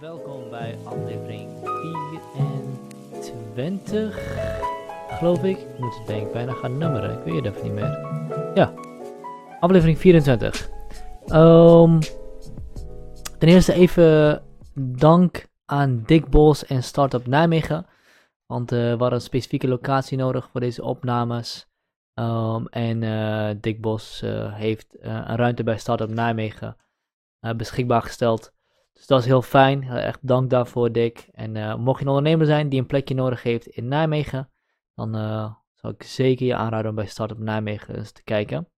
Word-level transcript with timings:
Welkom 0.00 0.50
bij 0.50 0.78
aflevering 0.84 1.50
24, 3.54 4.18
geloof 5.18 5.44
ik. 5.44 5.58
Ik 5.58 5.78
moet 5.78 5.98
het 5.98 6.06
denk 6.06 6.26
ik 6.26 6.32
bijna 6.32 6.52
gaan 6.52 6.78
nummeren, 6.78 7.18
ik 7.18 7.24
weet 7.24 7.44
het 7.44 7.54
even 7.54 7.62
niet 7.62 7.72
meer. 7.72 7.98
Ja, 8.54 8.74
aflevering 9.60 9.98
24. 9.98 10.70
Ehm, 11.26 12.00
ten 13.38 13.48
eerste 13.48 13.72
even 13.72 14.42
dank 14.74 15.46
aan 15.64 16.02
Dick 16.06 16.28
Bos 16.28 16.66
en 16.66 16.82
Startup 16.82 17.26
Nijmegen. 17.26 17.86
Want 18.46 18.72
eh, 18.72 18.78
we 18.78 18.88
hadden 18.88 19.12
een 19.12 19.20
specifieke 19.20 19.68
locatie 19.68 20.18
nodig 20.18 20.48
voor 20.50 20.60
deze 20.60 20.84
opnames. 20.84 21.68
Ehm, 22.14 22.64
en 22.66 23.02
eh, 23.02 23.56
Dick 23.60 23.80
Bos 23.80 24.22
eh, 24.22 24.54
heeft 24.54 24.96
een 25.00 25.36
ruimte 25.36 25.62
bij 25.62 25.78
Startup 25.78 26.10
Nijmegen 26.10 26.76
beschikbaar 27.56 28.02
gesteld. 28.02 28.56
Dus 28.98 29.06
dat 29.06 29.20
is 29.20 29.26
heel 29.26 29.42
fijn. 29.42 29.82
Echt 29.82 30.26
dank 30.26 30.50
daarvoor, 30.50 30.92
Dick. 30.92 31.28
En 31.32 31.80
mocht 31.80 31.98
je 31.98 32.04
een 32.04 32.10
ondernemer 32.10 32.46
zijn 32.46 32.68
die 32.68 32.80
een 32.80 32.86
plekje 32.86 33.14
nodig 33.14 33.42
heeft 33.42 33.66
in 33.66 33.88
Nijmegen, 33.88 34.50
dan 34.94 35.12
zou 35.74 35.94
ik 35.94 36.02
zeker 36.02 36.46
je 36.46 36.54
aanraden 36.54 36.90
om 36.90 36.96
bij 36.96 37.06
Startup 37.06 37.38
Nijmegen 37.38 37.96
eens 37.96 38.12
te 38.12 38.22
kijken. 38.22 38.68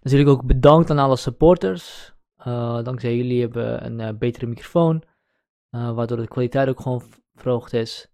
Natuurlijk 0.00 0.30
ook 0.30 0.46
bedankt 0.46 0.90
aan 0.90 0.98
alle 0.98 1.16
supporters. 1.16 2.14
dankzij 2.82 3.16
jullie 3.16 3.40
hebben 3.40 3.72
we 3.72 3.82
een 3.82 4.18
betere 4.18 4.46
microfoon, 4.46 5.02
waardoor 5.70 6.16
de 6.16 6.28
kwaliteit 6.28 6.68
ook 6.68 6.80
gewoon 6.80 7.02
verhoogd 7.34 7.72
is. 7.72 8.10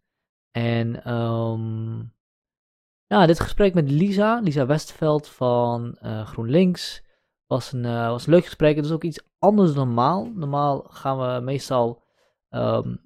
En 0.50 1.12
um, 1.12 2.14
dit 3.06 3.40
gesprek 3.40 3.74
met 3.74 3.90
Lisa, 3.90 4.40
Lisa 4.40 4.66
Westveld 4.66 5.28
van 5.28 5.98
uh, 6.02 6.26
GroenLinks, 6.26 7.02
was 7.46 7.72
een, 7.72 7.84
uh, 7.84 8.08
was 8.08 8.26
een 8.26 8.32
leuk 8.32 8.44
gesprek. 8.44 8.76
Het 8.76 8.84
is 8.84 8.90
ook 8.90 9.04
iets 9.04 9.31
anders 9.42 9.72
dan 9.72 9.86
normaal. 9.86 10.30
Normaal 10.34 10.84
gaan 10.88 11.18
we 11.18 11.40
meestal 11.44 12.02
um, 12.50 13.00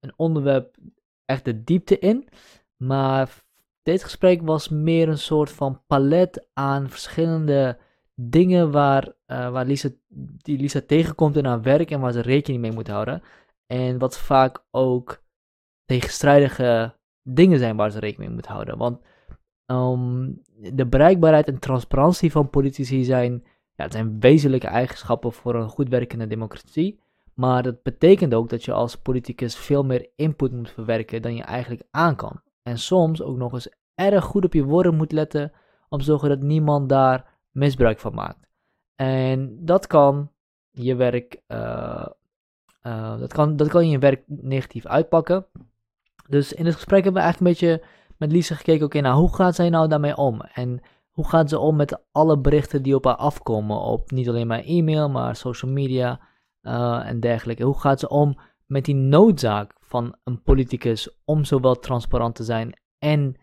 een 0.00 0.12
onderwerp 0.16 0.76
echt 1.24 1.44
de 1.44 1.64
diepte 1.64 1.98
in. 1.98 2.28
Maar 2.76 3.44
dit 3.82 4.02
gesprek 4.02 4.42
was 4.42 4.68
meer 4.68 5.08
een 5.08 5.18
soort 5.18 5.50
van 5.50 5.82
palet 5.86 6.48
aan 6.52 6.88
verschillende 6.88 7.78
dingen 8.14 8.70
waar, 8.70 9.06
uh, 9.26 9.50
waar 9.50 9.64
Lisa, 9.64 9.88
die 10.08 10.58
Lisa 10.58 10.80
tegenkomt 10.86 11.36
in 11.36 11.44
haar 11.44 11.62
werk 11.62 11.90
en 11.90 12.00
waar 12.00 12.12
ze 12.12 12.20
rekening 12.20 12.62
mee 12.62 12.72
moet 12.72 12.88
houden. 12.88 13.22
En 13.66 13.98
wat 13.98 14.18
vaak 14.18 14.64
ook 14.70 15.24
tegenstrijdige 15.84 16.94
dingen 17.22 17.58
zijn 17.58 17.76
waar 17.76 17.90
ze 17.90 17.98
rekening 17.98 18.28
mee 18.28 18.38
moet 18.38 18.46
houden. 18.46 18.78
Want 18.78 19.00
um, 19.66 20.42
de 20.72 20.86
bereikbaarheid 20.86 21.48
en 21.48 21.58
transparantie 21.58 22.30
van 22.30 22.50
politici 22.50 23.04
zijn, 23.04 23.44
ja, 23.76 23.84
het 23.84 23.92
zijn 23.92 24.20
wezenlijke 24.20 24.66
eigenschappen 24.66 25.32
voor 25.32 25.54
een 25.54 25.68
goed 25.68 25.88
werkende 25.88 26.26
democratie. 26.26 27.00
Maar 27.34 27.62
dat 27.62 27.82
betekent 27.82 28.34
ook 28.34 28.48
dat 28.48 28.64
je 28.64 28.72
als 28.72 28.96
politicus 28.96 29.56
veel 29.56 29.84
meer 29.84 30.08
input 30.16 30.52
moet 30.52 30.70
verwerken 30.70 31.22
dan 31.22 31.34
je 31.34 31.42
eigenlijk 31.42 31.82
aan 31.90 32.16
kan. 32.16 32.40
En 32.62 32.78
soms 32.78 33.22
ook 33.22 33.36
nog 33.36 33.52
eens 33.52 33.68
erg 33.94 34.24
goed 34.24 34.44
op 34.44 34.52
je 34.52 34.64
woorden 34.64 34.94
moet 34.94 35.12
letten 35.12 35.52
om 35.88 35.98
te 35.98 36.04
zorgen 36.04 36.28
dat 36.28 36.42
niemand 36.42 36.88
daar 36.88 37.24
misbruik 37.50 37.98
van 37.98 38.14
maakt. 38.14 38.48
En 38.94 39.58
dat 39.64 39.86
kan 39.86 40.30
je 40.70 40.94
werk, 40.94 41.40
uh, 41.48 42.06
dat, 43.18 43.32
kan, 43.32 43.56
dat 43.56 43.68
kan 43.68 43.88
je 43.88 43.98
werk 43.98 44.22
negatief 44.26 44.86
uitpakken. 44.86 45.46
Dus 46.28 46.52
in 46.52 46.64
het 46.64 46.74
gesprek 46.74 47.04
hebben 47.04 47.22
we 47.22 47.28
eigenlijk 47.28 47.60
een 47.60 47.68
beetje 47.68 47.86
met 48.16 48.32
Lisa 48.32 48.54
gekeken, 48.54 48.86
oké, 48.86 49.00
nou 49.00 49.18
hoe 49.18 49.34
gaat 49.34 49.54
zij 49.54 49.68
nou 49.68 49.88
daarmee 49.88 50.16
om? 50.16 50.40
En 50.40 50.80
hoe 51.16 51.28
gaat 51.28 51.48
ze 51.48 51.58
om 51.58 51.76
met 51.76 52.04
alle 52.12 52.38
berichten 52.38 52.82
die 52.82 52.94
op 52.94 53.04
haar 53.04 53.14
afkomen, 53.14 53.80
op 53.80 54.10
niet 54.10 54.28
alleen 54.28 54.46
maar 54.46 54.62
e-mail, 54.64 55.08
maar 55.08 55.36
social 55.36 55.70
media 55.70 56.20
uh, 56.62 57.08
en 57.08 57.20
dergelijke. 57.20 57.64
Hoe 57.64 57.80
gaat 57.80 58.00
ze 58.00 58.08
om 58.08 58.38
met 58.66 58.84
die 58.84 58.94
noodzaak 58.94 59.74
van 59.80 60.16
een 60.24 60.42
politicus 60.42 61.20
om 61.24 61.44
zowel 61.44 61.78
transparant 61.78 62.34
te 62.34 62.44
zijn 62.44 62.80
en 62.98 63.34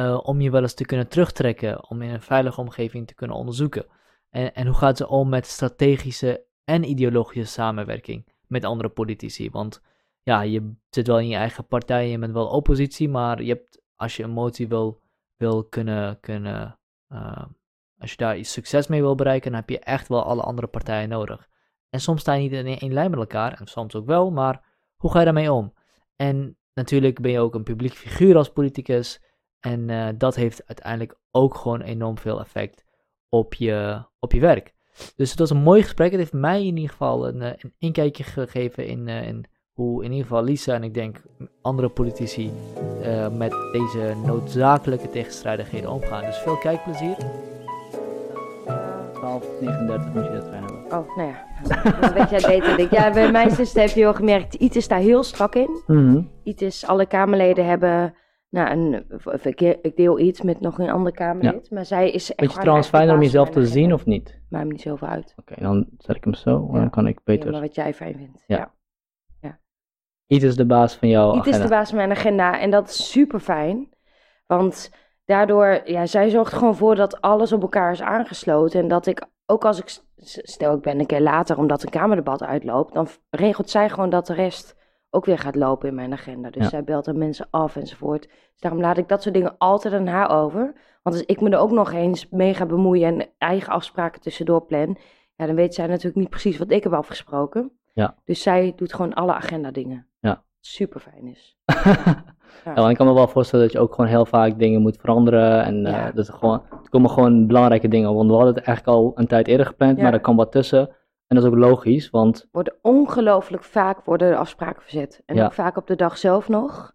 uh, 0.00 0.20
om 0.22 0.40
je 0.40 0.50
wel 0.50 0.62
eens 0.62 0.74
te 0.74 0.84
kunnen 0.84 1.08
terugtrekken, 1.08 1.88
om 1.90 2.02
in 2.02 2.10
een 2.10 2.22
veilige 2.22 2.60
omgeving 2.60 3.06
te 3.06 3.14
kunnen 3.14 3.36
onderzoeken? 3.36 3.86
En, 4.30 4.54
en 4.54 4.66
hoe 4.66 4.76
gaat 4.76 4.96
ze 4.96 5.08
om 5.08 5.28
met 5.28 5.46
strategische 5.46 6.46
en 6.64 6.84
ideologische 6.84 7.52
samenwerking 7.52 8.28
met 8.46 8.64
andere 8.64 8.88
politici? 8.88 9.50
Want 9.50 9.82
ja, 10.22 10.40
je 10.40 10.74
zit 10.90 11.06
wel 11.06 11.18
in 11.18 11.28
je 11.28 11.36
eigen 11.36 11.66
partij, 11.66 12.08
je 12.08 12.18
bent 12.18 12.32
wel 12.32 12.46
oppositie, 12.46 13.08
maar 13.08 13.42
je 13.42 13.48
hebt, 13.48 13.82
als 13.96 14.16
je 14.16 14.22
een 14.22 14.30
motie 14.30 14.68
wil, 14.68 15.00
wil 15.36 15.64
kunnen, 15.64 16.20
kunnen 16.20 16.76
uh, 17.12 17.44
als 17.98 18.10
je 18.10 18.16
daar 18.16 18.44
succes 18.44 18.86
mee 18.86 19.00
wil 19.00 19.14
bereiken, 19.14 19.50
dan 19.50 19.60
heb 19.60 19.70
je 19.70 19.78
echt 19.78 20.08
wel 20.08 20.24
alle 20.24 20.42
andere 20.42 20.66
partijen 20.66 21.08
nodig. 21.08 21.48
En 21.90 22.00
soms 22.00 22.20
sta 22.20 22.32
je 22.32 22.40
niet 22.40 22.52
in 22.52 22.78
één 22.78 22.92
lijn 22.92 23.10
met 23.10 23.18
elkaar, 23.18 23.52
en 23.60 23.66
soms 23.66 23.94
ook 23.94 24.06
wel, 24.06 24.30
maar 24.30 24.64
hoe 24.96 25.10
ga 25.10 25.18
je 25.18 25.24
daarmee 25.24 25.52
om? 25.52 25.74
En 26.16 26.56
natuurlijk 26.74 27.20
ben 27.20 27.30
je 27.30 27.40
ook 27.40 27.54
een 27.54 27.62
publiek 27.62 27.92
figuur 27.92 28.36
als 28.36 28.52
politicus, 28.52 29.22
en 29.60 29.88
uh, 29.88 30.08
dat 30.14 30.34
heeft 30.34 30.66
uiteindelijk 30.66 31.18
ook 31.30 31.54
gewoon 31.54 31.80
enorm 31.80 32.18
veel 32.18 32.40
effect 32.40 32.84
op 33.28 33.54
je, 33.54 34.04
op 34.18 34.32
je 34.32 34.40
werk. 34.40 34.74
Dus 35.16 35.30
het 35.30 35.38
was 35.38 35.50
een 35.50 35.62
mooi 35.62 35.82
gesprek. 35.82 36.10
Het 36.10 36.20
heeft 36.20 36.32
mij 36.32 36.66
in 36.66 36.76
ieder 36.76 36.90
geval 36.90 37.28
een, 37.28 37.42
eh, 37.42 37.52
een 37.56 37.74
inkijkje 37.78 38.24
gegeven 38.24 38.86
in, 38.86 39.08
uh, 39.08 39.26
in 39.26 39.44
hoe 39.72 40.04
in 40.04 40.10
ieder 40.10 40.26
geval 40.26 40.44
Lisa 40.44 40.74
en 40.74 40.82
ik 40.82 40.94
denk 40.94 41.22
andere 41.62 41.88
politici 41.88 42.50
uh, 43.00 43.28
met 43.28 43.50
deze 43.72 44.14
noodzakelijke 44.26 45.10
tegenstrijdigheden 45.10 45.90
omgaan. 45.90 46.24
Dus 46.24 46.38
veel 46.38 46.56
kijkplezier. 46.56 47.16
1239 49.22 50.14
moet 50.14 50.24
je 50.24 50.30
dat 50.30 50.44
gaan 50.44 50.64
hebben. 50.64 50.98
Oh, 50.98 51.16
nou 51.16 51.28
ja. 51.28 51.44
Dat 52.00 52.12
weet 52.12 52.30
jij 52.30 52.58
beter. 52.58 52.76
Denk. 52.76 52.90
Ja, 52.90 53.12
bij 53.12 53.30
mijn 53.30 53.50
zuster 53.50 53.82
heb 53.82 53.90
je 53.90 54.00
wel 54.00 54.14
gemerkt, 54.14 54.54
IT 54.54 54.76
is 54.76 54.88
daar 54.88 54.98
heel 54.98 55.22
strak 55.22 55.54
in. 55.54 55.82
Mm 55.86 56.08
-hmm. 56.08 56.30
is, 56.42 56.86
alle 56.86 57.06
Kamerleden 57.06 57.66
hebben, 57.66 58.14
nou, 58.48 58.70
een, 58.70 59.04
ik 59.82 59.96
deel 59.96 60.18
iets 60.18 60.42
met 60.42 60.60
nog 60.60 60.78
een 60.78 60.90
ander 60.90 61.12
Kamerlid, 61.12 61.66
ja. 61.68 61.74
maar 61.76 61.86
zij 61.86 62.10
is 62.10 62.28
echt... 62.28 62.38
Vind 62.38 62.52
je 62.52 62.58
trouwens 62.58 62.88
fijner 62.88 63.14
om 63.14 63.22
jezelf 63.22 63.50
te 63.50 63.66
zien 63.66 63.92
of 63.92 64.06
niet? 64.06 64.40
Maakt 64.48 64.64
me 64.64 64.72
niet 64.72 64.80
zoveel 64.80 65.08
uit. 65.08 65.34
Oké, 65.36 65.52
okay, 65.52 65.64
dan 65.64 65.86
zet 65.98 66.16
ik 66.16 66.24
hem 66.24 66.34
zo, 66.34 66.68
ja. 66.72 66.78
dan 66.78 66.90
kan 66.90 67.06
ik 67.06 67.20
beter... 67.24 67.46
Ja, 67.46 67.52
maar 67.52 67.60
wat 67.60 67.74
jij 67.74 67.94
fijn 67.94 68.16
vindt. 68.16 68.44
ja. 68.46 68.72
Iets 70.32 70.44
is 70.44 70.56
de 70.56 70.66
baas 70.66 70.94
van 70.94 71.08
jouw 71.08 71.36
Iets 71.36 71.46
is 71.46 71.60
de 71.60 71.68
baas 71.68 71.88
van 71.88 71.98
mijn 71.98 72.10
agenda 72.10 72.60
en 72.60 72.70
dat 72.70 72.88
is 72.88 73.10
super 73.10 73.40
fijn. 73.40 73.88
Want 74.46 74.90
daardoor, 75.24 75.80
ja, 75.84 76.06
zij 76.06 76.28
zorgt 76.28 76.52
gewoon 76.52 76.76
voor 76.76 76.94
dat 76.94 77.20
alles 77.20 77.52
op 77.52 77.62
elkaar 77.62 77.92
is 77.92 78.02
aangesloten. 78.02 78.80
En 78.80 78.88
dat 78.88 79.06
ik, 79.06 79.26
ook 79.46 79.64
als 79.64 79.78
ik, 79.78 79.98
stel 80.42 80.74
ik 80.74 80.82
ben 80.82 81.00
een 81.00 81.06
keer 81.06 81.20
later 81.20 81.58
omdat 81.58 81.82
een 81.82 81.90
kamerdebat 81.90 82.42
uitloopt, 82.42 82.94
dan 82.94 83.08
regelt 83.30 83.70
zij 83.70 83.88
gewoon 83.88 84.10
dat 84.10 84.26
de 84.26 84.34
rest 84.34 84.76
ook 85.10 85.24
weer 85.24 85.38
gaat 85.38 85.54
lopen 85.54 85.88
in 85.88 85.94
mijn 85.94 86.12
agenda. 86.12 86.50
Dus 86.50 86.68
zij 86.68 86.84
belt 86.84 87.06
er 87.06 87.16
mensen 87.16 87.46
af 87.50 87.76
enzovoort. 87.76 88.22
Dus 88.22 88.60
daarom 88.60 88.80
laat 88.80 88.98
ik 88.98 89.08
dat 89.08 89.22
soort 89.22 89.34
dingen 89.34 89.54
altijd 89.58 89.94
aan 89.94 90.06
haar 90.06 90.30
over. 90.30 90.72
Want 91.02 91.16
als 91.16 91.24
ik 91.24 91.40
me 91.40 91.50
er 91.50 91.58
ook 91.58 91.70
nog 91.70 91.92
eens 91.92 92.28
mee 92.28 92.54
ga 92.54 92.66
bemoeien 92.66 93.20
en 93.20 93.28
eigen 93.38 93.72
afspraken 93.72 94.20
tussendoor 94.20 94.64
plan, 94.64 94.96
ja, 95.36 95.46
dan 95.46 95.54
weet 95.54 95.74
zij 95.74 95.86
natuurlijk 95.86 96.16
niet 96.16 96.30
precies 96.30 96.58
wat 96.58 96.70
ik 96.70 96.82
heb 96.82 96.92
afgesproken. 96.92 97.72
Ja. 97.94 98.14
Dus 98.24 98.42
zij 98.42 98.72
doet 98.76 98.94
gewoon 98.94 99.14
alle 99.14 99.32
agenda 99.32 99.70
dingen. 99.70 100.06
Super 100.64 101.00
fijn 101.00 101.26
is. 101.26 101.56
ja. 102.64 102.72
ja 102.74 102.88
ik 102.88 102.96
kan 102.96 103.06
me 103.06 103.12
wel 103.12 103.28
voorstellen 103.28 103.64
dat 103.64 103.74
je 103.74 103.80
ook 103.80 103.94
gewoon 103.94 104.10
heel 104.10 104.26
vaak 104.26 104.58
dingen 104.58 104.82
moet 104.82 104.96
veranderen. 105.00 105.64
En 105.64 105.86
uh, 105.86 106.06
dat 106.14 106.28
er, 106.28 106.34
gewoon, 106.34 106.62
er 106.70 106.88
komen 106.90 107.10
gewoon 107.10 107.46
belangrijke 107.46 107.88
dingen 107.88 108.10
op. 108.10 108.16
Want 108.16 108.28
we 108.28 108.34
hadden 108.34 108.54
het 108.54 108.64
eigenlijk 108.64 108.98
al 108.98 109.12
een 109.14 109.26
tijd 109.26 109.46
eerder 109.46 109.66
gepland, 109.66 109.98
maar 109.98 110.12
er 110.12 110.20
kan 110.20 110.36
wat 110.36 110.52
tussen. 110.52 110.88
En 111.26 111.36
dat 111.36 111.44
is 111.44 111.50
ook 111.50 111.56
logisch, 111.56 112.10
want... 112.10 112.48
Worden 112.52 112.74
ongelooflijk 112.82 113.64
vaak 113.64 114.04
worden 114.04 114.30
de 114.30 114.36
afspraken 114.36 114.82
verzet. 114.82 115.22
En 115.26 115.42
ook 115.42 115.52
vaak 115.52 115.76
op 115.76 115.86
de 115.86 115.96
dag 115.96 116.18
zelf 116.18 116.48
nog. 116.48 116.94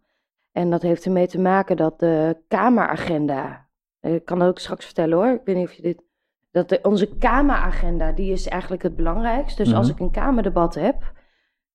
En 0.52 0.70
dat 0.70 0.82
heeft 0.82 1.06
ermee 1.06 1.28
te 1.28 1.40
maken 1.40 1.78
dat 1.78 2.00
de 2.00 2.38
Kameragenda... 2.48 3.68
Ik 4.02 4.26
kan 4.26 4.40
dat 4.40 4.48
ook 4.48 4.60
straks 4.60 4.86
vertellen 4.86 5.18
hoor, 5.18 5.28
ik 5.28 5.42
weet 5.44 5.56
niet 5.56 5.68
of 5.68 5.74
je 5.74 5.82
dit... 5.82 6.04
Dat 6.52 6.70
de, 6.70 6.80
onze 6.82 7.18
Kameragenda, 7.18 8.12
die 8.12 8.32
is 8.32 8.48
eigenlijk 8.48 8.84
het 8.84 8.96
belangrijkste. 8.96 9.64
Dus 9.64 9.74
als 9.74 9.88
mhm. 9.92 9.96
ik 9.96 10.02
een 10.02 10.12
Kamerdebat 10.12 10.76
heb, 10.76 11.14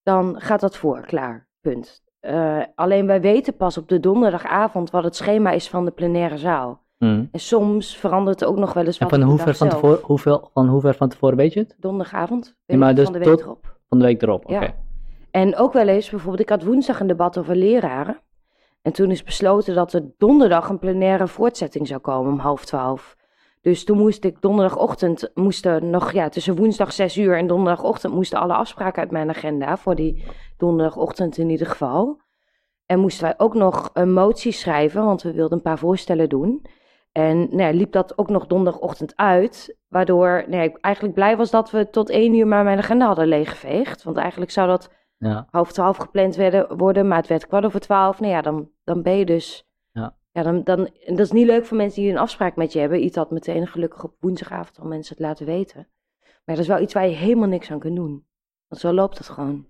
dan 0.03 0.41
gaat 0.41 0.59
dat 0.59 0.77
voor, 0.77 1.01
klaar, 1.01 1.47
punt. 1.63 2.03
Uh, 2.21 2.63
alleen 2.75 3.05
wij 3.05 3.21
weten 3.21 3.55
pas 3.55 3.77
op 3.77 3.87
de 3.87 3.99
donderdagavond 3.99 4.91
wat 4.91 5.03
het 5.03 5.15
schema 5.15 5.51
is 5.51 5.69
van 5.69 5.85
de 5.85 5.91
plenaire 5.91 6.37
zaal. 6.37 6.81
Mm. 6.97 7.29
En 7.31 7.39
soms 7.39 7.97
verandert 7.97 8.39
het 8.39 8.49
ook 8.49 8.57
nog 8.57 8.73
wel 8.73 8.85
eens 8.85 8.97
wat 8.97 9.11
en 9.11 9.19
van 9.19 9.29
hoe 9.29 9.39
ver 9.39 9.55
van, 9.55 9.69
tevoren, 9.69 9.99
hoeveel, 10.01 10.49
van 10.53 10.67
hoe 10.67 10.81
ver 10.81 10.95
van 10.95 11.09
tevoren 11.09 11.37
weet 11.37 11.53
je 11.53 11.59
het? 11.59 11.75
Donderdagavond, 11.79 12.57
ja, 12.65 12.77
maar 12.77 12.95
dus 12.95 13.03
van 13.03 13.13
de 13.13 13.19
week 13.19 13.27
tot, 13.27 13.41
erop. 13.41 13.77
Van 13.89 13.99
de 13.99 14.05
week 14.05 14.21
erop, 14.21 14.43
oké. 14.43 14.53
Ja. 14.53 14.75
En 15.31 15.55
ook 15.55 15.73
wel 15.73 15.87
eens, 15.87 16.09
bijvoorbeeld, 16.09 16.41
ik 16.41 16.49
had 16.49 16.63
woensdag 16.63 16.99
een 16.99 17.07
debat 17.07 17.37
over 17.37 17.55
leraren. 17.55 18.19
En 18.81 18.91
toen 18.91 19.11
is 19.11 19.23
besloten 19.23 19.75
dat 19.75 19.93
er 19.93 20.11
donderdag 20.17 20.69
een 20.69 20.79
plenaire 20.79 21.27
voortzetting 21.27 21.87
zou 21.87 21.99
komen 21.99 22.31
om 22.31 22.39
half 22.39 22.65
twaalf. 22.65 23.15
Dus 23.63 23.83
toen 23.83 23.97
moest 23.97 24.23
ik 24.23 24.41
donderdagochtend, 24.41 25.31
moesten 25.33 25.89
nog, 25.89 26.11
ja, 26.11 26.29
tussen 26.29 26.55
woensdag 26.55 26.93
6 26.93 27.17
uur 27.17 27.37
en 27.37 27.47
donderdagochtend 27.47 28.13
moesten 28.13 28.39
alle 28.39 28.53
afspraken 28.53 29.01
uit 29.01 29.11
mijn 29.11 29.29
agenda, 29.29 29.77
voor 29.77 29.95
die 29.95 30.23
donderdagochtend 30.57 31.37
in 31.37 31.49
ieder 31.49 31.67
geval. 31.67 32.21
En 32.85 32.99
moesten 32.99 33.23
wij 33.23 33.33
ook 33.37 33.53
nog 33.53 33.89
een 33.93 34.13
motie 34.13 34.51
schrijven, 34.51 35.05
want 35.05 35.21
we 35.21 35.33
wilden 35.33 35.57
een 35.57 35.63
paar 35.63 35.77
voorstellen 35.77 36.29
doen. 36.29 36.65
En 37.11 37.37
nou 37.37 37.61
ja, 37.61 37.69
liep 37.71 37.91
dat 37.91 38.17
ook 38.17 38.29
nog 38.29 38.47
donderdagochtend 38.47 39.13
uit, 39.15 39.77
waardoor 39.87 40.43
nou 40.47 40.55
ja, 40.55 40.61
ik 40.61 40.77
eigenlijk 40.81 41.15
blij 41.15 41.37
was 41.37 41.51
dat 41.51 41.71
we 41.71 41.89
tot 41.89 42.09
één 42.09 42.33
uur 42.33 42.47
maar 42.47 42.63
mijn 42.63 42.77
agenda 42.77 43.05
hadden 43.05 43.27
leeggeveegd. 43.27 44.03
Want 44.03 44.17
eigenlijk 44.17 44.51
zou 44.51 44.67
dat 44.67 44.91
Ja. 45.17 45.47
half 45.51 45.71
twaalf 45.71 45.97
gepland 45.97 46.35
werden, 46.35 46.77
worden, 46.77 47.07
maar 47.07 47.17
het 47.17 47.27
werd 47.27 47.47
kwart 47.47 47.65
over 47.65 47.79
twaalf. 47.79 48.19
Nou 48.19 48.31
ja, 48.31 48.41
dan, 48.41 48.69
dan 48.83 49.01
ben 49.01 49.17
je 49.17 49.25
dus... 49.25 49.67
Ja. 50.33 50.41
Ja, 50.41 50.51
dan, 50.51 50.63
dan, 50.63 50.77
en 51.05 51.15
dat 51.15 51.25
is 51.25 51.31
niet 51.31 51.45
leuk 51.45 51.65
voor 51.65 51.77
mensen 51.77 52.01
die 52.01 52.11
een 52.11 52.17
afspraak 52.17 52.55
met 52.55 52.73
je 52.73 52.79
hebben. 52.79 53.03
Iets 53.03 53.15
had 53.15 53.31
meteen 53.31 53.67
gelukkig 53.67 54.03
op 54.03 54.13
woensdagavond 54.19 54.79
al 54.79 54.87
mensen 54.87 55.15
het 55.15 55.25
laten 55.25 55.45
weten. 55.45 55.87
Maar 56.21 56.55
dat 56.55 56.57
is 56.57 56.67
wel 56.67 56.81
iets 56.81 56.93
waar 56.93 57.07
je 57.07 57.15
helemaal 57.15 57.47
niks 57.47 57.71
aan 57.71 57.79
kunt 57.79 57.95
doen. 57.95 58.25
Want 58.67 58.81
zo 58.81 58.93
loopt 58.93 59.17
het 59.17 59.29
gewoon. 59.29 59.65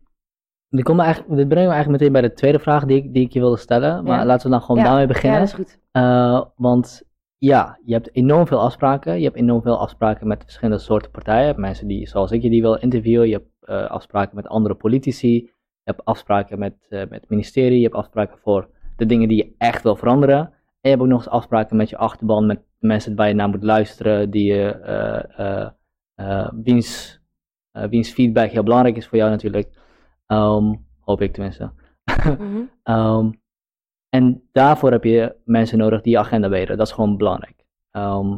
Dit, 0.70 0.84
komt 0.84 1.00
eigenlijk, 1.00 1.36
dit 1.36 1.48
brengt 1.48 1.68
me 1.68 1.74
eigenlijk 1.74 2.02
meteen 2.02 2.22
bij 2.22 2.30
de 2.30 2.34
tweede 2.36 2.60
vraag 2.60 2.86
die 2.86 2.98
ik, 2.98 3.14
die 3.14 3.26
ik 3.26 3.34
je 3.34 3.40
wilde 3.40 3.58
stellen. 3.58 4.04
Maar 4.04 4.20
Ja. 4.20 4.26
laten 4.26 4.46
we 4.46 4.52
dan 4.52 4.62
gewoon 4.62 4.78
Ja. 4.78 4.84
daarmee 4.84 5.02
Ja, 5.08 5.14
beginnen. 5.14 5.40
dat 5.40 5.48
is 5.48 5.54
goed. 5.54 5.80
Eh, 5.92 6.42
want 6.56 7.04
ja, 7.38 7.80
je 7.86 7.94
hebt 7.94 8.16
enorm 8.16 8.48
veel 8.48 8.60
afspraken. 8.60 9.18
Je 9.18 9.24
hebt 9.24 9.36
enorm 9.36 9.62
veel 9.62 9.80
afspraken 9.80 10.28
met 10.28 10.44
verschillende 10.44 10.82
soorten 10.82 11.12
partijen. 11.12 11.40
Je 11.42 11.46
hebt 11.48 11.60
mensen 11.60 11.88
die, 11.88 12.08
zoals 12.08 12.32
ik 12.32 12.42
je, 12.42 12.50
die 12.50 12.62
willen 12.62 12.82
interviewen. 12.82 13.28
Je 13.28 13.34
hebt 13.34 13.50
eh, 13.60 13.90
afspraken 13.90 14.36
met 14.36 14.48
andere 14.48 14.76
politici. 14.76 15.34
Je 15.84 15.92
hebt 15.92 16.06
afspraken 16.06 16.60
met, 16.60 16.76
eh, 16.90 17.00
met 17.00 17.22
het 17.22 17.30
ministerie. 17.30 17.78
Je 17.78 17.84
hebt 17.84 17.96
afspraken 17.96 18.38
voor 18.38 18.70
de 18.96 19.06
dingen 19.06 19.28
die 19.28 19.38
je 19.38 19.56
echt 19.58 19.84
wil 19.84 19.96
veranderen. 19.96 20.40
En 20.40 20.52
je 20.82 20.90
hebt 20.90 21.02
ook 21.02 21.08
nog 21.08 21.18
eens 21.18 21.30
afspraken 21.30 21.76
met 21.76 21.90
je 21.90 21.98
achterban, 21.98 22.46
met 22.46 22.62
mensen 22.80 23.16
waar 23.16 23.28
je 23.28 23.34
naar 23.34 23.50
moet 23.50 23.64
luisteren, 23.64 24.30
die 24.30 24.54
je, 24.54 24.70
eh, 24.70 25.40
eh, 25.40 25.70
eh, 26.16 26.50
wiens, 26.64 27.22
wiens 27.72 28.12
feedback 28.12 28.50
heel 28.52 28.64
belangrijk 28.64 28.98
is 28.98 29.08
voor 29.08 29.18
jou 29.18 29.30
natuurlijk. 29.30 29.70
Ehm, 30.26 30.74
hoop 31.00 31.22
ik 31.22 31.34
tenminste. 31.34 31.72
Mhm. 32.24 32.62
Ehm, 32.84 33.32
en 34.10 34.44
daarvoor 34.52 34.92
heb 34.92 35.04
je 35.04 35.36
mensen 35.46 35.78
nodig 35.78 36.02
die 36.02 36.12
je 36.12 36.20
agenda 36.20 36.50
weten. 36.50 36.78
Dat 36.78 36.88
is 36.88 36.94
gewoon 36.94 37.18
belangrijk. 37.18 37.66
Ehm, 37.92 38.38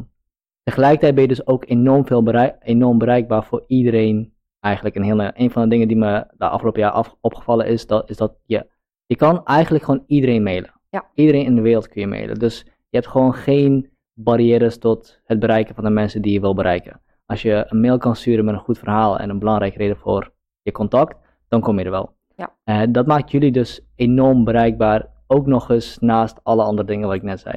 tegelijkertijd 0.62 1.14
ben 1.14 1.22
je 1.22 1.28
dus 1.28 1.46
ook 1.46 1.64
enorm, 1.68 2.06
veel 2.06 2.22
bereik, 2.22 2.56
enorm 2.60 2.98
bereikbaar 2.98 3.44
voor 3.44 3.64
iedereen. 3.66 4.34
Eigenlijk 4.60 4.96
een, 4.96 5.02
hele, 5.02 5.32
een 5.34 5.50
van 5.50 5.62
de 5.62 5.68
dingen 5.68 5.88
die 5.88 5.96
me 5.96 6.26
de 6.36 6.48
afgelopen 6.48 6.80
jaar 6.80 6.90
af, 6.90 7.16
opgevallen 7.20 7.66
is, 7.66 7.86
dat, 7.86 8.10
is 8.10 8.16
dat 8.16 8.38
je, 8.44 8.66
je 9.06 9.16
kan 9.16 9.44
eigenlijk 9.44 9.84
gewoon 9.84 10.04
iedereen 10.06 10.42
mailen. 10.42 10.72
Ja. 10.90 11.10
Iedereen 11.14 11.44
in 11.44 11.54
de 11.54 11.60
wereld 11.60 11.88
kun 11.88 12.00
je 12.00 12.06
mailen. 12.06 12.38
Dus 12.38 12.62
je 12.64 12.96
hebt 12.96 13.06
gewoon 13.06 13.34
geen 13.34 13.90
barrières 14.12 14.78
tot 14.78 15.20
het 15.24 15.38
bereiken 15.38 15.74
van 15.74 15.84
de 15.84 15.90
mensen 15.90 16.22
die 16.22 16.32
je 16.32 16.40
wil 16.40 16.54
bereiken. 16.54 17.00
Als 17.26 17.42
je 17.42 17.64
een 17.68 17.80
mail 17.80 17.98
kan 17.98 18.16
sturen 18.16 18.44
met 18.44 18.54
een 18.54 18.60
goed 18.60 18.78
verhaal 18.78 19.18
en 19.18 19.30
een 19.30 19.38
belangrijke 19.38 19.78
reden 19.78 19.96
voor 19.96 20.32
je 20.62 20.72
contact, 20.72 21.16
dan 21.48 21.60
kom 21.60 21.78
je 21.78 21.84
er 21.84 21.90
wel. 21.90 22.14
Ja. 22.36 22.56
Eh, 22.64 22.82
dat 22.88 23.06
maakt 23.06 23.30
jullie 23.30 23.52
dus 23.52 23.80
enorm 23.94 24.44
bereikbaar, 24.44 25.08
ook 25.26 25.46
nog 25.46 25.70
eens 25.70 25.98
naast 25.98 26.40
alle 26.42 26.62
andere 26.62 26.88
dingen 26.88 27.06
wat 27.06 27.16
ik 27.16 27.22
net 27.22 27.40
zei. 27.40 27.54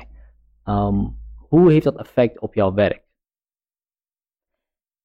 Ehm, 0.64 1.06
hoe 1.36 1.72
heeft 1.72 1.84
dat 1.84 1.98
effect 1.98 2.40
op 2.40 2.54
jouw 2.54 2.74
werk? 2.74 3.08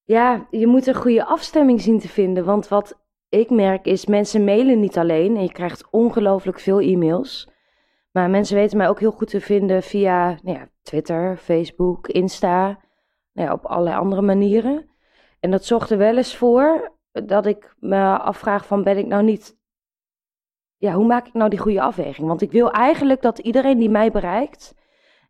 Ja, 0.03 0.47
je 0.51 0.67
moet 0.67 0.87
een 0.87 0.95
goede 0.95 1.25
afstemming 1.25 1.81
zien 1.81 1.99
te 1.99 2.07
vinden. 2.07 2.45
Want 2.45 2.67
wat 2.67 3.04
ik 3.39 3.49
merk 3.49 3.85
is, 3.85 4.05
mensen 4.05 4.43
mailen 4.43 4.79
niet 4.79 4.97
alleen. 4.97 5.35
En 5.35 5.41
je 5.41 5.51
krijgt 5.51 5.89
ongelooflijk 5.89 6.59
veel 6.59 6.79
e-mails. 6.79 7.49
Maar 8.11 8.29
mensen 8.29 8.55
weten 8.55 8.77
mij 8.77 8.89
ook 8.89 8.99
heel 8.99 9.11
goed 9.11 9.29
te 9.29 9.41
vinden 9.41 9.83
via 9.83 10.27
nou 10.43 10.57
ja, 10.57 10.67
Twitter, 10.81 11.37
Facebook, 11.37 12.07
Insta. 12.07 12.65
Nou 13.33 13.47
ja, 13.47 13.53
op 13.53 13.65
allerlei 13.65 13.97
andere 13.97 14.21
manieren. 14.21 14.89
En 15.39 15.51
dat 15.51 15.65
zorgt 15.65 15.89
er 15.89 15.97
wel 15.97 16.17
eens 16.17 16.35
voor 16.35 16.91
dat 17.11 17.45
ik 17.45 17.75
me 17.79 18.17
afvraag 18.17 18.65
van, 18.65 18.83
ben 18.83 18.97
ik 18.97 19.05
nou 19.05 19.23
niet... 19.23 19.57
Ja, 20.77 20.93
hoe 20.93 21.05
maak 21.05 21.27
ik 21.27 21.33
nou 21.33 21.49
die 21.49 21.59
goede 21.59 21.81
afweging? 21.81 22.27
Want 22.27 22.41
ik 22.41 22.51
wil 22.51 22.71
eigenlijk 22.71 23.21
dat 23.21 23.39
iedereen 23.39 23.77
die 23.77 23.89
mij 23.89 24.11
bereikt... 24.11 24.83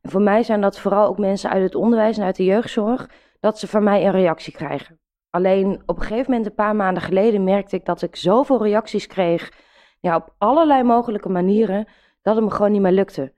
En 0.05 0.11
voor 0.11 0.21
mij 0.21 0.43
zijn 0.43 0.61
dat 0.61 0.79
vooral 0.79 1.07
ook 1.07 1.17
mensen 1.17 1.49
uit 1.49 1.63
het 1.63 1.75
onderwijs 1.75 2.17
en 2.17 2.23
uit 2.23 2.35
de 2.35 2.43
jeugdzorg 2.43 3.09
dat 3.39 3.59
ze 3.59 3.67
van 3.67 3.83
mij 3.83 4.05
een 4.05 4.11
reactie 4.11 4.53
krijgen. 4.53 4.99
Alleen 5.35 5.81
op 5.85 5.95
een 5.95 6.01
gegeven 6.03 6.31
moment, 6.31 6.45
een 6.45 6.55
paar 6.55 6.75
maanden 6.75 7.03
geleden, 7.03 7.43
merkte 7.43 7.75
ik 7.75 7.85
dat 7.85 8.01
ik 8.01 8.15
zoveel 8.15 8.63
reacties 8.63 9.07
kreeg, 9.07 9.51
ja, 9.99 10.15
op 10.15 10.33
allerlei 10.37 10.83
mogelijke 10.83 11.29
manieren, 11.29 11.87
dat 12.21 12.35
het 12.35 12.43
me 12.43 12.51
gewoon 12.51 12.71
niet 12.71 12.81
meer 12.81 12.91
lukte. 12.91 13.33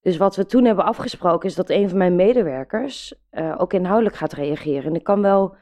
Dus 0.00 0.16
wat 0.16 0.36
we 0.36 0.46
toen 0.46 0.64
hebben 0.64 0.84
afgesproken 0.84 1.48
is 1.48 1.54
dat 1.54 1.70
een 1.70 1.88
van 1.88 1.98
mijn 1.98 2.16
medewerkers 2.16 3.14
eh, 3.30 3.54
ook 3.58 3.72
inhoudelijk 3.72 4.16
gaat 4.16 4.32
reageren. 4.32 4.84
En 4.84 4.94
ik 4.94 5.04
kan 5.04 5.22
wel. 5.22 5.56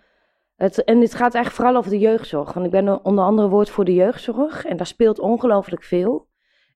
Het, 0.57 0.85
en 0.85 1.01
dit 1.01 1.15
gaat 1.15 1.35
eigenlijk 1.35 1.55
vooral 1.55 1.77
over 1.77 1.91
de 1.91 1.99
jeugdzorg. 1.99 2.53
Want 2.53 2.67
ik 2.67 2.73
ben 2.73 3.05
onder 3.05 3.25
andere 3.25 3.49
woord 3.49 3.71
voor 3.71 3.85
de 3.85 3.95
jeugdzorg. 3.95 4.65
En 4.65 4.77
daar 4.77 4.87
speelt 4.87 5.19
ongelooflijk 5.19 5.83
veel. 5.83 6.27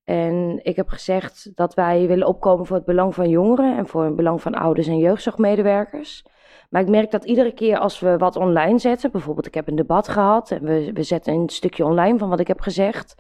En 0.04 0.60
ik 0.62 0.76
heb 0.76 0.88
gezegd 0.88 1.50
dat 1.54 1.74
wij 1.74 2.06
willen 2.06 2.26
opkomen 2.26 2.66
voor 2.66 2.76
het 2.76 2.84
belang 2.84 3.14
van 3.14 3.28
jongeren 3.28 3.76
en 3.76 3.86
voor 3.86 4.04
het 4.04 4.16
belang 4.16 4.42
van 4.42 4.54
ouders 4.54 4.86
en 4.86 4.98
jeugdzorgmedewerkers. 4.98 6.24
Maar 6.70 6.82
ik 6.82 6.88
merk 6.88 7.10
dat 7.10 7.24
iedere 7.24 7.52
keer 7.52 7.78
als 7.78 8.00
we 8.00 8.16
wat 8.16 8.36
online 8.36 8.78
zetten, 8.78 9.10
bijvoorbeeld 9.10 9.46
ik 9.46 9.54
heb 9.54 9.68
een 9.68 9.76
debat 9.76 10.08
gehad 10.08 10.50
en 10.50 10.64
we, 10.64 10.92
we 10.92 11.02
zetten 11.02 11.34
een 11.34 11.48
stukje 11.48 11.84
online 11.84 12.18
van 12.18 12.28
wat 12.28 12.40
ik 12.40 12.46
heb 12.46 12.60
gezegd, 12.60 13.14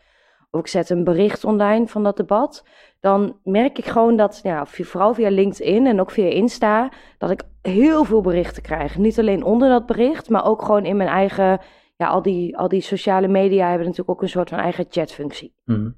of 0.50 0.60
ik 0.60 0.66
zet 0.66 0.90
een 0.90 1.04
bericht 1.04 1.44
online 1.44 1.86
van 1.86 2.02
dat 2.02 2.16
debat, 2.16 2.64
dan 3.00 3.38
merk 3.42 3.78
ik 3.78 3.84
gewoon 3.84 4.16
dat, 4.16 4.40
ja, 4.42 4.66
vooral 4.66 5.14
via 5.14 5.28
LinkedIn 5.28 5.86
en 5.86 6.00
ook 6.00 6.10
via 6.10 6.28
Insta, 6.28 6.92
dat 7.18 7.30
ik 7.30 7.42
heel 7.62 8.04
veel 8.04 8.20
berichten 8.20 8.62
krijg. 8.62 8.96
Niet 8.96 9.18
alleen 9.18 9.44
onder 9.44 9.68
dat 9.68 9.86
bericht, 9.86 10.28
maar 10.30 10.44
ook 10.44 10.62
gewoon 10.62 10.84
in 10.84 10.96
mijn 10.96 11.08
eigen, 11.08 11.60
ja, 11.96 12.06
al 12.06 12.22
die, 12.22 12.56
al 12.56 12.68
die 12.68 12.80
sociale 12.80 13.28
media 13.28 13.68
hebben 13.68 13.86
natuurlijk 13.86 14.10
ook 14.10 14.22
een 14.22 14.28
soort 14.28 14.48
van 14.48 14.58
eigen 14.58 14.86
chatfunctie. 14.88 15.54
Mhm. 15.64 15.90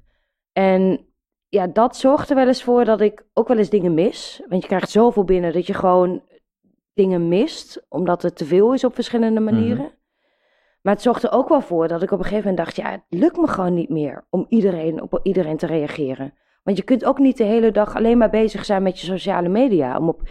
En 0.51 1.05
ja, 1.49 1.67
dat 1.67 1.97
zorgt 1.97 2.29
er 2.29 2.35
wel 2.35 2.47
eens 2.47 2.63
voor 2.63 2.85
dat 2.85 3.01
ik 3.01 3.25
ook 3.33 3.47
wel 3.47 3.57
eens 3.57 3.69
dingen 3.69 3.93
mis. 3.93 4.43
Want 4.47 4.61
je 4.61 4.67
krijgt 4.67 4.89
zoveel 4.89 5.23
binnen 5.23 5.53
dat 5.53 5.67
je 5.67 5.73
gewoon 5.73 6.21
dingen 6.99 7.27
mist, 7.27 7.85
omdat 7.89 8.21
het 8.21 8.35
te 8.35 8.45
veel 8.45 8.73
is 8.73 8.83
op 8.83 8.93
verschillende 8.93 9.39
manieren. 9.39 9.91
Maar 10.81 10.93
het 10.93 11.03
zorgt 11.03 11.23
er 11.23 11.31
ook 11.31 11.49
wel 11.49 11.61
voor 11.61 11.87
dat 11.87 12.01
ik 12.01 12.11
op 12.11 12.17
een 12.17 12.25
gegeven 12.25 12.49
moment 12.49 12.65
dacht, 12.65 12.75
ja, 12.75 12.91
het 12.91 13.03
lukt 13.09 13.37
me 13.37 13.47
gewoon 13.47 13.73
niet 13.73 13.89
meer 13.89 14.25
om 14.29 14.45
iedereen, 14.49 15.01
op 15.01 15.19
iedereen 15.23 15.57
te 15.57 15.65
reageren. 15.65 16.33
Want 16.63 16.77
je 16.77 16.83
kunt 16.83 17.05
ook 17.05 17.19
niet 17.19 17.37
de 17.37 17.43
hele 17.43 17.71
dag 17.71 17.95
alleen 17.95 18.17
maar 18.17 18.29
bezig 18.29 18.65
zijn 18.65 18.83
met 18.83 18.99
je 18.99 19.05
sociale 19.05 19.49
media, 19.49 19.97
om 19.97 20.07
op 20.09 20.21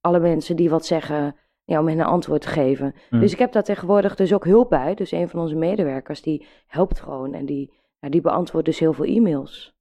alle 0.00 0.18
mensen 0.18 0.56
die 0.56 0.70
wat 0.70 0.86
zeggen, 0.86 1.36
ja, 1.64 1.80
om 1.80 1.88
hen 1.88 1.98
een 1.98 2.04
antwoord 2.04 2.40
te 2.40 2.48
geven. 2.48 2.94
Mhm. 3.10 3.20
Dus 3.20 3.32
ik 3.32 3.38
heb 3.38 3.52
daar 3.52 3.62
tegenwoordig 3.62 4.16
dus 4.16 4.34
ook 4.34 4.44
hulp 4.44 4.68
bij. 4.68 4.94
Dus 4.94 5.12
een 5.12 5.28
van 5.28 5.40
onze 5.40 5.56
medewerkers, 5.56 6.22
die 6.22 6.46
helpt 6.66 7.00
gewoon 7.00 7.34
en 7.34 7.46
die, 7.46 7.72
ja, 8.00 8.08
die 8.08 8.20
beantwoordt 8.20 8.66
dus 8.66 8.78
heel 8.78 8.92
veel 8.92 9.04
e-mails. 9.04 9.74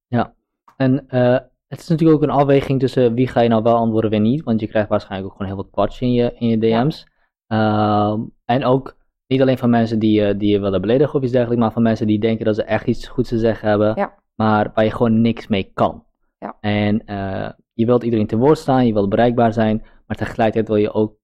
En 0.77 1.07
eh, 1.07 1.37
het 1.67 1.79
is 1.79 1.87
natuurlijk 1.87 2.17
ook 2.17 2.23
een 2.29 2.35
afweging 2.35 2.79
tussen 2.79 3.13
wie 3.13 3.27
ga 3.27 3.41
je 3.41 3.49
nou 3.49 3.63
wel 3.63 3.75
antwoorden, 3.75 4.09
wie 4.09 4.19
niet. 4.19 4.43
Want 4.43 4.59
je 4.59 4.67
krijgt 4.67 4.89
waarschijnlijk 4.89 5.31
ook 5.31 5.37
gewoon 5.37 5.53
heel 5.53 5.61
wat 5.63 5.71
kwats 5.71 6.01
in 6.01 6.13
je, 6.13 6.35
in 6.37 6.47
je 6.47 6.57
DM's. 6.57 7.07
Ehm, 7.47 8.21
en 8.45 8.63
ook 8.65 8.97
niet 9.27 9.41
alleen 9.41 9.57
van 9.57 9.69
mensen 9.69 9.99
die, 9.99 10.21
je- 10.21 10.37
die 10.37 10.51
je 10.51 10.59
willen 10.59 10.81
beledigen 10.81 11.15
of 11.15 11.21
iets 11.23 11.31
dergelijks, 11.31 11.63
maar 11.63 11.73
van 11.73 11.81
mensen 11.81 12.07
die 12.07 12.19
denken 12.19 12.45
dat 12.45 12.55
ze 12.55 12.63
echt 12.63 12.87
iets 12.87 13.07
goeds 13.07 13.29
te 13.29 13.37
zeggen 13.39 13.69
hebben, 13.69 13.93
Ja. 13.95 14.13
maar 14.35 14.71
waar 14.73 14.83
je 14.85 14.91
gewoon 14.91 15.21
niks 15.21 15.47
mee 15.47 15.71
kan. 15.73 16.03
Ja. 16.39 16.57
En 16.61 17.05
eh, 17.05 17.49
je 17.73 17.85
wilt 17.85 18.03
iedereen 18.03 18.27
te 18.27 18.37
woord 18.37 18.57
staan, 18.57 18.85
je 18.87 18.93
wilt 18.93 19.09
bereikbaar 19.09 19.53
zijn, 19.53 19.83
maar 20.07 20.17
tegelijkertijd 20.17 20.67
wil 20.67 20.77
je 20.77 20.93
ook 20.93 21.15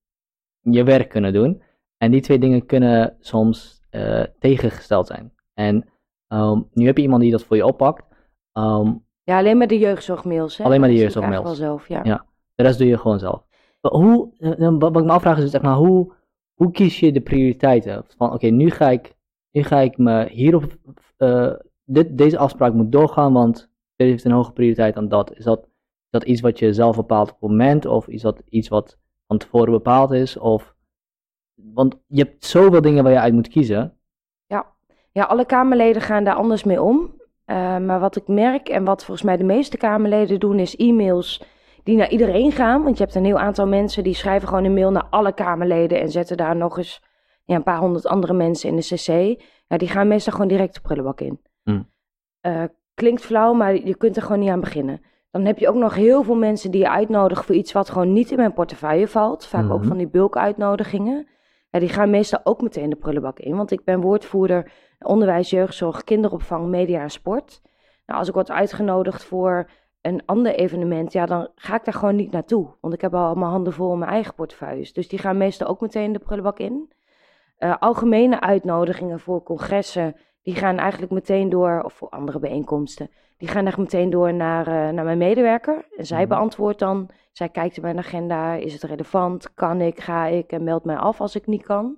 je 0.60 0.84
werk 0.84 1.08
kunnen 1.08 1.32
doen. 1.32 1.62
En 1.96 2.10
die 2.10 2.20
twee 2.20 2.38
dingen 2.38 2.66
kunnen 2.66 3.16
soms 3.20 3.80
eh, 3.90 4.22
tegengesteld 4.38 5.06
zijn. 5.06 5.32
En 5.54 5.88
ehm, 6.28 6.60
nu 6.72 6.86
heb 6.86 6.96
je 6.96 7.02
iemand 7.02 7.22
die 7.22 7.30
dat 7.30 7.44
voor 7.44 7.56
je 7.56 7.66
oppakt. 7.66 8.04
Ehm, 8.52 8.92
Ja, 9.24 9.38
alleen 9.38 9.58
maar 9.58 9.66
de 9.66 9.78
jeugdzorgmails. 9.78 10.56
Hè? 10.56 10.64
Alleen 10.64 10.80
maar 10.80 10.88
de 10.88 10.94
jeugdzorgmails. 10.94 11.44
wel 11.44 11.54
zelf, 11.54 11.88
ja. 11.88 12.00
Ja. 12.04 12.26
De 12.54 12.62
rest 12.62 12.78
doe 12.78 12.86
je 12.86 12.98
gewoon 12.98 13.18
zelf. 13.18 13.44
Maar 13.80 13.92
Hoe, 13.92 14.32
eh, 14.38 14.66
eh, 14.66 14.74
wat 14.78 14.96
ik 14.96 15.04
me 15.04 15.12
afvraag 15.12 15.38
is, 15.38 15.50
zeg 15.50 15.62
maar, 15.62 15.74
hoe, 15.74 16.12
hoe 16.54 16.70
kies 16.70 17.00
je 17.00 17.12
de 17.12 17.20
prioriteiten? 17.20 18.04
Van 18.16 18.32
oké, 18.32 18.46
nu 18.46 18.70
ga 18.70 18.90
ik, 18.90 19.16
nu 19.50 19.62
ga 19.62 19.78
ik 19.78 19.98
me 19.98 20.28
hierop, 20.28 20.76
eh, 21.16 21.52
dit, 21.84 22.18
deze 22.18 22.38
afspraak 22.38 22.72
moet 22.72 22.92
doorgaan, 22.92 23.32
want 23.32 23.70
dit 23.96 24.08
heeft 24.08 24.24
een 24.24 24.32
hoge 24.32 24.52
prioriteit 24.52 24.94
dan 24.94 25.08
dat. 25.08 25.36
Is 25.36 25.44
dat, 25.44 25.64
is 25.64 26.10
dat 26.10 26.24
iets 26.24 26.40
wat 26.40 26.58
je 26.58 26.72
zelf 26.72 26.96
bepaalt 26.96 27.28
op 27.28 27.40
het 27.40 27.50
moment, 27.50 27.86
of 27.86 28.08
is 28.08 28.22
dat 28.22 28.42
iets 28.48 28.68
wat 28.68 28.98
van 29.26 29.38
tevoren 29.38 29.72
bepaald 29.72 30.12
is? 30.12 30.36
Of, 30.36 30.74
want 31.54 31.96
je 32.06 32.22
hebt 32.22 32.44
zoveel 32.44 32.80
dingen 32.80 33.02
waar 33.02 33.12
je 33.12 33.20
uit 33.20 33.34
moet 33.34 33.48
kiezen. 33.48 33.96
Ja, 35.12 35.24
alle 35.24 35.46
Kamerleden 35.46 36.02
gaan 36.02 36.24
daar 36.24 36.34
anders 36.34 36.64
mee 36.64 36.82
om. 36.82 37.20
Eh, 37.52 37.78
maar 37.78 38.00
wat 38.00 38.16
ik 38.16 38.28
merk 38.28 38.68
en 38.68 38.84
wat 38.84 39.04
volgens 39.04 39.26
mij 39.26 39.36
de 39.36 39.44
meeste 39.44 39.76
Kamerleden 39.76 40.40
doen, 40.40 40.58
is 40.58 40.76
e-mails 40.76 41.42
die 41.82 41.96
naar 41.96 42.10
iedereen 42.10 42.52
gaan. 42.52 42.82
Want 42.82 42.96
je 42.98 43.02
hebt 43.04 43.16
een 43.16 43.24
heel 43.24 43.38
aantal 43.38 43.66
mensen 43.66 44.02
die 44.02 44.14
schrijven 44.14 44.48
gewoon 44.48 44.64
een 44.64 44.74
mail 44.74 44.90
naar 44.90 45.06
alle 45.10 45.32
Kamerleden 45.34 46.00
en 46.00 46.10
zetten 46.10 46.36
daar 46.36 46.56
nog 46.56 46.78
eens 46.78 47.02
ja, 47.44 47.54
een 47.54 47.62
paar 47.62 47.78
honderd 47.78 48.06
andere 48.06 48.32
mensen 48.32 48.68
in 48.68 48.76
de 48.76 48.82
cc. 48.82 49.40
Ja, 49.66 49.76
die 49.76 49.88
gaan 49.88 50.08
meestal 50.08 50.32
gewoon 50.32 50.48
direct 50.48 50.74
de 50.74 50.80
prullenbak 50.80 51.20
in. 51.20 51.40
Hmm. 51.62 51.90
Eh, 52.40 52.62
klinkt 52.94 53.22
flauw, 53.22 53.52
maar 53.52 53.74
je 53.74 53.96
kunt 53.96 54.16
er 54.16 54.22
gewoon 54.22 54.40
niet 54.40 54.50
aan 54.50 54.60
beginnen. 54.60 55.00
Dan 55.30 55.44
heb 55.44 55.58
je 55.58 55.68
ook 55.68 55.74
nog 55.74 55.94
heel 55.94 56.22
veel 56.22 56.36
mensen 56.36 56.70
die 56.70 56.80
je 56.80 56.90
uitnodigen 56.90 57.44
voor 57.44 57.54
iets 57.54 57.72
wat 57.72 57.90
gewoon 57.90 58.12
niet 58.12 58.30
in 58.30 58.36
mijn 58.36 58.52
portefeuille 58.52 59.08
valt. 59.08 59.46
Vaak 59.46 59.70
ook 59.70 59.78
Mhm. 59.78 59.88
van 59.88 59.96
die 59.96 60.08
bulkuitnodigingen. 60.08 61.26
Ja, 61.70 61.78
die 61.78 61.88
gaan 61.88 62.10
meestal 62.10 62.40
ook 62.44 62.60
meteen 62.60 62.90
de 62.90 62.96
prullenbak 62.96 63.38
in. 63.38 63.56
Want 63.56 63.70
ik 63.70 63.84
ben 63.84 64.00
woordvoerder 64.00 64.72
onderwijs, 65.04 65.50
jeugdzorg, 65.50 66.04
kinderopvang, 66.04 66.66
media 66.68 67.00
en 67.00 67.10
sport. 67.10 67.62
Nou, 68.06 68.18
als 68.18 68.28
ik 68.28 68.34
word 68.34 68.50
uitgenodigd 68.50 69.24
voor 69.24 69.68
een 70.00 70.22
ander 70.26 70.54
evenement, 70.54 71.12
ja, 71.12 71.26
dan 71.26 71.48
ga 71.54 71.74
ik 71.74 71.84
daar 71.84 71.94
gewoon 71.94 72.16
niet 72.16 72.30
naartoe. 72.32 72.68
Want 72.80 72.94
ik 72.94 73.00
heb 73.00 73.14
al 73.14 73.34
mijn 73.34 73.50
handen 73.50 73.72
vol 73.72 73.92
in 73.92 73.98
mijn 73.98 74.10
eigen 74.10 74.34
portefeuilles. 74.34 74.92
Dus 74.92 75.08
die 75.08 75.18
gaan 75.18 75.36
meestal 75.36 75.66
ook 75.68 75.80
meteen 75.80 76.12
de 76.12 76.18
prullenbak 76.18 76.58
in. 76.58 76.92
Eh, 77.56 77.74
algemene 77.78 78.40
uitnodigingen 78.40 79.20
voor 79.20 79.42
congressen, 79.42 80.16
die 80.42 80.54
gaan 80.54 80.78
eigenlijk 80.78 81.12
meteen 81.12 81.48
door, 81.48 81.82
of 81.84 81.92
voor 81.92 82.08
andere 82.08 82.38
bijeenkomsten, 82.38 83.10
die 83.36 83.48
gaan 83.48 83.66
echt 83.66 83.78
meteen 83.78 84.10
door 84.10 84.34
naar, 84.34 84.66
eh, 84.66 84.88
naar 84.88 85.04
mijn 85.04 85.18
medewerker. 85.18 85.86
En 85.96 86.06
zij 86.06 86.18
Mhm. 86.20 86.28
beantwoordt 86.28 86.78
dan, 86.78 87.08
zij 87.32 87.48
kijkt 87.48 87.76
in 87.76 87.82
mijn 87.82 87.98
agenda, 87.98 88.54
is 88.54 88.72
het 88.72 88.82
relevant, 88.82 89.54
kan 89.54 89.80
ik, 89.80 90.00
ga 90.00 90.26
ik 90.26 90.52
en 90.52 90.64
meldt 90.64 90.84
mij 90.84 90.96
af 90.96 91.20
als 91.20 91.34
ik 91.36 91.46
niet 91.46 91.62
kan. 91.62 91.96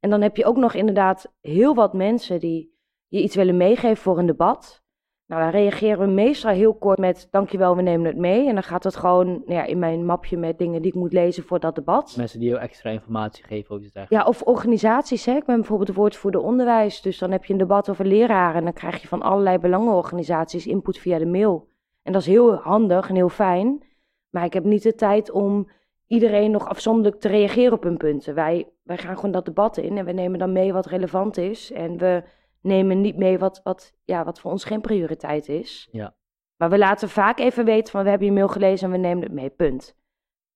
En 0.00 0.10
dan 0.10 0.22
heb 0.22 0.36
je 0.36 0.44
ook 0.44 0.56
nog 0.56 0.74
inderdaad 0.74 1.32
heel 1.40 1.74
wat 1.74 1.92
mensen 1.92 2.40
die 2.40 2.76
je 3.06 3.22
iets 3.22 3.36
willen 3.36 3.56
meegeven 3.56 3.96
voor 3.96 4.18
een 4.18 4.26
debat. 4.26 4.82
Nou, 5.26 5.42
dan 5.42 5.50
reageren 5.50 5.98
we 5.98 6.12
meestal 6.12 6.52
heel 6.52 6.74
kort 6.74 6.98
met 6.98 7.28
dankjewel, 7.30 7.76
we 7.76 7.82
nemen 7.82 8.06
het 8.06 8.16
mee. 8.16 8.48
En 8.48 8.54
dan 8.54 8.62
gaat 8.62 8.84
het 8.84 8.96
gewoon 8.96 9.26
nou 9.26 9.52
ja, 9.52 9.64
in 9.64 9.78
mijn 9.78 10.04
mapje 10.04 10.36
met 10.36 10.58
dingen 10.58 10.82
die 10.82 10.90
ik 10.90 10.98
moet 10.98 11.12
lezen 11.12 11.42
voor 11.42 11.60
dat 11.60 11.74
debat. 11.74 12.14
Mensen 12.16 12.40
die 12.40 12.48
jou 12.48 12.60
extra 12.60 12.90
informatie 12.90 13.44
geven 13.44 13.70
over 13.70 13.84
iets 13.84 13.94
dergelijks. 13.94 14.24
Ja, 14.24 14.30
of 14.30 14.42
organisaties. 14.42 15.24
Hè. 15.24 15.36
Ik 15.36 15.44
ben 15.44 15.56
bijvoorbeeld 15.56 15.94
woordvoerder 15.94 16.40
onderwijs. 16.40 17.00
Dus 17.00 17.18
dan 17.18 17.30
heb 17.30 17.44
je 17.44 17.52
een 17.52 17.58
debat 17.58 17.90
over 17.90 18.06
leraren. 18.06 18.56
En 18.56 18.64
dan 18.64 18.72
krijg 18.72 19.00
je 19.00 19.08
van 19.08 19.22
allerlei 19.22 19.58
belangenorganisaties 19.58 20.66
input 20.66 20.98
via 20.98 21.18
de 21.18 21.26
mail. 21.26 21.68
En 22.02 22.12
dat 22.12 22.20
is 22.20 22.28
heel 22.28 22.54
handig 22.54 23.08
en 23.08 23.14
heel 23.14 23.28
fijn. 23.28 23.82
Maar 24.30 24.44
ik 24.44 24.52
heb 24.52 24.64
niet 24.64 24.82
de 24.82 24.94
tijd 24.94 25.30
om 25.30 25.68
iedereen 26.08 26.50
nog 26.50 26.68
afzonderlijk 26.68 27.20
te 27.20 27.28
reageren 27.28 27.72
op 27.72 27.82
hun 27.82 27.96
punten. 27.96 28.34
Wij, 28.34 28.68
wij 28.82 28.98
gaan 28.98 29.14
gewoon 29.14 29.30
dat 29.30 29.44
debat 29.44 29.76
in 29.76 29.98
en 29.98 30.04
we 30.04 30.12
nemen 30.12 30.38
dan 30.38 30.52
mee 30.52 30.72
wat 30.72 30.86
relevant 30.86 31.36
is. 31.36 31.72
En 31.72 31.98
we 31.98 32.22
nemen 32.60 33.00
niet 33.00 33.16
mee 33.16 33.38
wat, 33.38 33.60
wat, 33.64 33.94
ja, 34.04 34.24
wat 34.24 34.40
voor 34.40 34.50
ons 34.50 34.64
geen 34.64 34.80
prioriteit 34.80 35.48
is. 35.48 35.88
Ja. 35.90 36.14
Maar 36.56 36.70
we 36.70 36.78
laten 36.78 37.08
vaak 37.08 37.38
even 37.38 37.64
weten 37.64 37.92
van 37.92 38.02
we 38.02 38.08
hebben 38.08 38.26
je 38.26 38.32
mail 38.32 38.48
gelezen 38.48 38.86
en 38.86 38.92
we 38.92 39.06
nemen 39.06 39.22
het 39.22 39.32
mee, 39.32 39.50
punt. 39.50 39.96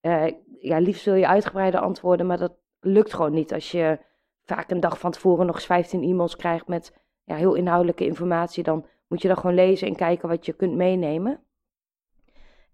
Eh, 0.01 0.25
ja, 0.59 0.79
liefst 0.79 1.05
wil 1.05 1.15
je 1.15 1.27
uitgebreide 1.27 1.79
antwoorden, 1.79 2.27
maar 2.27 2.39
dat 2.39 2.53
lukt 2.81 3.15
gewoon 3.15 3.33
niet 3.33 3.53
als 3.53 3.71
je 3.71 3.99
vaak 4.45 4.71
een 4.71 4.81
dag 4.81 4.99
van 4.99 5.11
tevoren 5.11 5.47
nog 5.47 5.55
eens 5.55 5.67
15 5.67 6.03
e-mails 6.03 6.37
krijgt 6.37 6.69
met 6.69 7.01
ja, 7.25 7.35
heel 7.35 7.55
inhoudelijke 7.55 8.07
informatie. 8.07 8.63
Dan 8.63 8.87
moet 9.09 9.23
je 9.23 9.29
dat 9.29 9.39
gewoon 9.39 9.55
lezen 9.55 9.89
en 9.89 9.97
kijken 9.97 10.29
wat 10.29 10.47
je 10.47 10.53
kunt 10.53 10.75
meenemen. 10.75 11.45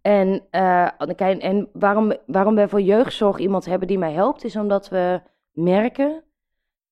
En, 0.00 0.44
eh, 0.50 1.44
en 1.44 1.68
waarom, 1.72 2.12
waarom 2.26 2.54
wij 2.54 2.68
voor 2.68 2.80
jeugdzorg 2.80 3.38
iemand 3.38 3.64
hebben 3.64 3.88
die 3.88 3.98
mij 3.98 4.12
helpt, 4.12 4.44
is 4.44 4.56
omdat 4.56 4.88
we 4.88 5.20
merken 5.52 6.24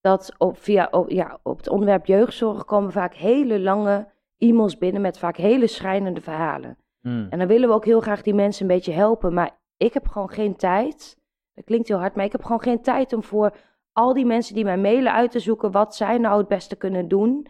dat 0.01 0.35
op, 0.39 0.59
via, 0.59 0.89
op, 0.91 1.11
ja, 1.11 1.39
op 1.43 1.57
het 1.57 1.69
onderwerp 1.69 2.07
jeugdzorg 2.07 2.65
komen 2.65 2.93
vaak 2.93 3.15
hele 3.15 3.61
lange 3.61 4.09
e-mails 4.39 4.79
binnen 4.79 5.03
met 5.03 5.19
vaak 5.19 5.37
hele 5.37 5.67
schrijnende 5.67 6.21
verhalen. 6.21 6.79
Hmm. 7.01 7.27
En 7.31 7.39
dan 7.39 7.49
willen 7.49 7.69
we 7.69 7.75
ook 7.75 7.85
heel 7.85 8.01
graag 8.01 8.23
die 8.23 8.35
mensen 8.35 8.63
een 8.63 8.75
beetje 8.75 8.93
helpen. 8.93 9.35
Maar 9.35 9.59
ik 9.77 9.95
heb 9.95 10.09
gewoon 10.09 10.31
geen 10.31 10.57
tijd. 10.57 11.19
Dat 11.55 11.65
klinkt 11.65 11.89
heel 11.89 11.99
hard, 11.99 12.15
maar 12.15 12.25
ik 12.25 12.33
heb 12.33 12.43
gewoon 12.43 12.63
geen 12.63 12.83
tijd 12.83 13.13
om 13.13 13.23
voor 13.23 13.57
al 13.93 14.15
die 14.15 14.27
mensen 14.27 14.55
die 14.55 14.65
mij 14.65 14.79
mailen 14.79 15.13
uit 15.13 15.31
te 15.31 15.41
zoeken 15.41 15.71
wat 15.71 15.95
zij 15.95 16.19
nou 16.19 16.39
het 16.39 16.49
beste 16.49 16.77
kunnen 16.77 17.09
doen 17.09 17.47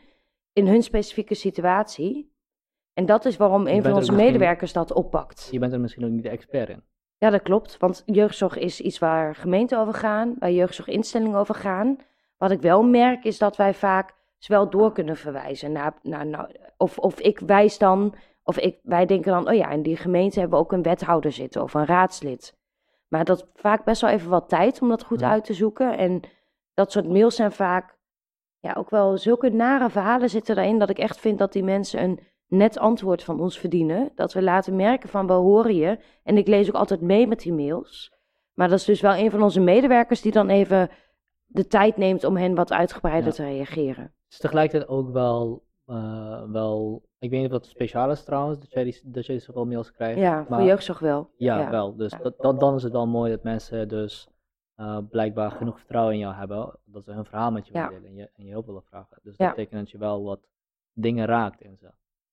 in 0.52 0.66
hun 0.66 0.82
specifieke 0.82 1.34
situatie. 1.34 2.34
En 2.96 3.06
dat 3.06 3.24
is 3.24 3.36
waarom 3.36 3.66
een 3.66 3.82
van 3.82 3.92
onze 3.92 4.12
medewerkers 4.12 4.72
dat 4.72 4.92
oppakt. 4.92 5.48
Je 5.50 5.58
bent 5.58 5.72
er 5.72 5.80
misschien 5.80 6.04
ook 6.04 6.10
niet 6.10 6.22
de 6.22 6.28
expert 6.28 6.68
in. 6.68 6.82
Ja, 7.18 7.30
dat 7.30 7.42
klopt. 7.42 7.76
Want 7.78 8.02
jeugdzorg 8.06 8.56
is 8.56 8.80
iets 8.80 8.98
waar 8.98 9.34
gemeenten 9.34 9.78
over 9.78 9.94
gaan, 9.94 10.34
waar 10.38 10.50
jeugdzorginstellingen 10.50 11.38
over 11.38 11.54
gaan. 11.54 11.96
Wat 12.36 12.50
ik 12.50 12.60
wel 12.60 12.82
merk 12.82 13.24
is 13.24 13.38
dat 13.38 13.56
wij 13.56 13.74
vaak 13.74 14.14
ze 14.38 14.52
wel 14.52 14.70
door 14.70 14.92
kunnen 14.92 15.16
verwijzen 15.16 15.72
naar, 15.72 15.94
naar, 16.02 16.50
of, 16.76 16.98
of 16.98 17.20
ik 17.20 17.38
wijs 17.38 17.78
dan, 17.78 18.14
of 18.42 18.58
ik, 18.58 18.78
wij 18.82 19.06
denken 19.06 19.32
dan, 19.32 19.48
oh 19.48 19.54
ja, 19.54 19.70
in 19.70 19.82
die 19.82 19.96
gemeente 19.96 20.40
hebben 20.40 20.58
we 20.58 20.64
ook 20.64 20.72
een 20.72 20.82
wethouder 20.82 21.32
zitten 21.32 21.62
of 21.62 21.74
een 21.74 21.86
raadslid. 21.86 22.56
Maar 23.08 23.24
dat 23.24 23.48
vaak 23.54 23.84
best 23.84 24.00
wel 24.00 24.10
even 24.10 24.30
wat 24.30 24.48
tijd 24.48 24.82
om 24.82 24.88
dat 24.88 25.04
goed 25.04 25.20
Ja. 25.20 25.30
uit 25.30 25.44
te 25.44 25.54
zoeken. 25.54 25.98
En 25.98 26.20
dat 26.74 26.92
soort 26.92 27.08
mails 27.08 27.36
zijn 27.36 27.52
vaak, 27.52 27.98
ja, 28.58 28.74
ook 28.78 28.90
wel 28.90 29.18
zulke 29.18 29.48
nare 29.50 29.90
verhalen 29.90 30.30
zitten 30.30 30.54
daarin, 30.54 30.78
dat 30.78 30.90
ik 30.90 30.98
echt 30.98 31.18
vind 31.18 31.38
dat 31.38 31.52
die 31.52 31.64
mensen 31.64 32.02
een 32.02 32.20
net 32.48 32.78
antwoord 32.78 33.22
van 33.22 33.40
ons 33.40 33.58
verdienen. 33.58 34.10
Dat 34.14 34.32
we 34.32 34.42
laten 34.42 34.76
merken 34.76 35.08
van, 35.08 35.26
we 35.26 35.32
horen 35.32 35.74
je. 35.74 35.98
En 36.22 36.36
ik 36.36 36.46
lees 36.46 36.68
ook 36.68 36.74
altijd 36.74 37.00
mee 37.00 37.26
met 37.26 37.40
die 37.40 37.52
mails. 37.52 38.12
Maar 38.54 38.68
dat 38.68 38.78
is 38.78 38.84
dus 38.84 39.00
wel 39.00 39.14
een 39.16 39.30
van 39.30 39.42
onze 39.42 39.60
medewerkers 39.60 40.20
die 40.20 40.32
dan 40.32 40.48
even 40.48 40.90
de 41.46 41.66
tijd 41.66 41.96
neemt 41.96 42.24
om 42.24 42.36
hen 42.36 42.54
wat 42.54 42.72
uitgebreider 42.72 43.28
Ja. 43.28 43.34
te 43.34 43.42
reageren. 43.44 44.02
Het 44.04 44.32
is 44.32 44.38
tegelijkertijd 44.38 44.90
ook 44.90 45.12
wel, 45.12 45.64
eh, 45.86 46.42
wel, 46.50 47.02
ik 47.18 47.30
weet 47.30 47.40
niet 47.40 47.52
of 47.52 47.58
dat 47.58 47.66
speciaal 47.66 48.10
is 48.10 48.24
trouwens, 48.24 48.58
dat 48.58 48.70
jij, 48.70 48.84
die, 48.84 49.00
dat 49.04 49.26
jij 49.26 49.38
zoveel 49.38 49.64
mails 49.66 49.92
krijgt. 49.92 50.18
Ja, 50.20 50.44
voor 50.48 50.62
jeugdzorg 50.62 50.98
wel. 50.98 51.30
Ja, 51.36 51.58
Ja. 51.60 51.70
wel. 51.70 51.96
Dus 51.96 52.10
Ja. 52.12 52.18
dat, 52.18 52.34
dat, 52.38 52.60
dan 52.60 52.74
is 52.74 52.82
het 52.82 52.92
wel 52.92 53.06
mooi 53.06 53.30
dat 53.30 53.42
mensen 53.42 53.88
dus 53.88 54.28
eh, 54.74 54.98
blijkbaar 55.10 55.50
genoeg 55.50 55.78
vertrouwen 55.78 56.14
in 56.14 56.20
jou 56.20 56.34
hebben, 56.34 56.78
dat 56.84 57.04
ze 57.04 57.12
hun 57.12 57.24
verhaal 57.24 57.50
met 57.50 57.66
je 57.66 57.72
willen 57.72 57.88
delen 57.90 58.04
en 58.08 58.14
je, 58.14 58.30
en 58.36 58.44
je 58.44 58.52
hulp 58.52 58.66
willen 58.66 58.82
vragen. 58.82 59.18
Dus 59.22 59.36
dat 59.36 59.48
betekent 59.48 59.80
dat 59.80 59.90
je 59.90 59.98
wel 59.98 60.22
wat 60.24 60.40
dingen 60.92 61.26
raakt 61.26 61.60
en 61.62 61.76
zo. 61.80 61.86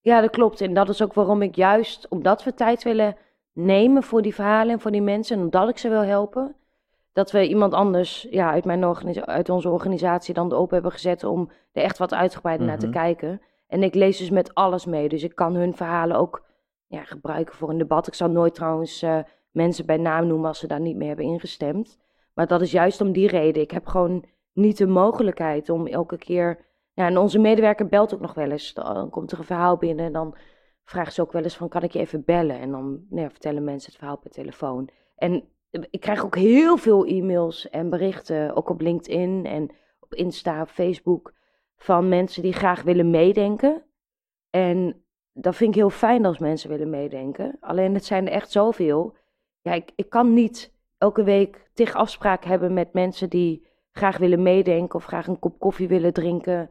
Ja, 0.04 0.20
dat 0.20 0.30
klopt. 0.30 0.60
En 0.60 0.74
dat 0.74 0.88
is 0.88 1.02
ook 1.02 1.14
waarom 1.14 1.42
ik 1.42 1.54
juist, 1.54 2.06
omdat 2.08 2.44
we 2.44 2.54
tijd 2.54 2.82
willen 2.82 3.16
nemen 3.52 4.02
voor 4.02 4.22
die 4.22 4.34
verhalen 4.34 4.72
en 4.72 4.80
voor 4.80 4.90
die 4.90 5.02
mensen, 5.02 5.36
en 5.36 5.42
omdat 5.42 5.68
ik 5.68 5.78
ze 5.78 5.88
wil 5.88 6.02
helpen, 6.02 6.54
dat 7.12 7.30
we 7.30 7.48
iemand 7.48 7.72
anders 7.72 8.26
ja, 8.30 8.50
uit, 8.50 8.64
mijn 8.64 8.84
uit 9.26 9.48
onze 9.48 9.68
organisatie 9.68 10.34
dan 10.34 10.52
open 10.52 10.74
hebben 10.74 10.92
gezet 10.92 11.24
om 11.24 11.50
er 11.72 11.82
echt 11.82 11.98
wat 11.98 12.14
uitgebreider 12.14 12.66
naar 12.66 12.78
te 12.78 12.86
Mhm. 12.86 12.94
kijken. 12.94 13.40
En 13.66 13.82
ik 13.82 13.94
lees 13.94 14.18
dus 14.18 14.30
met 14.30 14.54
alles 14.54 14.86
mee, 14.86 15.08
dus 15.08 15.22
ik 15.22 15.34
kan 15.34 15.54
hun 15.54 15.74
verhalen 15.76 16.16
ook 16.16 16.42
ja, 16.86 17.04
gebruiken 17.04 17.54
voor 17.54 17.70
een 17.70 17.78
debat. 17.78 18.06
Ik 18.06 18.14
zal 18.14 18.28
nooit 18.30 18.54
trouwens 18.54 19.02
eh, 19.02 19.18
mensen 19.50 19.86
bij 19.86 19.96
naam 19.96 20.26
noemen 20.26 20.48
als 20.48 20.58
ze 20.58 20.66
daar 20.66 20.80
niet 20.80 20.96
mee 20.96 21.08
hebben 21.08 21.26
ingestemd. 21.26 21.98
Maar 22.34 22.46
dat 22.46 22.60
is 22.60 22.70
juist 22.70 23.00
om 23.00 23.12
die 23.12 23.28
reden. 23.28 23.62
Ik 23.62 23.70
heb 23.70 23.86
gewoon 23.86 24.24
niet 24.52 24.76
de 24.78 24.86
mogelijkheid 24.86 25.70
om 25.70 25.86
elke 25.86 26.18
keer. 26.18 26.58
Ja, 26.94 27.06
en 27.06 27.18
onze 27.18 27.38
medewerker 27.38 27.86
belt 27.88 28.14
ook 28.14 28.20
nog 28.20 28.34
wel 28.34 28.50
eens. 28.50 28.74
Dan 28.74 29.10
komt 29.10 29.32
er 29.32 29.38
een 29.38 29.44
verhaal 29.44 29.76
binnen 29.76 30.04
en 30.04 30.12
dan 30.12 30.36
vraagt 30.84 31.14
ze 31.14 31.20
ook 31.20 31.32
wel 31.32 31.42
eens 31.42 31.56
van, 31.56 31.68
kan 31.68 31.82
ik 31.82 31.92
je 31.92 31.98
even 31.98 32.24
bellen? 32.24 32.58
En 32.58 32.70
dan 32.70 33.06
nou 33.08 33.30
vertellen 33.30 33.64
mensen 33.64 33.90
het 33.90 33.98
verhaal 33.98 34.18
per 34.18 34.30
telefoon. 34.30 34.88
En 35.16 35.48
ik 35.70 36.00
krijg 36.00 36.24
ook 36.24 36.36
heel 36.36 36.76
veel 36.76 37.04
e-mails 37.06 37.70
en 37.70 37.90
berichten, 37.90 38.56
ook 38.56 38.68
op 38.68 38.80
LinkedIn 38.80 39.46
en 39.46 39.70
op 40.00 40.14
Insta, 40.14 40.60
op 40.60 40.68
Facebook, 40.68 41.34
van 41.76 42.08
mensen 42.08 42.42
die 42.42 42.52
graag 42.52 42.82
willen 42.82 43.10
meedenken. 43.10 43.84
En 44.50 45.04
dat 45.32 45.56
vind 45.56 45.70
ik 45.70 45.76
heel 45.76 45.90
fijn 45.90 46.24
als 46.24 46.38
mensen 46.38 46.70
willen 46.70 46.90
meedenken. 46.90 47.56
Alleen 47.60 47.94
het 47.94 48.04
zijn 48.04 48.26
er 48.26 48.32
echt 48.32 48.50
zoveel. 48.50 49.16
Ja, 49.60 49.72
ik, 49.72 49.92
ik 49.94 50.10
kan 50.10 50.34
niet 50.34 50.74
elke 50.98 51.22
week 51.22 51.70
tig 51.72 51.94
afspraken 51.94 52.50
hebben 52.50 52.74
met 52.74 52.92
mensen 52.92 53.30
die 53.30 53.66
graag 53.92 54.16
willen 54.16 54.42
meedenken 54.42 54.94
of 54.98 55.04
graag 55.04 55.26
een 55.26 55.38
kop 55.38 55.58
koffie 55.58 55.88
willen 55.88 56.12
drinken. 56.12 56.70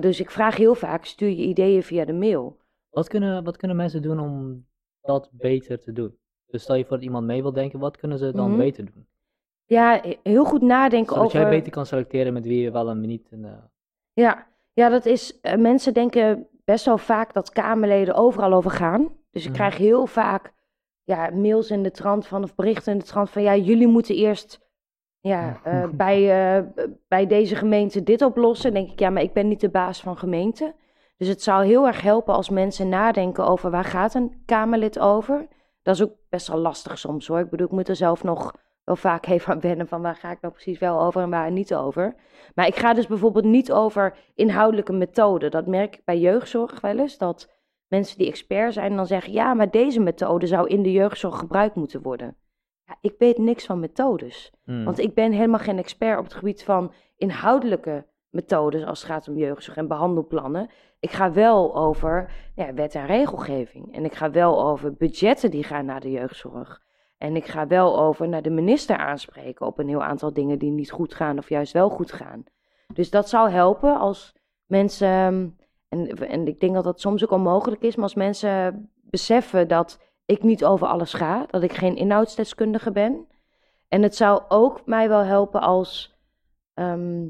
Dus 0.00 0.20
ik 0.20 0.30
vraag 0.30 0.56
heel 0.56 0.74
vaak, 0.74 1.04
stuur 1.04 1.28
je 1.28 1.36
ideeën 1.46 1.82
via 1.82 2.04
de 2.04 2.12
mail. 2.12 2.56
Wat 2.90 3.08
kunnen, 3.08 3.44
wat 3.44 3.56
kunnen 3.56 3.76
mensen 3.76 4.02
doen 4.02 4.20
om 4.20 4.66
dat 5.00 5.28
beter 5.32 5.78
te 5.80 5.92
doen? 5.92 6.16
Dus 6.46 6.62
stel 6.62 6.74
je 6.74 6.84
voor 6.84 6.96
dat 6.96 7.04
iemand 7.04 7.26
mee 7.26 7.42
wil 7.42 7.52
denken, 7.52 7.78
wat 7.78 7.96
kunnen 7.96 8.18
ze 8.18 8.32
dan 8.32 8.48
Mhm. 8.48 8.58
beter 8.58 8.84
doen? 8.92 9.06
Ja, 9.64 10.02
heel 10.22 10.44
goed 10.44 10.62
nadenken 10.62 11.14
Zodat 11.14 11.24
over... 11.24 11.40
jij 11.40 11.48
beter 11.48 11.72
kan 11.72 11.86
selecteren 11.86 12.32
met 12.32 12.44
wie 12.46 12.60
je 12.60 12.70
wel 12.70 12.88
en 12.88 13.00
niet. 13.00 13.28
En, 13.30 13.44
eh, 13.44 13.52
Ja, 14.12 14.46
ja 14.72 14.88
dat 14.88 15.06
is. 15.06 15.40
eh, 15.40 15.56
mensen 15.58 15.94
denken 15.94 16.48
best 16.64 16.84
wel 16.84 16.98
vaak 16.98 17.32
dat 17.32 17.50
Kamerleden 17.50 18.14
overal 18.14 18.52
over 18.52 18.70
gaan. 18.70 19.08
Dus 19.30 19.42
ik 19.42 19.48
Mhm. 19.48 19.56
krijg 19.58 19.76
heel 19.76 20.06
vaak 20.06 20.52
ja, 21.02 21.30
mails 21.30 21.70
in 21.70 21.82
de 21.82 21.90
trant 21.90 22.26
van, 22.26 22.42
of 22.42 22.54
berichten 22.54 22.92
in 22.92 22.98
de 22.98 23.04
trant 23.04 23.30
van: 23.30 23.42
ja, 23.42 23.56
jullie 23.56 23.86
moeten 23.86 24.14
eerst 24.14 24.60
ja, 25.22 25.60
eh, 25.64 25.88
bij, 25.92 26.54
eh, 26.56 26.64
bij 27.08 27.26
deze 27.26 27.56
gemeente 27.56 28.02
dit 28.02 28.22
oplossen. 28.22 28.72
Dan 28.72 28.82
denk 28.82 28.92
ik, 28.92 29.00
ja, 29.00 29.10
maar 29.10 29.22
ik 29.22 29.32
ben 29.32 29.48
niet 29.48 29.60
de 29.60 29.68
baas 29.68 30.00
van 30.00 30.16
gemeente. 30.16 30.74
Dus 31.16 31.28
het 31.28 31.42
zou 31.42 31.64
heel 31.64 31.86
erg 31.86 32.02
helpen 32.02 32.34
als 32.34 32.48
mensen 32.48 32.88
nadenken 32.88 33.46
over 33.46 33.70
waar 33.70 33.84
gaat 33.84 34.14
een 34.14 34.42
Kamerlid 34.46 34.98
over. 34.98 35.48
Dat 35.82 35.94
is 35.94 36.02
ook 36.02 36.12
best 36.28 36.48
wel 36.48 36.58
lastig 36.58 36.98
soms 36.98 37.26
hoor. 37.26 37.38
Ik 37.38 37.50
bedoel, 37.50 37.66
ik 37.66 37.72
moet 37.72 37.88
er 37.88 37.96
zelf 37.96 38.22
nog 38.22 38.54
wel 38.84 38.96
vaak 38.96 39.26
even 39.26 39.52
aan 39.52 39.60
wennen 39.60 39.88
van 39.88 40.02
waar 40.02 40.16
ga 40.16 40.30
ik 40.30 40.40
nou 40.40 40.54
precies 40.54 40.78
wel 40.78 41.00
over 41.00 41.22
en 41.22 41.30
waar 41.30 41.50
niet 41.50 41.74
over. 41.74 42.14
Maar 42.54 42.66
ik 42.66 42.76
ga 42.76 42.94
dus 42.94 43.06
bijvoorbeeld 43.06 43.44
niet 43.44 43.72
over 43.72 44.16
inhoudelijke 44.34 44.92
methoden. 44.92 45.50
Dat 45.50 45.66
merk 45.66 45.94
ik 45.94 46.04
bij 46.04 46.18
jeugdzorg 46.18 46.80
wel 46.80 46.98
eens. 46.98 47.18
Dat 47.18 47.50
mensen 47.88 48.18
die 48.18 48.28
expert 48.28 48.72
zijn 48.72 48.96
dan 48.96 49.06
zeggen: 49.06 49.32
ja, 49.32 49.54
maar 49.54 49.70
deze 49.70 50.00
methode 50.00 50.46
zou 50.46 50.68
in 50.68 50.82
de 50.82 50.92
jeugdzorg 50.92 51.38
gebruikt 51.38 51.74
moeten 51.74 52.02
worden. 52.02 52.36
Ik 53.00 53.14
weet 53.18 53.38
niks 53.38 53.66
van 53.66 53.80
methodes. 53.80 54.52
hmm. 54.64 54.84
Want 54.84 54.98
ik 54.98 55.14
ben 55.14 55.32
helemaal 55.32 55.58
geen 55.58 55.78
expert 55.78 56.18
op 56.18 56.24
het 56.24 56.34
gebied 56.34 56.64
van 56.64 56.92
inhoudelijke 57.16 58.06
methodes 58.30 58.84
als 58.84 59.00
het 59.02 59.10
gaat 59.10 59.28
om 59.28 59.36
jeugdzorg 59.36 59.76
en 59.76 59.88
behandelplannen. 59.88 60.70
Ik 61.00 61.10
ga 61.10 61.32
wel 61.32 61.76
over 61.76 62.30
ja, 62.54 62.74
wet 62.74 62.94
en 62.94 63.06
regelgeving. 63.06 63.94
En 63.94 64.04
ik 64.04 64.14
ga 64.14 64.30
wel 64.30 64.64
over 64.64 64.94
budgetten 64.94 65.50
die 65.50 65.64
gaan 65.64 65.84
naar 65.84 66.00
de 66.00 66.10
jeugdzorg. 66.10 66.80
En 67.18 67.36
ik 67.36 67.46
ga 67.46 67.66
wel 67.66 68.00
over 68.00 68.28
naar 68.28 68.42
de 68.42 68.50
minister 68.50 68.96
aanspreken 68.96 69.66
op 69.66 69.78
een 69.78 69.88
heel 69.88 70.02
aantal 70.02 70.32
dingen 70.32 70.58
die 70.58 70.70
niet 70.70 70.90
goed 70.90 71.14
gaan 71.14 71.38
of 71.38 71.48
juist 71.48 71.72
wel 71.72 71.88
goed 71.88 72.12
gaan. 72.12 72.44
Dus 72.94 73.10
dat 73.10 73.28
zou 73.28 73.50
helpen 73.50 73.98
als 73.98 74.34
mensen, 74.66 75.08
ehm, 75.08 75.48
en, 75.88 76.28
en 76.28 76.46
ik 76.46 76.60
denk 76.60 76.74
dat 76.74 76.84
dat 76.84 77.00
soms 77.00 77.24
ook 77.24 77.30
onmogelijk 77.30 77.82
is, 77.82 77.94
maar 77.94 78.04
als 78.04 78.14
mensen 78.14 78.90
beseffen 78.94 79.68
dat 79.68 80.00
ik 80.32 80.42
niet 80.42 80.64
over 80.64 80.86
alles 80.86 81.14
ga, 81.14 81.46
dat 81.50 81.62
ik 81.62 81.72
geen 81.72 81.96
inhoudsdeskundige 81.96 82.92
ben. 82.92 83.26
En 83.88 84.02
het 84.02 84.16
zou 84.16 84.42
ook 84.48 84.86
mij 84.86 85.08
wel 85.08 85.20
helpen 85.20 85.60
als, 85.60 86.18
ehm, 86.74 87.26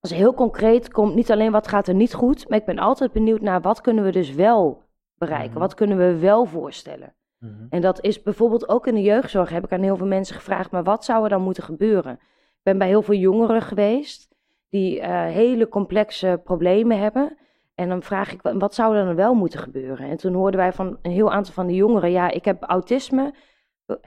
als 0.00 0.10
heel 0.10 0.34
concreet 0.34 0.90
komt, 0.90 1.14
niet 1.14 1.30
alleen 1.30 1.52
wat 1.52 1.68
gaat 1.68 1.88
er 1.88 1.94
niet 1.94 2.14
goed, 2.14 2.48
maar 2.48 2.58
ik 2.58 2.64
ben 2.64 2.78
altijd 2.78 3.12
benieuwd 3.12 3.40
naar 3.40 3.60
wat 3.60 3.80
kunnen 3.80 4.04
we 4.04 4.12
dus 4.12 4.32
wel 4.32 4.82
bereiken? 5.14 5.50
Mhm. 5.50 5.58
Wat 5.58 5.74
kunnen 5.74 5.98
we 5.98 6.18
wel 6.18 6.44
voorstellen? 6.44 7.14
Mhm. 7.38 7.66
En 7.70 7.80
dat 7.80 8.04
is 8.04 8.22
bijvoorbeeld 8.22 8.68
ook 8.68 8.86
in 8.86 8.94
de 8.94 9.02
jeugdzorg, 9.02 9.50
heb 9.50 9.64
ik 9.64 9.72
aan 9.72 9.82
heel 9.82 9.96
veel 9.96 10.06
mensen 10.06 10.34
gevraagd, 10.34 10.70
maar 10.70 10.84
wat 10.84 11.04
zou 11.04 11.22
er 11.24 11.28
dan 11.28 11.42
moeten 11.42 11.62
gebeuren? 11.62 12.12
Ik 12.12 12.62
ben 12.62 12.78
bij 12.78 12.88
heel 12.88 13.02
veel 13.02 13.14
jongeren 13.14 13.62
geweest 13.62 14.28
die 14.68 15.00
eh, 15.00 15.24
hele 15.24 15.68
complexe 15.68 16.40
problemen 16.44 16.98
hebben. 16.98 17.36
En 17.78 17.88
dan 17.88 18.02
vraag 18.02 18.32
ik, 18.32 18.42
wa- 18.42 18.56
wat 18.56 18.74
zou 18.74 18.96
er 18.96 19.04
dan 19.04 19.14
wel 19.14 19.34
moeten 19.34 19.60
gebeuren? 19.60 20.08
En 20.08 20.16
toen 20.16 20.34
hoorden 20.34 20.60
wij 20.60 20.72
van 20.72 20.98
een 21.02 21.10
heel 21.10 21.32
aantal 21.32 21.52
van 21.54 21.66
de 21.66 21.74
jongeren, 21.74 22.10
ja, 22.10 22.30
ik 22.30 22.44
heb 22.44 22.62
autisme. 22.62 23.34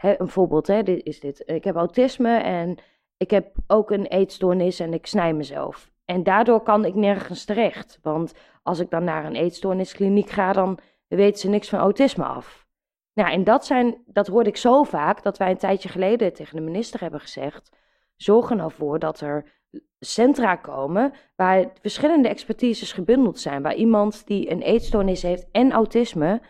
Een 0.01 0.29
voorbeeld 0.29 0.67
hè, 0.67 0.83
dit 0.83 1.05
is 1.05 1.19
dit. 1.19 1.43
Ik 1.45 1.63
heb 1.63 1.75
autisme 1.75 2.37
en 2.37 2.77
ik 3.17 3.31
heb 3.31 3.55
ook 3.67 3.91
een 3.91 4.05
eetstoornis 4.05 4.79
en 4.79 4.93
ik 4.93 5.05
snij 5.05 5.33
mezelf. 5.33 5.91
En 6.05 6.23
daardoor 6.23 6.61
kan 6.61 6.85
ik 6.85 6.95
nergens 6.95 7.45
terecht. 7.45 7.99
Want 8.01 8.33
als 8.63 8.79
ik 8.79 8.89
dan 8.89 9.03
naar 9.03 9.25
een 9.25 9.35
eetstoorniskliniek 9.35 10.29
ga, 10.29 10.53
dan 10.53 10.79
weten 11.07 11.39
ze 11.39 11.49
niks 11.49 11.69
van 11.69 11.79
autisme 11.79 12.23
af. 12.23 12.67
Nou, 13.13 13.31
en 13.31 13.43
dat, 13.43 13.65
zijn, 13.65 14.03
dat 14.05 14.27
hoorde 14.27 14.49
ik 14.49 14.57
zo 14.57 14.83
vaak 14.83 15.23
dat 15.23 15.37
wij 15.37 15.49
een 15.49 15.57
tijdje 15.57 15.89
geleden 15.89 16.33
tegen 16.33 16.55
de 16.55 16.61
minister 16.61 16.99
hebben 16.99 17.19
gezegd: 17.19 17.77
zorg 18.21 18.49
er 18.49 18.55
nou 18.55 18.71
voor 18.71 18.99
dat 18.99 19.19
er 19.19 19.59
centra 19.99 20.55
komen 20.55 21.13
waar 21.35 21.71
verschillende 21.81 22.27
expertises 22.29 22.93
gebundeld 22.93 23.39
zijn. 23.39 23.61
Waar 23.61 23.75
iemand 23.75 24.27
die 24.27 24.51
een 24.51 24.61
eetstoornis 24.61 25.21
heeft 25.21 25.47
en 25.51 25.71
autisme 25.71 26.41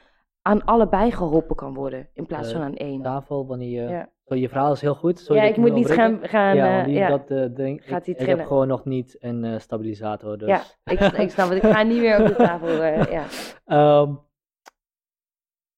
aan 0.42 0.66
allebei 0.66 1.12
geholpen 1.12 1.56
kan 1.56 1.74
worden 1.74 2.10
in 2.13 2.25
plaats 2.25 2.48
Eh, 2.48 2.54
van 2.54 2.63
aan 2.63 2.75
één. 2.75 3.01
Tafel, 3.01 3.48
wanneer 3.48 3.82
je... 3.84 3.90
Ja. 3.90 4.10
Zo, 4.25 4.36
je 4.36 4.50
verhaal 4.50 4.72
is 4.72 4.82
heel 4.82 4.96
goed. 4.96 5.20
Sorry 5.20 5.42
Ja, 5.42 5.48
ik 5.48 5.58
moet 5.58 5.74
niet 5.74 5.92
gaan. 5.92 6.20
gaan 6.22 6.56
ja, 6.56 6.80
eh, 6.80 6.86
die, 6.86 6.94
ja. 6.94 7.08
dat 7.10 7.30
eh, 7.32 7.78
Gaat 7.82 8.08
ik, 8.08 8.20
heb 8.20 8.46
gewoon 8.46 8.68
nog 8.68 8.86
niet 8.86 9.16
een 9.20 9.44
eh, 9.44 9.60
stabilisator. 9.60 10.38
Dus. 10.38 10.48
ja, 10.48 10.62
ik, 10.84 11.00
ik 11.00 11.30
snap 11.32 11.50
het. 11.50 11.63
Ik 11.63 11.70
ga 11.72 11.84
niet 11.84 12.00
meer 12.01 12.22
op 12.22 12.28
de 12.28 12.36
tafel. 12.36 12.68
eh, 12.68 13.12
ja. 13.18 13.25
Ehm, 13.66 14.13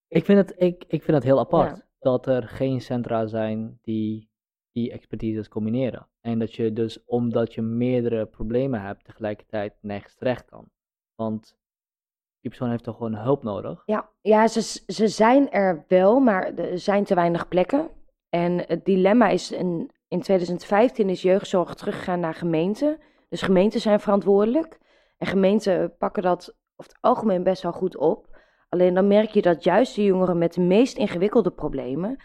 ik, 0.07 0.25
vind 0.25 0.38
het, 0.38 0.53
ik, 0.62 0.83
ik 0.88 1.03
vind 1.03 1.17
het 1.17 1.23
heel 1.25 1.39
apart 1.39 1.77
Ja. 1.77 1.83
dat 2.00 2.27
er 2.27 2.43
geen 2.43 2.81
centra 2.81 3.25
zijn 3.25 3.79
die 3.81 4.31
die 4.73 4.91
expertises 4.91 5.47
combineren. 5.47 6.07
En 6.21 6.39
dat 6.39 6.53
je 6.53 6.73
dus, 6.73 7.03
omdat 7.05 7.53
je 7.53 7.61
meerdere 7.61 8.25
problemen 8.25 8.81
hebt, 8.81 9.05
tegelijkertijd 9.05 9.73
nergens 9.81 10.15
terecht 10.15 10.45
kan. 10.45 10.69
Want 11.15 11.57
die 12.39 12.51
persoon 12.51 12.69
heeft 12.69 12.83
toch 12.83 12.95
gewoon 12.95 13.15
hulp 13.15 13.43
nodig. 13.43 13.83
Ja, 13.85 14.09
ja 14.21 14.47
ze, 14.47 14.81
ze 14.87 15.07
zijn 15.07 15.51
er 15.51 15.85
wel, 15.87 16.19
maar 16.19 16.53
er 16.53 16.79
zijn 16.79 17.03
te 17.03 17.15
weinig 17.15 17.47
plekken. 17.47 17.89
En 18.29 18.63
het 18.67 18.85
dilemma 18.85 19.29
is, 19.29 19.51
in, 19.51 19.91
in 20.07 20.21
2015 20.21 21.09
is 21.09 21.21
jeugdzorg 21.21 21.75
teruggegaan 21.75 22.19
naar 22.19 22.33
gemeenten. 22.33 22.99
Dus 23.29 23.41
gemeenten 23.41 23.79
zijn 23.79 23.99
verantwoordelijk. 23.99 24.79
En 25.17 25.27
gemeenten 25.27 25.97
pakken 25.97 26.23
dat 26.23 26.55
over 26.75 26.91
het 26.91 27.01
algemeen 27.01 27.43
best 27.43 27.61
wel 27.61 27.71
goed 27.71 27.97
op. 27.97 28.37
Alleen 28.69 28.93
dan 28.93 29.07
merk 29.07 29.29
je 29.29 29.41
dat 29.41 29.63
juist 29.63 29.95
de 29.95 30.03
jongeren 30.03 30.37
met 30.37 30.53
de 30.53 30.61
meest 30.61 30.97
ingewikkelde 30.97 31.51
problemen, 31.51 32.17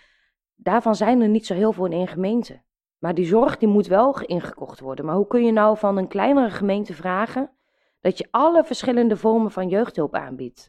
daarvan 0.58 0.94
zijn 0.94 1.20
er 1.20 1.28
niet 1.28 1.46
zo 1.46 1.54
heel 1.54 1.72
veel 1.72 1.84
in 1.84 1.92
één 1.92 2.08
gemeente. 2.08 2.60
Maar 2.98 3.14
die 3.14 3.26
zorg 3.26 3.58
die 3.58 3.68
moet 3.68 3.86
wel 3.86 4.20
ingekocht 4.20 4.80
worden. 4.80 5.04
Maar 5.04 5.14
hoe 5.14 5.26
kun 5.26 5.44
je 5.44 5.52
nou 5.52 5.78
van 5.78 5.96
een 5.96 6.08
kleinere 6.08 6.50
gemeente 6.50 6.94
vragen 6.94 7.50
dat 8.00 8.18
je 8.18 8.28
alle 8.30 8.64
verschillende 8.64 9.16
vormen 9.16 9.50
van 9.50 9.68
jeugdhulp 9.68 10.14
aanbiedt? 10.14 10.68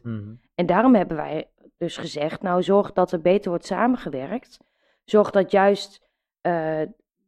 En 0.54 0.66
daarom 0.66 0.94
hebben 0.94 1.16
wij 1.16 1.50
dus 1.76 1.96
gezegd, 1.96 2.42
nou 2.42 2.62
zorg 2.62 2.92
dat 2.92 3.12
er 3.12 3.20
beter 3.20 3.50
wordt 3.50 3.66
samengewerkt. 3.66 4.58
Zorg 5.04 5.30
dat 5.30 5.50
juist 5.50 6.08
eh, 6.40 6.82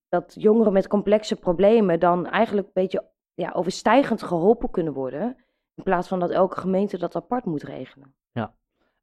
dat 0.08 0.34
jongeren 0.38 0.72
met 0.72 0.88
complexe 0.88 1.36
problemen 1.36 2.00
dan 2.00 2.26
eigenlijk 2.26 2.66
een 2.66 2.82
beetje 2.82 3.10
ja, 3.34 3.50
overstijgend 3.54 4.22
geholpen 4.22 4.70
kunnen 4.70 4.92
worden. 4.92 5.36
In 5.74 5.82
plaats 5.82 6.08
van 6.08 6.20
dat 6.20 6.30
elke 6.30 6.60
gemeente 6.60 6.98
dat 6.98 7.16
apart 7.16 7.44
moet 7.44 7.62
regelen. 7.62 8.14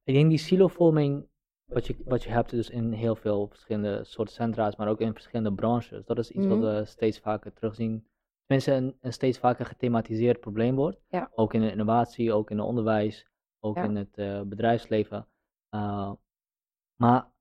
Ik 0.04 0.16
denk 0.16 0.30
die 0.30 0.38
silovorming, 0.38 1.28
wat 1.70 1.88
je, 1.88 1.96
wat 2.06 2.24
je 2.24 2.30
hebt 2.30 2.50
dus 2.50 2.70
in 2.70 2.92
heel 2.92 3.16
veel 3.16 3.48
verschillende 3.48 4.04
soorten 4.04 4.34
centra's, 4.36 4.76
maar 4.76 4.88
ook 4.88 5.00
in 5.02 5.14
verschillende 5.14 5.54
branches, 5.54 6.06
dat 6.06 6.18
is 6.18 6.32
iets 6.32 6.46
Mhm. 6.46 6.60
wat 6.60 6.74
we 6.78 6.86
steeds 6.86 7.20
vaker 7.20 7.54
terugzien. 7.54 8.08
Tenminste, 8.46 8.74
een, 8.74 8.98
een 9.02 9.14
steeds 9.14 9.38
vaker 9.40 9.66
gethematiseerd 9.66 10.40
probleem 10.40 10.76
wordt. 10.76 11.00
Ja. 11.08 11.32
Ook 11.36 11.54
in 11.54 11.62
de 11.62 11.72
innovatie, 11.72 12.34
ook 12.34 12.52
in 12.52 12.58
het 12.58 12.66
onderwijs, 12.68 13.28
ook 13.60 13.76
Ja. 13.76 13.84
in 13.84 13.96
het 13.96 14.18
eh, 14.18 14.42
bedrijfsleven. 14.42 15.28
Uh, 15.76 16.12
maar 16.96 17.32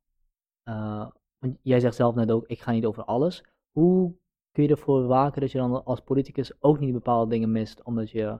uh, 0.68 1.10
want 1.38 1.58
jij 1.62 1.80
zegt 1.80 1.94
zelf 1.94 2.14
net 2.14 2.30
ook, 2.30 2.46
ik 2.46 2.60
ga 2.60 2.70
niet 2.70 2.86
over 2.86 3.04
alles. 3.04 3.44
Hoe 3.70 4.14
kun 4.52 4.62
je 4.62 4.68
ervoor 4.70 5.06
waken 5.06 5.40
dat 5.40 5.50
je 5.52 5.58
dan 5.58 5.84
als 5.84 6.00
politicus 6.00 6.62
ook 6.62 6.78
niet 6.80 6.92
bepaalde 6.92 7.30
dingen 7.30 7.52
mist, 7.52 7.82
omdat 7.82 8.10
je 8.10 8.38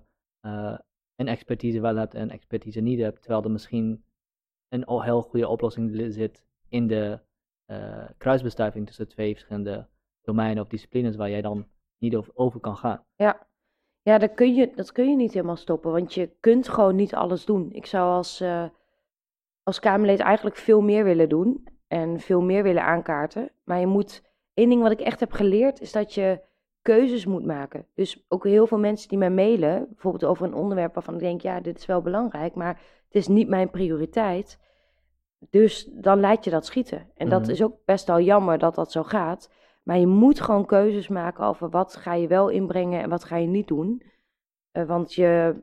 een 1.16 1.28
expertise 1.28 1.80
wel 1.80 1.96
hebt 1.96 2.14
en 2.14 2.30
expertise 2.30 2.80
niet 2.80 3.00
hebt, 3.00 3.20
terwijl 3.22 3.42
er 3.42 3.50
misschien 3.50 4.04
een 4.68 5.02
heel 5.02 5.22
goede 5.22 5.48
oplossing 5.48 6.12
zit 6.12 6.44
in 6.68 6.86
de 6.86 7.20
uh, 7.66 8.04
kruisbestuiving 8.18 8.86
tussen 8.86 9.08
twee 9.08 9.32
verschillende 9.32 9.86
domeinen 10.22 10.62
of 10.62 10.68
disciplines 10.68 11.16
waar 11.16 11.30
jij 11.30 11.40
dan 11.40 11.66
niet 11.98 12.16
over, 12.16 12.32
over 12.34 12.60
kan 12.60 12.76
gaan. 12.76 13.04
Ja, 13.16 13.46
ja 14.02 14.18
dat, 14.18 14.34
kun 14.34 14.54
je, 14.54 14.72
dat 14.74 14.92
kun 14.92 15.10
je 15.10 15.16
niet 15.16 15.32
helemaal 15.32 15.56
stoppen, 15.56 15.92
want 15.92 16.14
je 16.14 16.30
kunt 16.40 16.68
gewoon 16.68 16.96
niet 16.96 17.14
alles 17.14 17.44
doen. 17.44 17.72
Ik 17.72 17.86
zou 17.86 18.12
als, 18.12 18.40
uh, 18.40 18.64
als 19.62 19.80
Kamerlid 19.80 20.20
eigenlijk 20.20 20.56
veel 20.56 20.80
meer 20.80 21.04
willen 21.04 21.28
doen 21.28 21.68
en 21.86 22.20
veel 22.20 22.40
meer 22.40 22.62
willen 22.62 22.84
aankaarten. 22.84 23.50
Maar 23.64 23.80
je 23.80 23.86
moet, 23.86 24.22
één 24.54 24.68
ding 24.68 24.82
wat 24.82 24.92
ik 24.92 25.00
echt 25.00 25.20
heb 25.20 25.32
geleerd, 25.32 25.80
is 25.80 25.92
dat 25.92 26.14
je 26.14 26.40
keuzes 26.82 27.26
moet 27.26 27.44
maken. 27.44 27.86
Dus 27.94 28.24
ook 28.28 28.44
heel 28.44 28.66
veel 28.66 28.78
mensen 28.78 29.08
die 29.08 29.18
mij 29.18 29.30
mailen, 29.30 29.86
bijvoorbeeld 29.88 30.24
over 30.24 30.46
een 30.46 30.54
onderwerp 30.54 30.94
waarvan 30.94 31.14
ik 31.14 31.20
denk, 31.20 31.40
ja, 31.40 31.60
dit 31.60 31.78
is 31.78 31.86
wel 31.86 32.02
belangrijk, 32.02 32.54
maar 32.54 32.80
het 33.04 33.14
is 33.14 33.28
niet 33.28 33.48
mijn 33.48 33.70
prioriteit. 33.70 34.58
Dus 35.50 35.88
dan 35.92 36.20
laat 36.20 36.44
je 36.44 36.50
dat 36.50 36.66
schieten. 36.66 36.98
En 36.98 37.04
mm 37.06 37.14
-hmm. 37.18 37.28
dat 37.28 37.48
is 37.48 37.62
ook 37.62 37.76
best 37.84 38.06
wel 38.06 38.20
jammer 38.20 38.58
dat 38.58 38.74
dat 38.74 38.92
zo 38.92 39.02
gaat. 39.02 39.50
Maar 39.82 39.98
je 39.98 40.06
moet 40.06 40.40
gewoon 40.40 40.66
keuzes 40.66 41.08
maken 41.08 41.44
over 41.44 41.70
wat 41.70 41.96
ga 41.96 42.14
je 42.14 42.26
wel 42.26 42.48
inbrengen 42.48 43.02
en 43.02 43.08
wat 43.08 43.24
ga 43.24 43.36
je 43.36 43.46
niet 43.46 43.68
doen. 43.68 44.02
Uh, 44.72 44.84
want 44.84 45.14
je, 45.14 45.56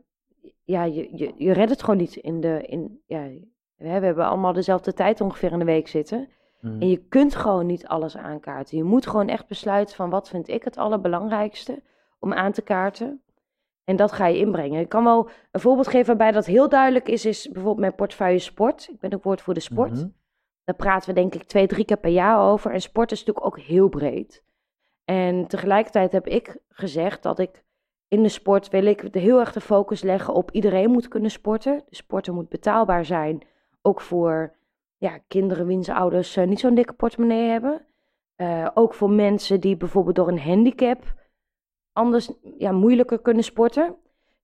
ja, 0.63 0.83
je, 0.83 1.09
je, 1.11 1.33
je 1.35 1.51
redt 1.51 1.69
het 1.69 1.83
gewoon 1.83 1.99
niet 1.99 2.15
in 2.15 2.41
de. 2.41 2.61
In, 2.61 3.01
ja, 3.05 3.29
we 3.75 3.87
hebben 3.87 4.25
allemaal 4.25 4.53
dezelfde 4.53 4.93
tijd 4.93 5.21
ongeveer 5.21 5.51
in 5.51 5.59
de 5.59 5.65
week 5.65 5.87
zitten. 5.87 6.29
Mm. 6.65 6.81
En 6.81 6.89
je 6.89 6.97
kunt 6.97 7.35
gewoon 7.35 7.65
niet 7.65 7.87
alles 7.87 8.17
aankaarten. 8.17 8.77
Je 8.77 8.83
moet 8.83 9.07
gewoon 9.07 9.27
echt 9.27 9.47
besluiten 9.47 9.95
van 9.95 10.09
wat 10.09 10.29
vind 10.29 10.47
ik 10.47 10.63
het 10.63 10.77
allerbelangrijkste 10.77 11.83
om 12.19 12.33
aan 12.33 12.51
te 12.51 12.61
kaarten. 12.61 13.21
En 13.83 13.95
dat 13.95 14.11
ga 14.11 14.27
je 14.27 14.37
inbrengen. 14.37 14.79
Ik 14.79 14.89
kan 14.89 15.03
wel 15.03 15.29
een 15.51 15.59
voorbeeld 15.59 15.87
geven 15.87 16.07
waarbij 16.07 16.31
dat 16.31 16.45
heel 16.45 16.69
duidelijk 16.69 17.07
is, 17.07 17.25
is 17.25 17.45
bijvoorbeeld 17.45 17.79
mijn 17.79 17.95
portefeuille 17.95 18.39
sport. 18.39 18.87
Ik 18.91 18.99
ben 18.99 19.13
ook 19.13 19.23
woord 19.23 19.41
voor 19.41 19.53
de 19.53 19.59
sport. 19.59 19.91
Mm 19.91 19.97
-hmm. 19.97 20.15
Daar 20.63 20.75
praten 20.75 21.09
we 21.09 21.15
denk 21.15 21.35
ik 21.35 21.43
twee, 21.43 21.67
drie 21.67 21.85
keer 21.85 21.97
per 21.97 22.11
jaar 22.11 22.39
over. 22.39 22.71
En 22.71 22.81
sport 22.81 23.11
is 23.11 23.19
natuurlijk 23.19 23.45
ook 23.45 23.59
heel 23.59 23.89
breed. 23.89 24.43
En 25.03 25.47
tegelijkertijd 25.47 26.11
heb 26.11 26.27
ik 26.27 26.57
gezegd 26.69 27.23
dat 27.23 27.39
ik 27.39 27.63
in 28.07 28.23
de 28.23 28.29
sport 28.29 28.69
wil 28.69 28.85
ik 28.85 29.07
heel 29.11 29.39
erg 29.39 29.53
de 29.53 29.61
focus 29.61 30.01
leggen 30.01 30.33
op 30.33 30.51
iedereen 30.51 30.91
moet 30.91 31.07
kunnen 31.07 31.31
sporten. 31.31 31.83
De 31.89 31.95
sporten 31.95 32.33
moet 32.33 32.49
betaalbaar 32.49 33.05
zijn, 33.05 33.41
ook 33.81 34.01
voor 34.01 34.54
ja, 34.97 35.19
kinderen 35.27 35.65
wiens 35.65 35.89
ouders 35.89 36.37
uh, 36.37 36.45
niet 36.45 36.59
zo'n 36.59 36.75
dikke 36.75 36.93
portemonnee 36.93 37.49
hebben. 37.49 37.85
Uh, 38.37 38.67
ook 38.73 38.93
voor 38.93 39.09
mensen 39.09 39.59
die 39.59 39.77
bijvoorbeeld 39.77 40.15
door 40.15 40.27
een 40.27 40.39
handicap 40.39 41.13
anders 41.93 42.31
ja, 42.57 42.71
moeilijker 42.71 43.19
kunnen 43.19 43.43
sporten. 43.43 43.95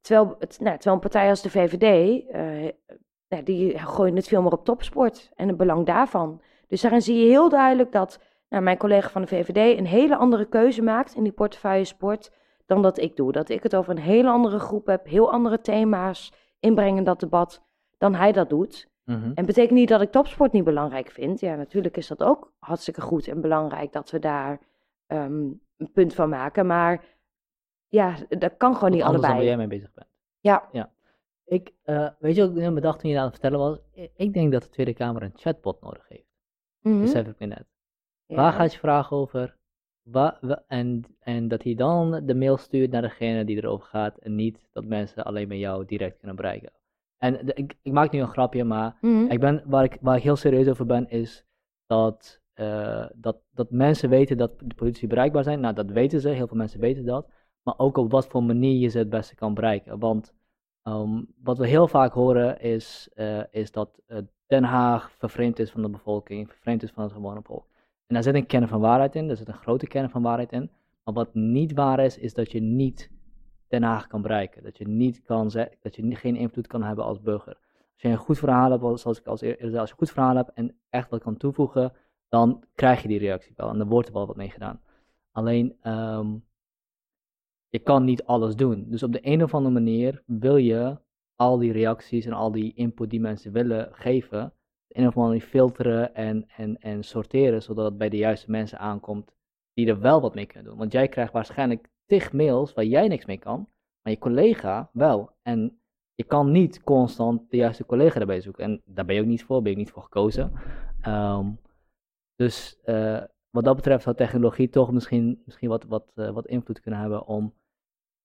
Terwijl, 0.02 0.36
het, 0.40 0.60
nou, 0.60 0.74
terwijl 0.76 0.96
een 0.96 1.02
partij 1.02 1.30
als 1.30 1.42
de 1.42 1.50
VVD, 1.50 2.24
nou, 3.28 3.44
die 3.44 3.80
gooien 3.80 4.16
het 4.16 4.28
veel 4.28 4.42
meer 4.42 4.52
op 4.52 4.66
topsport 4.66 5.32
en 5.36 5.48
het 5.48 5.58
belang 5.58 5.86
daarvan. 5.86 6.42
Dus 6.68 6.82
daarin 6.82 7.02
zie 7.02 7.18
je 7.18 7.30
heel 7.30 7.50
duidelijk 7.50 7.92
dat 7.92 8.20
nou, 8.50 8.64
mijn 8.64 8.78
collega 8.78 9.10
van 9.10 9.22
de 9.22 9.28
VVD 9.28 9.78
een 9.78 9.86
hele 9.86 10.16
andere 10.16 10.46
keuze 10.46 10.82
maakt 10.82 11.16
in 11.16 11.24
die 11.24 11.32
portefeuille 11.32 11.86
sport 11.86 12.32
dan 12.66 12.82
dat 12.82 12.98
ik 12.98 13.16
doe. 13.16 13.32
Dat 13.32 13.50
ik 13.50 13.64
het 13.64 13.76
over 13.76 13.92
een 13.92 14.02
hele 14.02 14.30
andere 14.30 14.60
groep 14.60 14.86
heb, 14.86 15.06
heel 15.06 15.32
andere 15.32 15.62
thema's 15.62 16.34
inbrengen 16.60 16.98
in 16.98 17.04
dat 17.04 17.20
debat 17.20 17.64
dan 17.98 18.16
hij 18.16 18.32
dat 18.32 18.50
doet. 18.50 18.90
Mhm. 19.04 19.18
Mm 19.18 19.24
-hmm. 19.24 19.34
En 19.34 19.46
betekent 19.46 19.80
niet 19.80 19.90
dat 19.90 20.02
ik 20.02 20.12
topsport 20.12 20.52
niet 20.52 20.64
belangrijk 20.64 21.12
vind. 21.12 21.40
Ja, 21.40 21.56
natuurlijk 21.56 21.98
is 21.98 22.08
dat 22.08 22.24
ook 22.24 22.54
hartstikke 22.60 23.02
goed 23.02 23.28
en 23.28 23.42
belangrijk 23.42 23.92
dat 23.92 24.12
we 24.12 24.20
daar 24.20 24.60
um, 25.08 25.62
een 25.78 25.92
punt 25.92 26.14
van 26.14 26.30
maken. 26.30 26.66
Maar 26.66 27.06
ja, 27.88 28.16
dat 28.30 28.58
kan 28.58 28.76
gewoon 28.76 28.92
niet 28.92 29.02
allebei. 29.02 29.34
Waar 29.34 29.44
jij 29.44 29.58
mee 29.58 29.68
bezig 29.68 29.94
bent. 29.94 30.08
Ja. 30.40 30.70
ja. 30.72 30.92
Ik, 31.46 31.74
uh, 31.86 32.10
weet 32.20 32.36
je 32.36 32.54
wat 32.54 32.64
ik 32.64 32.74
bedacht 32.74 33.00
toen 33.00 33.10
je 33.10 33.16
dat 33.16 33.26
aan 33.26 33.32
het 33.32 33.40
vertellen 33.40 33.68
was? 33.70 33.80
Ik 34.16 34.34
denk 34.34 34.52
dat 34.52 34.64
de 34.64 34.70
Tweede 34.70 34.94
Kamer 34.94 35.24
een 35.24 35.34
chatbot 35.36 35.82
nodig 35.82 36.08
heeft. 36.08 36.30
Mm 36.82 36.92
-hmm. 36.92 37.02
Besef 37.02 37.28
ik 37.28 37.40
me 37.40 37.46
net. 37.46 37.66
Ja. 38.26 38.36
Waar 38.36 38.54
gaat 38.54 38.74
je 38.74 38.80
vragen 38.80 39.18
over? 39.18 39.58
Wa, 40.02 40.40
en, 40.68 41.04
en 41.20 41.48
dat 41.48 41.64
hij 41.64 41.76
dan 41.76 42.26
de 42.26 42.36
mail 42.36 42.58
stuurt 42.58 42.92
naar 42.92 43.02
degene 43.02 43.46
die 43.46 43.58
erover 43.58 43.88
gaat. 43.88 44.18
En 44.18 44.36
niet 44.36 44.70
dat 44.72 44.86
mensen 44.86 45.24
alleen 45.24 45.48
met 45.48 45.58
jou 45.58 45.86
direct 45.86 46.18
kunnen 46.18 46.36
bereiken. 46.36 46.72
En 47.22 47.46
de, 47.46 47.54
ik, 47.54 47.78
ik, 47.82 47.92
maak 47.92 48.12
nu 48.12 48.20
een 48.20 48.28
grapje, 48.28 48.64
maar 48.64 48.98
mm 49.02 49.18
-hmm. 49.18 49.32
ik 49.32 49.40
ben, 49.40 49.64
waar, 49.66 49.84
ik, 49.84 49.98
waar 50.02 50.16
ik 50.18 50.24
heel 50.24 50.36
serieus 50.36 50.68
over 50.68 50.86
ben, 50.86 51.10
is 51.10 51.46
dat, 51.86 52.42
uh, 52.56 53.06
dat, 53.16 53.38
dat 53.54 53.72
mensen 53.72 54.10
weten 54.10 54.38
dat 54.38 54.60
de 54.60 54.76
politie 54.76 55.08
bereikbaar 55.08 55.44
zijn. 55.44 55.60
Nou, 55.60 55.74
dat 55.74 55.92
weten 55.92 56.22
ze, 56.22 56.30
heel 56.30 56.48
veel 56.48 56.58
mensen 56.58 56.80
weten 56.80 57.06
dat. 57.06 57.30
maar 57.64 57.74
ook 57.78 57.98
op 57.98 58.12
wat 58.12 58.28
voor 58.28 58.44
manier 58.44 58.80
je 58.80 58.88
ze 58.88 58.98
het 58.98 59.10
beste 59.10 59.36
kan 59.36 59.54
bereiken. 59.54 60.00
Want 60.00 60.34
ehm, 60.84 61.22
wat 61.44 61.58
we 61.58 61.68
heel 61.68 61.88
vaak 61.88 62.14
horen 62.14 62.62
is, 62.62 63.10
eh, 63.14 63.44
is 63.52 63.72
dat 63.72 64.02
eh, 64.08 64.18
Den 64.48 64.64
Haag 64.64 65.12
vervreemd 65.18 65.60
is 65.60 65.72
van 65.72 65.82
de 65.82 65.90
bevolking, 65.90 66.50
vervreemd 66.50 66.84
is 66.84 66.92
van 66.92 67.04
het 67.04 67.14
gewone 67.14 67.42
volk. 67.42 67.68
En 68.08 68.14
daar 68.14 68.24
zit 68.24 68.36
een 68.36 68.46
kern 68.46 68.68
van 68.68 68.80
waarheid 68.80 69.16
in, 69.16 69.28
daar 69.28 69.38
zit 69.38 69.48
een 69.48 69.54
grote 69.54 69.88
kern 69.88 70.10
van 70.10 70.22
waarheid 70.22 70.52
in. 70.52 70.70
Maar 71.04 71.14
wat 71.14 71.34
niet 71.34 71.74
waar 71.74 72.00
is, 72.00 72.18
is 72.18 72.34
dat 72.34 72.52
je 72.52 72.62
niet 72.62 73.12
Den 73.72 73.84
Haag 73.84 74.08
kan 74.08 74.22
bereiken. 74.22 74.64
Dat 74.64 74.78
je, 74.78 74.88
niet 74.88 75.22
kan 75.22 75.50
dat 75.82 75.96
je 75.96 76.16
geen 76.16 76.36
invloed 76.36 76.68
kan 76.68 76.84
hebben 76.84 77.06
als 77.06 77.22
burger. 77.22 77.58
Als 77.94 78.02
je 78.02 78.08
een 78.08 78.18
goed 78.18 78.38
verhaal 78.38 78.72
hebt, 78.72 79.00
zoals 79.00 79.20
ik 79.20 79.28
als 79.28 79.42
eerder 79.42 79.70
zei, 79.70 79.78
als 79.78 79.90
je 79.90 79.94
een 79.94 80.08
goed 80.08 80.12
verhaal 80.12 80.36
hebt 80.36 80.54
en 80.54 80.76
echt 80.90 81.10
wat 81.10 81.22
kan 81.22 81.38
toevoegen, 81.38 81.94
dan 82.30 82.64
krijg 82.76 83.02
je 83.02 83.08
die 83.08 83.20
reactie 83.20 83.54
wel 83.56 83.70
en 83.70 83.78
dan 83.78 83.88
wordt 83.88 84.08
er 84.08 84.14
wel 84.14 84.28
wat 84.28 84.36
mee 84.36 84.50
gedaan. 84.50 84.82
Alleen, 85.32 85.78
ehm, 85.82 86.36
je 87.70 87.80
kan 87.80 88.04
niet 88.04 88.24
alles 88.24 88.56
doen. 88.56 88.86
Dus 88.90 89.04
op 89.04 89.12
de 89.12 89.20
een 89.22 89.44
of 89.44 89.54
andere 89.54 89.74
manier 89.74 90.24
wil 90.26 90.56
je 90.56 90.98
al 91.36 91.58
die 91.58 91.72
reacties 91.72 92.26
en 92.26 92.34
al 92.34 92.52
die 92.52 92.74
input 92.74 93.10
die 93.10 93.20
mensen 93.20 93.52
willen 93.52 93.90
geven, 93.92 94.54
de 94.88 94.98
een 94.98 95.08
of 95.08 95.16
andere 95.16 95.34
manier 95.34 95.48
filteren 95.48 96.16
en, 96.16 96.48
en, 96.56 96.78
en 96.78 97.04
sorteren, 97.04 97.62
zodat 97.62 97.86
het 97.86 97.98
bij 97.98 98.10
de 98.10 98.18
juiste 98.18 98.52
mensen 98.52 98.80
aankomt 98.80 99.34
die 99.74 99.88
er 99.88 100.00
wel 100.00 100.22
wat 100.22 100.36
mee 100.36 100.46
kunnen 100.46 100.70
doen. 100.70 100.78
Want 100.78 100.92
jij 100.92 101.08
krijgt 101.08 101.34
waarschijnlijk 101.34 101.90
tig 102.12 102.34
mails 102.34 102.74
waar 102.74 102.86
jij 102.86 103.08
niks 103.08 103.26
mee 103.26 103.38
kan, 103.38 103.70
maar 104.02 104.14
je 104.14 104.20
collega 104.20 104.90
wel. 104.94 105.32
En 105.42 105.82
je 106.16 106.24
kan 106.24 106.52
niet 106.52 106.84
constant 106.84 107.50
de 107.50 107.58
juiste 107.58 107.86
collega 107.86 108.20
erbij 108.20 108.42
zoeken. 108.42 108.64
En 108.64 108.82
daar 108.86 109.06
ben 109.06 109.16
je 109.16 109.22
ook 109.22 109.28
niet 109.28 109.44
voor, 109.44 109.62
ben 109.62 109.72
je 109.72 109.78
niet 109.78 109.92
voor 109.92 110.04
gekozen. 110.04 110.52
Um, 111.08 111.60
dus 112.36 112.80
uh, 112.86 113.24
wat 113.50 113.64
dat 113.64 113.76
betreft 113.76 114.04
zou 114.04 114.16
technologie 114.16 114.70
toch 114.70 114.92
misschien, 114.92 115.42
misschien 115.46 115.70
wat, 115.70 115.84
wat, 115.84 116.12
uh, 116.16 116.30
wat 116.30 116.48
invloed 116.48 116.80
kunnen 116.80 117.00
hebben 117.00 117.26
om 117.26 117.54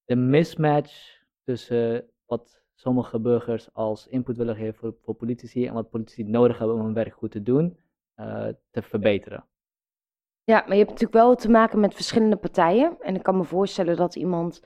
de 0.05 0.15
mismatch 0.15 1.23
tussen 1.43 2.09
wat 2.25 2.63
sommige 2.75 3.19
burgers 3.19 3.73
als 3.73 4.07
input 4.07 4.37
willen 4.37 4.55
geven 4.55 4.75
voor, 4.75 4.95
voor 5.01 5.15
politici 5.15 5.65
en 5.67 5.73
wat 5.73 5.89
politici 5.89 6.23
nodig 6.23 6.57
hebben 6.57 6.75
om 6.75 6.83
hun 6.83 6.93
werk 6.93 7.13
goed 7.13 7.31
te 7.31 7.43
doen, 7.43 7.77
uh, 8.15 8.47
te 8.69 8.81
verbeteren. 8.81 9.45
Ja, 10.51 10.59
maar 10.59 10.77
je 10.77 10.83
hebt 10.83 10.89
natuurlijk 10.89 11.25
wel 11.25 11.35
te 11.35 11.49
maken 11.49 11.79
met 11.79 11.93
verschillende 11.93 12.35
partijen. 12.35 12.97
En 13.01 13.15
ik 13.15 13.23
kan 13.23 13.37
me 13.37 13.43
voorstellen 13.43 13.95
dat 13.95 14.15
iemand 14.15 14.61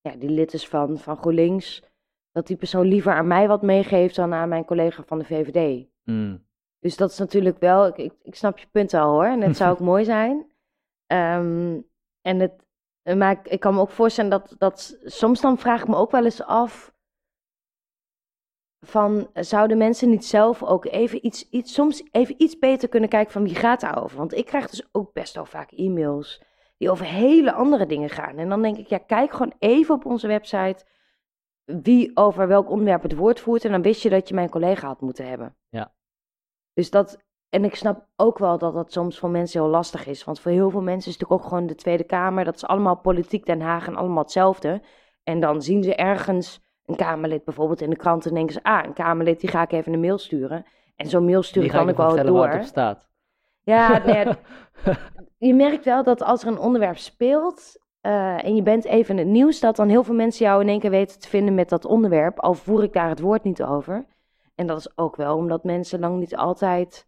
ja, 0.00 0.16
die 0.16 0.30
lid 0.30 0.52
is 0.52 0.68
van, 0.68 0.98
van 0.98 1.16
GroenLinks, 1.16 1.82
dat 2.32 2.46
die 2.46 2.56
persoon 2.56 2.86
liever 2.86 3.12
aan 3.12 3.26
mij 3.26 3.48
wat 3.48 3.62
meegeeft 3.62 4.14
dan 4.14 4.32
aan 4.32 4.48
mijn 4.48 4.64
collega 4.64 5.02
van 5.02 5.18
de 5.18 5.24
VVD. 5.24 5.86
Mm. 6.04 6.46
Dus 6.78 6.96
dat 6.96 7.10
is 7.10 7.18
natuurlijk 7.18 7.58
wel, 7.58 7.86
ik, 7.86 7.96
ik, 7.96 8.12
ik 8.22 8.34
snap 8.34 8.58
je 8.58 8.66
punt 8.70 8.94
al 8.94 9.10
hoor. 9.10 9.24
En 9.24 9.40
het 9.40 9.56
zou 9.56 9.70
ook 9.72 9.80
mooi 9.80 10.04
zijn. 10.04 10.36
Um, 11.06 11.86
en 12.20 12.38
het, 12.38 12.66
maar 13.16 13.30
ik, 13.30 13.48
ik, 13.48 13.60
kan 13.60 13.74
me 13.74 13.80
ook 13.80 13.90
voorstellen 13.90 14.30
dat, 14.30 14.54
dat 14.58 14.98
soms 15.04 15.40
dan 15.40 15.58
vraag 15.58 15.80
ik 15.80 15.88
me 15.88 15.96
ook 15.96 16.10
wel 16.10 16.24
eens 16.24 16.42
af 16.42 16.92
van 18.80 19.30
zouden 19.34 19.78
mensen 19.78 20.10
niet 20.10 20.24
zelf 20.24 20.62
ook 20.62 20.84
even 20.84 21.26
iets, 21.26 21.48
iets, 21.48 21.74
soms 21.74 22.02
even 22.10 22.34
iets 22.38 22.58
beter 22.58 22.88
kunnen 22.88 23.08
kijken 23.08 23.32
van 23.32 23.44
wie 23.44 23.54
gaat 23.54 23.80
daarover? 23.80 24.18
Want 24.18 24.34
ik 24.34 24.46
krijg 24.46 24.70
dus 24.70 24.88
ook 24.92 25.12
best 25.12 25.34
wel 25.34 25.46
vaak 25.46 25.70
e-mails 25.70 26.42
die 26.78 26.90
over 26.90 27.06
hele 27.06 27.52
andere 27.52 27.86
dingen 27.86 28.10
gaan. 28.10 28.38
En 28.38 28.48
dan 28.48 28.62
denk 28.62 28.76
ik, 28.76 28.86
ja, 28.86 28.98
kijk 28.98 29.32
gewoon 29.32 29.54
even 29.58 29.94
op 29.94 30.04
onze 30.04 30.26
website 30.26 30.84
wie 31.64 32.10
over 32.16 32.48
welk 32.48 32.70
onderwerp 32.70 33.02
het 33.02 33.14
woord 33.14 33.40
voert. 33.40 33.64
En 33.64 33.70
dan 33.70 33.82
wist 33.82 34.02
je 34.02 34.10
dat 34.10 34.28
je 34.28 34.34
mijn 34.34 34.50
collega 34.50 34.86
had 34.86 35.00
moeten 35.00 35.28
hebben. 35.28 35.56
Ja. 35.68 35.92
Dus 36.72 36.90
dat, 36.90 37.18
en 37.48 37.64
ik 37.64 37.74
snap 37.74 38.06
ook 38.16 38.38
wel 38.38 38.58
dat 38.58 38.74
dat 38.74 38.92
soms 38.92 39.18
voor 39.18 39.30
mensen 39.30 39.60
heel 39.60 39.70
lastig 39.70 40.06
is. 40.06 40.24
Want 40.24 40.40
voor 40.40 40.52
heel 40.52 40.70
veel 40.70 40.82
mensen 40.82 41.10
is 41.10 41.18
het 41.18 41.20
natuurlijk 41.20 41.42
ook 41.42 41.48
gewoon 41.48 41.66
de 41.66 41.74
Tweede 41.74 42.04
Kamer. 42.04 42.44
Dat 42.44 42.54
is 42.54 42.64
allemaal 42.64 42.96
politiek 42.96 43.46
Den 43.46 43.60
Haag 43.60 43.86
en 43.86 43.96
allemaal 43.96 44.22
hetzelfde. 44.22 44.82
En 45.22 45.40
dan 45.40 45.62
zien 45.62 45.82
ze 45.82 45.94
ergens 45.94 46.60
een 46.90 46.96
Kamerlid 46.96 47.44
bijvoorbeeld 47.44 47.80
in 47.80 47.90
de 47.90 47.96
krant 47.96 48.26
en 48.26 48.34
denken 48.34 48.54
ze... 48.54 48.62
ah, 48.62 48.84
een 48.84 48.92
Kamerlid, 48.92 49.40
die 49.40 49.50
ga 49.50 49.62
ik 49.62 49.72
even 49.72 49.92
een 49.92 50.00
mail 50.00 50.18
sturen. 50.18 50.64
En 50.96 51.06
zo'n 51.06 51.24
mail 51.24 51.42
sturen 51.42 51.70
kan 51.70 51.88
ik 51.88 51.96
wel 51.96 52.24
door. 52.24 52.52
Op 52.52 52.62
staat. 52.62 53.08
Ja, 53.62 53.98
nee, 54.06 54.26
je 55.38 55.54
merkt 55.54 55.84
wel 55.84 56.02
dat 56.02 56.22
als 56.22 56.42
er 56.42 56.48
een 56.48 56.58
onderwerp 56.58 56.98
speelt... 56.98 57.78
Uh, 58.06 58.44
en 58.44 58.54
je 58.54 58.62
bent 58.62 58.84
even 58.84 59.18
in 59.18 59.24
het 59.24 59.32
nieuws... 59.32 59.60
dat 59.60 59.76
dan 59.76 59.88
heel 59.88 60.04
veel 60.04 60.14
mensen 60.14 60.44
jou 60.46 60.60
in 60.60 60.68
één 60.68 60.80
keer 60.80 60.90
weten 60.90 61.20
te 61.20 61.28
vinden 61.28 61.54
met 61.54 61.68
dat 61.68 61.84
onderwerp... 61.84 62.38
al 62.38 62.54
voer 62.54 62.82
ik 62.82 62.92
daar 62.92 63.08
het 63.08 63.20
woord 63.20 63.42
niet 63.42 63.62
over... 63.62 64.06
En 64.60 64.66
dat 64.66 64.78
is 64.78 64.98
ook 64.98 65.16
wel 65.16 65.36
omdat 65.36 65.64
mensen 65.64 66.00
lang 66.00 66.18
niet 66.18 66.36
altijd, 66.36 67.06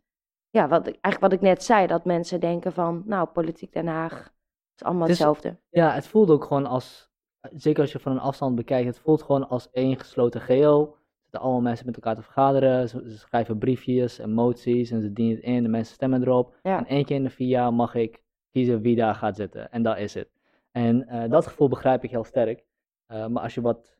ja, 0.51 0.69
wat, 0.69 0.85
eigenlijk 0.85 1.21
wat 1.21 1.33
ik 1.33 1.41
net 1.41 1.65
zei, 1.65 1.87
dat 1.87 2.05
mensen 2.05 2.41
denken 2.41 2.73
van, 2.73 3.03
nou, 3.07 3.29
politiek 3.29 3.73
Den 3.73 3.87
Haag 3.87 4.33
is 4.77 4.85
allemaal 4.85 5.09
hetzelfde. 5.09 5.57
Ja, 5.69 5.91
het 5.91 6.07
voelt 6.07 6.31
ook 6.31 6.45
gewoon 6.45 6.67
als, 6.67 7.12
zeker 7.51 7.83
als 7.83 7.93
je 7.93 7.99
van 7.99 8.13
een 8.13 8.19
afstand 8.19 8.55
bekijkt, 8.55 8.87
het 8.87 8.99
voelt 8.99 9.23
gewoon 9.23 9.49
als 9.49 9.71
één 9.71 9.99
gesloten 9.99 10.41
geheel. 10.41 10.97
Zitten 11.23 11.41
allemaal 11.41 11.61
mensen 11.61 11.87
met 11.87 11.95
elkaar 11.95 12.15
te 12.15 12.23
vergaderen, 12.23 12.89
ze, 12.89 13.19
schrijven 13.19 13.59
briefjes 13.59 14.19
en 14.19 14.31
moties 14.31 14.91
en 14.91 15.01
ze 15.01 15.13
dienen 15.13 15.37
het 15.37 15.45
in, 15.45 15.63
de 15.63 15.69
mensen 15.69 15.95
stemmen 15.95 16.23
erop. 16.23 16.55
En 16.63 16.87
één 16.87 17.05
keer 17.05 17.17
in 17.17 17.23
de 17.23 17.31
vier 17.31 17.49
jaar 17.49 17.75
mag 17.75 17.95
ik 17.95 18.23
kiezen 18.51 18.81
wie 18.81 18.97
daar 18.97 19.15
gaat 19.15 19.37
zitten 19.37 19.71
en 19.71 19.83
dat 19.83 19.99
is 19.99 20.15
het. 20.15 20.31
En 20.71 21.07
uh, 21.09 21.31
dat 21.31 21.47
gevoel 21.47 21.69
begrijp 21.69 22.05
ik 22.05 22.11
heel 22.11 22.25
sterk. 22.25 22.65
Uh, 23.09 23.27
maar 23.27 23.43
als 23.43 23.55
je 23.55 23.61
wat 23.61 23.97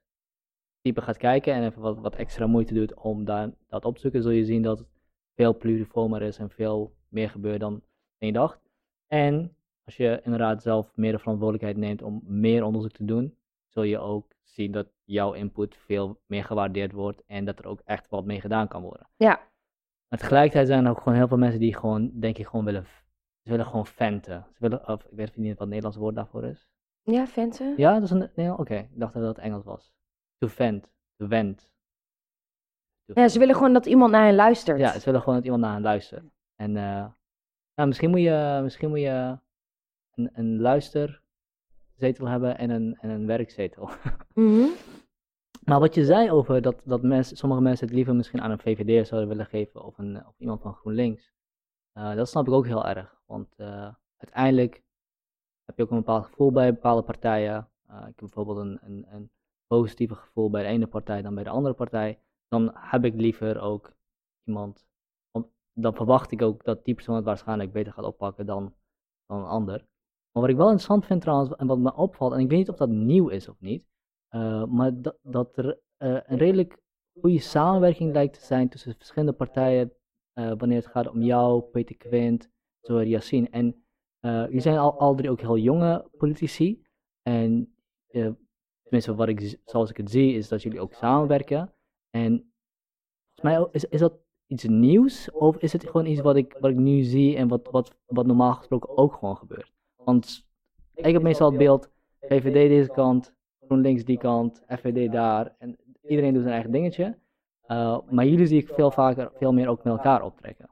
dieper 0.81 1.03
gaat 1.03 1.17
kijken 1.17 1.55
en 1.55 1.65
even 1.65 1.83
wat, 1.83 1.99
wat 1.99 2.15
extra 2.15 2.47
moeite 2.47 2.75
doet 2.75 2.95
om 2.95 3.25
daar, 3.25 3.51
dat 3.69 3.85
op 3.85 3.95
te 3.95 4.01
zoeken, 4.01 4.23
zul 4.23 4.31
je 4.31 4.45
zien 4.45 4.63
dat 4.63 4.79
het 4.79 4.89
veel 5.35 5.57
pluriformer 5.57 6.23
is 6.23 6.39
en 6.39 6.51
veel 6.51 6.95
meer 7.09 7.31
gebeurt 7.31 7.61
dan 7.61 7.83
je 8.19 8.33
dacht. 8.33 8.61
En 9.07 9.57
als 9.85 9.97
je 9.97 10.21
inderdaad 10.23 10.63
zelf 10.63 10.97
meer 10.97 11.13
de 11.13 11.19
verantwoordelijkheid 11.19 11.77
neemt 11.77 12.03
om 12.03 12.21
meer 12.25 12.65
onderzoek 12.65 12.93
te 12.93 13.05
doen, 13.05 13.39
zul 13.67 13.83
je 13.83 13.99
ook 13.99 14.33
zien 14.43 14.73
dat 14.73 14.89
jouw 15.05 15.33
input 15.33 15.77
veel 15.77 16.21
meer 16.27 16.45
gewaardeerd 16.45 16.93
wordt 16.93 17.23
en 17.27 17.45
dat 17.45 17.59
er 17.59 17.67
ook 17.67 17.81
echt 17.85 18.09
wat 18.09 18.25
mee 18.25 18.41
gedaan 18.41 18.69
kan 18.69 18.83
worden. 18.83 19.09
Ja. 19.17 19.41
Maar 20.09 20.19
tegelijkertijd 20.19 20.67
zijn 20.67 20.85
er 20.85 20.91
ook 20.91 21.01
gewoon 21.01 21.19
heel 21.19 21.29
veel 21.29 21.39
mensen 21.39 21.61
die 21.61 21.77
gewoon, 21.77 22.21
denk 22.21 22.39
ik, 22.39 22.47
gewoon 22.47 22.65
willen, 22.65 22.85
ze 23.43 23.51
willen 23.51 23.67
gewoon 23.67 23.87
venten. 23.87 24.47
Ze 24.53 24.59
willen, 24.59 24.89
of, 24.89 25.05
ik 25.05 25.17
weet 25.17 25.37
niet 25.37 25.49
wat 25.49 25.59
het 25.59 25.69
Nederlands 25.69 25.97
woord 25.97 26.15
daarvoor 26.15 26.45
is. 26.45 26.69
Ja, 27.03 27.27
venten. 27.27 27.75
Ja, 27.77 27.93
dat 27.93 28.03
is 28.03 28.11
een, 28.11 28.31
nee, 28.35 28.59
oké, 28.59 28.75
ik 28.77 29.01
dacht 29.01 29.15
dat 29.15 29.37
het 29.37 29.39
Engels 29.39 29.65
was 29.65 29.93
to 30.43 30.49
vent, 30.49 30.93
to 31.17 31.27
vent. 31.27 31.71
Ja, 33.05 33.29
ze 33.29 33.39
willen 33.39 33.55
gewoon 33.55 33.73
dat 33.73 33.87
iemand 33.87 34.11
naar 34.11 34.25
hen 34.25 34.35
luistert. 34.35 34.79
Ja, 34.79 34.93
ze 34.93 35.05
willen 35.05 35.21
gewoon 35.21 35.35
dat 35.35 35.45
iemand 35.45 35.63
naar 35.63 35.73
hen 35.73 35.83
luistert. 35.83 36.25
En 36.55 36.71
uh, 36.71 37.07
nou, 37.75 37.89
misschien 37.89 38.11
moet 38.11 38.21
je, 38.21 38.61
misschien 38.63 38.89
moet 38.89 39.01
je 39.01 39.39
een, 40.15 40.31
een 40.33 40.61
luisterzetel 40.61 42.27
hebben 42.27 42.59
en 42.59 42.71
een, 42.71 42.99
en 43.01 43.11
een 43.11 43.27
werkzetel. 43.27 43.91
Mm 44.35 44.71
Maar 45.65 45.81
wat 45.81 45.95
je 45.95 46.05
zei 46.05 46.31
over 46.31 46.63
dat, 46.63 46.83
dat 46.85 47.03
mensen, 47.03 47.37
sommige 47.37 47.61
mensen 47.61 47.87
het 47.87 47.95
liever 47.95 48.15
misschien 48.15 48.41
aan 48.41 48.51
een 48.51 48.59
VVD 48.59 49.07
zouden 49.07 49.29
willen 49.29 49.47
geven 49.47 49.85
of, 49.85 49.99
een, 49.99 50.27
of 50.27 50.39
iemand 50.39 50.61
van 50.61 50.75
GroenLinks. 50.75 51.33
Uh, 51.95 52.15
dat 52.15 52.29
snap 52.29 52.47
ik 52.47 52.53
ook 52.53 52.67
heel 52.67 52.87
erg. 52.87 53.21
Want 53.27 53.55
uh, 53.57 53.95
uiteindelijk 54.17 54.83
heb 55.65 55.77
je 55.77 55.83
ook 55.83 55.91
een 55.91 55.97
bepaald 55.97 56.25
gevoel 56.25 56.53
bij 56.53 56.73
bepaalde 56.73 57.03
partijen. 57.03 57.69
ik 57.87 57.95
heb 58.05 58.15
bijvoorbeeld 58.17 58.59
een, 58.59 58.79
een, 58.83 59.07
een 59.09 59.31
positieve 59.67 60.15
gevoel 60.15 60.51
bij 60.51 60.63
de 60.63 60.69
ene 60.69 60.87
partij 60.87 61.23
dan 61.23 61.35
bij 61.35 61.45
de 61.45 61.51
andere 61.51 61.75
partij, 61.75 62.19
dan 62.49 62.71
heb 62.75 63.05
ik 63.05 63.15
liever 63.15 63.61
ook 63.61 63.93
iemand. 64.45 64.87
Dan 65.75 65.95
verwacht 65.95 66.33
ik 66.33 66.43
ook 66.43 66.65
dat 66.65 66.85
die 66.85 66.95
persoon 66.95 67.17
het 67.17 67.25
waarschijnlijk 67.25 67.73
beter 67.73 67.93
gaat 67.93 68.05
oppakken 68.05 68.47
dan, 68.47 68.75
dan 69.27 69.39
een 69.39 69.47
ander. 69.47 69.87
Maar 70.33 70.43
wat 70.43 70.49
ik 70.49 70.57
wel 70.57 70.67
interessant 70.67 71.07
vind 71.07 71.21
trouwens, 71.21 71.55
en 71.57 71.67
wat 71.67 71.79
me 71.79 71.95
opvalt, 71.95 72.33
en 72.33 72.39
ik 72.39 72.49
weet 72.49 72.59
niet 72.59 72.69
of 72.69 72.77
dat 72.77 72.89
nieuw 72.89 73.29
is 73.29 73.49
of 73.49 73.61
niet, 73.61 73.85
uh, 74.31 74.65
maar 74.65 75.01
dat, 75.03 75.19
dat 75.23 75.57
er 75.57 75.67
uh, 75.67 76.21
een 76.25 76.39
redelijk 76.39 76.81
goede 77.21 77.39
samenwerking 77.39 78.13
lijkt 78.13 78.35
te 78.35 78.45
zijn 78.45 78.69
tussen 78.69 78.95
verschillende 78.97 79.33
partijen 79.33 79.93
uh, 80.35 80.53
wanneer 80.57 80.77
het 80.77 80.87
gaat 80.87 81.09
om 81.09 81.23
jou, 81.23 81.63
Peter 81.63 81.97
Quint, 81.97 82.51
zoals 82.81 83.07
Yassine. 83.07 83.49
En 83.49 83.85
jullie 84.21 84.61
zijn 84.61 84.79
al, 84.79 84.99
al 84.99 85.15
drie 85.15 85.31
ook 85.31 85.41
heel 85.41 85.59
jonge 85.59 86.09
politici. 86.17 86.83
En 87.23 87.75
tenminste 88.83 89.15
wat 89.15 89.29
ik, 89.29 89.59
zoals 89.65 89.91
ik 89.91 89.97
het 89.97 90.11
zie, 90.11 90.35
is 90.35 90.49
dat 90.49 90.63
jullie 90.63 90.81
ook 90.81 90.93
samenwerken. 90.93 91.75
En 92.11 92.53
volgens 93.35 93.59
mij 93.59 93.69
is, 93.73 93.85
is 93.85 94.01
dat 94.01 94.21
iets 94.47 94.65
nieuws? 94.65 95.31
Of 95.31 95.57
is 95.57 95.73
het 95.73 95.87
gewoon 95.87 96.07
iets 96.07 96.21
wat 96.21 96.37
ik, 96.37 96.57
wat 96.61 96.71
ik 96.71 96.77
nu 96.77 97.03
zie 97.03 97.37
en 97.37 97.49
wat, 97.49 97.69
wat, 97.71 97.97
wat 98.07 98.27
normaal 98.27 98.55
gesproken 98.55 98.97
ook 98.97 99.15
gewoon 99.15 99.37
gebeurt? 99.37 99.73
Want 100.05 100.47
ik 100.95 101.13
heb 101.13 101.23
meestal 101.23 101.49
het 101.49 101.59
beeld, 101.59 101.91
VVD 102.21 102.69
deze 102.69 102.91
kant, 102.91 103.35
GroenLinks 103.67 104.05
die 104.05 104.19
kant, 104.19 104.63
FVD 104.69 105.13
daar. 105.13 105.55
En 105.59 105.77
iedereen 106.03 106.33
doet 106.33 106.43
zijn 106.43 106.55
eigen 106.55 106.73
dingetje. 106.73 107.19
Uh, 107.69 107.99
maar 108.11 108.27
jullie 108.27 108.47
zie 108.47 108.61
ik 108.63 108.69
veel 108.75 108.91
vaker, 108.91 109.31
veel 109.35 109.53
meer 109.53 109.69
ook 109.69 109.85
met 109.85 109.93
elkaar 109.93 110.23
optrekken. 110.23 110.71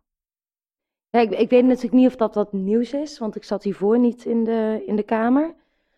Ja, 1.11 1.21
ik, 1.21 1.31
ik 1.31 1.51
weet 1.51 1.65
natuurlijk 1.65 1.95
niet 1.95 2.07
of 2.07 2.17
dat 2.17 2.35
wat 2.35 2.53
nieuws 2.53 2.93
is, 2.93 3.19
want 3.19 3.37
ik 3.37 3.45
zat 3.45 3.63
hiervoor 3.63 3.99
niet 3.99 4.25
in 4.25 4.45
de, 4.45 4.83
in 4.87 4.97
de 4.97 5.03
Kamer. 5.03 5.55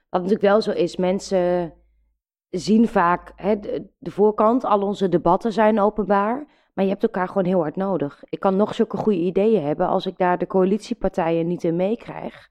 Wat 0.08 0.20
natuurlijk 0.20 0.48
wel 0.48 0.60
zo 0.60 0.70
is, 0.70 0.96
mensen 0.96 1.72
zien 2.50 2.88
vaak 2.88 3.32
hè, 3.36 3.58
de, 3.58 4.10
voorkant, 4.10 4.64
al 4.64 4.82
onze 4.82 5.08
debatten 5.08 5.52
zijn 5.52 5.80
openbaar. 5.80 6.46
Maar 6.74 6.84
je 6.84 6.90
hebt 6.90 7.02
elkaar 7.02 7.28
gewoon 7.28 7.44
heel 7.44 7.60
hard 7.60 7.76
nodig. 7.76 8.22
Ik 8.28 8.40
kan 8.40 8.56
nog 8.56 8.74
zulke 8.74 8.96
goede 8.96 9.18
ideeën 9.18 9.62
hebben. 9.62 9.86
Als 9.86 10.06
ik 10.06 10.16
daar 10.16 10.38
de 10.38 10.46
coalitiepartijen 10.46 11.46
niet 11.46 11.64
in 11.64 11.76
meekrijg, 11.76 12.50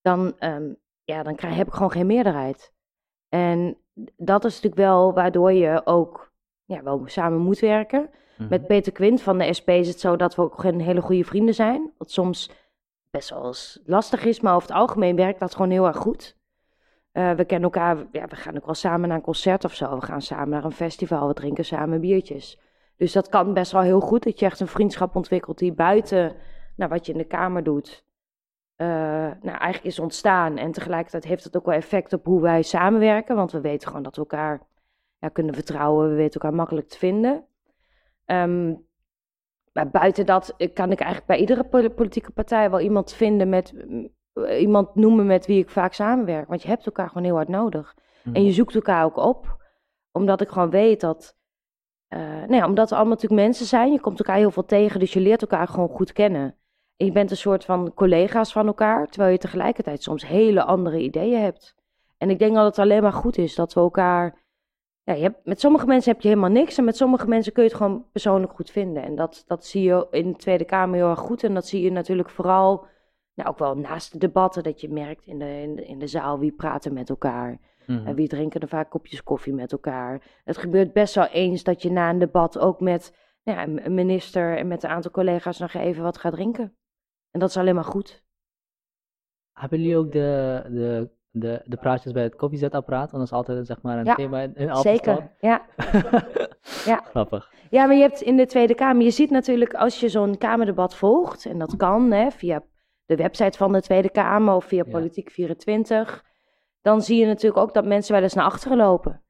dan, 0.00 0.34
um, 0.38 0.76
ja, 1.04 1.22
dan 1.22 1.34
krijg, 1.34 1.54
heb 1.54 1.66
ik 1.66 1.72
gewoon 1.72 1.90
geen 1.90 2.06
meerderheid. 2.06 2.72
En 3.28 3.76
dat 4.16 4.44
is 4.44 4.54
natuurlijk 4.54 4.82
wel 4.82 5.14
waardoor 5.14 5.52
je 5.52 5.80
ook 5.84 6.32
ja, 6.64 6.82
wel 6.82 7.02
samen 7.04 7.38
moet 7.38 7.58
werken. 7.58 8.10
Mhm. 8.38 8.48
Met 8.48 8.66
Peter 8.66 8.92
Quint 8.92 9.22
van 9.22 9.38
de 9.38 9.52
SP 9.58 9.68
is 9.68 9.88
het 9.88 10.00
zo 10.00 10.16
dat 10.16 10.34
we 10.34 10.42
ook 10.42 10.60
geen 10.60 10.80
hele 10.80 11.00
goede 11.00 11.24
vrienden 11.24 11.54
zijn. 11.54 11.92
Wat 11.98 12.10
soms 12.10 12.50
best 13.10 13.30
wel 13.30 13.46
eens 13.46 13.80
lastig 13.84 14.24
is, 14.24 14.40
maar 14.40 14.54
over 14.54 14.68
het 14.68 14.76
algemeen 14.76 15.16
werkt 15.16 15.40
dat 15.40 15.54
gewoon 15.54 15.70
heel 15.70 15.86
erg 15.86 15.96
goed. 15.96 16.38
Eh, 17.12 17.32
we 17.32 17.44
kennen 17.44 17.70
elkaar, 17.70 18.06
ja, 18.12 18.26
we 18.26 18.36
gaan 18.36 18.56
ook 18.56 18.64
wel 18.64 18.74
samen 18.74 19.08
naar 19.08 19.16
een 19.16 19.24
concert 19.24 19.64
of 19.64 19.74
zo. 19.74 19.98
We 19.98 20.04
gaan 20.04 20.22
samen 20.22 20.48
naar 20.48 20.64
een 20.64 20.72
festival, 20.72 21.28
we 21.28 21.34
drinken 21.34 21.64
samen 21.64 22.00
biertjes. 22.00 22.58
Dus 22.96 23.12
dat 23.12 23.28
kan 23.28 23.54
best 23.54 23.72
wel 23.72 23.82
heel 23.82 24.00
goed, 24.00 24.22
dat 24.22 24.38
je 24.38 24.46
echt 24.46 24.60
een 24.60 24.66
vriendschap 24.66 25.16
ontwikkelt 25.16 25.58
die 25.58 25.72
buiten 25.72 26.36
nou, 26.76 26.90
wat 26.90 27.06
je 27.06 27.12
in 27.12 27.18
de 27.18 27.24
kamer 27.24 27.62
doet, 27.62 28.04
eh, 28.80 28.86
nou, 29.42 29.58
eigenlijk 29.58 29.84
is 29.84 29.98
ontstaan. 29.98 30.56
En 30.56 30.72
tegelijkertijd 30.72 31.24
heeft 31.24 31.44
het 31.44 31.56
ook 31.56 31.64
wel 31.64 31.74
effect 31.74 32.12
op 32.12 32.24
hoe 32.24 32.40
wij 32.40 32.62
samenwerken, 32.62 33.36
want 33.36 33.52
we 33.52 33.60
weten 33.60 33.88
gewoon 33.88 34.02
dat 34.02 34.14
we 34.14 34.20
elkaar 34.20 34.66
ja, 35.18 35.28
kunnen 35.28 35.54
vertrouwen, 35.54 36.08
we 36.08 36.14
weten 36.14 36.40
elkaar 36.40 36.56
makkelijk 36.56 36.88
te 36.88 36.98
vinden. 36.98 37.44
Ehm, 38.24 38.74
maar 39.72 39.90
buiten 39.90 40.26
dat 40.26 40.54
eh, 40.56 40.72
kan 40.74 40.90
ik 40.92 40.98
eigenlijk 40.98 41.26
bij 41.26 41.38
iedere 41.38 41.64
pol- 41.64 41.90
politieke 41.90 42.30
partij 42.30 42.70
wel 42.70 42.80
iemand 42.80 43.12
vinden 43.12 43.48
met 43.48 43.74
eh, 44.32 44.60
iemand 44.60 44.94
noemen 44.94 45.26
met 45.26 45.46
wie 45.46 45.62
ik 45.62 45.70
vaak 45.70 45.92
samenwerk. 45.92 46.48
Want 46.48 46.62
je 46.62 46.68
hebt 46.68 46.86
elkaar 46.86 47.08
gewoon 47.08 47.24
heel 47.24 47.34
hard 47.34 47.48
nodig. 47.48 47.94
Mhm. 48.24 48.36
En 48.36 48.44
je 48.44 48.52
zoekt 48.52 48.74
elkaar 48.74 49.04
ook 49.04 49.16
op. 49.16 49.56
Omdat 50.12 50.40
ik 50.40 50.48
gewoon 50.48 50.70
weet 50.70 51.00
dat. 51.00 51.36
nou 52.08 52.54
ja, 52.54 52.66
omdat 52.66 52.90
er 52.90 52.96
allemaal 52.96 53.14
natuurlijk 53.14 53.42
mensen 53.42 53.66
zijn. 53.66 53.92
Je 53.92 54.00
komt 54.00 54.18
elkaar 54.18 54.36
heel 54.36 54.50
veel 54.50 54.64
tegen. 54.64 55.00
Dus 55.00 55.12
je 55.12 55.20
leert 55.20 55.42
elkaar 55.42 55.68
gewoon 55.68 55.88
goed 55.88 56.12
kennen. 56.12 56.54
Je 57.04 57.12
bent 57.12 57.30
een 57.30 57.36
soort 57.36 57.64
van 57.64 57.94
collega's 57.94 58.52
van 58.52 58.66
elkaar. 58.66 59.06
Terwijl 59.06 59.32
je 59.32 59.38
tegelijkertijd 59.38 60.02
soms 60.02 60.26
hele 60.26 60.64
andere 60.64 60.98
ideeën 60.98 61.42
hebt. 61.42 61.74
En 62.18 62.30
ik 62.30 62.38
denk 62.38 62.54
dat 62.54 62.64
het 62.64 62.78
alleen 62.78 63.02
maar 63.02 63.12
goed 63.12 63.38
is 63.38 63.54
dat 63.54 63.72
we 63.72 63.80
elkaar. 63.80 64.38
Ja, 65.02 65.14
je 65.14 65.22
hebt, 65.22 65.44
met 65.44 65.60
sommige 65.60 65.86
mensen 65.86 66.12
heb 66.12 66.20
je 66.20 66.28
helemaal 66.28 66.50
niks. 66.50 66.78
En 66.78 66.84
met 66.84 66.96
sommige 66.96 67.28
mensen 67.28 67.52
kun 67.52 67.62
je 67.62 67.68
het 67.68 67.78
gewoon 67.78 68.04
persoonlijk 68.12 68.52
goed 68.52 68.70
vinden. 68.70 69.02
En 69.02 69.14
dat, 69.14 69.44
dat 69.46 69.64
zie 69.64 69.82
je 69.82 70.06
in 70.10 70.30
de 70.30 70.36
Tweede 70.36 70.64
Kamer 70.64 70.96
heel 70.96 71.10
erg 71.10 71.18
goed. 71.18 71.44
En 71.44 71.54
dat 71.54 71.66
zie 71.66 71.82
je 71.82 71.90
natuurlijk 71.90 72.30
vooral. 72.30 72.86
Nou, 73.34 73.48
ook 73.48 73.58
wel 73.58 73.76
naast 73.76 74.12
de 74.12 74.18
debatten. 74.18 74.62
Dat 74.62 74.80
je 74.80 74.88
merkt 74.88 75.26
in 75.26 75.38
de, 75.38 75.62
in 75.62 75.76
de, 75.76 75.86
in 75.86 75.98
de 75.98 76.06
zaal 76.06 76.38
wie 76.38 76.52
praten 76.52 76.92
met 76.92 77.10
elkaar. 77.10 77.58
Mhm. 77.86 78.06
En 78.06 78.14
wie 78.14 78.28
drinken 78.28 78.60
er 78.60 78.68
vaak 78.68 78.90
kopjes 78.90 79.22
koffie 79.22 79.52
met 79.52 79.72
elkaar. 79.72 80.22
Het 80.44 80.58
gebeurt 80.58 80.92
best 80.92 81.14
wel 81.14 81.26
eens 81.26 81.62
dat 81.62 81.82
je 81.82 81.90
na 81.90 82.10
een 82.10 82.18
debat 82.18 82.58
ook 82.58 82.80
met 82.80 83.16
nou 83.44 83.58
ja, 83.58 83.84
een 83.84 83.94
minister 83.94 84.56
en 84.56 84.68
met 84.68 84.82
een 84.82 84.90
aantal 84.90 85.10
collega's 85.10 85.58
nog 85.58 85.72
even 85.72 86.02
wat 86.02 86.18
gaat 86.18 86.32
drinken. 86.32 86.74
En 87.30 87.40
dat 87.40 87.48
is 87.48 87.56
alleen 87.56 87.74
maar 87.74 87.84
goed. 87.84 88.22
Hebben 89.52 89.80
jullie 89.80 89.96
ook 89.96 90.12
de, 90.12 90.62
de, 90.68 91.10
de, 91.30 91.62
de 91.64 91.76
praatjes 91.76 92.12
bij 92.12 92.22
het 92.22 92.36
koffiezetapparaat? 92.36 93.10
Want 93.10 93.12
dat 93.12 93.22
is 93.22 93.32
altijd 93.32 93.66
zeg 93.66 93.82
maar 93.82 93.98
een 93.98 94.04
Ja, 94.04 94.14
thema 94.14 94.40
in, 94.40 94.54
in. 94.54 94.76
Zeker, 94.76 95.30
ja. 95.40 95.66
Ja. 96.84 96.96
Grappig. 97.04 97.52
Ja, 97.70 97.86
maar 97.86 97.96
je 97.96 98.02
hebt 98.02 98.20
in 98.20 98.36
de 98.36 98.46
Tweede 98.46 98.74
Kamer, 98.74 99.02
je 99.02 99.10
ziet 99.10 99.30
natuurlijk 99.30 99.74
als 99.74 100.00
je 100.00 100.08
zo'n 100.08 100.38
Kamerdebat 100.38 100.94
volgt, 100.94 101.46
en 101.46 101.58
dat 101.58 101.76
kan 101.76 102.10
hè, 102.10 102.30
via 102.30 102.62
de 103.04 103.16
website 103.16 103.58
van 103.58 103.72
de 103.72 103.80
Tweede 103.80 104.10
Kamer 104.10 104.54
of 104.54 104.64
via 104.64 104.82
Ja. 104.84 104.90
Politiek 104.90 105.30
24, 105.30 106.24
dan 106.82 107.02
zie 107.02 107.18
je 107.18 107.26
natuurlijk 107.26 107.62
ook 107.62 107.74
dat 107.74 107.84
mensen 107.84 108.14
wel 108.14 108.22
eens 108.22 108.34
naar 108.34 108.44
achteren 108.44 108.76
lopen. 108.76 109.22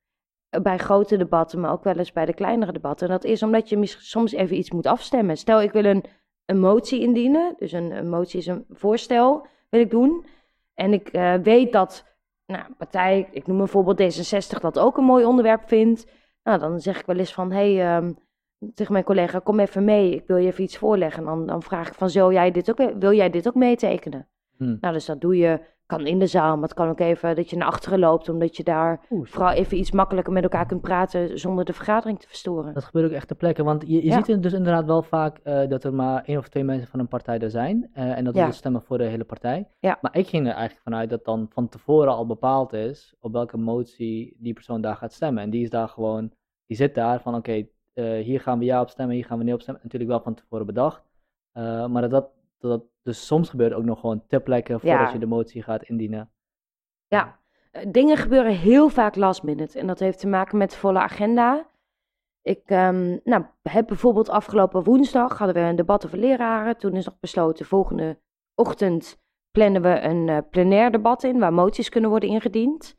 Bij 0.63 0.79
grote 0.79 1.17
debatten, 1.17 1.61
maar 1.61 1.73
ook 1.73 1.85
wel 1.85 1.97
eens 1.97 2.13
bij 2.13 2.25
de 2.27 2.35
kleinere 2.35 2.73
debatten. 2.73 3.07
En 3.07 3.13
dat 3.13 3.25
is 3.25 3.43
omdat 3.43 3.69
je 3.69 3.87
soms 3.87 4.33
even 4.33 4.57
iets 4.57 4.71
moet 4.71 4.87
afstemmen. 4.87 5.37
Stel, 5.37 5.63
ik 5.63 5.73
wil 5.73 5.85
een, 5.85 6.05
een 6.51 6.61
motie 6.61 7.01
indienen, 7.01 7.55
dus 7.59 7.73
een, 7.73 7.91
een 7.91 8.09
motie 8.09 8.39
is 8.39 8.47
een 8.47 8.65
voorstel, 8.71 9.47
wil 9.69 9.81
ik 9.81 9.91
doen. 9.91 10.25
En 10.75 10.93
ik 10.93 11.09
eh, 11.09 11.35
weet 11.35 11.73
dat 11.73 12.05
nou, 12.47 12.65
partij, 12.79 13.29
ik 13.33 13.47
noem 13.47 13.57
bijvoorbeeld 13.57 14.01
D66, 14.01 14.61
dat 14.61 14.79
ook 14.79 14.97
een 14.97 15.05
mooi 15.05 15.25
onderwerp 15.25 15.69
vindt. 15.69 16.07
Nou, 16.43 16.59
dan 16.59 16.81
zeg 16.81 17.01
ik 17.01 17.07
wel 17.07 17.17
eens 17.17 17.35
van, 17.35 17.53
hé, 17.53 17.75
hey, 17.75 17.97
ehm, 17.97 18.13
tegen 18.75 18.93
mijn 18.93 19.05
collega, 19.05 19.39
kom 19.39 19.61
even 19.61 19.85
mee, 19.85 20.15
ik 20.15 20.27
wil 20.27 20.37
je 20.37 20.47
even 20.47 20.65
iets 20.65 20.79
voorleggen. 20.79 21.23
En 21.23 21.29
dan, 21.29 21.47
dan 21.47 21.63
vraag 21.63 21.89
ik 21.89 21.95
van, 21.95 22.09
jij 22.09 22.51
dit 22.51 22.71
ook, 22.71 22.93
wil 22.99 23.13
jij 23.13 23.31
dit 23.31 23.49
ook 23.49 23.55
meetekenen? 23.55 24.29
Hm. 24.57 24.77
Nou, 24.81 24.95
dus 24.95 25.05
dat 25.05 25.21
doe 25.21 25.37
je, 25.37 25.61
kan 25.91 26.07
in 26.07 26.19
de 26.19 26.27
zaal, 26.27 26.55
maar 26.55 26.69
het 26.69 26.75
kan 26.75 26.89
ook 26.89 27.01
even 27.01 27.37
dat 27.37 27.51
je 27.51 27.57
naar 27.57 27.67
achteren 27.69 27.99
loopt, 27.99 28.29
omdat 28.29 28.57
je 28.57 28.63
daar 28.63 29.01
Oeh, 29.11 29.27
vooral 29.27 29.51
even 29.53 29.79
iets 29.79 29.91
makkelijker 29.91 30.33
met 30.33 30.43
elkaar 30.43 30.67
kunt 30.67 30.81
praten 30.81 31.39
zonder 31.39 31.65
de 31.65 31.73
vergadering 31.73 32.21
te 32.21 32.27
verstoren. 32.29 32.75
Dat 32.75 32.85
gebeurt 32.85 33.07
ook 33.07 33.17
echt 33.17 33.27
ter 33.27 33.37
plekke. 33.37 33.63
Want 33.65 33.83
je, 33.87 33.95
je 33.95 34.05
Ja. 34.05 34.17
ziet 34.17 34.27
het 34.27 34.43
dus 34.43 34.53
inderdaad 34.53 34.85
wel 34.87 35.03
vaak 35.03 35.39
eh, 35.39 35.69
dat 35.69 35.85
er 35.85 35.95
maar 35.95 36.23
één 36.25 36.39
of 36.39 36.49
twee 36.49 36.65
mensen 36.65 36.89
van 36.89 37.01
een 37.01 37.09
partij 37.09 37.39
er 37.39 37.51
zijn. 37.51 37.91
eh, 37.93 38.17
en 38.17 38.25
dat 38.25 38.35
Ja. 38.35 38.41
ze 38.41 38.47
dus 38.47 38.57
stemmen 38.57 38.83
voor 38.83 38.99
de 38.99 39.05
hele 39.05 39.25
partij. 39.25 39.69
Ja. 39.79 39.99
Maar 40.01 40.17
ik 40.17 40.27
ging 40.29 40.47
er 40.47 40.53
eigenlijk 40.53 40.83
vanuit 40.83 41.11
dat 41.11 41.25
dan 41.25 41.47
van 41.53 41.69
tevoren 41.69 42.13
al 42.13 42.27
bepaald 42.27 42.73
is 42.73 43.15
op 43.21 43.33
welke 43.33 43.57
motie 43.57 44.37
die 44.39 44.53
persoon 44.53 44.81
daar 44.81 44.97
gaat 44.97 45.13
stemmen. 45.13 45.43
En 45.43 45.51
die 45.51 45.63
is 45.63 45.71
daar 45.71 45.89
gewoon, 45.89 46.33
die 46.67 46.77
zit 46.77 46.95
daar 46.95 47.21
van 47.21 47.35
oké, 47.35 47.53
eh, 47.93 48.05
hier 48.25 48.41
gaan 48.41 48.59
we 48.59 48.65
ja 48.65 48.81
op 48.81 48.89
stemmen, 48.89 49.15
hier 49.17 49.25
gaan 49.25 49.39
we 49.39 49.45
nee 49.45 49.55
op 49.55 49.61
stemmen. 49.61 49.83
Natuurlijk 49.85 50.11
wel 50.11 50.21
van 50.21 50.35
tevoren 50.35 50.67
bedacht. 50.67 51.03
Maar 51.89 52.01
dat, 52.03 52.11
dat, 52.11 52.29
dat 52.69 52.83
dus 53.03 53.27
soms 53.27 53.49
gebeurt 53.49 53.73
ook 53.73 53.85
nog 53.85 54.01
gewoon 54.01 54.27
ter 54.27 54.41
plekke 54.41 54.73
voordat 54.73 54.99
Ja. 54.99 55.13
je 55.13 55.19
de 55.19 55.27
motie 55.27 55.63
gaat 55.63 55.83
indienen. 55.83 56.31
Ja, 57.07 57.39
eh, 57.71 57.87
dingen 57.91 58.17
gebeuren 58.17 58.53
heel 58.53 58.89
vaak 58.89 59.17
last 59.17 59.43
minute. 59.43 59.79
En 59.79 59.87
dat 59.87 59.99
heeft 59.99 60.19
te 60.19 60.29
maken 60.29 60.59
met 60.59 60.77
volle 60.77 60.99
agenda. 60.99 61.67
Ik 62.43 62.63
ehm, 62.65 63.19
nou, 63.25 63.45
heb 63.63 63.87
bijvoorbeeld 63.87 64.29
afgelopen 64.29 64.83
woensdag 64.83 65.39
hadden 65.39 65.63
we 65.63 65.69
een 65.69 65.77
debat 65.77 66.07
over 66.07 66.19
leraren. 66.19 66.77
Toen 66.77 66.93
is 66.97 67.05
nog 67.05 67.19
besloten, 67.21 67.67
volgende 67.67 68.19
ochtend 68.55 69.19
plannen 69.51 69.83
we 69.83 70.01
een 70.01 70.29
eh, 70.29 70.39
plenair 70.51 70.91
debat 70.91 71.23
in, 71.23 71.39
waar 71.39 71.53
moties 71.53 71.89
kunnen 71.89 72.11
worden 72.11 72.29
ingediend. 72.29 72.99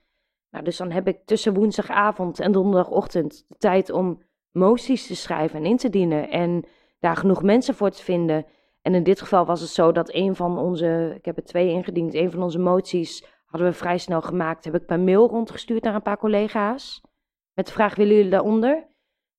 Nou, 0.50 0.64
dus 0.64 0.78
dan 0.78 0.92
heb 0.92 1.08
ik 1.08 1.26
tussen 1.26 1.54
woensdagavond 1.54 2.40
en 2.40 2.52
donderdagochtend 2.52 3.46
de 3.48 3.56
tijd 3.58 3.90
om 3.92 4.22
moties 4.52 5.08
te 5.08 5.16
schrijven 5.16 5.60
en 5.60 5.66
in 5.66 5.78
te 5.78 5.90
dienen. 5.90 6.30
En 6.30 6.64
daar 7.00 7.16
genoeg 7.16 7.44
mensen 7.44 7.76
voor 7.76 7.90
te 7.90 8.04
vinden. 8.04 8.46
En 8.82 8.96
in 8.96 9.04
dit 9.04 9.22
geval 9.22 9.46
was 9.46 9.62
het 9.62 9.70
zo 9.70 9.92
dat 9.92 10.14
een 10.14 10.36
van 10.36 10.58
onze, 10.58 11.14
ik 11.18 11.26
heb 11.26 11.38
er 11.38 11.44
twee 11.44 11.70
ingediend, 11.70 12.14
een 12.14 12.32
van 12.32 12.44
onze 12.44 12.60
moties 12.60 13.26
hadden 13.46 13.70
we 13.70 13.76
vrij 13.76 13.98
snel 13.98 14.22
gemaakt. 14.22 14.66
Heb 14.66 14.76
ik 14.76 14.86
per 14.86 15.00
mail 15.00 15.28
rondgestuurd 15.28 15.84
naar 15.84 15.96
een 15.96 16.02
paar 16.02 16.18
collega's. 16.18 17.02
Met 17.54 17.66
de 17.66 17.72
vraag, 17.72 17.96
willen 17.96 18.16
jullie 18.16 18.32
daaronder? 18.32 18.90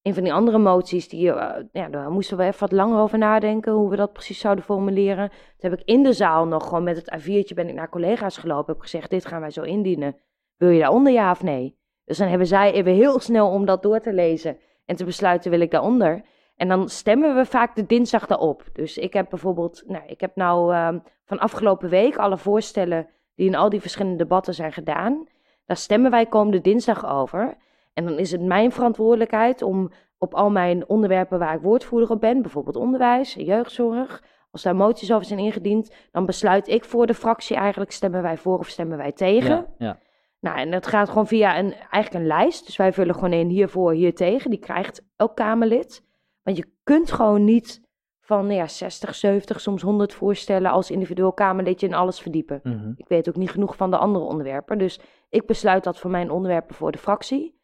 Een 0.02 0.14
van 0.14 0.22
die 0.22 0.32
andere 0.32 0.58
moties, 0.58 1.08
die, 1.08 1.32
eh, 1.32 1.64
ja, 1.72 1.88
daar 1.88 2.10
moesten 2.10 2.36
we 2.36 2.44
even 2.44 2.60
wat 2.60 2.72
langer 2.72 3.00
over 3.00 3.18
nadenken. 3.18 3.72
Hoe 3.72 3.90
we 3.90 3.96
dat 3.96 4.12
precies 4.12 4.38
zouden 4.38 4.64
formuleren. 4.64 5.28
Toen 5.28 5.70
heb 5.70 5.80
ik 5.80 5.86
in 5.86 6.02
de 6.02 6.12
zaal 6.12 6.46
nog 6.46 6.64
gewoon 6.64 6.82
met 6.82 6.96
het 6.96 7.20
A4'tje 7.20 7.54
ben 7.54 7.68
ik 7.68 7.74
naar 7.74 7.88
collega's 7.88 8.36
gelopen. 8.36 8.72
Heb 8.72 8.82
gezegd, 8.82 9.10
dit 9.10 9.26
gaan 9.26 9.40
wij 9.40 9.50
zo 9.50 9.62
indienen. 9.62 10.16
Wil 10.56 10.68
je 10.68 10.80
daaronder 10.80 11.12
ja 11.12 11.30
of 11.30 11.42
nee? 11.42 11.78
Dus 12.04 12.18
dan 12.18 12.28
hebben 12.28 12.46
zij 12.46 12.72
even 12.72 12.92
heel 12.92 13.20
snel 13.20 13.48
om 13.48 13.64
dat 13.64 13.82
door 13.82 14.00
te 14.00 14.12
lezen. 14.12 14.58
En 14.84 14.96
te 14.96 15.04
besluiten, 15.04 15.50
wil 15.50 15.60
ik 15.60 15.70
daaronder? 15.70 16.24
En 16.56 16.68
dan 16.68 16.88
stemmen 16.88 17.34
we 17.34 17.44
vaak 17.44 17.74
de 17.74 17.86
dinsdag 17.86 18.26
daarop. 18.26 18.64
Dus 18.72 18.98
ik 18.98 19.12
heb 19.12 19.26
bijvoorbeeld, 19.30 19.82
nou, 19.86 20.02
ik 20.06 20.20
heb 20.20 20.36
nou 20.36 20.74
ehm, 20.74 20.98
van 21.24 21.38
afgelopen 21.38 21.88
week 21.88 22.16
alle 22.16 22.38
voorstellen 22.38 23.08
die 23.34 23.46
in 23.46 23.54
al 23.54 23.68
die 23.68 23.80
verschillende 23.80 24.16
debatten 24.16 24.54
zijn 24.54 24.72
gedaan. 24.72 25.26
Daar 25.66 25.76
stemmen 25.76 26.10
wij 26.10 26.26
komende 26.26 26.60
dinsdag 26.60 27.06
over. 27.06 27.56
En 27.94 28.04
dan 28.04 28.18
is 28.18 28.32
het 28.32 28.40
mijn 28.40 28.72
verantwoordelijkheid 28.72 29.62
om 29.62 29.90
op 30.18 30.34
al 30.34 30.50
mijn 30.50 30.88
onderwerpen 30.88 31.38
waar 31.38 31.54
ik 31.54 31.60
woordvoerder 31.60 32.10
op 32.10 32.20
ben, 32.20 32.42
bijvoorbeeld 32.42 32.76
onderwijs, 32.76 33.34
jeugdzorg, 33.34 34.22
als 34.50 34.62
daar 34.62 34.76
moties 34.76 35.12
over 35.12 35.26
zijn 35.26 35.38
ingediend, 35.38 35.94
dan 36.10 36.26
besluit 36.26 36.68
ik 36.68 36.84
voor 36.84 37.06
de 37.06 37.14
fractie 37.14 37.56
eigenlijk, 37.56 37.90
stemmen 37.92 38.22
wij 38.22 38.36
voor 38.36 38.58
of 38.58 38.68
stemmen 38.68 38.98
wij 38.98 39.12
tegen. 39.12 39.50
Ja, 39.50 39.66
ja. 39.78 39.98
Nou, 40.40 40.58
en 40.58 40.70
dat 40.70 40.86
gaat 40.86 41.08
gewoon 41.08 41.26
via 41.26 41.58
een, 41.58 41.72
eigenlijk 41.72 42.14
een 42.14 42.26
lijst. 42.26 42.66
Dus 42.66 42.76
wij 42.76 42.92
vullen 42.92 43.14
gewoon 43.14 43.32
een 43.32 43.48
hiervoor, 43.48 43.92
hier 43.92 44.14
tegen. 44.14 44.50
Die 44.50 44.58
krijgt 44.58 45.04
elk 45.16 45.36
Kamerlid. 45.36 46.04
Want 46.42 46.56
je 46.56 46.72
kunt 46.82 47.12
gewoon 47.12 47.44
niet 47.44 47.80
van 48.20 48.46
nou 48.46 48.58
ja, 48.58 48.66
60, 48.66 49.14
70, 49.14 49.60
soms 49.60 49.82
100 49.82 50.14
voorstellen 50.14 50.70
als 50.70 50.90
individueel 50.90 51.32
Kamerlid 51.32 51.82
in 51.82 51.94
alles 51.94 52.20
verdiepen. 52.20 52.60
Mhm. 52.62 52.92
Ik 52.96 53.08
weet 53.08 53.28
ook 53.28 53.36
niet 53.36 53.50
genoeg 53.50 53.76
van 53.76 53.90
de 53.90 53.96
andere 53.96 54.24
onderwerpen. 54.24 54.78
Dus 54.78 55.00
ik 55.28 55.46
besluit 55.46 55.84
dat 55.84 55.98
voor 55.98 56.10
mijn 56.10 56.30
onderwerpen 56.30 56.74
voor 56.74 56.92
de 56.92 56.98
fractie. 56.98 57.60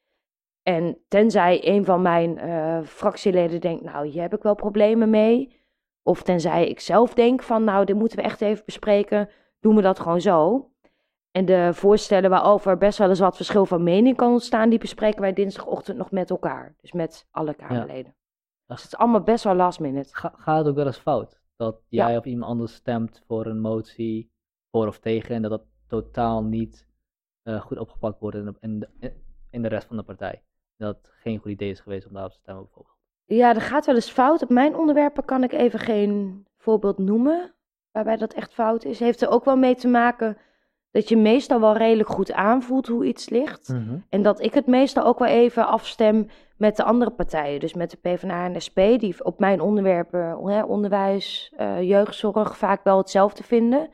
En 0.62 0.98
tenzij 1.08 1.60
een 1.68 1.84
van 1.84 2.02
mijn 2.02 2.38
eh, 2.38 2.80
fractieleden 2.84 3.60
denkt, 3.60 3.82
nou, 3.82 4.06
hier 4.06 4.22
heb 4.22 4.34
ik 4.34 4.42
wel 4.42 4.54
problemen 4.54 5.10
mee. 5.10 5.56
Of 6.02 6.22
tenzij 6.22 6.68
ik 6.68 6.80
zelf 6.80 7.14
denk 7.14 7.42
van, 7.42 7.64
nou, 7.64 7.84
dit 7.84 7.96
moeten 7.96 8.18
we 8.18 8.24
echt 8.24 8.40
even 8.40 8.64
bespreken. 8.64 9.28
Doen 9.60 9.76
we 9.76 9.82
dat 9.82 10.00
gewoon 10.00 10.20
zo. 10.20 10.70
En 11.30 11.44
de 11.44 11.70
voorstellen 11.72 12.30
waarover 12.30 12.78
best 12.78 12.98
wel 12.98 13.08
eens 13.08 13.18
wat 13.18 13.36
verschil 13.36 13.66
van 13.66 13.82
mening 13.82 14.16
kan 14.16 14.32
ontstaan, 14.32 14.68
die 14.68 14.78
bespreken 14.78 15.20
wij 15.20 15.32
dinsdagochtend 15.32 15.98
nog 15.98 16.10
met 16.10 16.30
elkaar. 16.30 16.74
Dus 16.80 16.92
met 16.92 17.26
alle 17.30 17.54
Kamerleden. 17.54 18.04
Dus 18.04 18.17
het 18.76 18.86
is 18.92 18.96
allemaal 18.96 19.20
best 19.22 19.44
wel 19.44 19.54
last 19.54 19.80
minute. 19.80 20.14
Ga, 20.16 20.32
gaat 20.36 20.58
het 20.58 20.66
ook 20.68 20.74
wel 20.74 20.86
eens 20.86 20.98
fout? 20.98 21.40
Dat 21.56 21.80
Ja. 21.88 22.06
jij 22.08 22.16
of 22.18 22.24
iemand 22.24 22.50
anders 22.50 22.74
stemt 22.74 23.22
voor 23.26 23.46
een 23.46 23.60
motie, 23.60 24.30
voor 24.70 24.86
of 24.86 24.98
tegen, 24.98 25.34
en 25.34 25.42
dat 25.42 25.50
dat 25.50 25.64
totaal 25.86 26.44
niet 26.44 26.86
eh, 27.42 27.60
goed 27.60 27.78
opgepakt 27.78 28.20
wordt 28.20 28.36
in 28.36 28.44
de, 28.44 28.54
in, 28.60 28.78
de, 28.78 29.12
in 29.50 29.62
de 29.62 29.68
rest 29.68 29.86
van 29.86 29.96
de 29.96 30.02
partij. 30.02 30.42
Dat 30.76 30.96
het 30.96 31.10
geen 31.20 31.38
goed 31.38 31.50
idee 31.50 31.70
is 31.70 31.80
geweest 31.80 32.06
om 32.06 32.12
daarop 32.12 32.32
te 32.32 32.38
stemmen, 32.38 32.64
bijvoorbeeld. 32.64 32.96
Ja, 33.24 33.54
er 33.54 33.60
gaat 33.60 33.86
wel 33.86 33.94
eens 33.94 34.10
fout. 34.10 34.42
Op 34.42 34.48
mijn 34.48 34.76
onderwerpen 34.76 35.24
kan 35.24 35.42
ik 35.42 35.52
even 35.52 35.78
geen 35.78 36.46
voorbeeld 36.58 36.98
noemen 36.98 37.54
waarbij 37.90 38.16
dat 38.16 38.32
echt 38.34 38.54
fout 38.54 38.84
is. 38.84 38.98
Heeft 38.98 39.22
er 39.22 39.28
ook 39.30 39.44
wel 39.44 39.56
mee 39.56 39.74
te 39.74 39.88
maken 39.88 40.36
dat 40.98 41.08
je 41.08 41.16
meestal 41.16 41.60
wel 41.60 41.76
redelijk 41.76 42.08
goed 42.08 42.32
aanvoelt 42.32 42.86
hoe 42.86 43.06
iets 43.06 43.28
ligt. 43.28 43.68
Mhm. 43.68 43.98
En 44.08 44.22
dat 44.22 44.40
ik 44.42 44.54
het 44.54 44.66
meestal 44.66 45.04
ook 45.04 45.18
wel 45.18 45.28
even 45.28 45.66
afstem 45.66 46.28
met 46.56 46.76
de 46.76 46.84
andere 46.84 47.10
partijen. 47.10 47.60
Dus 47.60 47.74
met 47.74 47.90
de 47.90 47.96
PvdA 47.96 48.44
en 48.44 48.52
de 48.52 48.60
SP, 48.66 48.78
die 48.98 49.24
op 49.24 49.38
mijn 49.38 49.60
onderwerpen, 49.60 50.38
hè, 50.44 50.62
onderwijs, 50.62 51.52
eh, 51.56 51.82
jeugdzorg, 51.82 52.56
vaak 52.56 52.84
wel 52.84 52.96
hetzelfde 52.98 53.42
vinden. 53.42 53.90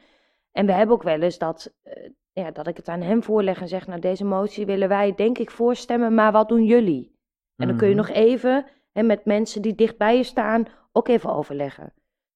En 0.53 0.67
we 0.67 0.73
hebben 0.73 0.95
ook 0.95 1.03
wel 1.03 1.21
eens 1.21 1.39
dat, 1.39 1.75
eh, 1.83 2.11
ja, 2.33 2.51
dat 2.51 2.67
ik 2.67 2.77
het 2.77 2.89
aan 2.89 3.01
hem 3.01 3.23
voorleg 3.23 3.61
en 3.61 3.69
zeg, 3.69 3.87
nou 3.87 4.01
deze 4.01 4.25
motie 4.25 4.67
willen 4.67 4.89
wij 4.89 5.15
denk 5.15 5.39
ik 5.39 5.51
voorstemmen, 5.51 6.15
maar 6.15 6.33
wat 6.33 6.49
doen 6.49 6.65
jullie? 6.65 7.17
En 7.57 7.69
dan 7.69 7.77
kun 7.77 7.89
je 7.89 7.95
Mhm. 7.95 8.07
nog 8.07 8.17
even 8.17 8.67
hè, 8.93 9.03
met 9.03 9.25
mensen 9.25 9.63
die 9.63 9.75
dichtbij 9.75 10.17
je 10.17 10.23
staan 10.23 10.67
ook 10.93 11.09
even 11.09 11.35
overleggen. 11.35 11.85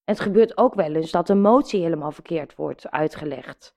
En 0.04 0.14
het 0.14 0.20
gebeurt 0.20 0.59
ook 0.59 0.74
wel 0.74 0.94
eens 0.94 1.11
dat 1.11 1.28
een 1.28 1.40
motie 1.40 1.83
helemaal 1.83 2.12
verkeerd 2.12 2.54
wordt 2.54 2.90
uitgelegd. 2.90 3.76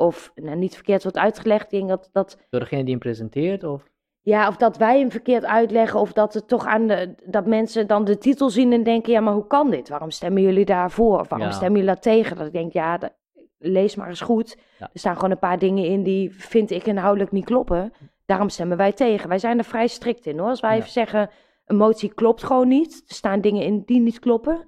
Of 0.00 0.32
nou, 0.34 0.56
niet 0.56 0.74
verkeerd 0.74 1.02
wordt 1.02 1.18
uitgelegd, 1.18 1.64
ik 1.64 1.70
denk 1.78 1.88
dat, 1.88 2.08
dat 2.12 2.38
Door 2.50 2.60
degene 2.60 2.82
die 2.82 2.90
hem 2.90 2.98
presenteert? 2.98 3.64
Of? 3.64 3.82
ja, 4.20 4.48
of 4.48 4.56
dat 4.56 4.76
wij 4.76 4.98
hem 4.98 5.10
verkeerd 5.10 5.44
uitleggen, 5.44 6.00
of 6.00 6.12
dat 6.12 6.34
het 6.34 6.48
toch 6.48 6.66
aan 6.66 6.86
de, 6.86 7.14
dat 7.26 7.46
mensen 7.46 7.86
dan 7.86 8.04
de 8.04 8.18
titel 8.18 8.50
zien 8.50 8.72
en 8.72 8.82
denken, 8.82 9.12
ja, 9.12 9.20
maar 9.20 9.32
hoe 9.34 9.46
kan 9.46 9.70
dit? 9.70 9.88
Waarom 9.88 10.10
stemmen 10.10 10.42
jullie 10.42 10.64
daarvoor? 10.64 11.20
Of 11.20 11.28
waarom 11.28 11.48
Ja. 11.48 11.54
stemmen 11.54 11.80
jullie 11.80 11.94
daar 11.94 12.02
tegen? 12.02 12.36
Dat 12.36 12.46
ik 12.46 12.52
denk, 12.52 12.72
ja, 12.72 12.98
dat- 12.98 13.12
lees 13.58 13.94
maar 13.94 14.08
eens 14.08 14.20
goed. 14.20 14.56
Ja. 14.78 14.90
Er 14.92 14.98
staan 14.98 15.14
gewoon 15.14 15.30
een 15.30 15.38
paar 15.38 15.58
dingen 15.58 15.84
in 15.84 16.02
die 16.02 16.34
vind 16.34 16.70
ik 16.70 16.86
inhoudelijk 16.86 17.32
niet 17.32 17.44
kloppen. 17.44 17.92
Daarom 18.26 18.48
stemmen 18.48 18.76
wij 18.76 18.92
tegen. 18.92 19.28
Wij 19.28 19.38
zijn 19.38 19.58
er 19.58 19.64
vrij 19.64 19.86
strikt 19.86 20.26
in 20.26 20.38
hoor. 20.38 20.48
Als 20.48 20.60
wij 20.60 20.70
Ja. 20.70 20.76
even 20.76 20.90
zeggen, 20.90 21.30
een 21.64 21.76
motie 21.76 22.14
klopt 22.14 22.42
gewoon 22.44 22.68
niet. 22.68 23.02
Er 23.06 23.14
staan 23.14 23.40
dingen 23.40 23.62
in 23.62 23.82
die 23.86 24.00
niet 24.00 24.18
kloppen. 24.18 24.64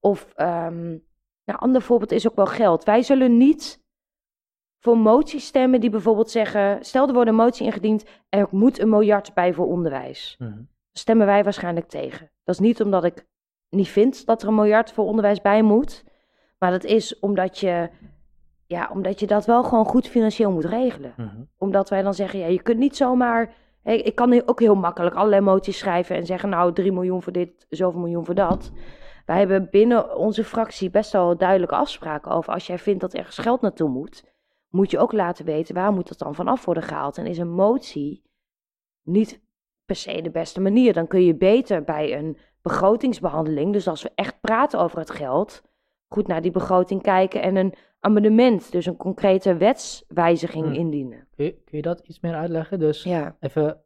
Of, 0.00 0.32
nou, 0.36 1.00
een 1.44 1.56
ander 1.56 1.82
voorbeeld 1.82 2.12
is 2.12 2.28
ook 2.28 2.36
wel 2.36 2.46
geld. 2.46 2.84
Wij 2.84 3.02
zullen 3.02 3.36
niet 3.36 3.82
voor 4.84 4.98
moties 4.98 5.46
stemmen 5.46 5.80
die 5.80 5.90
bijvoorbeeld 5.90 6.30
zeggen... 6.30 6.84
Stel, 6.84 7.06
er 7.06 7.14
wordt 7.14 7.28
een 7.28 7.34
motie 7.34 7.66
ingediend, 7.66 8.04
er 8.28 8.46
moet 8.50 8.80
een 8.80 8.88
miljard 8.88 9.34
bij 9.34 9.52
voor 9.52 9.66
onderwijs. 9.66 10.36
Mhm. 10.38 10.60
Stemmen 10.92 11.26
wij 11.26 11.44
waarschijnlijk 11.44 11.88
tegen. 11.88 12.30
Dat 12.44 12.54
is 12.54 12.60
niet 12.60 12.82
omdat 12.82 13.04
ik 13.04 13.26
niet 13.68 13.88
vind 13.88 14.26
dat 14.26 14.42
er 14.42 14.48
een 14.48 14.54
miljard 14.54 14.92
voor 14.92 15.04
onderwijs 15.04 15.40
bij 15.40 15.62
moet. 15.62 16.04
Maar 16.58 16.70
dat 16.70 16.84
is 16.84 17.18
omdat 17.18 17.58
je, 17.58 17.88
ja, 18.66 18.90
omdat 18.92 19.20
je 19.20 19.26
dat 19.26 19.46
wel 19.46 19.62
gewoon 19.62 19.84
goed 19.84 20.08
financieel 20.08 20.50
moet 20.50 20.64
regelen. 20.64 21.14
Mhm. 21.16 21.42
Omdat 21.58 21.88
wij 21.88 22.02
dan 22.02 22.14
zeggen, 22.14 22.38
ja, 22.38 22.46
je 22.46 22.62
kunt 22.62 22.78
niet 22.78 22.96
zomaar... 22.96 23.54
Ik 23.82 24.14
kan 24.14 24.42
ook 24.46 24.60
heel 24.60 24.74
makkelijk 24.74 25.14
allerlei 25.14 25.42
moties 25.42 25.78
schrijven 25.78 26.16
en 26.16 26.26
zeggen... 26.26 26.48
nou, 26.48 26.72
3 26.72 26.92
miljoen 26.92 27.22
voor 27.22 27.32
dit, 27.32 27.66
zoveel 27.68 28.00
miljoen 28.00 28.24
voor 28.24 28.34
dat. 28.34 28.72
Wij 29.26 29.38
hebben 29.38 29.68
binnen 29.70 30.16
onze 30.16 30.44
fractie 30.44 30.90
best 30.90 31.12
wel 31.12 31.36
duidelijke 31.36 31.74
afspraken 31.74 32.30
over... 32.30 32.52
als 32.52 32.66
jij 32.66 32.78
vindt 32.78 33.00
dat 33.00 33.14
ergens 33.14 33.38
geld 33.38 33.60
naartoe 33.60 33.88
moet... 33.88 34.32
moet 34.74 34.90
je 34.90 34.98
ook 34.98 35.12
laten 35.12 35.44
weten 35.44 35.74
waar 35.74 35.92
moet 35.92 36.08
dat 36.08 36.18
dan 36.18 36.34
vanaf 36.34 36.64
worden 36.64 36.82
gehaald. 36.82 37.18
En 37.18 37.26
is 37.26 37.38
een 37.38 37.50
motie 37.52 38.22
niet 39.08 39.42
per 39.84 39.96
se 39.96 40.22
de 40.22 40.30
beste 40.30 40.60
manier. 40.60 40.92
Dan 40.92 41.06
kun 41.06 41.24
je 41.24 41.34
beter 41.36 41.84
bij 41.84 42.18
een 42.18 42.36
begrotingsbehandeling... 42.62 43.72
dus 43.72 43.88
als 43.88 44.02
we 44.02 44.10
echt 44.14 44.40
praten 44.40 44.80
over 44.80 44.98
het 44.98 45.10
geld... 45.10 45.62
goed 46.08 46.26
naar 46.26 46.42
die 46.42 46.50
begroting 46.50 47.02
kijken 47.02 47.42
en 47.42 47.56
een 47.56 47.74
amendement... 48.00 48.72
dus 48.72 48.86
een 48.86 48.96
concrete 48.96 49.56
wetswijziging 49.56 50.64
Hmm. 50.64 50.74
indienen. 50.74 51.28
Kun, 51.36 51.44
je, 51.44 51.52
kun 51.52 51.76
je 51.76 51.82
dat 51.82 52.00
iets 52.00 52.20
meer 52.20 52.34
uitleggen? 52.34 52.78
Dus 52.78 53.02
Ja. 53.02 53.36
even, 53.40 53.84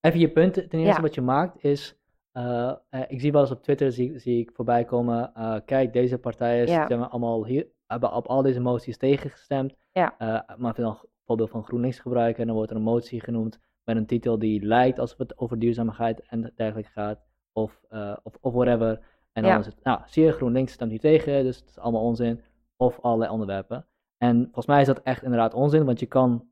even 0.00 0.18
je 0.20 0.30
punt. 0.32 0.54
Ten 0.54 0.78
eerste 0.78 0.94
Ja. 0.96 1.00
wat 1.00 1.14
je 1.14 1.20
maakt 1.20 1.64
is... 1.64 1.96
eh, 2.32 2.72
eh, 2.88 3.00
ik 3.08 3.20
zie 3.20 3.32
wel 3.32 3.40
eens 3.40 3.50
op 3.50 3.62
Twitter 3.62 3.92
zie, 3.92 4.18
zie 4.18 4.40
ik 4.40 4.50
voorbij 4.54 4.84
komen... 4.84 5.34
eh, 5.34 5.56
kijk, 5.64 5.92
deze 5.92 6.18
partijen 6.18 6.66
Ja. 6.66 6.84
stemmen 6.84 7.10
allemaal 7.10 7.46
hier, 7.46 7.66
hebben 7.92 8.12
op 8.12 8.26
al 8.26 8.42
deze 8.42 8.60
moties 8.60 8.96
tegengestemd. 8.96 9.74
Ja. 9.92 10.14
Eh, 10.18 10.56
maar 10.56 10.74
veel 10.74 10.98
voorbeeld 11.26 11.50
van 11.50 11.64
GroenLinks 11.64 11.98
gebruiken... 11.98 12.40
en 12.40 12.46
dan 12.46 12.56
wordt 12.56 12.70
er 12.70 12.76
een 12.76 12.82
motie 12.82 13.20
genoemd 13.20 13.58
met 13.84 13.96
een 13.96 14.06
titel 14.06 14.38
die 14.38 14.64
lijkt 14.64 14.98
alsof 14.98 15.18
het 15.18 15.38
over 15.38 15.58
duurzaamheid 15.58 16.20
en 16.26 16.52
dergelijke 16.56 16.90
gaat. 16.90 17.20
Of, 17.52 17.82
eh, 17.88 18.16
of, 18.22 18.34
of 18.40 18.52
whatever. 18.52 19.00
En 19.32 19.42
dan 19.42 19.52
Ja. 19.52 19.58
is 19.58 19.66
het, 19.66 19.84
nou, 19.84 20.00
zie 20.06 20.24
je, 20.24 20.32
GroenLinks 20.32 20.72
stemt 20.72 20.90
hier 20.90 21.00
tegen, 21.00 21.42
dus 21.42 21.56
het 21.56 21.68
is 21.68 21.78
allemaal 21.78 22.02
onzin. 22.02 22.40
Of 22.76 23.00
allerlei 23.00 23.30
onderwerpen. 23.30 23.86
En 24.18 24.42
volgens 24.44 24.66
mij 24.66 24.80
is 24.80 24.86
dat 24.86 25.02
echt 25.02 25.22
inderdaad 25.22 25.54
onzin, 25.54 25.84
want 25.84 26.00
je 26.00 26.06
kan, 26.06 26.46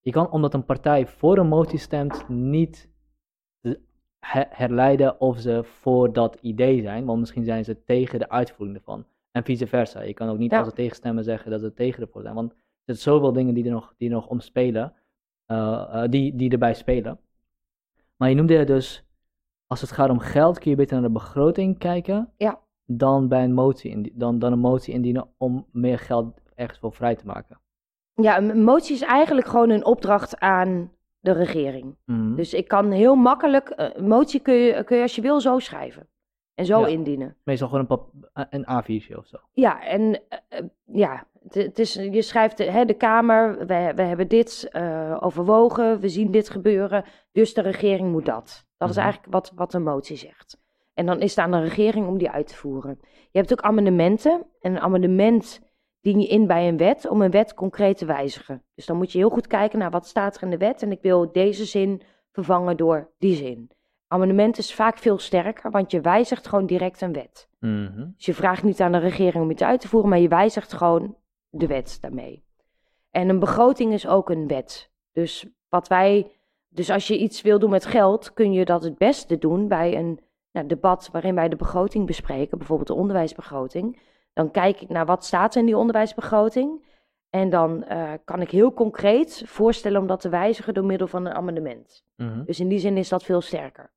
je 0.00 0.10
kan 0.10 0.30
omdat 0.30 0.54
een 0.54 0.64
partij 0.64 1.06
voor 1.06 1.38
een 1.38 1.46
motie 1.48 1.78
stemt, 1.78 2.28
niet 2.28 2.90
de- 3.60 3.80
he- 4.18 4.44
herleiden 4.48 5.20
of 5.20 5.38
ze 5.38 5.64
voor 5.64 6.12
dat 6.12 6.38
idee 6.40 6.80
zijn, 6.82 7.04
want 7.04 7.20
misschien 7.20 7.44
zijn 7.44 7.64
ze 7.64 7.84
tegen 7.84 8.18
de 8.18 8.28
uitvoering 8.28 8.76
ervan. 8.78 9.06
En 9.36 9.44
vice 9.44 9.66
versa. 9.66 10.00
Je 10.02 10.14
kan 10.14 10.28
ook 10.28 10.38
niet 10.38 10.50
Ja. 10.50 10.58
als 10.58 10.68
ze 10.68 10.74
tegenstemmen 10.74 11.24
zeggen 11.24 11.50
dat 11.50 11.60
ze 11.60 11.72
tegen 11.74 12.02
ervoor 12.02 12.22
zijn, 12.22 12.34
want 12.34 12.52
er 12.52 12.58
zijn 12.84 12.98
zoveel 12.98 13.32
dingen 13.32 13.54
die 13.54 13.64
er 13.64 13.70
nog, 13.70 13.94
die 13.96 14.08
er 14.08 14.14
nog 14.14 14.26
om 14.28 14.40
spelen, 14.40 14.92
eh, 15.46 15.86
eh, 16.02 16.10
die, 16.10 16.36
die 16.36 16.50
erbij 16.50 16.74
spelen. 16.74 17.18
Maar 18.16 18.28
je 18.28 18.34
noemde 18.34 18.54
het 18.54 18.66
dus, 18.66 19.04
als 19.66 19.80
het 19.80 19.90
gaat 19.92 20.10
om 20.10 20.18
geld, 20.18 20.58
kun 20.58 20.70
je 20.70 20.76
beter 20.76 20.94
naar 20.94 21.06
de 21.06 21.10
begroting 21.12 21.78
kijken 21.78 22.32
Ja. 22.36 22.58
dan, 22.84 23.28
bij 23.28 23.44
een 23.44 23.52
motie 23.54 24.12
dan, 24.14 24.38
dan 24.38 24.52
een 24.52 24.58
motie 24.58 24.94
indienen 24.94 25.28
om 25.36 25.66
meer 25.72 25.98
geld 25.98 26.40
ergens 26.54 26.78
voor 26.78 26.92
vrij 26.92 27.14
te 27.16 27.26
maken. 27.26 27.60
Ja, 28.14 28.38
een 28.38 28.62
motie 28.64 28.94
is 28.94 29.02
eigenlijk 29.02 29.46
gewoon 29.46 29.70
een 29.70 29.84
opdracht 29.84 30.38
aan 30.38 30.92
de 31.20 31.32
regering. 31.32 31.96
Mhm. 32.04 32.34
Dus 32.34 32.54
ik 32.54 32.68
kan 32.68 32.90
heel 32.90 33.14
makkelijk, 33.14 33.68
eh, 33.68 33.88
een 33.92 34.08
motie 34.08 34.40
kun 34.40 34.54
je, 34.54 34.84
kun 34.84 34.96
je 34.96 35.02
als 35.02 35.14
je 35.14 35.22
wil 35.22 35.40
zo 35.40 35.58
schrijven. 35.58 36.08
En 36.56 36.64
zo 36.66 36.80
Ja. 36.80 36.86
indienen. 36.86 37.36
Meestal 37.44 37.68
gewoon 37.68 37.82
een, 37.82 37.86
pap- 37.88 38.12
een 38.50 38.64
A4'tje 38.64 39.16
of 39.16 39.26
zo. 39.26 39.36
Ja, 39.52 39.84
en 39.86 40.20
eh, 40.28 40.38
eh, 40.48 40.64
ja, 40.84 41.26
het, 41.48 41.78
is, 41.78 41.94
je 41.94 42.22
schrijft, 42.22 42.58
hè, 42.58 42.84
de 42.84 42.94
Kamer, 42.94 43.58
we, 43.58 43.92
we 43.94 44.02
hebben 44.02 44.28
dit 44.28 44.68
eh, 44.72 45.16
overwogen, 45.20 46.00
we 46.00 46.08
zien 46.08 46.30
dit 46.30 46.50
gebeuren, 46.50 47.04
dus 47.32 47.54
de 47.54 47.60
regering 47.60 48.10
moet 48.12 48.26
dat. 48.26 48.66
Dat 48.76 48.88
is 48.88 48.94
Mhm. 48.94 49.04
eigenlijk 49.04 49.32
wat, 49.34 49.52
wat 49.54 49.74
een 49.74 49.82
motie 49.82 50.16
zegt. 50.16 50.58
En 50.94 51.06
dan 51.06 51.20
is 51.20 51.30
het 51.36 51.44
aan 51.44 51.50
de 51.50 51.60
regering 51.60 52.06
om 52.06 52.18
die 52.18 52.30
uit 52.30 52.46
te 52.46 52.54
voeren. 52.56 52.98
Je 53.30 53.38
hebt 53.38 53.52
ook 53.52 53.60
amendementen. 53.60 54.46
En 54.60 54.72
een 54.72 54.80
amendement 54.80 55.60
dien 56.00 56.20
je 56.20 56.26
in 56.26 56.46
bij 56.46 56.68
een 56.68 56.76
wet 56.76 57.08
om 57.08 57.22
een 57.22 57.30
wet 57.30 57.54
concreet 57.54 57.98
te 57.98 58.06
wijzigen. 58.06 58.62
Dus 58.74 58.86
dan 58.86 58.96
moet 58.96 59.12
je 59.12 59.18
heel 59.18 59.30
goed 59.30 59.46
kijken 59.46 59.78
naar 59.78 59.90
wat 59.90 60.06
staat 60.06 60.36
er 60.36 60.42
in 60.42 60.50
de 60.50 60.56
wet. 60.56 60.82
En 60.82 60.90
ik 60.92 61.02
wil 61.02 61.32
deze 61.32 61.64
zin 61.64 62.02
vervangen 62.32 62.76
door 62.76 63.10
die 63.18 63.34
zin. 63.34 63.70
Amendement 64.08 64.58
is 64.58 64.74
vaak 64.74 64.98
veel 64.98 65.18
sterker, 65.18 65.70
want 65.70 65.90
je 65.90 66.00
wijzigt 66.00 66.46
gewoon 66.46 66.66
direct 66.66 67.00
een 67.00 67.12
wet. 67.12 67.48
Mhm. 67.60 68.08
Dus 68.14 68.26
je 68.26 68.34
vraagt 68.34 68.62
niet 68.62 68.80
aan 68.80 68.92
de 68.92 68.98
regering 68.98 69.44
om 69.44 69.50
iets 69.50 69.62
uit 69.62 69.80
te 69.80 69.88
voeren, 69.88 70.10
maar 70.10 70.18
je 70.18 70.28
wijzigt 70.28 70.72
gewoon 70.72 71.16
de 71.48 71.66
wet 71.66 71.98
daarmee. 72.00 72.44
En 73.10 73.28
een 73.28 73.38
begroting 73.38 73.92
is 73.92 74.06
ook 74.06 74.30
een 74.30 74.46
wet. 74.46 74.90
Dus 75.12 75.46
wat 75.68 75.88
wij, 75.88 76.30
dus 76.68 76.90
als 76.90 77.06
je 77.06 77.18
iets 77.18 77.42
wil 77.42 77.58
doen 77.58 77.70
met 77.70 77.86
geld, 77.86 78.32
kun 78.32 78.52
je 78.52 78.64
dat 78.64 78.82
het 78.82 78.98
beste 78.98 79.38
doen 79.38 79.68
bij 79.68 79.96
een 79.96 80.20
nou, 80.52 80.66
debat 80.66 81.08
waarin 81.12 81.34
wij 81.34 81.48
de 81.48 81.56
begroting 81.56 82.06
bespreken, 82.06 82.58
bijvoorbeeld 82.58 82.88
de 82.88 82.94
onderwijsbegroting. 82.94 83.98
Dan 84.32 84.50
kijk 84.50 84.80
ik 84.80 84.88
naar 84.88 85.06
wat 85.06 85.24
staat 85.24 85.54
er 85.54 85.60
in 85.60 85.66
die 85.66 85.76
onderwijsbegroting. 85.76 86.84
En 87.30 87.50
dan 87.50 87.84
eh, 87.84 88.12
kan 88.24 88.40
ik 88.40 88.50
heel 88.50 88.72
concreet 88.72 89.42
voorstellen 89.46 90.00
om 90.00 90.06
dat 90.06 90.20
te 90.20 90.28
wijzigen 90.28 90.74
door 90.74 90.84
middel 90.84 91.06
van 91.06 91.26
een 91.26 91.34
amendement. 91.34 92.04
Mhm. 92.16 92.44
Dus 92.44 92.60
in 92.60 92.68
die 92.68 92.78
zin 92.78 92.96
is 92.96 93.08
dat 93.08 93.22
veel 93.22 93.40
sterker. 93.40 93.90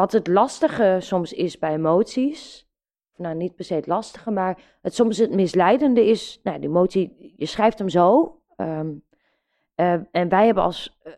Wat 0.00 0.12
het 0.12 0.26
lastige 0.26 0.96
soms 1.00 1.32
is 1.32 1.58
bij 1.58 1.78
moties, 1.78 2.68
of 3.12 3.18
nou 3.18 3.34
niet 3.34 3.54
per 3.54 3.64
se 3.64 3.74
het 3.74 3.86
lastige, 3.86 4.30
maar 4.30 4.78
het, 4.82 4.94
soms 4.94 5.18
het 5.18 5.34
misleidende 5.34 6.06
is, 6.06 6.40
nou 6.42 6.60
die 6.60 6.68
motie, 6.68 7.34
je 7.36 7.46
schrijft 7.46 7.78
hem 7.78 7.88
zo. 7.88 8.34
ehm, 8.56 8.92
eh, 9.74 9.92
en 10.10 10.28
wij 10.28 10.46
hebben 10.46 10.62
als, 10.62 10.98
eh, 11.02 11.12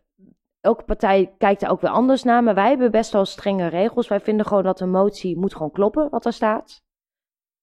elke 0.59 0.83
partij 0.83 1.33
kijkt 1.37 1.61
daar 1.61 1.71
ook 1.71 1.81
weer 1.81 1.89
anders 1.89 2.23
naar, 2.23 2.43
maar 2.43 2.53
wij 2.53 2.69
hebben 2.69 2.91
best 2.91 3.11
wel 3.11 3.25
strenge 3.25 3.67
regels. 3.67 4.07
Wij 4.07 4.19
vinden 4.19 4.45
gewoon 4.45 4.63
dat 4.63 4.79
een 4.79 4.91
motie 4.91 5.37
moet 5.37 5.53
gewoon 5.53 5.71
kloppen 5.71 6.09
wat 6.09 6.25
er 6.25 6.33
staat. 6.33 6.83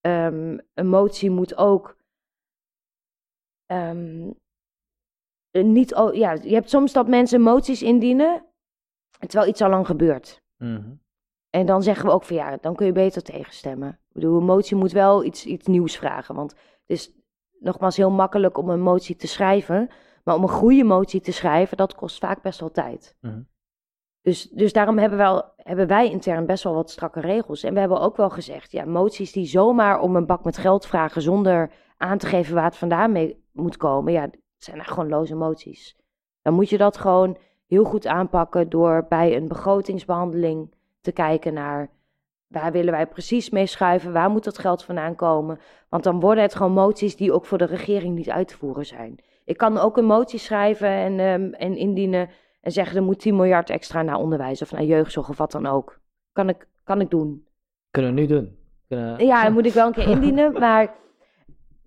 Ehm, 0.01 0.59
een 0.75 0.89
motie 0.89 1.31
moet 1.31 1.57
ook 1.57 1.97
ehm, 3.67 4.31
eh, 5.51 5.65
niet, 5.65 5.89
ja, 6.13 6.33
je 6.33 6.55
hebt 6.55 6.71
soms 6.71 6.93
dat 6.93 7.09
mensen 7.09 7.41
moties 7.41 7.83
indienen 7.83 8.47
terwijl 9.19 9.51
iets 9.51 9.63
al 9.63 9.71
lang 9.71 9.87
gebeurt. 9.87 10.43
Mhm. 10.61 10.93
En 11.51 11.67
dan 11.67 11.83
zeggen 11.83 12.07
we 12.07 12.13
ook 12.13 12.25
van 12.25 12.37
ja, 12.37 12.57
dan 12.61 12.75
kun 12.75 12.87
je 12.87 12.93
beter 12.93 13.23
tegenstemmen. 13.23 13.89
Ik 13.89 14.13
bedoel, 14.13 14.39
een 14.39 14.45
motie 14.45 14.77
moet 14.77 14.93
wel 14.93 15.25
iets, 15.25 15.47
iets 15.47 15.67
nieuws 15.67 15.97
vragen. 15.97 16.35
Want 16.35 16.51
het 16.51 16.61
is 16.87 17.13
nogmaals 17.59 17.97
heel 17.97 18.11
makkelijk 18.11 18.59
om 18.59 18.69
een 18.69 18.81
motie 18.81 19.17
te 19.17 19.27
schrijven. 19.27 19.91
Maar 20.25 20.35
om 20.35 20.43
een 20.43 20.49
goede 20.49 20.85
motie 20.85 21.21
te 21.21 21.33
schrijven, 21.33 21.77
dat 21.77 21.95
kost 21.95 22.19
vaak 22.19 22.43
best 22.43 22.61
wel 22.61 22.71
tijd. 22.71 23.17
Mhm. 23.21 23.41
Dus, 24.23 24.49
dus 24.51 24.73
daarom 24.73 24.99
hebben, 24.99 25.19
we 25.19 25.25
wel, 25.25 25.53
hebben 25.57 25.87
wij 25.87 26.11
intern 26.11 26.47
best 26.47 26.65
wel 26.65 26.75
wat 26.75 26.91
strakke 26.91 27.21
regels. 27.21 27.63
En 27.63 27.75
we 27.75 27.81
hebben 27.81 28.01
ook 28.01 28.17
wel 28.17 28.31
gezegd, 28.31 28.73
ja, 28.73 28.85
moties 28.85 29.33
die 29.33 29.47
zomaar 29.47 30.01
om 30.01 30.17
een 30.17 30.27
bak 30.27 30.45
met 30.45 30.59
geld 30.59 30.87
vragen 30.87 31.23
zonder 31.23 31.73
aan 31.97 32.19
te 32.19 32.27
geven 32.27 32.55
waar 32.55 32.65
het 32.65 32.77
vandaan 32.77 33.13
mee 33.13 33.45
moet 33.53 33.77
komen, 33.77 34.13
ja, 34.13 34.23
het 34.23 34.39
zijn 34.57 34.79
echt 34.79 34.91
gewoon 34.91 35.09
loze 35.09 35.35
moties. 35.35 35.97
Dan 36.43 36.55
moet 36.55 36.69
je 36.69 36.79
dat 36.79 36.97
gewoon 36.97 37.37
heel 37.67 37.85
goed 37.85 38.07
aanpakken 38.07 38.69
door 38.69 39.07
bij 39.09 39.37
een 39.37 39.49
begrotingsbehandeling 39.49 40.75
te 41.01 41.13
kijken 41.13 41.55
naar 41.55 41.91
waar 42.47 42.73
willen 42.73 42.93
wij 42.93 43.07
precies 43.07 43.51
mee 43.51 43.67
schuiven, 43.67 44.13
waar 44.13 44.31
moet 44.31 44.45
dat 44.45 44.59
geld 44.59 44.85
vandaan 44.85 45.15
komen. 45.15 45.59
Want 45.89 46.03
dan 46.05 46.21
worden 46.21 46.43
het 46.43 46.55
gewoon 46.55 46.73
moties 46.73 47.17
die 47.17 47.33
ook 47.33 47.47
voor 47.47 47.59
de 47.59 47.65
regering 47.65 48.15
niet 48.15 48.31
uit 48.31 48.49
te 48.49 48.57
voeren 48.57 48.87
zijn. 48.87 49.19
Ik 49.45 49.57
kan 49.57 49.79
ook 49.79 49.97
een 49.97 50.05
motie 50.05 50.39
schrijven 50.39 50.89
en, 50.89 51.19
ehm, 51.19 51.53
en 51.53 51.77
indienen 51.77 52.29
en 52.61 52.73
zeggen 52.73 52.97
er 52.97 53.03
moet 53.03 53.19
10 53.19 53.37
miljard 53.37 53.71
extra 53.71 54.03
naar 54.03 54.17
onderwijs 54.17 54.63
of 54.63 54.73
naar 54.73 54.85
jeugdzorg 54.85 55.29
of 55.29 55.39
wat 55.39 55.53
dan 55.53 55.67
ook. 55.67 56.01
Kan 56.33 56.49
ik, 56.49 56.69
kan 56.85 57.01
ik 57.01 57.11
doen. 57.11 57.47
Kunnen 57.91 58.15
we 58.15 58.21
nu 58.21 58.27
doen. 58.27 58.57
Kunnen... 58.89 59.27
Ja, 59.27 59.43
dan 59.43 59.53
moet 59.53 59.67
ik 59.67 59.73
wel 59.73 59.87
een 59.87 59.93
keer 59.93 60.09
indienen, 60.17 60.53
maar 60.53 60.95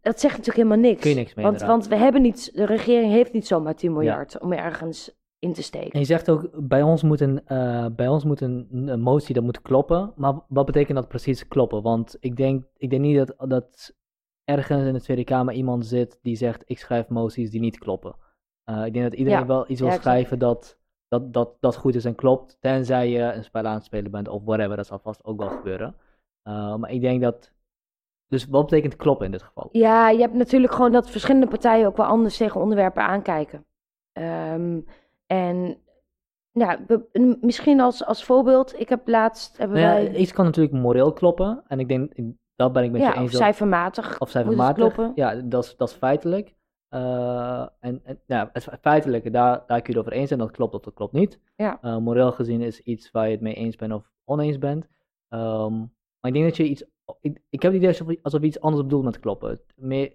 dat 0.01 0.19
zegt 0.19 0.37
natuurlijk 0.37 0.67
helemaal 0.67 0.89
niks. 0.89 1.01
Kun 1.01 1.09
je 1.09 1.15
niks 1.15 1.33
mee 1.33 1.45
want, 1.45 1.61
want 1.61 1.87
we 1.87 1.95
hebben 1.95 2.21
niet, 2.21 2.51
de 2.53 2.65
regering 2.65 3.11
heeft 3.11 3.33
niet 3.33 3.47
zomaar 3.47 3.75
10 3.75 3.93
miljard 3.93 4.39
om 4.39 4.53
ergens 4.53 5.22
in 5.43 5.51
te 5.53 5.57
En 5.59 5.63
steken. 5.63 5.99
je 5.99 6.05
zegt 6.05 6.29
ook, 6.29 6.49
bij 6.67 6.81
ons 6.81 7.03
moet, 7.03 7.21
een, 7.21 7.45
eh, 7.45 7.85
bij 7.95 8.07
ons 8.07 8.23
moet 8.23 8.41
een, 8.41 8.67
een 8.71 8.99
motie 9.01 9.33
dat 9.33 9.43
moet 9.43 9.61
kloppen. 9.61 10.13
Maar 10.15 10.33
wat 10.47 10.65
betekent 10.65 10.97
dat 10.97 11.07
precies 11.07 11.47
kloppen? 11.47 11.81
Want 11.81 12.17
ik 12.19 12.35
denk, 12.35 12.63
ik 12.77 12.89
denk 12.89 13.01
niet 13.01 13.17
dat, 13.17 13.49
dat 13.49 13.95
ergens 14.43 14.85
in 14.85 14.93
de 14.93 15.01
Tweede 15.01 15.23
Kamer 15.23 15.53
iemand 15.53 15.85
zit 15.85 16.19
die 16.21 16.35
zegt, 16.35 16.63
ik 16.65 16.79
schrijf 16.79 17.07
moties 17.07 17.49
die 17.51 17.59
niet 17.59 17.77
kloppen. 17.79 18.15
Eh, 18.63 18.85
ik 18.85 18.93
denk 18.93 19.05
dat 19.05 19.13
iedereen 19.19 19.39
Ja. 19.39 19.45
wel 19.45 19.65
iets 19.69 19.79
wil 19.81 19.89
Ja, 19.89 19.95
schrijven 19.95 20.39
dat, 20.39 20.77
dat, 21.07 21.33
dat, 21.33 21.57
dat 21.59 21.75
goed 21.75 21.95
is 21.95 22.05
en 22.05 22.15
klopt. 22.15 22.57
Tenzij 22.59 23.09
je 23.09 23.19
een 23.21 23.43
spel 23.43 23.63
aan 23.63 23.73
het 23.75 23.83
spelen 23.83 24.11
bent 24.11 24.27
of 24.27 24.43
whatever, 24.43 24.75
dat 24.75 24.85
zal 24.87 24.99
vast 24.99 25.23
ook 25.23 25.39
wel 25.39 25.49
gebeuren. 25.49 25.95
Eh, 26.41 26.75
maar 26.75 26.91
ik 26.91 27.01
denk 27.01 27.21
dat, 27.21 27.53
dus 28.27 28.45
wat 28.45 28.65
betekent 28.65 28.95
kloppen 28.95 29.25
in 29.25 29.31
dit 29.31 29.41
geval? 29.43 29.69
Ja, 29.71 30.09
je 30.09 30.19
hebt 30.19 30.33
natuurlijk 30.33 30.73
gewoon 30.73 30.91
dat 30.91 31.09
verschillende 31.09 31.47
partijen 31.47 31.87
ook 31.87 31.97
wel 31.97 32.05
anders 32.05 32.37
tegen 32.37 32.61
onderwerpen 32.61 33.03
aankijken. 33.03 33.65
Ehm, 34.11 34.79
en 35.33 35.77
ja, 36.51 36.79
m- 37.11 37.35
misschien 37.41 37.79
als, 37.79 38.05
als 38.05 38.23
voorbeeld, 38.23 38.79
ik 38.79 38.89
heb 38.89 39.07
laatst, 39.07 39.57
hebben 39.57 39.81
Nou 39.81 39.87
ja, 40.03 40.11
wij, 40.11 40.15
iets 40.19 40.33
kan 40.33 40.45
natuurlijk 40.45 40.75
moreel 40.75 41.13
kloppen. 41.13 41.63
En 41.67 41.79
ik 41.79 41.87
denk, 41.87 42.13
dat 42.55 42.73
ben 42.73 42.83
ik 42.83 42.91
met 42.91 43.01
je 43.01 43.07
ja, 43.07 43.15
eens. 43.15 43.31
of 43.31 43.37
cijfermatig 43.37 44.19
Of 44.19 44.29
cijfermatig. 44.29 44.75
kloppen. 44.75 45.11
Ja, 45.15 45.35
dat 45.35 45.63
is, 45.63 45.75
dat 45.77 45.89
is 45.89 45.95
feitelijk. 45.95 46.55
Eh, 46.89 47.67
en 47.79 48.01
en 48.03 48.19
ja, 48.25 48.49
het 48.53 48.69
feitelijke, 48.81 49.29
daar, 49.29 49.63
daar 49.67 49.81
kun 49.81 49.93
je 49.93 49.99
het 49.99 50.07
over 50.07 50.11
eens 50.19 50.27
zijn. 50.27 50.39
Dat 50.39 50.51
klopt 50.51 50.73
of 50.73 50.81
dat 50.81 50.93
klopt 50.93 51.13
niet. 51.13 51.39
Ja. 51.55 51.77
Eh, 51.81 51.97
moreel 51.97 52.31
gezien 52.31 52.61
is 52.61 52.79
iets 52.79 53.11
waar 53.11 53.25
je 53.25 53.31
het 53.31 53.41
mee 53.41 53.53
eens 53.53 53.75
bent 53.75 53.93
of 53.93 54.11
oneens 54.25 54.57
bent. 54.57 54.87
Ehm, 55.29 55.77
maar 56.19 56.31
ik 56.31 56.33
denk 56.33 56.45
dat 56.45 56.57
je 56.57 56.63
iets... 56.69 56.83
Ik, 57.19 57.41
ik 57.49 57.61
heb 57.61 57.71
het 57.71 57.81
idee 57.81 57.87
alsof, 57.99 58.15
alsof 58.21 58.41
je 58.41 58.47
iets 58.47 58.59
anders 58.59 58.83
bedoelt 58.83 59.03
met 59.03 59.19
kloppen. 59.19 59.59
Meer 59.75 60.13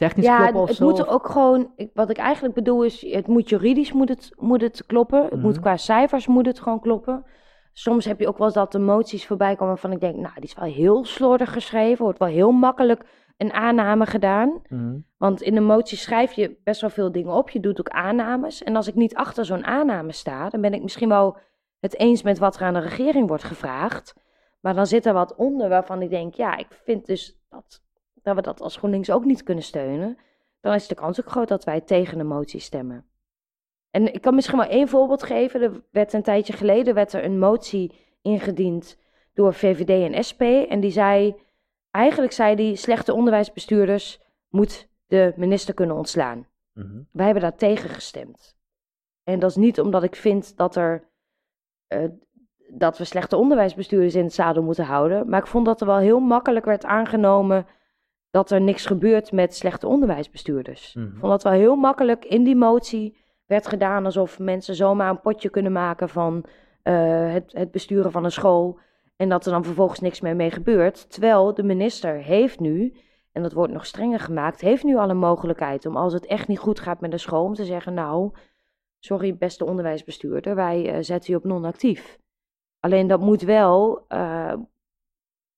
technisch 0.00 0.24
Ja, 0.26 0.38
kloppen 0.38 0.60
of 0.60 0.68
het 0.68 0.76
zo. 0.76 0.84
moet 0.84 1.06
ook 1.08 1.26
gewoon, 1.28 1.72
ik- 1.76 1.90
wat 1.94 2.10
ik 2.10 2.16
eigenlijk 2.18 2.54
bedoel 2.54 2.82
is, 2.84 3.02
het 3.12 3.26
moet 3.26 3.48
juridisch 3.48 3.92
moet 3.92 4.08
het, 4.08 4.30
moet 4.36 4.60
het 4.60 4.86
kloppen. 4.86 5.22
Het 5.24 5.42
moet 5.42 5.52
Mhm. 5.52 5.60
qua 5.60 5.76
cijfers 5.76 6.26
moet 6.26 6.46
het 6.46 6.60
gewoon 6.60 6.80
kloppen. 6.80 7.24
Soms 7.72 8.04
heb 8.04 8.20
je 8.20 8.28
ook 8.28 8.36
wel 8.38 8.46
eens 8.46 8.54
dat 8.56 8.72
de 8.72 8.78
moties 8.78 9.26
voorbij 9.26 9.52
komen 9.52 9.66
waarvan 9.66 9.92
ik 9.92 10.00
denk, 10.00 10.14
nou, 10.16 10.34
die 10.34 10.44
is 10.44 10.54
wel 10.54 10.64
heel 10.72 11.04
slordig 11.04 11.52
geschreven. 11.52 12.04
Wordt 12.04 12.18
wel 12.18 12.28
heel 12.28 12.50
makkelijk 12.52 13.04
een 13.36 13.52
aanname 13.52 14.06
gedaan. 14.06 14.62
Mhm. 14.68 14.96
Want 15.16 15.42
in 15.42 15.56
een 15.56 15.64
motie 15.64 15.98
schrijf 15.98 16.32
je 16.32 16.56
best 16.64 16.80
wel 16.80 16.90
veel 16.90 17.12
dingen 17.12 17.32
op. 17.32 17.50
Je 17.50 17.60
doet 17.60 17.78
ook 17.80 17.88
aannames. 17.88 18.62
En 18.62 18.76
als 18.76 18.88
ik 18.88 18.94
niet 18.94 19.14
achter 19.14 19.44
zo'n 19.44 19.64
aanname 19.64 20.12
sta, 20.12 20.48
dan 20.48 20.60
ben 20.60 20.74
ik 20.74 20.82
misschien 20.82 21.08
wel 21.08 21.36
het 21.80 21.98
eens 21.98 22.22
met 22.22 22.38
wat 22.38 22.56
er 22.56 22.62
aan 22.62 22.74
de 22.74 22.80
regering 22.80 23.28
wordt 23.28 23.44
gevraagd. 23.44 24.14
Maar 24.60 24.74
dan 24.74 24.86
zit 24.86 25.06
er 25.06 25.12
wat 25.12 25.34
onder 25.36 25.68
waarvan 25.68 26.02
ik 26.02 26.10
denk, 26.10 26.34
ja, 26.34 26.56
ik 26.56 26.66
vind 26.84 27.06
dus 27.06 27.40
dat, 27.48 27.82
dat 28.22 28.34
we 28.34 28.42
dat 28.42 28.60
als 28.60 28.76
GroenLinks 28.76 29.10
ook 29.10 29.24
niet 29.24 29.42
kunnen 29.42 29.64
steunen. 29.64 30.18
Dan 30.60 30.74
is 30.74 30.86
de 30.86 30.94
kans 30.94 31.20
ook 31.20 31.30
groot 31.30 31.48
dat 31.48 31.64
wij 31.64 31.80
tegen 31.80 32.18
de 32.18 32.24
motie 32.24 32.60
stemmen. 32.60 33.04
En 33.90 34.14
ik 34.14 34.20
kan 34.20 34.34
misschien 34.34 34.58
wel 34.58 34.68
één 34.68 34.88
voorbeeld 34.88 35.22
geven. 35.22 35.62
Er 35.62 35.82
werd 35.90 36.12
een 36.12 36.22
tijdje 36.22 36.52
geleden 36.52 36.94
werd 36.94 37.12
er 37.12 37.24
een 37.24 37.38
motie 37.38 37.94
ingediend 38.22 38.98
door 39.34 39.54
VVD 39.54 40.12
en 40.14 40.24
SP. 40.28 40.42
En 40.42 40.80
die 40.80 40.90
zei, 40.90 41.34
eigenlijk 41.90 42.32
zei 42.32 42.56
die, 42.56 42.76
slechte 42.76 43.14
onderwijsbestuurders 43.14 44.20
moet 44.48 44.88
de 45.06 45.32
minister 45.36 45.74
kunnen 45.74 45.96
ontslaan. 45.96 46.46
Mhm. 46.72 47.02
Wij 47.12 47.24
hebben 47.24 47.42
daar 47.42 47.56
tegen 47.56 47.90
gestemd. 47.90 48.56
En 49.24 49.38
dat 49.38 49.50
is 49.50 49.56
niet 49.56 49.80
omdat 49.80 50.02
ik 50.02 50.16
vind 50.16 50.56
dat 50.56 50.76
er 50.76 51.08
eh, 51.86 52.04
dat 52.72 52.98
we 52.98 53.04
slechte 53.04 53.36
onderwijsbestuurders 53.36 54.14
in 54.14 54.24
het 54.24 54.32
zadel 54.32 54.62
moeten 54.62 54.84
houden. 54.84 55.28
Maar 55.28 55.40
ik 55.40 55.46
vond 55.46 55.66
dat 55.66 55.80
er 55.80 55.86
wel 55.86 55.98
heel 55.98 56.20
makkelijk 56.20 56.64
werd 56.64 56.84
aangenomen 56.84 57.66
dat 58.30 58.50
er 58.50 58.60
niks 58.60 58.86
gebeurt 58.86 59.32
met 59.32 59.54
slechte 59.54 59.86
onderwijsbestuurders. 59.86 60.94
Ik 60.94 61.18
vond 61.18 61.32
dat 61.32 61.42
wel 61.42 61.52
heel 61.52 61.76
makkelijk 61.76 62.24
in 62.24 62.44
die 62.44 62.56
motie 62.56 63.16
werd 63.46 63.66
gedaan 63.66 64.04
alsof 64.04 64.38
mensen 64.38 64.74
zomaar 64.74 65.10
een 65.10 65.20
potje 65.20 65.50
kunnen 65.50 65.72
maken 65.72 66.08
van 66.08 66.44
eh, 66.82 67.32
het, 67.32 67.52
het 67.52 67.70
besturen 67.70 68.12
van 68.12 68.24
een 68.24 68.32
school. 68.32 68.78
En 69.16 69.28
dat 69.28 69.46
er 69.46 69.52
dan 69.52 69.64
vervolgens 69.64 70.00
niks 70.00 70.20
meer 70.20 70.36
mee 70.36 70.50
gebeurt. 70.50 71.10
Terwijl 71.10 71.54
de 71.54 71.62
minister 71.62 72.14
heeft 72.14 72.60
nu, 72.60 72.94
en 73.32 73.42
dat 73.42 73.52
wordt 73.52 73.72
nog 73.72 73.86
strenger 73.86 74.20
gemaakt, 74.20 74.60
heeft 74.60 74.84
nu 74.84 74.96
al 74.96 75.10
een 75.10 75.18
mogelijkheid 75.18 75.86
om 75.86 75.96
als 75.96 76.12
het 76.12 76.26
echt 76.26 76.48
niet 76.48 76.58
goed 76.58 76.80
gaat 76.80 77.00
met 77.00 77.10
de 77.10 77.18
school, 77.18 77.44
om 77.44 77.54
te 77.54 77.64
zeggen, 77.64 77.94
nou, 77.94 78.30
sorry 78.98 79.36
beste 79.36 79.64
onderwijsbestuurder, 79.64 80.54
wij 80.54 80.92
eh, 80.92 81.02
zetten 81.02 81.32
je 81.32 81.38
op 81.38 81.44
non-actief. 81.44 82.18
Alleen 82.80 83.06
dat 83.06 83.20
moet 83.20 83.42
wel, 83.42 84.04
eh, 84.08 84.54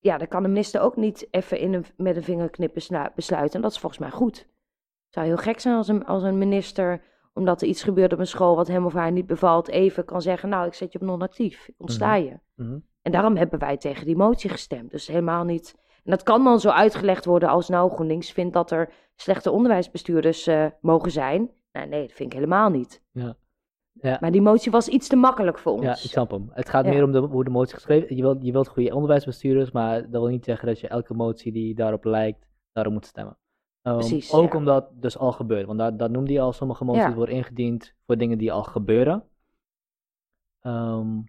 ja, 0.02 0.18
dan 0.18 0.28
kan 0.28 0.42
de 0.42 0.48
minister 0.48 0.80
ook 0.80 0.96
niet 0.96 1.28
even 1.30 1.58
in 1.58 1.72
een, 1.72 1.84
met 1.96 2.16
een 2.16 2.22
vingerknip 2.22 2.74
besluiten. 3.14 3.54
En 3.54 3.60
dat 3.60 3.70
is 3.70 3.78
volgens 3.78 4.00
mij 4.00 4.10
goed. 4.10 4.36
Het 4.36 5.14
zou 5.14 5.26
heel 5.26 5.36
gek 5.36 5.60
zijn 5.60 5.76
als 5.76 5.88
een, 5.88 6.06
als 6.06 6.22
een 6.22 6.38
minister, 6.38 7.02
omdat 7.32 7.62
er 7.62 7.68
iets 7.68 7.82
gebeurt 7.82 8.12
op 8.12 8.18
een 8.18 8.26
school 8.26 8.56
wat 8.56 8.68
hem 8.68 8.86
of 8.86 8.92
haar 8.92 9.12
niet 9.12 9.26
bevalt, 9.26 9.68
even 9.68 10.04
kan 10.04 10.22
zeggen, 10.22 10.48
nou, 10.48 10.66
ik 10.66 10.74
zet 10.74 10.92
je 10.92 11.00
op 11.00 11.06
non-actief, 11.06 11.68
ik 11.68 11.74
ontsla 11.78 12.14
je. 12.14 12.38
Mhm. 12.54 12.78
En 13.02 13.12
daarom 13.12 13.36
hebben 13.36 13.58
wij 13.58 13.76
tegen 13.76 14.06
die 14.06 14.16
motie 14.16 14.50
gestemd. 14.50 14.90
Dus 14.90 15.06
helemaal 15.06 15.44
niet. 15.44 15.74
En 16.04 16.10
dat 16.10 16.22
kan 16.22 16.44
dan 16.44 16.60
zo 16.60 16.68
uitgelegd 16.68 17.24
worden 17.24 17.48
als 17.48 17.68
nou 17.68 17.90
GroenLinks 17.90 18.32
vindt 18.32 18.52
dat 18.52 18.70
er 18.70 18.92
slechte 19.14 19.50
onderwijsbestuurders 19.50 20.46
eh, 20.46 20.66
mogen 20.80 21.10
zijn. 21.10 21.50
Nou, 21.72 21.88
nee, 21.88 22.06
dat 22.06 22.16
vind 22.16 22.32
ik 22.32 22.38
helemaal 22.38 22.70
niet. 22.70 23.02
Ja. 23.12 23.36
Ja. 24.02 24.18
Maar 24.20 24.30
die 24.30 24.42
motie 24.42 24.70
was 24.70 24.88
iets 24.88 25.08
te 25.08 25.16
makkelijk 25.16 25.58
voor 25.58 25.72
ons. 25.72 25.82
Ja, 25.82 25.90
ik 25.90 25.96
snap 25.96 26.30
hem. 26.30 26.50
Het 26.52 26.68
gaat 26.68 26.84
Ja. 26.84 26.90
meer 26.90 27.04
om 27.04 27.12
de, 27.12 27.18
hoe 27.18 27.44
de 27.44 27.50
motie 27.50 27.66
is 27.68 27.74
geschreven. 27.74 28.16
Je 28.16 28.22
wilt, 28.22 28.42
je 28.44 28.52
wilt 28.52 28.68
goede 28.68 28.94
onderwijsbestuurders, 28.94 29.70
maar 29.70 30.00
dat 30.00 30.10
wil 30.10 30.26
niet 30.26 30.44
zeggen 30.44 30.66
dat 30.68 30.80
je 30.80 30.88
elke 30.88 31.14
motie 31.14 31.52
die 31.52 31.74
daarop 31.74 32.04
lijkt, 32.04 32.48
daarop 32.72 32.92
moet 32.92 33.06
stemmen. 33.06 33.36
Ehm, 33.82 33.94
Precies, 33.96 34.32
Ook 34.32 34.52
ja. 34.52 34.58
omdat 34.58 34.88
dus 34.92 35.18
al 35.18 35.32
gebeurt. 35.32 35.66
Want 35.66 35.78
daar, 35.78 35.96
daar 35.96 36.10
noemde 36.10 36.32
je 36.32 36.40
al, 36.40 36.52
sommige 36.52 36.84
moties 36.84 37.14
worden 37.14 37.34
ingediend 37.34 37.94
voor 38.06 38.16
dingen 38.16 38.38
die 38.38 38.52
al 38.52 38.62
gebeuren. 38.64 39.24
Ehm, 40.60 41.20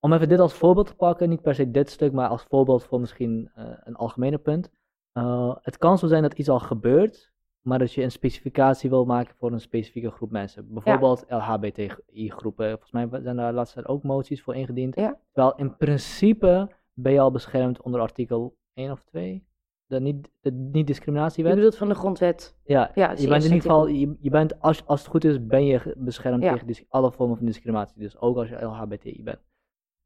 om 0.00 0.12
even 0.12 0.28
dit 0.28 0.38
als 0.38 0.54
voorbeeld 0.54 0.86
te 0.86 0.94
pakken, 0.94 1.28
niet 1.28 1.42
per 1.42 1.54
se 1.54 1.70
dit 1.70 1.90
stuk, 1.90 2.12
maar 2.12 2.28
als 2.28 2.42
voorbeeld 2.42 2.84
voor 2.84 3.00
misschien 3.00 3.50
eh, 3.54 3.64
een 3.84 3.94
algemene 3.96 4.38
punt. 4.38 4.70
Eh, 5.12 5.56
het 5.60 5.76
kan 5.76 5.98
zo 5.98 6.06
zijn 6.06 6.22
dat 6.22 6.38
iets 6.38 6.48
al 6.48 6.58
gebeurt, 6.60 7.32
maar 7.66 7.78
dat 7.78 7.92
je 7.92 8.02
een 8.02 8.10
specificatie 8.10 8.90
wil 8.90 9.04
maken 9.04 9.34
voor 9.36 9.52
een 9.52 9.60
specifieke 9.60 10.10
groep 10.10 10.30
mensen. 10.30 10.72
Bijvoorbeeld 10.72 11.24
LHBTI-groepen. 11.28 12.68
Volgens 12.70 12.90
mij 12.90 13.08
zijn 13.22 13.36
daar 13.36 13.52
laatst 13.52 13.86
ook 13.86 14.02
moties 14.02 14.42
voor 14.42 14.54
ingediend. 14.54 14.94
Ja. 14.96 15.18
Terwijl 15.32 15.54
in 15.56 15.76
principe 15.76 16.68
ben 16.92 17.12
je 17.12 17.20
al 17.20 17.30
beschermd 17.30 17.82
onder 17.82 18.00
artikel 18.00 18.56
1 18.74 18.90
of 18.90 19.02
2, 19.04 19.46
de 19.86 20.00
niet- 20.00 20.30
de 20.40 20.50
Je 20.50 20.68
niet-discriminatiewet. 20.72 21.54
bedoelt 21.54 21.76
van 21.76 21.88
de 21.88 21.94
grondwet. 21.94 22.58
Ja, 22.64 22.90
je 22.94 23.06
bent 23.28 23.44
in 23.44 23.52
ieder 23.52 23.60
geval, 23.60 23.86
je, 23.86 24.16
je 24.20 24.30
bent, 24.30 24.60
als, 24.60 24.86
als 24.86 25.00
het 25.00 25.08
goed 25.10 25.24
is, 25.24 25.46
ben 25.46 25.64
je 25.66 25.94
beschermd 25.96 26.42
Ja. 26.42 26.56
tegen 26.56 26.84
alle 26.88 27.12
vormen 27.12 27.36
van 27.36 27.46
discriminatie. 27.46 27.98
Dus 27.98 28.18
ook 28.18 28.36
als 28.36 28.48
je 28.48 28.64
LHBTI 28.64 29.22
bent. 29.22 29.40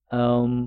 Ehm, 0.07 0.67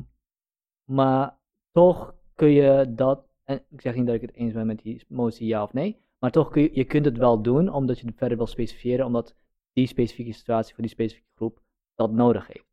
maar 0.83 1.37
toch 1.71 2.15
kun 2.35 2.49
je 2.49 2.93
dat, 2.95 3.25
en 3.43 3.63
ik 3.69 3.81
zeg 3.81 3.95
niet 3.95 4.05
dat 4.05 4.15
ik 4.15 4.21
het 4.21 4.33
eens 4.33 4.53
ben 4.53 4.67
met 4.67 4.81
die 4.81 5.05
motie 5.07 5.47
ja 5.47 5.63
of 5.63 5.73
nee, 5.73 6.01
maar 6.23 6.31
toch 6.31 6.49
kun 6.49 6.61
je, 6.61 6.69
je 6.73 6.83
kunt 6.83 7.05
het 7.05 7.17
wel 7.17 7.41
doen, 7.41 7.69
omdat 7.69 7.99
je 7.99 8.05
het 8.05 8.17
verder 8.17 8.37
wil 8.37 8.47
specifieren, 8.47 9.05
omdat 9.05 9.35
die 9.73 9.87
specifieke 9.87 10.33
situatie 10.33 10.73
voor 10.73 10.83
die 10.83 10.93
specifieke 10.93 11.29
groep 11.35 11.61
dat 11.95 12.11
nodig 12.11 12.47
heeft. 12.47 12.65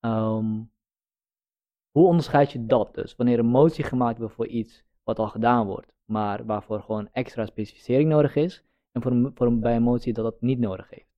Ehm, 0.00 0.62
hoe 1.90 2.06
onderscheid 2.06 2.52
je 2.52 2.66
dat 2.66 2.94
dus? 2.94 3.16
Wanneer 3.16 3.38
een 3.38 3.46
motie 3.46 3.84
gemaakt 3.84 4.18
wordt 4.18 4.34
voor 4.34 4.46
iets 4.46 4.84
wat 5.02 5.18
al 5.18 5.28
gedaan 5.28 5.66
wordt, 5.66 5.92
maar 6.04 6.46
waarvoor 6.46 6.80
gewoon 6.80 7.08
extra 7.12 7.46
specificering 7.46 8.08
nodig 8.08 8.36
is, 8.36 8.64
en 8.90 9.02
voor 9.02 9.10
een, 9.10 9.30
voor 9.34 9.58
bij 9.58 9.76
een 9.76 9.82
motie 9.82 10.12
dat 10.12 10.24
dat 10.24 10.40
niet 10.40 10.58
nodig 10.58 10.90
heeft. 10.90 11.10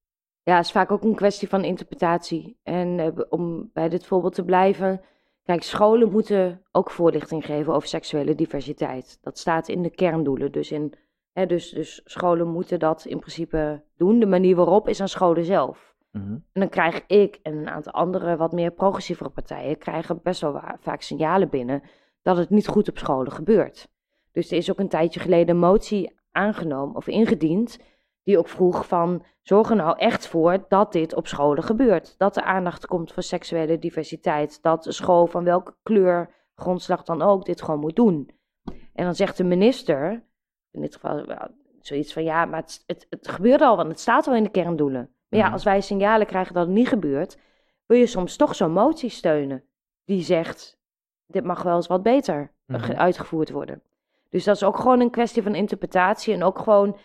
Ja, 0.42 0.56
het 0.56 0.64
is 0.64 0.72
vaak 0.72 0.90
ook 0.90 1.02
een 1.02 1.14
kwestie 1.14 1.48
van 1.48 1.64
interpretatie. 1.64 2.58
En 2.62 2.98
eh, 2.98 3.24
om 3.28 3.70
bij 3.72 3.88
dit 3.88 4.06
voorbeeld 4.06 4.34
te 4.34 4.44
blijven. 4.44 5.00
Kijk, 5.42 5.62
scholen 5.62 6.10
moeten 6.10 6.62
ook 6.72 6.90
voorlichting 6.90 7.44
geven 7.44 7.74
over 7.74 7.88
seksuele 7.88 8.34
diversiteit. 8.34 9.18
Dat 9.22 9.38
staat 9.38 9.68
in 9.68 9.82
de 9.82 9.90
kerndoelen. 9.90 10.52
Dus, 10.52 10.70
in, 10.70 10.94
dus, 11.34 11.70
dus 11.70 12.00
scholen 12.04 12.48
moeten 12.48 12.78
dat 12.78 13.04
in 13.04 13.18
principe 13.18 13.82
doen. 13.96 14.18
De 14.18 14.26
manier 14.26 14.56
waarop 14.56 14.88
is 14.88 15.00
aan 15.00 15.08
scholen 15.08 15.44
zelf. 15.44 15.94
Mhm. 16.10 16.32
En 16.32 16.60
dan 16.60 16.68
krijg 16.68 17.02
ik 17.06 17.38
en 17.42 17.56
een 17.56 17.68
aantal 17.68 17.92
andere 17.92 18.36
wat 18.36 18.52
meer 18.52 18.70
progressievere 18.70 19.30
partijen 19.30 19.78
krijgen 19.78 20.20
best 20.22 20.40
wel 20.40 20.60
vaak 20.80 21.02
signalen 21.02 21.48
binnen 21.48 21.82
dat 22.22 22.36
het 22.36 22.50
niet 22.50 22.68
goed 22.68 22.88
op 22.88 22.98
scholen 22.98 23.32
gebeurt. 23.32 23.88
Dus 24.32 24.50
er 24.50 24.56
is 24.56 24.70
ook 24.70 24.78
een 24.78 24.88
tijdje 24.88 25.20
geleden 25.20 25.54
een 25.54 25.60
motie 25.60 26.12
aangenomen 26.32 26.96
of 26.96 27.06
ingediend 27.06 27.78
die 28.22 28.38
ook 28.38 28.48
vroeg 28.48 28.86
van 28.86 29.24
zorg 29.42 29.70
er 29.70 29.76
nou 29.76 29.98
echt 29.98 30.26
voor 30.26 30.64
dat 30.68 30.92
dit 30.92 31.14
op 31.14 31.26
scholen 31.26 31.62
gebeurt. 31.62 32.14
Dat 32.18 32.36
er 32.36 32.42
aandacht 32.42 32.86
komt 32.86 33.12
voor 33.12 33.22
seksuele 33.22 33.78
diversiteit. 33.78 34.62
Dat 34.62 34.82
de 34.82 34.92
school 34.92 35.26
van 35.26 35.44
welke 35.44 35.74
kleur, 35.82 36.34
grondslag 36.54 37.02
dan 37.02 37.22
ook 37.22 37.44
dit 37.44 37.62
gewoon 37.62 37.80
moet 37.80 37.96
doen. 37.96 38.30
En 38.94 39.04
dan 39.04 39.14
zegt 39.14 39.36
de 39.36 39.44
minister, 39.44 40.24
in 40.74 40.80
dit 40.80 40.94
geval 40.94 41.26
wel, 41.26 41.48
zoiets 41.80 42.12
van 42.12 42.24
ja, 42.24 42.44
maar 42.44 42.60
het, 42.60 42.84
het, 42.86 43.60
al, 43.62 43.76
want 43.76 43.88
het 43.88 44.00
staat 44.00 44.26
al 44.26 44.34
in 44.34 44.42
de 44.42 44.50
kerndoelen. 44.50 45.10
Maar 45.28 45.38
ja, 45.40 45.44
Mhm. 45.44 45.52
als 45.54 45.64
wij 45.64 45.80
signalen 45.80 46.26
krijgen 46.26 46.54
dat 46.54 46.66
het 46.66 46.74
niet 46.74 46.88
gebeurt, 46.88 47.38
wil 47.86 47.98
je 47.98 48.06
soms 48.06 48.36
toch 48.36 48.54
zo'n 48.54 48.72
motie 48.72 49.10
steunen 49.10 49.64
die 50.04 50.22
zegt: 50.22 50.78
dit 51.26 51.44
mag 51.44 51.62
wel 51.62 51.76
eens 51.76 51.86
wat 51.86 52.02
beter 52.02 52.52
Mhm. 52.66 52.92
uitgevoerd 52.92 53.50
worden. 53.50 53.82
Dus 54.28 54.44
dat 54.44 54.56
is 54.56 54.64
ook 54.64 54.76
gewoon 54.76 55.00
een 55.00 55.10
kwestie 55.10 55.42
van 55.42 55.54
interpretatie 55.54 56.34
en 56.34 56.42
ook 56.42 56.58
gewoon. 56.58 56.96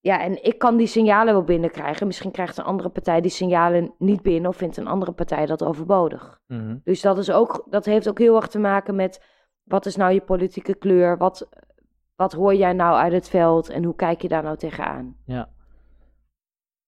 Ja, 0.00 0.20
en 0.20 0.44
ik 0.44 0.58
kan 0.58 0.76
die 0.76 0.86
signalen 0.86 1.32
wel 1.34 1.42
binnenkrijgen. 1.44 2.06
Misschien 2.06 2.30
krijgt 2.30 2.58
een 2.58 2.64
andere 2.64 2.88
partij 2.88 3.20
die 3.20 3.30
signalen 3.30 3.94
niet 3.98 4.22
binnen 4.22 4.50
of 4.50 4.56
vindt 4.56 4.76
een 4.76 4.86
andere 4.86 5.12
partij 5.12 5.46
dat 5.46 5.62
overbodig. 5.62 6.40
Mhm. 6.46 6.76
Dus 6.84 7.00
dat, 7.00 7.18
is 7.18 7.30
ook, 7.30 7.66
dat 7.70 7.84
heeft 7.84 8.08
ook 8.08 8.18
heel 8.18 8.36
erg 8.36 8.46
te 8.48 8.58
maken 8.58 8.94
met 8.94 9.22
wat 9.62 9.86
is 9.86 9.96
nou 9.96 10.12
je 10.12 10.20
politieke 10.20 10.74
kleur? 10.74 11.18
Wat, 11.18 11.48
wat 12.22 12.32
hoor 12.32 12.54
jij 12.54 12.72
nou 12.72 12.96
uit 12.96 13.12
het 13.12 13.28
veld 13.28 13.68
en 13.68 13.84
hoe 13.84 13.94
kijk 13.94 14.22
je 14.22 14.28
daar 14.28 14.42
nou 14.42 14.56
tegenaan? 14.56 15.16
Ja. 15.26 15.48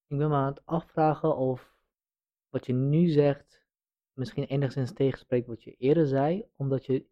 Ik 0.07 0.19
ben 0.19 0.29
me 0.29 0.35
aan 0.35 0.47
het 0.47 0.63
afvragen 0.65 1.37
of 1.37 1.77
wat 2.49 2.67
je 2.67 2.73
nu 2.73 3.07
zegt 3.09 3.63
misschien 4.13 4.45
enigszins 4.45 4.93
tegenspreekt 4.93 5.47
wat 5.47 5.63
je 5.63 5.75
eerder 5.79 6.07
zei, 6.07 6.45
omdat 6.57 6.87
je 6.87 7.07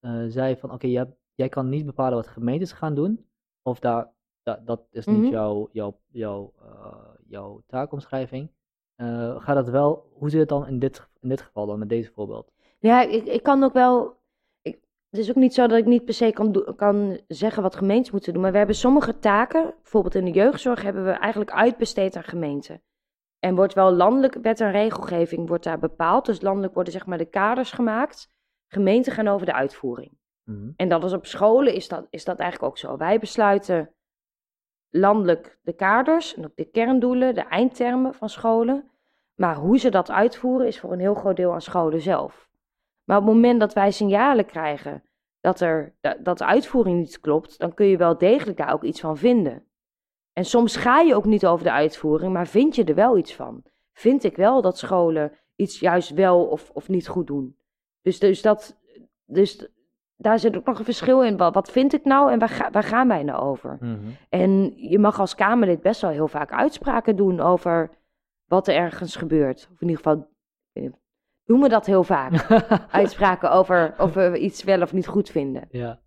eh, 0.00 0.24
zei 0.28 0.56
van 0.56 0.72
oké, 0.72 0.86
jij, 0.86 1.16
jij 1.34 1.48
kan 1.48 1.68
niet 1.68 1.86
bepalen 1.86 2.14
wat 2.16 2.26
gemeentes 2.26 2.72
gaan 2.72 2.94
doen, 2.94 3.26
of 3.62 3.78
daar, 3.80 4.10
da- 4.42 4.60
dat 4.64 4.86
is 4.90 5.06
niet 5.06 5.22
Mhm. 5.22 5.30
jouw, 5.30 5.68
jouw, 5.72 6.00
jouw, 6.10 6.52
eh, 6.62 7.08
jouw 7.26 7.62
taakomschrijving. 7.66 8.50
Eh, 8.94 9.40
gaat 9.42 9.54
dat 9.56 9.68
wel, 9.68 10.10
hoe 10.12 10.30
zit 10.30 10.40
het 10.40 10.48
dan 10.48 10.66
in 10.66 10.78
dit, 10.78 11.08
in 11.20 11.28
dit 11.28 11.40
geval 11.40 11.66
dan, 11.66 11.78
met 11.78 11.88
deze 11.88 12.12
voorbeeld? 12.12 12.52
Ja, 12.78 13.02
ik, 13.02 13.24
ik 13.24 13.42
kan 13.42 13.62
ook 13.62 13.72
wel. 13.72 14.20
Het 15.12 15.20
is 15.20 15.28
ook 15.28 15.36
niet 15.36 15.54
zo 15.54 15.66
dat 15.66 15.78
ik 15.78 15.86
niet 15.86 16.04
per 16.04 16.14
se 16.14 16.30
kan, 16.32 16.74
kan 16.76 17.20
zeggen 17.28 17.62
wat 17.62 17.76
gemeentes 17.76 18.10
moeten 18.10 18.32
doen. 18.32 18.42
Maar 18.42 18.52
we 18.52 18.58
hebben 18.58 18.76
sommige 18.76 19.18
taken, 19.18 19.74
bijvoorbeeld 19.82 20.14
in 20.14 20.24
de 20.24 20.30
jeugdzorg, 20.30 20.82
hebben 20.82 21.04
we 21.04 21.10
eigenlijk 21.10 21.50
uitbesteed 21.50 22.16
aan 22.16 22.22
gemeenten. 22.22 22.82
En 23.38 23.54
wordt 23.54 23.74
wel 23.74 23.92
landelijk 23.92 24.34
wet 24.34 24.60
en 24.60 24.70
regelgeving 24.70 25.48
wordt 25.48 25.64
daar 25.64 25.78
bepaald. 25.78 26.26
Dus 26.26 26.40
landelijk 26.40 26.74
worden 26.74 26.92
zeg 26.92 27.06
maar 27.06 27.18
de 27.18 27.24
kaders 27.24 27.72
gemaakt. 27.72 28.30
Gemeenten 28.68 29.12
gaan 29.12 29.28
over 29.28 29.46
de 29.46 29.52
uitvoering. 29.52 30.18
Mhm. 30.44 30.70
En 30.76 30.88
dat 30.88 31.04
is 31.04 31.12
op 31.12 31.26
scholen 31.26 31.74
is 31.74 31.88
dat, 31.88 32.06
is 32.10 32.24
dat 32.24 32.38
eigenlijk 32.38 32.70
ook 32.70 32.78
zo. 32.78 32.96
Wij 32.96 33.18
besluiten 33.18 33.94
landelijk 34.90 35.58
de 35.62 35.72
kaders 35.72 36.34
en 36.34 36.44
ook 36.44 36.56
de 36.56 36.70
kerndoelen, 36.70 37.34
de 37.34 37.44
eindtermen 37.44 38.14
van 38.14 38.28
scholen. 38.28 38.90
Maar 39.34 39.56
hoe 39.56 39.78
ze 39.78 39.90
dat 39.90 40.10
uitvoeren 40.10 40.66
is 40.66 40.80
voor 40.80 40.92
een 40.92 41.00
heel 41.00 41.14
groot 41.14 41.36
deel 41.36 41.52
aan 41.52 41.60
scholen 41.60 42.00
zelf. 42.00 42.50
Maar 43.04 43.18
op 43.18 43.24
het 43.24 43.34
moment 43.34 43.60
dat 43.60 43.72
wij 43.72 43.90
signalen 43.90 44.46
krijgen 44.46 45.02
dat, 45.40 45.60
er, 45.60 45.94
da- 46.00 46.16
dat 46.22 46.38
de 46.38 46.44
uitvoering 46.44 46.98
niet 46.98 47.20
klopt, 47.20 47.58
dan 47.58 47.74
kun 47.74 47.86
je 47.86 47.96
wel 47.96 48.18
degelijk 48.18 48.56
daar 48.58 48.72
ook 48.72 48.82
iets 48.84 49.00
van 49.00 49.16
vinden. 49.16 49.64
En 50.32 50.44
soms 50.44 50.76
ga 50.76 51.00
je 51.00 51.14
ook 51.14 51.24
niet 51.24 51.46
over 51.46 51.64
de 51.64 51.72
uitvoering, 51.72 52.32
maar 52.32 52.46
vind 52.46 52.74
je 52.74 52.84
er 52.84 52.94
wel 52.94 53.16
iets 53.18 53.34
van. 53.34 53.62
Vind 53.92 54.24
ik 54.24 54.36
wel 54.36 54.62
dat 54.62 54.78
scholen 54.78 55.32
iets 55.56 55.80
juist 55.80 56.10
wel 56.10 56.44
of, 56.46 56.70
of 56.70 56.88
niet 56.88 57.08
goed 57.08 57.26
doen. 57.26 57.56
Dus, 58.02 58.18
dus, 58.18 58.42
dat, 58.42 58.78
dus 59.24 59.68
daar 60.16 60.38
zit 60.38 60.56
ook 60.56 60.64
nog 60.64 60.78
een 60.78 60.84
verschil 60.84 61.22
in. 61.22 61.36
Wat, 61.36 61.54
wat 61.54 61.70
vind 61.70 61.92
ik 61.92 62.04
nou 62.04 62.30
en 62.32 62.38
waar, 62.38 62.48
ga- 62.48 62.70
waar 62.70 62.82
gaan 62.82 63.08
wij 63.08 63.22
nou 63.22 63.42
over? 63.42 63.76
Mhm. 63.80 63.98
En 64.28 64.72
je 64.76 64.98
mag 64.98 65.20
als 65.20 65.34
Kamerlid 65.34 65.80
best 65.80 66.00
wel 66.00 66.10
heel 66.10 66.28
vaak 66.28 66.52
uitspraken 66.52 67.16
doen 67.16 67.40
over 67.40 67.90
wat 68.44 68.68
er 68.68 68.74
ergens 68.74 69.16
gebeurt. 69.16 69.68
Of 69.72 69.80
in 69.80 69.88
ieder 69.88 70.02
geval, 70.02 70.28
doen 71.52 71.60
we 71.60 71.68
dat 71.68 71.86
heel 71.86 72.04
vaak. 72.04 72.50
Uitspraken 73.02 73.50
over 73.50 73.94
of 73.98 74.14
we 74.14 74.38
iets 74.38 74.62
wel 74.62 74.82
of 74.82 74.92
niet 74.92 75.06
goed 75.06 75.30
vinden. 75.30 75.68
ja. 75.70 76.00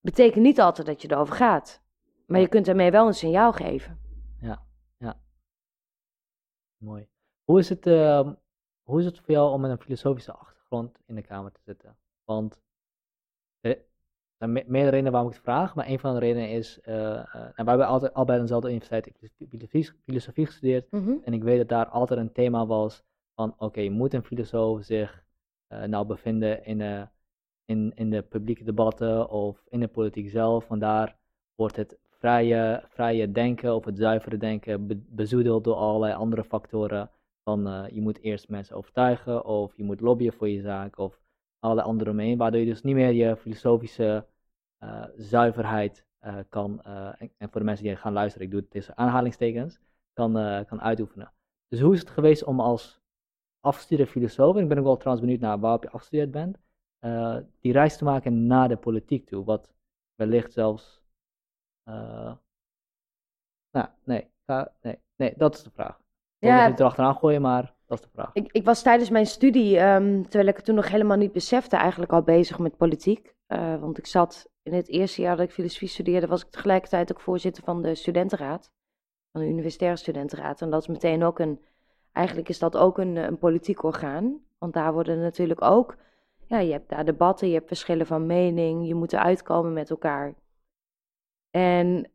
Betekent 0.00 0.42
niet 0.44 0.60
altijd 0.60 0.86
dat 0.86 1.02
je 1.02 1.10
erover 1.10 1.34
gaat. 1.34 1.82
Maar 2.26 2.40
je 2.40 2.48
kunt 2.48 2.66
daarmee 2.66 2.90
wel 2.90 3.06
een 3.06 3.14
signaal 3.14 3.52
geven. 3.52 4.00
Mooi. 6.76 7.08
Hoe 7.44 7.58
is, 7.58 7.68
het, 7.68 7.86
ehm, 7.86 8.34
hoe 8.82 8.98
is 8.98 9.04
het 9.04 9.18
voor 9.18 9.30
jou 9.34 9.52
om 9.52 9.60
met 9.60 9.70
een 9.70 9.80
filosofische 9.80 10.32
achtergrond 10.32 10.98
in 11.06 11.14
de 11.14 11.22
Kamer 11.22 11.52
te 11.52 11.60
zitten? 11.64 11.96
Want 12.24 12.60
er 13.60 13.78
zijn 14.38 14.52
me- 14.52 14.64
meerdere 14.66 14.90
redenen 14.90 15.12
waarom 15.12 15.30
ik 15.30 15.36
het 15.36 15.44
vraag, 15.44 15.74
maar 15.74 15.88
een 15.88 15.98
van 15.98 16.14
de 16.14 16.20
redenen 16.20 16.50
is, 16.50 16.80
eh 16.80 17.18
eh, 17.18 17.32
nou, 17.34 17.52
wij 17.54 17.64
hebben 17.64 17.86
altijd 17.86 18.14
al 18.14 18.24
bij 18.24 18.38
dezelfde 18.38 18.68
universiteit 18.68 19.06
ik 19.06 19.16
heb 19.20 19.30
filosofie, 19.48 19.90
filosofie 20.04 20.46
gestudeerd 20.46 20.88
en 21.24 21.32
ik 21.32 21.42
weet 21.42 21.58
dat 21.58 21.68
daar 21.68 21.86
altijd 21.88 22.20
een 22.20 22.32
thema 22.32 22.66
was 22.66 23.04
van, 23.34 23.54
oké, 23.58 23.88
moet 23.88 24.14
een 24.14 24.24
filosoof 24.24 24.84
zich 24.84 25.24
eh, 25.66 25.82
nou 25.82 26.06
bevinden 26.06 26.64
in, 26.64 26.78
de 26.78 27.08
in, 27.64 27.92
in 27.94 28.10
de 28.10 28.22
publieke 28.22 28.64
debatten 28.64 29.28
of 29.30 29.64
in 29.68 29.80
de 29.80 29.88
politiek 29.88 30.30
zelf? 30.30 30.68
Want 30.68 30.80
daar 30.80 31.16
wordt 31.54 31.76
het 31.76 31.98
vrije, 32.10 32.84
vrije 32.88 33.32
denken 33.32 33.74
of 33.74 33.84
het 33.84 33.98
zuivere 33.98 34.36
denken 34.36 34.86
be- 34.86 35.02
bezoedeld 35.08 35.64
door 35.64 35.74
allerlei 35.74 36.14
andere 36.14 36.44
factoren. 36.44 37.10
Van 37.44 37.66
eh, 37.66 37.84
je 37.88 38.00
moet 38.00 38.20
eerst 38.20 38.48
mensen 38.48 38.76
overtuigen 38.76 39.44
of 39.44 39.76
je 39.76 39.84
moet 39.84 40.00
lobbyen 40.00 40.32
voor 40.32 40.48
je 40.48 40.60
zaak 40.60 40.98
of 40.98 41.20
allerlei 41.58 41.88
andere 41.88 42.10
omheen. 42.10 42.38
Waardoor 42.38 42.60
je 42.60 42.66
dus 42.66 42.82
niet 42.82 42.94
meer 42.94 43.12
je 43.12 43.36
filosofische 43.36 44.26
eh, 44.78 45.04
zuiverheid 45.16 46.06
eh, 46.18 46.36
kan, 46.48 46.82
eh, 46.82 47.06
en, 47.18 47.32
en 47.38 47.50
voor 47.50 47.60
de 47.60 47.66
mensen 47.66 47.84
die 47.84 47.96
gaan 47.96 48.12
luisteren, 48.12 48.46
ik 48.46 48.52
doe 48.52 48.60
het 48.60 48.70
tussen 48.70 48.96
aanhalingstekens, 48.96 49.80
kan, 50.12 50.38
eh, 50.38 50.64
kan 50.66 50.80
uitoefenen. 50.80 51.32
Dus 51.68 51.80
hoe 51.80 51.94
is 51.94 52.00
het 52.00 52.10
geweest 52.10 52.44
om 52.44 52.60
als 52.60 53.01
afgestudeerde 53.62 54.10
filosoof, 54.10 54.56
en 54.56 54.62
ik 54.62 54.68
ben 54.68 54.78
ook 54.78 54.84
wel 54.84 54.96
trouwens 54.96 55.26
benieuwd 55.26 55.42
naar 55.42 55.58
waarop 55.60 55.82
je 55.82 55.90
afgestudeerd 55.90 56.30
bent, 56.30 56.58
eh, 56.98 57.36
die 57.60 57.72
reis 57.72 57.96
te 57.96 58.04
maken 58.04 58.46
naar 58.46 58.68
de 58.68 58.76
politiek 58.76 59.26
toe, 59.26 59.44
wat 59.44 59.72
wellicht 60.14 60.52
zelfs 60.52 61.00
eh, 61.82 62.32
nou, 63.70 63.88
nee, 64.04 64.30
nee, 64.80 64.98
nee, 65.16 65.34
dat 65.36 65.54
is 65.54 65.62
de 65.62 65.70
vraag. 65.70 65.96
Ik 65.98 66.48
wil 66.48 66.50
Ja. 66.50 66.68
niet 66.68 66.80
erachteraan 66.80 67.16
gooien, 67.16 67.40
maar 67.42 67.74
dat 67.86 67.98
is 67.98 68.04
de 68.04 68.10
vraag. 68.12 68.30
Ik, 68.32 68.52
ik 68.52 68.64
was 68.64 68.82
tijdens 68.82 69.10
mijn 69.10 69.26
studie, 69.26 69.78
ehm, 69.78 70.22
terwijl 70.22 70.46
ik 70.46 70.56
het 70.56 70.64
toen 70.64 70.74
nog 70.74 70.88
helemaal 70.88 71.16
niet 71.16 71.32
besefte, 71.32 71.76
eigenlijk 71.76 72.12
al 72.12 72.22
bezig 72.22 72.58
met 72.58 72.76
politiek. 72.76 73.34
Eh, 73.46 73.80
want 73.80 73.98
ik 73.98 74.06
zat 74.06 74.50
in 74.62 74.72
het 74.72 74.88
eerste 74.88 75.22
jaar 75.22 75.36
dat 75.36 75.46
ik 75.46 75.52
filosofie 75.52 75.88
studeerde, 75.88 76.26
was 76.26 76.44
ik 76.44 76.50
tegelijkertijd 76.50 77.12
ook 77.12 77.20
voorzitter 77.20 77.62
van 77.64 77.82
de 77.82 77.94
studentenraad. 77.94 78.70
Van 79.32 79.40
de 79.40 79.48
universitaire 79.48 79.96
studentenraad. 79.98 80.60
En 80.60 80.70
dat 80.70 80.80
is 80.80 80.88
meteen 80.88 81.22
ook 81.22 81.38
een, 81.38 81.60
eigenlijk 82.12 82.48
is 82.48 82.58
dat 82.58 82.76
ook 82.76 82.98
een, 82.98 83.16
eh, 83.16 83.24
een 83.24 83.38
politiek 83.38 83.82
orgaan. 83.82 84.40
Want 84.58 84.72
daar 84.72 84.92
worden 84.92 85.20
natuurlijk 85.20 85.62
ook, 85.62 85.96
ja, 86.46 86.58
je 86.58 86.72
hebt 86.72 86.88
daar 86.88 87.04
debatten, 87.04 87.48
je 87.48 87.54
hebt 87.54 87.66
verschillen 87.66 88.06
van 88.06 88.26
mening, 88.26 88.86
je 88.86 88.94
moet 88.94 89.12
eruit 89.12 89.42
komen 89.42 89.72
met 89.72 89.90
elkaar. 89.90 90.34
En 91.50 92.10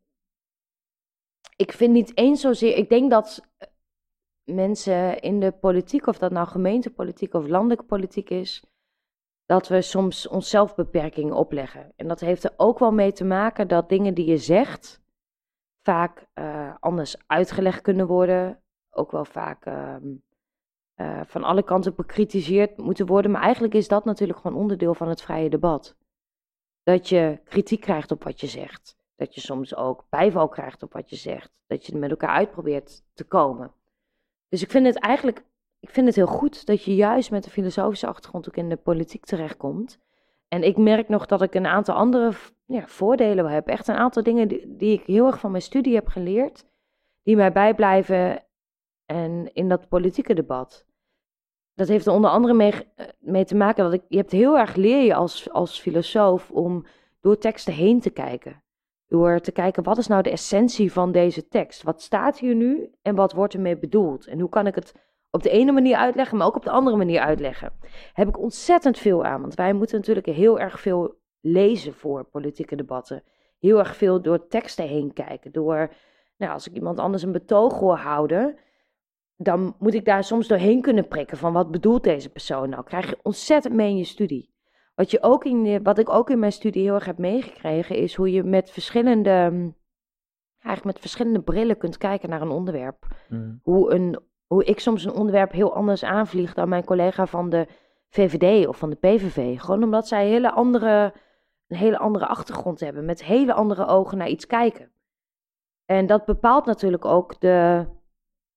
ik 1.56 1.72
vind 1.72 1.94
niet 1.94 2.18
eens 2.18 2.42
zozeer, 2.42 2.76
ik 2.76 2.90
denk 2.90 3.12
dat 3.12 3.48
eh, 3.58 3.68
mensen 4.44 5.20
in 5.20 5.40
de 5.40 5.52
politiek, 5.52 6.08
of 6.08 6.18
dat 6.18 6.32
nou 6.32 6.48
gemeentepolitiek 6.48 7.34
of 7.34 7.48
landelijke 7.48 7.86
politiek 7.86 8.30
is, 8.30 8.64
dat 9.46 9.68
we 9.68 9.82
soms 9.82 10.28
onszelf 10.28 10.76
beperkingen 10.76 11.36
opleggen. 11.36 11.94
En 11.96 12.08
dat 12.08 12.20
heeft 12.20 12.44
er 12.44 12.54
ook 12.58 12.80
wel 12.80 12.92
mee 12.92 13.12
te 13.12 13.26
maken 13.26 13.68
dat 13.68 13.90
dingen 13.90 14.14
die 14.14 14.26
je 14.26 14.38
zegt 14.38 15.02
vaak 15.82 16.28
eh, 16.34 16.76
anders 16.80 17.16
uitgelegd 17.28 17.82
kunnen 17.82 18.08
worden. 18.08 18.62
Ook 18.98 19.12
wel 19.12 19.26
vaak 19.26 19.66
ehm, 19.66 20.16
eh, 20.94 21.22
van 21.26 21.44
alle 21.44 21.64
kanten 21.64 21.96
bekritiseerd 21.96 22.78
moeten 22.78 23.06
worden. 23.06 23.32
Maar 23.32 23.42
eigenlijk 23.42 23.74
is 23.74 23.88
dat 23.88 24.06
natuurlijk 24.06 24.40
gewoon 24.40 24.58
onderdeel 24.58 24.94
van 24.94 25.10
het 25.10 25.22
vrije 25.22 25.50
debat. 25.50 25.96
Dat 26.84 27.10
je 27.10 27.40
kritiek 27.44 27.82
krijgt 27.82 28.12
op 28.12 28.24
wat 28.24 28.42
je 28.42 28.48
zegt. 28.48 28.98
Dat 29.16 29.36
je 29.36 29.42
soms 29.42 29.76
ook 29.76 30.06
bijval 30.10 30.48
krijgt 30.48 30.84
op 30.84 30.94
wat 30.94 31.10
je 31.10 31.16
zegt. 31.16 31.52
Dat 31.68 31.86
je 31.86 31.94
er 31.94 32.00
met 32.00 32.10
elkaar 32.10 32.30
uit 32.30 32.52
probeert 32.52 33.04
te 33.14 33.24
komen. 33.24 33.72
Dus 34.50 34.62
ik 34.62 34.72
vind 34.72 34.86
het 34.86 35.00
eigenlijk 35.00 35.46
ik 35.80 35.90
vind 35.90 36.08
het 36.08 36.16
heel 36.16 36.28
goed 36.28 36.66
dat 36.66 36.84
je 36.84 36.96
juist 36.96 37.32
met 37.32 37.46
een 37.46 37.52
filosofische 37.52 38.08
achtergrond 38.08 38.48
ook 38.48 38.56
in 38.56 38.70
de 38.70 38.76
politiek 38.76 39.26
terechtkomt. 39.26 40.00
En 40.48 40.64
ik 40.64 40.78
merk 40.78 41.10
nog 41.10 41.26
dat 41.26 41.42
ik 41.42 41.56
een 41.56 41.66
aantal 41.66 41.96
andere 41.96 42.32
ja, 42.66 42.88
voordelen 42.88 43.50
heb. 43.50 43.68
Echt 43.68 43.88
een 43.88 43.96
aantal 43.96 44.24
dingen 44.24 44.48
die, 44.48 44.76
die 44.76 44.94
ik 44.94 45.06
heel 45.06 45.26
erg 45.26 45.40
van 45.40 45.52
mijn 45.52 45.64
studie 45.64 45.96
heb 45.96 46.08
geleerd. 46.08 46.66
Die 47.24 47.36
mij 47.36 47.52
bijblijven 47.52 48.44
en 49.08 49.54
in 49.54 49.70
dat 49.70 49.88
politieke 49.88 50.34
debat. 50.34 50.86
Dat 51.74 51.88
heeft 51.88 52.06
er 52.06 52.14
onder 52.14 52.30
andere 52.30 52.54
mee, 52.54 52.72
eh, 52.72 53.06
mee 53.20 53.46
te 53.46 53.56
maken 53.56 53.84
dat 53.84 53.94
ik, 53.94 54.04
je 54.08 54.18
hebt 54.18 54.32
heel 54.32 54.58
erg 54.58 54.76
leer 54.76 55.04
je 55.04 55.16
als, 55.16 55.52
als 55.52 55.80
filosoof 55.80 56.52
om 56.52 56.86
door 57.22 57.38
teksten 57.38 57.74
heen 57.74 58.00
te 58.00 58.10
kijken. 58.10 58.64
Door 59.08 59.40
te 59.40 59.52
kijken, 59.52 59.84
wat 59.84 59.98
is 59.98 60.08
nou 60.08 60.22
de 60.22 60.32
essentie 60.32 60.92
van 60.92 61.12
deze 61.12 61.48
tekst? 61.48 61.84
Wat 61.84 62.02
staat 62.02 62.40
hier 62.40 62.56
nu 62.56 62.92
en 63.02 63.16
wat 63.16 63.34
wordt 63.34 63.54
ermee 63.54 63.78
bedoeld? 63.78 64.28
En 64.28 64.40
hoe 64.40 64.50
kan 64.50 64.68
ik 64.68 64.76
het 64.76 64.94
op 65.32 65.44
de 65.44 65.50
ene 65.50 65.72
manier 65.72 65.96
uitleggen, 65.96 66.38
maar 66.38 66.48
ook 66.48 66.56
op 66.56 66.64
de 66.64 66.72
andere 66.72 66.98
manier 66.98 67.20
uitleggen? 67.20 67.74
Heb 68.14 68.28
ik 68.28 68.40
ontzettend 68.40 68.98
veel 68.98 69.26
aan, 69.26 69.42
want 69.42 69.56
wij 69.56 69.74
moeten 69.74 69.98
natuurlijk 69.98 70.26
heel 70.26 70.60
erg 70.60 70.80
veel 70.80 71.16
lezen 71.40 71.94
voor 71.94 72.24
politieke 72.24 72.76
debatten. 72.76 73.24
Heel 73.60 73.80
erg 73.80 73.96
veel 73.96 74.22
door 74.22 74.48
teksten 74.48 74.88
heen 74.88 75.14
kijken. 75.14 75.52
Door, 75.52 75.94
nou, 76.38 76.54
als 76.54 76.68
ik 76.68 76.74
iemand 76.74 77.00
anders 77.00 77.24
een 77.24 77.32
betoog 77.32 77.80
hoor 77.80 77.98
houden, 77.98 78.58
dan 79.38 79.76
moet 79.80 79.94
ik 79.94 80.06
daar 80.06 80.24
soms 80.24 80.48
doorheen 80.48 80.82
kunnen 80.82 81.08
prikken 81.08 81.38
van 81.38 81.54
wat 81.54 81.72
bedoelt 81.72 82.04
deze 82.04 82.30
persoon 82.30 82.70
nou? 82.70 82.84
Krijg 82.84 83.10
je 83.10 83.20
ontzettend 83.22 83.74
mee 83.74 83.90
in 83.90 83.98
je 83.98 84.04
studie. 84.04 84.56
Wat, 84.96 85.12
je 85.12 85.24
ook 85.24 85.46
in, 85.46 85.84
wat 85.84 85.98
ik 85.98 86.10
ook 86.10 86.30
in 86.30 86.40
mijn 86.40 86.52
studie 86.52 86.84
heel 86.84 86.94
erg 86.94 87.06
heb 87.06 87.18
meegekregen, 87.18 87.96
is 87.96 88.16
hoe 88.16 88.32
je 88.32 88.44
met 88.44 88.72
verschillende 88.72 89.50
mm, 89.52 89.76
eigenlijk 90.68 90.84
met 90.84 91.00
verschillende 91.00 91.42
brillen 91.42 91.78
kunt 91.78 91.98
kijken 91.98 92.30
naar 92.30 92.42
een 92.42 92.50
onderwerp. 92.50 93.08
Mhm. 93.30 93.56
Hoe, 93.62 93.94
een, 93.94 94.20
hoe 94.46 94.64
ik 94.64 94.80
soms 94.80 95.04
een 95.04 95.14
onderwerp 95.14 95.52
heel 95.52 95.76
anders 95.76 96.04
aanvlieg 96.04 96.54
dan 96.54 96.70
mijn 96.70 96.86
collega 96.86 97.26
van 97.26 97.50
de 97.50 97.68
VVD 98.10 98.68
of 98.68 98.78
van 98.78 98.90
de 98.90 98.96
PVV. 98.96 99.60
Gewoon 99.60 99.84
omdat 99.84 100.08
zij 100.08 100.28
hele 100.28 100.52
andere, 100.52 101.14
een 101.68 101.78
hele 101.78 101.98
andere 101.98 102.28
achtergrond 102.28 102.80
hebben, 102.80 103.06
met 103.06 103.24
hele 103.24 103.54
andere 103.54 103.86
ogen 103.86 104.18
naar 104.18 104.30
iets 104.30 104.48
kijken. 104.48 104.92
En 105.86 106.06
dat 106.06 106.26
bepaalt 106.26 106.66
natuurlijk 106.66 107.06
ook, 107.06 107.40
de, 107.40 107.86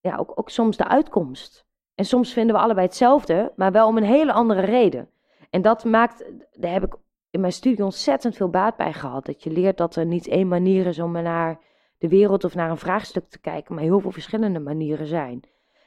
ja, 0.01 0.15
ook, 0.17 0.31
ook 0.35 0.49
soms 0.49 0.77
de 0.77 0.87
uitkomst. 0.87 1.65
En 1.95 2.05
soms 2.05 2.33
vinden 2.33 2.55
we 2.55 2.61
allebei 2.61 2.85
hetzelfde, 2.85 3.51
maar 3.55 3.71
wel 3.71 3.87
om 3.87 3.97
een 3.97 4.03
hele 4.03 4.33
andere 4.33 4.61
reden. 4.61 5.09
En 5.49 5.61
dat 5.61 5.83
maakt, 5.83 6.25
daar 6.51 6.71
heb 6.71 6.83
ik 6.83 6.95
in 7.29 7.39
mijn 7.39 7.53
studie 7.53 7.83
ontzettend 7.83 8.35
veel 8.35 8.49
baat 8.49 8.75
bij 8.77 8.93
gehad. 8.93 9.25
Dat 9.25 9.43
je 9.43 9.51
leert 9.51 9.77
dat 9.77 9.95
er 9.95 10.05
niet 10.05 10.27
één 10.27 10.47
manier 10.47 10.85
is 10.85 10.99
om 10.99 11.11
naar 11.11 11.59
de 11.97 12.07
wereld 12.07 12.43
of 12.43 12.55
naar 12.55 12.69
een 12.69 12.77
vraagstuk 12.77 13.29
te 13.29 13.39
kijken, 13.39 13.75
maar 13.75 13.83
heel 13.83 13.99
veel 13.99 14.11
verschillende 14.11 14.59
manieren 14.59 15.07
zijn. 15.07 15.41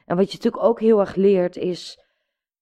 En 0.06 0.16
wat 0.16 0.30
je 0.30 0.36
natuurlijk 0.36 0.64
ook 0.64 0.80
heel 0.80 1.00
erg 1.00 1.14
leert 1.14 1.56
is 1.56 2.04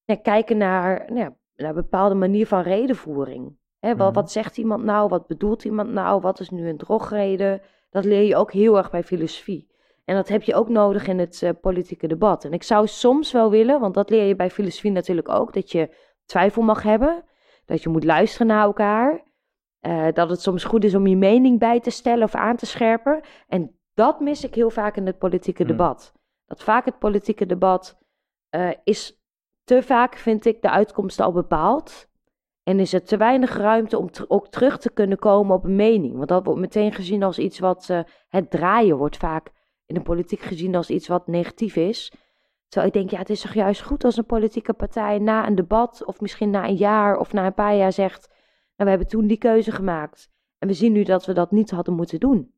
ja, 0.05 0.17
kijken 0.17 0.57
naar, 0.57 1.05
nou 1.07 1.19
ja, 1.19 1.35
naar 1.57 1.69
een 1.69 1.75
bepaalde 1.75 2.15
manier 2.15 2.47
van 2.47 2.63
redenvoering. 2.63 3.57
Hè, 3.79 3.97
wat, 3.97 4.07
Mhm. 4.07 4.15
wat 4.15 4.33
zegt 4.33 4.59
iemand 4.59 4.85
nou? 4.85 5.09
Wat 5.09 5.27
bedoelt 5.27 5.65
iemand 5.65 5.91
nou? 5.91 6.21
Wat 6.21 6.41
is 6.41 6.51
nu 6.51 6.69
een 6.69 6.77
drogreden? 6.77 7.63
Dat 7.91 8.05
leer 8.05 8.23
je 8.23 8.37
ook 8.37 8.53
heel 8.53 8.77
erg 8.77 8.91
bij 8.91 9.03
filosofie. 9.03 9.71
En 10.05 10.15
dat 10.15 10.29
heb 10.29 10.43
je 10.43 10.55
ook 10.55 10.69
nodig 10.69 11.07
in 11.07 11.19
het 11.19 11.43
eh, 11.43 11.51
politieke 11.61 12.07
debat. 12.07 12.45
En 12.45 12.53
ik 12.53 12.63
zou 12.63 12.87
soms 12.87 13.33
wel 13.33 13.51
willen, 13.51 13.81
want 13.81 13.95
dat 13.95 14.11
leer 14.11 14.25
je 14.25 14.37
bij 14.37 14.51
filosofie 14.51 14.91
natuurlijk 14.91 15.29
ook, 15.29 15.53
dat 15.53 15.73
je 15.73 15.97
twijfel 16.25 16.63
mag 16.63 16.83
hebben, 16.83 17.25
dat 17.65 17.83
je 17.83 17.89
moet 17.89 18.05
luisteren 18.05 18.47
naar 18.47 18.63
elkaar, 18.63 19.25
eh, 19.81 20.07
dat 20.13 20.31
het 20.31 20.41
soms 20.41 20.65
goed 20.65 20.85
is 20.85 20.95
om 20.95 21.07
je 21.07 21.17
mening 21.17 21.59
bij 21.59 21.81
te 21.81 21.91
stellen 21.91 22.25
of 22.25 22.35
aan 22.35 22.57
te 22.57 22.67
scherpen. 22.67 23.21
En 23.49 23.79
dat 23.95 24.21
mis 24.21 24.45
ik 24.45 24.55
heel 24.55 24.71
vaak 24.71 24.97
in 24.97 25.07
het 25.07 25.19
politieke 25.19 25.63
Hmm. 25.63 25.71
debat. 25.71 26.13
Dat 26.47 26.63
vaak 26.63 26.85
het 26.85 26.99
politieke 26.99 27.47
debat 27.47 28.01
eh, 28.49 28.71
is 28.85 29.23
te 29.65 29.83
vaak, 29.83 30.17
vind 30.17 30.45
ik, 30.45 30.63
de 30.63 30.71
uitkomst 30.71 31.21
al 31.21 31.33
bepaald. 31.33 32.11
En 32.63 32.81
is 32.81 32.93
er 32.93 33.05
te 33.05 33.17
weinig 33.17 33.57
ruimte 33.57 33.99
om 33.99 34.09
ook 34.29 34.49
terug 34.49 34.79
te 34.79 34.93
kunnen 34.93 35.19
komen 35.19 35.57
op 35.57 35.65
een 35.65 35.77
mening. 35.77 36.17
Want 36.17 36.29
dat 36.29 36.45
wordt 36.45 36.61
meteen 36.61 36.93
gezien 36.93 37.23
als 37.23 37.39
iets 37.39 37.59
wat. 37.59 37.87
het 38.29 38.51
draaien 38.51 38.97
wordt 38.97 39.17
vaak 39.17 39.51
in 39.93 39.99
de 39.99 40.05
politiek 40.05 40.41
gezien 40.41 40.75
als 40.75 40.91
iets 40.91 41.09
wat 41.09 41.27
negatief 41.27 41.77
is. 41.77 42.13
Terwijl 42.69 42.93
ik 42.93 42.99
denk, 42.99 43.11
ja, 43.11 43.19
het 43.19 43.31
is 43.31 43.41
toch 43.41 43.55
juist 43.55 43.83
goed 43.83 44.05
als 44.05 44.17
een 44.17 44.27
politieke 44.27 44.73
partij 44.73 45.19
na 45.19 45.47
een 45.47 45.55
debat. 45.55 46.05
of 46.05 46.21
misschien 46.21 46.51
na 46.51 46.69
een 46.69 46.77
jaar 46.77 47.19
of 47.19 47.33
na 47.33 47.47
een 47.47 47.55
paar 47.55 47.77
jaar 47.77 47.93
zegt. 47.93 48.29
Nou, 48.29 48.37
we 48.77 48.89
hebben 48.89 49.07
toen 49.07 49.27
die 49.27 49.39
keuze 49.39 49.71
gemaakt. 49.71 50.31
En 50.59 50.69
we 50.69 50.75
zien 50.75 50.93
nu 50.93 51.03
dat 51.03 51.27
we 51.27 51.33
dat 51.33 51.51
niet 51.51 51.71
hadden 51.71 51.95
moeten 51.95 52.21
doen. 52.21 52.55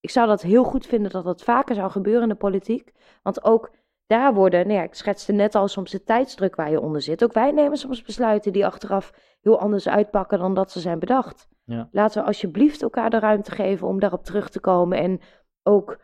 Ik 0.00 0.10
zou 0.10 0.26
dat 0.26 0.42
heel 0.42 0.64
goed 0.64 0.86
vinden 0.86 1.10
dat 1.10 1.24
dat 1.24 1.42
vaker 1.42 1.74
zou 1.74 1.90
gebeuren 1.90 2.22
in 2.22 2.28
de 2.28 2.34
politiek. 2.34 2.92
Want 3.22 3.44
ook 3.44 3.70
daar 4.06 4.34
worden, 4.34 4.66
nou 4.66 4.78
ja, 4.78 4.84
ik 4.84 4.94
schetste 4.94 5.32
net 5.32 5.54
al 5.54 5.68
soms 5.68 5.90
de 5.90 6.02
tijdsdruk 6.02 6.54
waar 6.54 6.70
je 6.70 6.80
onder 6.80 7.02
zit. 7.02 7.24
Ook 7.24 7.32
wij 7.32 7.50
nemen 7.50 7.78
soms 7.78 8.02
besluiten 8.02 8.52
die 8.52 8.66
achteraf 8.66 9.12
heel 9.40 9.60
anders 9.60 9.88
uitpakken 9.88 10.38
dan 10.38 10.54
dat 10.54 10.70
ze 10.70 10.80
zijn 10.80 10.98
bedacht. 10.98 11.48
Ja. 11.64 11.88
Laten 11.92 12.20
we 12.20 12.26
alsjeblieft 12.26 12.82
elkaar 12.82 13.10
de 13.10 13.18
ruimte 13.18 13.50
geven 13.50 13.86
om 13.86 14.00
daarop 14.00 14.24
terug 14.24 14.48
te 14.48 14.60
komen. 14.60 14.98
En 14.98 15.20
ook 15.62 15.98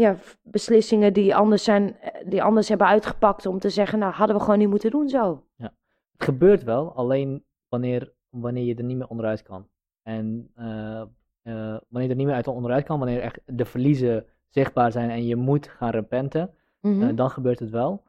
ja, 0.00 0.16
beslissingen 0.42 1.12
die 1.12 1.34
anders, 1.36 1.64
zijn, 1.64 1.96
die 2.26 2.42
anders 2.42 2.68
hebben 2.68 2.86
uitgepakt 2.86 3.46
om 3.46 3.58
te 3.58 3.70
zeggen, 3.70 3.98
nou 3.98 4.12
hadden 4.12 4.36
we 4.36 4.42
gewoon 4.42 4.58
niet 4.58 4.68
moeten 4.68 4.90
doen 4.90 5.08
zo. 5.08 5.44
Het 5.56 6.28
gebeurt 6.28 6.64
wel, 6.64 6.92
alleen 6.94 7.44
wanneer, 7.68 8.12
wanneer 8.30 8.64
je 8.64 8.74
er 8.74 8.84
niet 8.84 8.96
meer 8.96 9.08
onderuit 9.08 9.42
kan. 9.42 9.68
En 10.02 10.50
eh, 10.54 11.00
eh, 11.00 11.06
wanneer 11.88 12.02
je 12.02 12.08
er 12.08 12.16
niet 12.16 12.26
meer 12.26 12.34
uit 12.34 12.48
onderuit 12.48 12.84
kan, 12.84 12.98
wanneer 12.98 13.20
echt 13.20 13.40
de 13.46 13.64
verliezen 13.64 14.24
zichtbaar 14.48 14.92
zijn 14.92 15.10
en 15.10 15.26
je 15.26 15.36
moet 15.36 15.68
gaan 15.68 15.90
repenten, 15.90 16.50
Mhm. 16.80 17.02
eh, 17.02 17.16
dan 17.16 17.30
gebeurt 17.30 17.58
het 17.58 17.70
wel. 17.70 18.02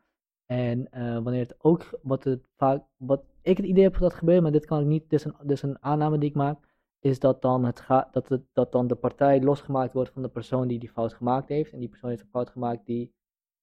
En 0.46 0.88
wanneer 1.24 1.40
het 1.42 1.56
ook, 1.58 2.00
wat, 2.02 2.24
het 2.24 2.48
vaak, 2.58 2.84
wat 2.98 3.24
ik 3.42 3.58
het 3.58 3.66
idee 3.66 3.84
heb 3.84 3.98
dat 3.98 4.14
gebeurt, 4.14 4.42
maar 4.42 4.52
dit 4.52 4.66
kan 4.66 4.80
ik 4.80 4.86
niet, 4.86 5.10
dit 5.10 5.20
is 5.20 5.26
een, 5.26 5.36
dit 5.42 5.52
is 5.52 5.62
een 5.62 5.78
aanname 5.84 6.18
die 6.18 6.30
ik 6.30 6.36
maak, 6.36 6.58
is 7.02 7.20
dat 7.20 7.42
dan, 7.42 7.66
het 7.66 7.80
ga, 7.80 8.08
dat, 8.12 8.30
het, 8.30 8.42
dat 8.54 8.72
dan 8.72 8.88
de 8.88 8.96
partij 8.96 9.42
losgemaakt 9.42 9.94
wordt 9.94 10.12
van 10.12 10.22
de 10.22 10.30
persoon 10.30 10.68
die 10.68 10.80
die 10.80 10.90
fout 10.90 11.14
gemaakt 11.14 11.50
heeft. 11.50 11.74
En 11.74 11.80
die 11.80 11.90
persoon 11.90 12.10
heeft 12.10 12.22
een 12.22 12.30
fout 12.30 12.50
gemaakt, 12.50 12.86
die 12.86 13.14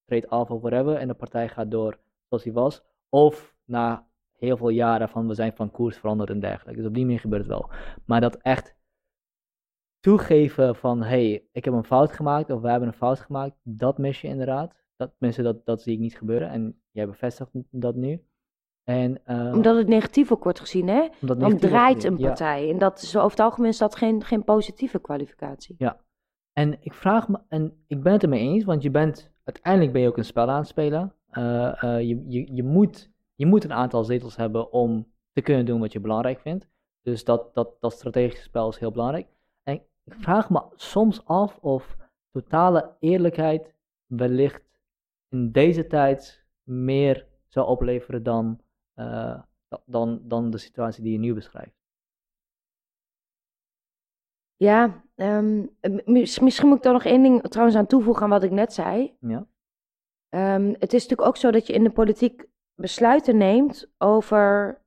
treedt 0.05 0.29
af 0.29 0.51
of 0.51 0.61
whatever. 0.61 0.95
En 0.97 1.09
de 1.09 1.15
partij 1.15 1.49
gaat 1.49 1.71
door 1.71 1.99
zoals 2.29 2.43
die 2.43 2.53
was. 2.53 2.83
Of 3.09 3.57
na 3.65 4.09
heel 4.33 4.57
veel 4.57 4.69
jaren 4.69 5.09
van 5.09 5.29
we 5.29 5.35
zijn 5.35 5.53
van 5.53 5.71
koers 5.71 5.97
veranderd 5.97 6.31
en 6.31 6.41
dergelijke. 6.41 6.81
Dus 6.81 6.89
op 6.89 6.95
die 6.95 7.05
manier 7.05 7.21
gebeurt 7.21 7.43
het 7.43 7.51
wel. 7.51 7.71
Maar 8.05 8.21
dat 8.21 8.37
echt 8.37 8.77
toegeven 10.01 10.77
van 10.77 11.03
hey, 11.03 11.49
ik 11.53 11.65
heb 11.65 11.75
een 11.75 11.85
fout 11.85 12.13
gemaakt 12.13 12.51
of 12.51 12.61
wij 12.61 12.71
hebben 12.71 12.89
een 12.89 12.95
fout 12.95 13.21
gemaakt, 13.21 13.57
dat 13.63 13.99
mis 13.99 14.21
je 14.21 14.29
inderdaad. 14.29 14.75
Dat, 14.97 15.15
mensen, 15.19 15.45
dat, 15.45 15.67
dat 15.67 15.83
zie 15.83 15.95
ik 15.95 15.99
niet 15.99 16.17
gebeuren. 16.17 16.49
En 16.49 16.83
jij 16.91 17.07
bevestigt 17.07 17.51
dat 17.71 17.95
nu. 17.95 18.28
En, 18.89 19.21
eh, 19.25 19.53
Omdat 19.55 19.77
het 19.77 19.89
negatief 19.89 20.33
ook 20.33 20.45
wordt 20.45 20.61
gezien, 20.61 20.89
hè? 20.89 21.09
omdat 21.21 21.41
Dan 21.41 21.57
draait 21.59 22.05
een 22.05 22.19
Ja. 22.19 22.27
partij. 22.27 22.71
En 22.71 22.79
dat 22.79 23.03
is 23.03 23.17
over 23.17 23.31
het 23.31 23.41
algemeen 23.41 23.71
is 23.71 23.79
dat 23.79 23.97
geen, 23.97 24.25
geen 24.25 24.45
positieve 24.45 24.99
kwalificatie. 24.99 25.77
En 26.53 26.77
ik 26.81 26.93
vraag 26.93 27.29
me, 27.29 27.39
en 27.49 27.85
ik 27.87 28.03
ben 28.03 28.13
het 28.13 28.23
ermee 28.23 28.41
eens, 28.41 28.65
want 28.65 28.83
je 28.83 28.91
bent, 28.91 29.33
uiteindelijk 29.45 29.93
ben 29.93 30.03
je 30.03 30.09
ook 30.09 30.17
een 30.17 30.25
spel 30.25 30.49
aan 30.49 30.59
het 30.59 30.69
spelen. 30.69 31.13
Eh, 31.31 31.83
eh, 31.83 32.01
je, 32.09 32.25
je, 32.27 32.55
je, 32.55 32.63
moet, 32.63 33.11
je 33.35 33.47
moet 33.47 33.65
een 33.65 33.73
aantal 33.73 34.05
zetels 34.05 34.37
hebben 34.37 34.73
om 34.73 35.07
te 35.33 35.41
kunnen 35.41 35.67
doen 35.67 35.81
wat 35.81 35.93
je 35.93 36.01
belangrijk 36.01 36.41
vindt. 36.41 36.69
Dus 37.03 37.25
dat, 37.25 37.55
dat, 37.55 37.81
dat 37.81 37.93
strategische 37.93 38.43
spel 38.45 38.69
is 38.69 38.79
heel 38.79 38.91
belangrijk. 38.91 39.27
En 39.63 39.75
ik 40.05 40.15
vraag 40.19 40.51
me 40.51 40.63
soms 40.75 41.25
af 41.25 41.59
of 41.61 41.97
totale 42.33 42.91
eerlijkheid 43.01 43.75
wellicht 44.07 44.63
in 45.29 45.53
deze 45.53 45.87
tijd 45.87 46.45
meer 46.63 47.27
zou 47.49 47.67
opleveren 47.67 48.23
dan, 48.23 48.61
eh, 48.99 49.41
dan, 49.85 50.21
dan 50.23 50.51
de 50.51 50.59
situatie 50.59 51.03
die 51.03 51.13
je 51.13 51.19
nu 51.19 51.35
beschrijft. 51.35 51.77
Ja, 54.57 55.05
ehm, 55.15 55.67
misschien 56.05 56.67
moet 56.69 56.77
ik 56.77 56.83
daar 56.83 56.93
nog 56.93 57.05
één 57.05 57.23
ding 57.23 57.43
trouwens 57.43 57.77
aan 57.77 57.87
toevoegen 57.87 58.23
aan 58.23 58.29
wat 58.29 58.43
ik 58.43 58.51
net 58.51 58.73
zei. 58.73 59.17
Ja? 59.21 59.47
Ehm, 60.29 60.75
het 60.79 60.93
is 60.93 61.03
natuurlijk 61.03 61.29
ook 61.29 61.37
zo 61.37 61.51
dat 61.51 61.67
je 61.67 61.73
in 61.73 61.85
de 61.85 61.91
politiek 61.91 62.47
besluiten 62.75 63.37
neemt 63.37 63.91
over, 63.99 64.79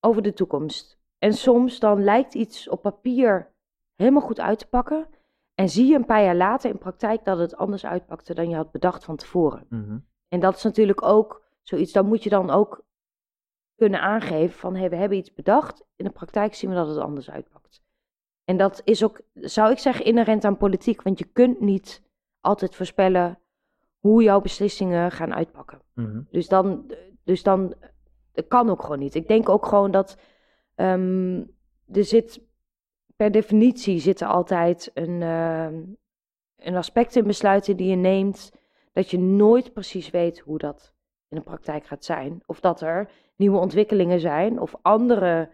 over 0.00 0.22
de 0.22 0.32
toekomst. 0.32 0.98
En 1.18 1.32
soms 1.32 1.78
dan 1.78 2.04
lijkt 2.04 2.34
iets 2.34 2.68
op 2.68 2.82
papier 2.82 3.52
helemaal 3.94 4.22
goed 4.22 4.40
uit 4.40 4.58
te 4.58 4.68
pakken. 4.68 5.06
En 5.54 5.68
zie 5.68 5.86
je 5.86 5.94
een 5.94 6.06
paar 6.06 6.22
jaar 6.22 6.36
later 6.36 6.70
in 6.70 6.78
praktijk 6.78 7.24
dat 7.24 7.38
het 7.38 7.56
anders 7.56 7.86
uitpakte 7.86 8.34
dan 8.34 8.48
je 8.48 8.56
had 8.56 8.70
bedacht 8.70 9.04
van 9.04 9.16
tevoren. 9.16 9.66
Mhm. 9.68 9.98
En 10.28 10.40
dat 10.40 10.56
is 10.56 10.62
natuurlijk 10.62 11.02
ook 11.02 11.42
zoiets, 11.62 11.92
dan 11.92 12.06
moet 12.06 12.22
je 12.22 12.30
dan 12.30 12.50
ook 12.50 12.84
kunnen 13.76 14.00
aangeven 14.00 14.58
van 14.58 14.76
hé, 14.76 14.88
we 14.88 14.96
hebben 14.96 15.18
iets 15.18 15.34
bedacht. 15.34 15.84
In 15.96 16.04
de 16.04 16.10
praktijk 16.10 16.54
zien 16.54 16.70
we 16.70 16.76
dat 16.76 16.88
het 16.88 16.98
anders 16.98 17.30
uitpakt. 17.30 17.82
En 18.44 18.56
dat 18.56 18.80
is 18.84 19.04
ook, 19.04 19.20
zou 19.34 19.70
ik 19.70 19.78
zeggen, 19.78 20.04
inherent 20.04 20.44
aan 20.44 20.56
politiek. 20.56 21.02
Want 21.02 21.18
je 21.18 21.24
kunt 21.24 21.60
niet 21.60 22.02
altijd 22.40 22.74
voorspellen 22.74 23.38
hoe 23.98 24.22
jouw 24.22 24.40
beslissingen 24.40 25.10
gaan 25.10 25.34
uitpakken. 25.34 25.80
Mhm. 25.94 26.20
Dus 26.30 26.48
dan, 26.48 26.92
dus 27.24 27.42
dan 27.42 27.74
dat 28.32 28.48
kan 28.48 28.70
ook 28.70 28.82
gewoon 28.82 28.98
niet. 28.98 29.14
Ik 29.14 29.28
denk 29.28 29.48
ook 29.48 29.66
gewoon 29.66 29.90
dat 29.90 30.18
ehm, 30.74 31.44
er 31.92 32.04
zit, 32.04 32.40
per 33.16 33.30
definitie 33.30 33.98
zit 33.98 34.20
er 34.20 34.28
altijd 34.28 34.90
een, 34.94 35.22
ehm, 35.22 35.82
een 36.56 36.76
aspect 36.76 37.16
in 37.16 37.26
besluiten 37.26 37.76
die 37.76 37.88
je 37.88 37.96
neemt, 37.96 38.52
dat 38.92 39.10
je 39.10 39.18
nooit 39.18 39.72
precies 39.72 40.10
weet 40.10 40.38
hoe 40.38 40.58
dat 40.58 40.94
in 41.28 41.36
de 41.36 41.42
praktijk 41.42 41.86
gaat 41.86 42.04
zijn. 42.04 42.42
Of 42.46 42.60
dat 42.60 42.80
er 42.80 43.10
nieuwe 43.36 43.58
ontwikkelingen 43.58 44.20
zijn 44.20 44.60
of 44.60 44.74
andere, 44.82 45.50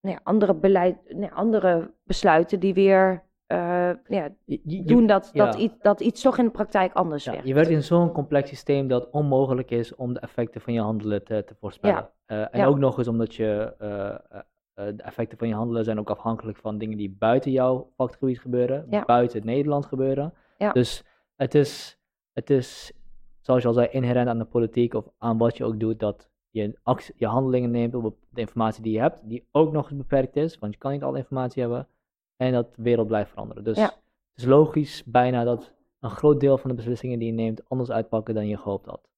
nou 0.00 0.14
ja, 0.16 0.20
andere, 0.22 0.54
beleid, 0.54 0.96
nou 1.08 1.22
ja, 1.22 1.28
andere 1.30 1.94
besluiten 2.04 2.60
die 2.60 2.74
weer 2.74 3.22
eh, 3.46 3.58
ja, 3.58 3.94
Je- 4.08 4.32
je- 4.44 4.60
je- 4.64 4.84
doen 4.84 5.06
dat, 5.06 5.30
ja. 5.32 5.44
dat, 5.44 5.54
iets, 5.54 5.74
dat 5.80 6.00
iets 6.00 6.22
toch 6.22 6.38
in 6.38 6.44
de 6.44 6.50
praktijk 6.50 6.92
anders 6.92 7.24
Ja, 7.24 7.32
werkt. 7.32 7.46
je 7.46 7.54
werkt 7.54 7.70
in 7.70 7.82
zo'n 7.82 8.12
complex 8.12 8.48
systeem 8.48 8.88
dat 8.88 9.02
het 9.04 9.12
onmogelijk 9.12 9.70
is 9.70 9.94
om 9.94 10.12
de 10.12 10.20
effecten 10.20 10.60
van 10.60 10.72
je 10.72 10.80
handelen 10.80 11.24
te, 11.24 11.44
te 11.44 11.54
voorspellen. 11.60 12.10
Eh, 12.26 12.54
en 12.54 12.66
ook 12.66 12.78
nog 12.78 12.98
eens 12.98 13.08
omdat 13.08 13.34
je, 13.34 13.74
eh, 13.78 14.40
de 14.74 15.02
effecten 15.02 15.38
van 15.38 15.48
je 15.48 15.54
handelen 15.54 15.84
zijn 15.84 15.98
ook 15.98 16.10
afhankelijk 16.10 16.58
van 16.58 16.78
dingen 16.78 16.96
die 16.96 17.16
buiten 17.18 17.50
jouw 17.50 17.92
vakgebied 17.96 18.40
gebeuren, 18.40 18.86
buiten 19.06 19.46
Nederland 19.46 19.86
gebeuren. 19.86 20.34
Dus 20.72 21.04
het 21.36 21.54
is, 21.54 21.98
het 22.32 22.50
is, 22.50 22.92
zoals 23.40 23.62
je 23.62 23.68
al 23.68 23.74
zei, 23.74 23.88
inherent 23.90 24.28
aan 24.28 24.38
de 24.38 24.44
politiek 24.44 24.94
of 24.94 25.08
aan 25.18 25.38
wat 25.38 25.56
je 25.56 25.64
ook 25.64 25.80
doet, 25.80 25.98
dat 26.00 26.30
je, 26.52 26.78
actie, 26.82 27.14
je 27.16 27.26
handelingen 27.26 27.70
neemt 27.70 27.94
op 27.94 28.16
de 28.30 28.40
informatie 28.40 28.82
die 28.82 28.92
je 28.92 29.00
hebt, 29.00 29.28
die 29.28 29.48
ook 29.50 29.72
nog 29.72 29.90
eens 29.90 29.98
beperkt 29.98 30.36
is, 30.36 30.58
want 30.58 30.72
je 30.72 30.78
kan 30.78 30.92
niet 30.92 31.02
alle 31.02 31.18
informatie 31.18 31.62
hebben, 31.62 31.88
en 32.36 32.52
dat 32.52 32.74
de 32.74 32.82
wereld 32.82 33.06
blijft 33.06 33.30
veranderen. 33.30 33.64
Dus 33.64 33.76
Ja. 33.76 33.84
het 33.84 34.00
is 34.34 34.44
logisch 34.44 35.04
bijna 35.04 35.44
dat 35.44 35.74
een 36.00 36.10
groot 36.10 36.40
deel 36.40 36.58
van 36.58 36.70
de 36.70 36.76
beslissingen 36.76 37.18
die 37.18 37.28
je 37.28 37.34
neemt 37.34 37.68
anders 37.68 37.90
uitpakken 37.90 38.34
dan 38.34 38.48
je 38.48 38.56
gehoopt 38.56 38.86
had. 38.86 39.10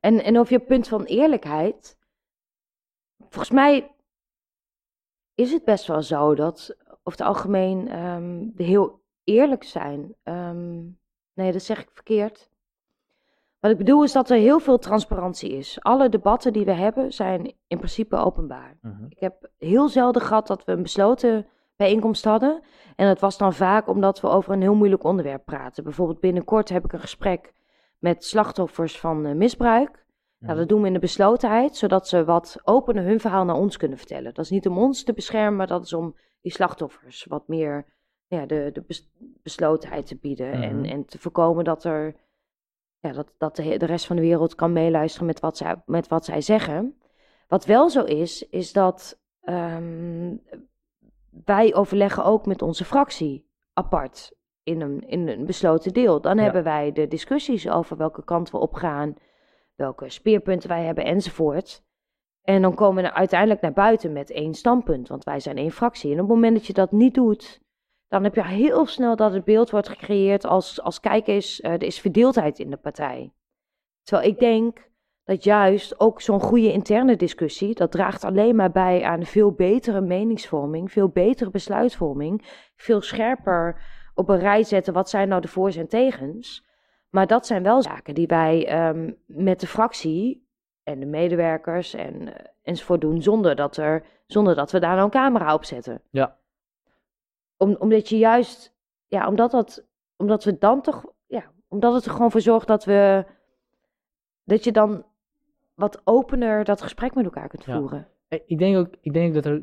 En, 0.00 0.24
en 0.24 0.38
over 0.38 0.52
je 0.52 0.60
punt 0.60 0.88
van 0.88 1.04
eerlijkheid. 1.04 1.98
Volgens 3.18 3.50
mij 3.50 3.94
is 5.34 5.52
het 5.52 5.64
best 5.64 5.86
wel 5.86 6.02
zo 6.02 6.34
dat 6.34 6.76
over 6.80 7.18
het 7.18 7.20
algemeen 7.20 7.88
ehm, 7.88 8.46
we 8.54 8.62
heel 8.62 9.02
eerlijk 9.24 9.64
zijn. 9.64 10.14
Ehm, 10.22 10.82
nee, 11.34 11.52
dat 11.52 11.62
zeg 11.62 11.82
ik 11.82 11.90
verkeerd. 11.90 12.50
Wat 13.60 13.70
ik 13.70 13.76
bedoel 13.78 14.02
is 14.02 14.12
dat 14.12 14.30
er 14.30 14.36
heel 14.36 14.58
veel 14.58 14.78
transparantie 14.78 15.50
is. 15.52 15.76
Alle 15.80 16.08
debatten 16.08 16.52
die 16.52 16.64
we 16.64 16.72
hebben 16.72 17.12
zijn 17.12 17.52
in 17.66 17.76
principe 17.76 18.16
openbaar. 18.16 18.78
Mhm. 18.82 19.04
Ik 19.08 19.18
heb 19.20 19.50
heel 19.58 19.88
zelden 19.88 20.22
gehad 20.22 20.46
dat 20.46 20.64
we 20.64 20.72
een 20.72 20.82
besloten 20.82 21.46
bijeenkomst 21.76 22.24
hadden. 22.24 22.60
En 22.96 23.06
dat 23.06 23.20
was 23.20 23.38
dan 23.38 23.52
vaak 23.54 23.88
omdat 23.88 24.20
we 24.20 24.28
over 24.28 24.52
een 24.52 24.60
heel 24.60 24.74
moeilijk 24.74 25.04
onderwerp 25.04 25.44
praten. 25.44 25.84
Bijvoorbeeld 25.84 26.20
binnenkort 26.20 26.68
heb 26.68 26.84
ik 26.84 26.92
een 26.92 27.00
gesprek 27.00 27.52
met 27.98 28.24
slachtoffers 28.24 28.98
van 28.98 29.26
eh, 29.26 29.34
misbruik. 29.34 29.90
Nou, 30.38 30.52
Mhm. 30.52 30.56
dat 30.56 30.68
doen 30.68 30.80
we 30.80 30.86
in 30.86 30.92
de 30.92 30.98
beslotenheid, 30.98 31.76
zodat 31.76 32.08
ze 32.08 32.24
wat 32.24 32.60
opener 32.64 33.04
hun 33.04 33.20
verhaal 33.20 33.44
naar 33.44 33.56
ons 33.56 33.76
kunnen 33.76 33.98
vertellen. 33.98 34.34
Dat 34.34 34.44
is 34.44 34.50
niet 34.50 34.68
om 34.68 34.78
ons 34.78 35.02
te 35.04 35.12
beschermen, 35.12 35.56
maar 35.56 35.66
dat 35.66 35.84
is 35.84 35.92
om 35.92 36.16
die 36.40 36.52
slachtoffers 36.52 37.24
wat 37.28 37.48
meer 37.48 37.86
ja, 38.26 38.46
de, 38.46 38.70
de 38.72 38.80
bes- 38.86 39.10
beslotenheid 39.42 40.06
te 40.06 40.16
bieden. 40.16 40.52
en, 40.52 40.76
Mhm. 40.76 40.84
en 40.84 41.04
te 41.04 41.18
voorkomen 41.18 41.64
dat, 41.64 41.84
er, 41.84 42.14
ja, 43.00 43.12
dat, 43.12 43.34
dat 43.38 43.56
de, 43.56 43.76
de 43.76 43.86
rest 43.86 44.06
van 44.06 44.16
de 44.16 44.22
wereld 44.22 44.54
kan 44.54 44.72
meeluisteren 44.72 45.26
met 45.26 45.40
wat, 45.40 45.56
zij, 45.56 45.82
met 45.86 46.08
wat 46.08 46.24
zij 46.24 46.40
zeggen. 46.40 47.00
Wat 47.48 47.64
wel 47.64 47.90
zo 47.90 48.04
is, 48.04 48.48
is 48.48 48.72
dat 48.72 49.20
ehm, 49.40 50.36
wij 51.44 51.74
overleggen 51.74 52.24
ook 52.24 52.46
met 52.46 52.62
onze 52.62 52.84
fractie 52.84 53.46
apart 53.72 54.32
in 54.62 54.80
een, 54.80 55.08
in 55.08 55.28
een 55.28 55.46
besloten 55.46 55.92
deel. 55.92 56.20
Dan 56.20 56.36
Ja. 56.36 56.42
hebben 56.42 56.64
wij 56.64 56.92
de 56.92 57.08
discussies 57.08 57.68
over 57.68 57.96
welke 57.96 58.24
kant 58.24 58.50
we 58.50 58.58
opgaan, 58.58 59.14
welke 59.74 60.10
speerpunten 60.10 60.68
wij 60.68 60.84
hebben 60.84 61.04
enzovoort. 61.04 61.82
En 62.42 62.62
dan 62.62 62.74
komen 62.74 63.02
we 63.02 63.12
uiteindelijk 63.12 63.60
naar 63.60 63.72
buiten 63.72 64.12
met 64.12 64.30
één 64.30 64.54
standpunt, 64.54 65.08
want 65.08 65.24
wij 65.24 65.40
zijn 65.40 65.56
één 65.56 65.70
fractie. 65.70 66.08
En 66.12 66.20
op 66.20 66.26
het 66.26 66.34
moment 66.34 66.54
dat 66.54 66.66
je 66.66 66.72
dat 66.72 66.92
niet 66.92 67.14
doet, 67.14 67.60
dan 68.08 68.24
heb 68.24 68.34
je 68.34 68.44
heel 68.44 68.86
snel 68.86 69.16
dat 69.16 69.32
het 69.32 69.44
beeld 69.44 69.70
wordt 69.70 69.88
gecreëerd 69.88 70.46
als, 70.46 70.82
als 70.82 71.00
kijk 71.00 71.26
eens, 71.26 71.60
eh, 71.60 71.72
er 71.72 71.82
is 71.82 72.00
verdeeldheid 72.00 72.58
in 72.58 72.70
de 72.70 72.76
partij. 72.76 73.32
Terwijl 74.02 74.28
ik 74.28 74.38
denk 74.38 74.90
dat 75.24 75.44
juist 75.44 76.00
ook 76.00 76.20
zo'n 76.20 76.40
goede 76.40 76.72
interne 76.72 77.16
discussie, 77.16 77.74
dat 77.74 77.92
draagt 77.92 78.24
alleen 78.24 78.56
maar 78.56 78.70
bij 78.70 79.04
aan 79.04 79.24
veel 79.24 79.52
betere 79.52 80.00
meningsvorming, 80.00 80.92
veel 80.92 81.08
betere 81.08 81.50
besluitvorming, 81.50 82.42
veel 82.76 83.00
scherper 83.00 83.80
op 84.14 84.28
een 84.28 84.38
rij 84.38 84.62
zetten 84.62 84.92
wat 84.92 85.10
zijn 85.10 85.28
nou 85.28 85.40
de 85.40 85.48
voor's 85.48 85.76
en 85.76 85.88
tegens. 85.88 86.66
Maar 87.10 87.26
dat 87.26 87.46
zijn 87.46 87.62
wel 87.62 87.82
zaken 87.82 88.14
die 88.14 88.26
wij 88.26 88.66
ehm, 88.66 89.12
met 89.26 89.60
de 89.60 89.66
fractie 89.66 90.48
en 90.82 91.00
de 91.00 91.06
medewerkers 91.06 91.94
en, 91.94 92.34
eh, 92.34 92.44
enzovoort 92.62 93.00
doen, 93.00 93.22
zonder 93.22 93.56
dat, 93.56 93.76
er, 93.76 94.04
zonder 94.26 94.54
dat 94.54 94.70
we 94.70 94.78
daar 94.78 94.94
nou 94.94 95.04
een 95.04 95.10
camera 95.10 95.54
op 95.54 95.64
zetten. 95.64 96.02
Ja. 96.10 96.37
Om, 97.58 97.76
omdat 97.78 98.08
je 98.08 98.18
juist, 98.18 98.74
ja, 99.06 99.28
omdat, 99.28 99.50
dat, 99.50 99.84
omdat 100.16 100.44
we 100.44 100.58
dan 100.58 100.82
toch, 100.82 101.04
ja, 101.26 101.44
omdat 101.68 101.94
het 101.94 102.04
er 102.04 102.10
gewoon 102.10 102.30
voor 102.30 102.40
zorgt 102.40 102.66
dat 102.66 102.84
we, 102.84 103.24
dat 104.44 104.64
je 104.64 104.72
dan 104.72 105.04
wat 105.74 106.00
opener 106.04 106.64
dat 106.64 106.82
gesprek 106.82 107.14
met 107.14 107.24
elkaar 107.24 107.48
kunt 107.48 107.64
Ja. 107.64 107.78
voeren. 107.78 108.08
Eh, 108.28 108.38
Ik 108.46 108.58
denk 108.58 108.76
ook, 108.76 108.94
ik 109.00 109.12
denk 109.12 109.34
dat 109.34 109.44
er, 109.44 109.56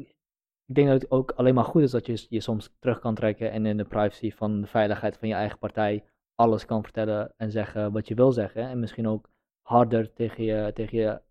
ik 0.65 0.75
denk 0.75 0.87
dat 0.87 1.01
het 1.01 1.11
ook 1.11 1.31
alleen 1.31 1.53
maar 1.53 1.63
goed 1.63 1.81
is 1.81 1.91
dat 1.91 2.05
je 2.05 2.25
je 2.29 2.39
soms 2.41 2.73
terug 2.79 2.99
kan 2.99 3.15
trekken 3.15 3.51
en 3.51 3.65
in 3.65 3.77
de 3.77 3.83
privacy 3.85 4.31
van 4.31 4.61
de 4.61 4.67
veiligheid 4.67 5.17
van 5.17 5.27
je 5.27 5.33
eigen 5.33 5.57
partij 5.59 6.03
alles 6.35 6.65
kan 6.65 6.83
vertellen 6.83 7.33
en 7.37 7.51
zeggen 7.51 7.91
wat 7.91 8.07
je 8.07 8.15
wil 8.15 8.31
zeggen. 8.31 8.61
En 8.63 8.79
misschien 8.79 9.07
ook 9.07 9.29
harder 9.61 10.13
tegen 10.13 10.43
je, 10.43 10.71
tegen 10.73 10.97
je 10.97 11.21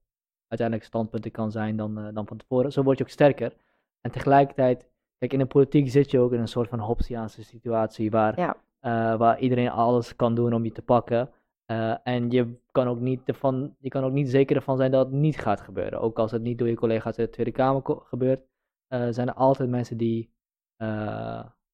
uiteindelijk 0.49 0.89
standpunten 0.89 1.31
kan 1.31 1.51
zijn 1.51 1.77
dan, 1.77 1.99
eh, 1.99 2.09
dan 2.15 2.27
van 2.27 2.37
tevoren. 2.37 2.73
Zo 2.73 2.83
word 2.83 2.99
je 2.99 3.05
ook 3.05 3.11
sterker. 3.11 3.53
En 4.01 4.11
tegelijkertijd, 4.11 4.87
kijk, 5.19 5.33
in 5.33 5.39
de 5.39 5.47
politiek 5.47 5.89
zit 5.91 6.11
je 6.11 6.19
ook 6.19 6.33
in 6.33 6.41
een 6.41 6.49
soort 6.49 6.69
van 6.69 6.79
Hobbesiaanse 6.79 7.45
situatie 7.45 8.11
waar, 8.11 8.39
Ja. 8.41 8.57
eh, 8.81 9.17
waar 9.17 9.39
iedereen 9.39 9.71
alles 9.71 10.17
kan 10.17 10.35
doen 10.35 10.53
om 10.53 10.65
je 10.65 10.73
te 10.73 10.83
pakken. 10.83 11.31
Eh, 11.65 11.97
en 12.03 12.31
je 12.31 12.55
kan, 12.71 12.89
ook 12.89 13.01
niet 13.01 13.21
ervan, 13.25 13.77
je 13.79 13.89
kan 13.89 14.05
ook 14.05 14.13
niet 14.13 14.31
zeker 14.31 14.57
ervan 14.57 14.77
zijn 14.77 14.91
dat 14.91 15.07
het 15.07 15.15
niet 15.15 15.39
gaat 15.39 15.61
gebeuren. 15.61 16.01
Ook 16.01 16.19
als 16.19 16.31
het 16.31 16.43
niet 16.43 16.59
door 16.59 16.69
je 16.69 16.75
collega's 16.75 17.17
in 17.17 17.25
de 17.25 17.31
Tweede 17.31 17.53
Kamer 17.53 17.83
gebeurt, 17.85 18.43
eh, 18.87 19.07
zijn 19.11 19.29
er 19.29 19.35
altijd 19.35 19.69
mensen 19.69 19.97
die, 19.97 20.33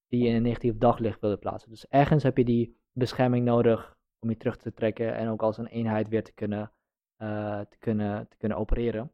die 0.09 0.27
in 0.27 0.35
een 0.35 0.43
negatief 0.43 0.79
daglicht 0.79 1.21
willen 1.21 1.39
plaatsen. 1.39 1.71
Dus 1.71 1.89
ergens 1.89 2.23
heb 2.23 2.37
je 2.37 2.45
die 2.45 2.77
bescherming 2.93 3.45
nodig 3.45 3.97
om 4.19 4.29
je 4.31 4.37
terug 4.37 4.57
te 4.57 4.73
trekken 4.73 5.15
en 5.15 5.29
ook 5.29 5.43
als 5.43 5.59
een 5.59 5.67
eenheid 5.67 6.09
weer 6.09 6.25
te 6.25 6.33
kunnen, 6.33 6.73
te 7.69 7.77
kunnen, 7.79 8.29
te 8.29 8.37
kunnen 8.37 8.59
opereren. 8.59 9.13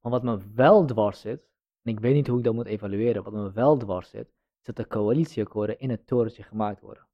Maar 0.00 0.12
wat 0.12 0.22
me 0.22 0.38
wel 0.54 0.84
dwars 0.84 1.20
zit, 1.20 1.40
en 1.88 1.94
ik 1.94 2.00
weet 2.00 2.14
niet 2.14 2.26
hoe 2.26 2.38
ik 2.38 2.44
dat 2.44 2.54
moet 2.54 2.66
evalueren, 2.66 3.22
wat 3.22 3.32
me 3.32 3.52
wel 3.52 3.76
dwars 3.76 4.08
zit, 4.08 4.26
is 4.60 4.64
dat 4.64 4.76
de 4.76 4.86
coalitieakkoorden 4.86 5.78
in 5.78 5.90
het 5.90 6.06
torentje 6.06 6.42
gemaakt 6.42 6.80
worden. 6.80 7.06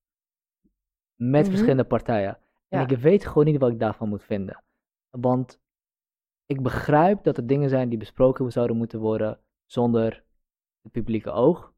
Met 1.15 1.41
Mhm. 1.41 1.51
verschillende 1.51 1.85
partijen. 1.85 2.39
En 2.69 2.81
Ja. 2.81 2.89
ik 2.89 2.99
weet 2.99 3.27
gewoon 3.27 3.45
niet 3.45 3.61
wat 3.61 3.71
ik 3.71 3.79
daarvan 3.79 4.09
moet 4.09 4.23
vinden. 4.23 4.63
Want 5.11 5.61
ik 6.47 6.63
begrijp 6.63 7.23
dat 7.25 7.37
er 7.37 7.47
dingen 7.47 7.69
zijn 7.69 7.89
die 7.89 7.99
besproken 7.99 8.53
zouden 8.53 8.77
moeten 8.77 9.01
worden 9.01 9.41
zonder 9.65 10.25
het 10.83 10.93
publieke 10.93 11.31
oog. 11.31 11.75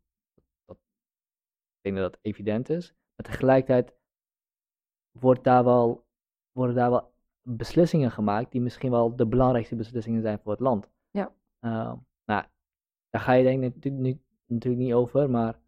Dat, 0.65 0.77
ik 0.77 1.83
denk 1.83 1.97
dat 1.97 2.13
dat 2.13 2.21
evident 2.23 2.69
is. 2.69 2.89
Maar 3.15 3.27
tegelijkertijd 3.27 3.95
wordt 5.11 5.45
daar 5.45 5.65
wel, 5.65 6.07
worden 6.53 6.75
daar 6.77 6.91
wel 6.91 7.15
beslissingen 7.43 8.11
gemaakt 8.11 8.53
die 8.53 8.61
misschien 8.61 8.91
wel 8.91 9.17
de 9.17 9.27
belangrijkste 9.27 9.77
beslissingen 9.77 10.23
zijn 10.23 10.39
voor 10.39 10.53
het 10.53 10.61
land. 10.61 10.91
Ja. 11.11 11.35
Eh, 11.59 11.93
nou, 12.25 12.45
daar 13.17 13.25
ga 13.25 13.33
je 13.33 13.43
denk 13.45 13.63
ik 13.63 13.75
natuurlijk 13.75 14.03
niet, 14.05 14.21
natuurlijk 14.47 14.83
niet 14.85 14.93
over, 14.95 15.31
maar 15.31 15.59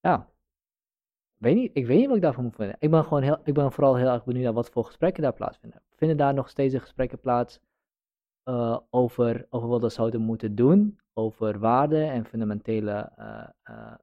ja, 0.00 0.28
weet 1.36 1.54
niet, 1.54 1.70
ik 1.74 1.86
weet 1.86 1.98
niet 1.98 2.06
wat 2.06 2.16
ik 2.16 2.22
daarvan 2.22 2.44
moet 2.44 2.54
vinden. 2.54 2.76
Ik 2.78 2.90
ben, 2.90 3.04
gewoon 3.04 3.22
heel, 3.22 3.38
ik 3.44 3.54
ben 3.54 3.72
vooral 3.72 3.96
heel 3.96 4.08
erg 4.08 4.24
benieuwd 4.24 4.44
naar 4.44 4.52
wat 4.52 4.70
voor 4.70 4.84
gesprekken 4.84 5.22
daar 5.22 5.32
plaatsvinden. 5.32 5.82
Vinden 5.96 6.16
daar 6.16 6.34
nog 6.34 6.48
steeds 6.48 6.74
gesprekken 6.78 7.20
plaats 7.20 7.60
eh, 8.42 8.78
over, 8.90 9.46
over 9.50 9.68
wat 9.68 9.80
we 9.82 9.88
zouden 9.88 10.20
moeten 10.20 10.54
doen, 10.54 10.98
over 11.12 11.58
waarden 11.58 12.10
en 12.10 12.24
fundamentele 12.24 13.12
eh, 13.16 13.48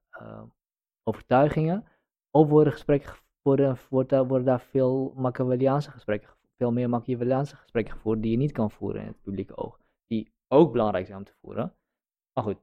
eh, 0.10 0.44
overtuigingen? 1.04 1.86
Of 2.32 2.50
worden 2.50 2.74
gesprekken, 2.74 3.10
ge- 3.10 3.22
worden, 3.42 3.78
daar, 4.08 4.28
worden 4.28 4.46
daar 4.46 4.62
veel 4.62 5.14
Machiavelliaanse 5.16 5.92
gesprekken, 5.92 6.30
ge- 6.30 6.36
veel 6.56 6.72
meer 6.72 6.90
Machiavelliaanse 6.90 7.56
gesprekken 7.56 7.94
gevoerd 7.94 8.22
die 8.22 8.32
je 8.32 8.38
niet 8.38 8.52
kan 8.52 8.72
voeren 8.72 9.02
in 9.02 9.08
het 9.08 9.22
publieke 9.22 9.58
oog, 9.58 9.80
die 10.08 10.32
ook 10.48 10.72
belangrijk 10.72 11.06
zijn 11.06 11.18
om 11.18 11.24
te 11.24 11.36
voeren. 11.42 11.74
Maar 12.34 12.44
goed, 12.44 12.58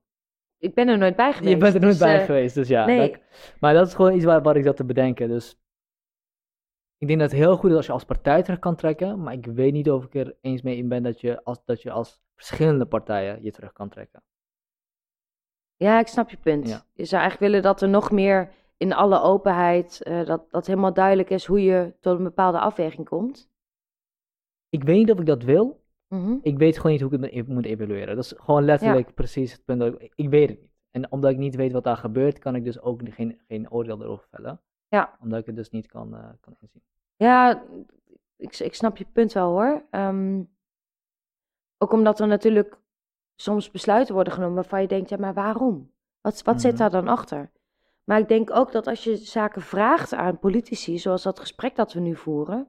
Ik 0.65 0.75
ben 0.75 0.89
er 0.89 0.99
nooit 0.99 1.17
bij 1.17 1.33
geweest. 1.33 1.51
je 1.53 1.57
bent 1.59 1.75
er 1.75 1.81
nooit 1.81 1.93
dus, 1.93 2.03
bij 2.03 2.19
eh, 2.19 2.25
geweest, 2.25 2.55
dus 2.55 2.69
ja. 2.69 2.85
nee. 2.85 3.11
dat- 3.11 3.21
maar 3.61 3.75
dat 3.75 3.87
is 3.87 3.95
gewoon 3.95 4.15
iets 4.15 4.25
waar, 4.25 4.43
waar 4.43 4.57
ik 4.57 4.65
zat 4.65 4.77
te 4.77 4.85
bedenken. 4.85 5.29
Dus 5.29 5.59
ik 6.99 7.07
denk 7.07 7.21
dat 7.21 7.31
het 7.31 7.41
heel 7.41 7.57
goed 7.57 7.71
is 7.71 7.77
als 7.77 7.87
je 7.87 7.93
als 7.93 8.05
partij 8.05 8.43
terug 8.43 8.59
kan 8.59 8.77
trekken. 8.77 9.23
Maar 9.23 9.33
ik 9.33 9.47
weet 9.47 9.73
niet 9.73 9.91
of 9.91 10.05
ik 10.05 10.15
er 10.15 10.37
eens 10.41 10.63
mee 10.63 10.77
in 10.77 10.89
ben 10.89 11.03
dat 11.03 11.21
je 11.21 11.45
als, 11.45 11.65
dat 11.65 11.83
je 11.83 11.91
als 11.91 12.23
verschillende 12.35 12.87
partijen 12.87 13.43
je 13.43 13.51
terug 13.53 13.73
kan 13.73 13.89
trekken. 13.89 14.23
Ja, 15.77 15.99
ik 15.99 16.07
snap 16.07 16.31
je 16.31 16.37
punt. 16.37 16.69
Ja. 16.69 16.87
Je 16.93 17.05
zou 17.05 17.21
eigenlijk 17.23 17.53
willen 17.53 17.63
dat 17.71 17.83
er 17.83 17.89
nog 17.89 18.11
meer 18.11 18.53
in 18.77 18.93
alle 18.93 19.21
openheid, 19.21 20.03
eh, 20.03 20.25
dat, 20.25 20.51
dat 20.51 20.67
helemaal 20.67 20.93
duidelijk 20.93 21.31
is 21.31 21.45
hoe 21.45 21.63
je 21.63 21.95
tot 22.01 22.19
een 22.19 22.25
bepaalde 22.25 22.59
afweging 22.59 23.09
komt. 23.09 23.51
Ik 24.69 24.83
weet 24.85 24.97
niet 24.97 25.11
of 25.11 25.19
ik 25.21 25.27
dat 25.27 25.43
wil. 25.43 25.84
Mhm. 26.15 26.37
Ik 26.43 26.59
weet 26.59 26.77
gewoon 26.77 26.93
niet 26.93 27.01
hoe 27.01 27.13
ik 27.13 27.21
het 27.21 27.35
moet- 27.35 27.49
moet 27.55 27.65
evalueren. 27.65 28.17
Dat 28.17 28.25
is 28.25 28.35
gewoon 28.37 28.65
letterlijk 28.65 29.15
precies 29.15 29.53
het 29.53 29.65
punt. 29.65 29.81
Dat 29.81 30.03
ik, 30.03 30.13
ik 30.15 30.29
weet 30.29 30.49
het 30.49 30.61
niet. 30.61 30.73
En 30.91 31.13
omdat 31.13 31.31
ik 31.31 31.37
niet 31.39 31.55
weet 31.55 31.73
wat 31.73 31.85
daar 31.85 31.97
gebeurt, 31.97 32.39
kan 32.39 32.55
ik 32.55 32.65
dus 32.65 32.81
ook 32.81 33.01
geen, 33.09 33.41
geen 33.49 33.71
oordeel 33.71 34.03
erover 34.03 34.27
vellen. 34.31 34.61
Ja. 34.89 35.17
Omdat 35.21 35.39
ik 35.41 35.47
het 35.47 35.57
dus 35.57 35.71
niet 35.71 35.87
kan, 35.87 36.15
eh, 36.15 36.29
kan 36.41 36.57
inzien. 36.61 36.83
Ja, 37.17 37.63
ik, 38.37 38.59
ik 38.59 38.75
snap 38.75 38.97
je 38.97 39.07
punt 39.13 39.33
wel 39.33 39.51
hoor. 39.51 39.85
Ehm, 39.91 40.43
ook 41.79 41.93
omdat 41.93 42.21
er 42.21 42.27
natuurlijk 42.27 42.79
soms 43.37 43.71
besluiten 43.71 44.15
worden 44.15 44.33
genomen 44.33 44.55
waarvan 44.55 44.81
je 44.81 44.87
denkt, 44.89 45.09
ja, 45.09 45.17
maar 45.17 45.35
waarom? 45.35 45.93
Wat, 46.21 46.43
wat 46.43 46.61
zit 46.61 46.71
Mhm. 46.71 46.81
daar 46.81 46.91
dan 46.91 47.09
achter? 47.09 47.51
Maar 48.05 48.19
ik 48.19 48.29
denk 48.29 48.51
ook 48.51 48.73
dat 48.73 48.87
als 48.87 49.05
je 49.05 49.17
zaken 49.17 49.63
vraagt 49.63 50.13
aan 50.13 50.39
politici, 50.39 50.99
zoals 50.99 51.23
dat 51.23 51.41
gesprek 51.41 51.77
dat 51.77 51.93
we 51.93 52.01
nu 52.01 52.17
voeren, 52.17 52.69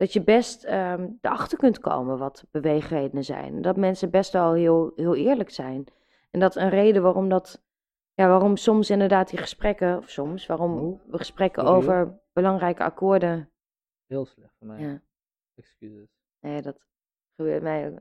dat 0.00 0.12
je 0.12 0.22
best 0.22 0.64
ehm 0.64 1.08
erachter 1.20 1.58
kunt 1.58 1.78
komen 1.78 2.18
wat 2.18 2.44
beweegredenen 2.50 3.24
zijn. 3.24 3.62
Dat 3.62 3.76
mensen 3.76 4.10
best 4.10 4.32
wel 4.32 4.52
heel, 4.52 4.92
heel 4.96 5.14
eerlijk 5.14 5.50
zijn. 5.50 5.84
En 6.30 6.40
dat 6.40 6.56
een 6.56 6.68
reden 6.68 7.02
waarom 7.02 7.28
dat, 7.28 7.62
ja, 8.14 8.28
waarom 8.28 8.56
soms 8.56 8.90
inderdaad 8.90 9.28
die 9.30 9.38
gesprekken, 9.38 9.96
of 9.96 10.08
soms, 10.10 10.46
waarom 10.46 11.00
we 11.06 11.16
gesprekken 11.18 11.62
sorry, 11.66 11.78
over 11.78 12.20
belangrijke 12.32 12.82
akkoorden, 12.82 13.50
Heel 14.06 14.24
slecht 14.26 14.54
voor 14.58 14.66
mij. 14.66 14.80
ja, 14.80 15.02
Excuses. 15.54 16.08
nee, 16.40 16.62
dat 16.62 16.78
gebeurt 17.36 17.62
mij 17.62 17.88
ook. 17.90 17.98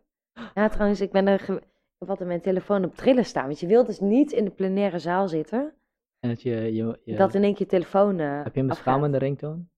Ja, 0.53 0.67
trouwens, 0.69 1.01
ik 1.01 1.11
ben 1.11 1.27
er, 1.27 1.39
ge- 1.39 1.61
ik 1.99 2.09
altijd 2.09 2.27
mijn 2.27 2.41
telefoon 2.41 2.83
op 2.85 2.95
trillen 2.95 3.25
staan, 3.25 3.45
want 3.45 3.59
je 3.59 3.67
wilt 3.67 3.85
dus 3.87 3.99
niet 3.99 4.31
in 4.31 4.45
de 4.45 4.51
plenaire 4.51 4.99
zaal 4.99 5.27
zitten, 5.27 5.73
En 6.19 6.29
dat 6.29 6.41
je, 6.41 6.73
je, 6.73 6.99
je 7.03 7.15
dat 7.15 7.33
in 7.33 7.43
één 7.43 7.51
keer 7.53 7.61
je 7.65 7.71
telefoon 7.71 8.19
eh 8.19 8.43
heb 8.43 8.55
je 8.55 8.61
een 8.61 8.67
beschamende 8.67 9.17
ringtoon? 9.17 9.69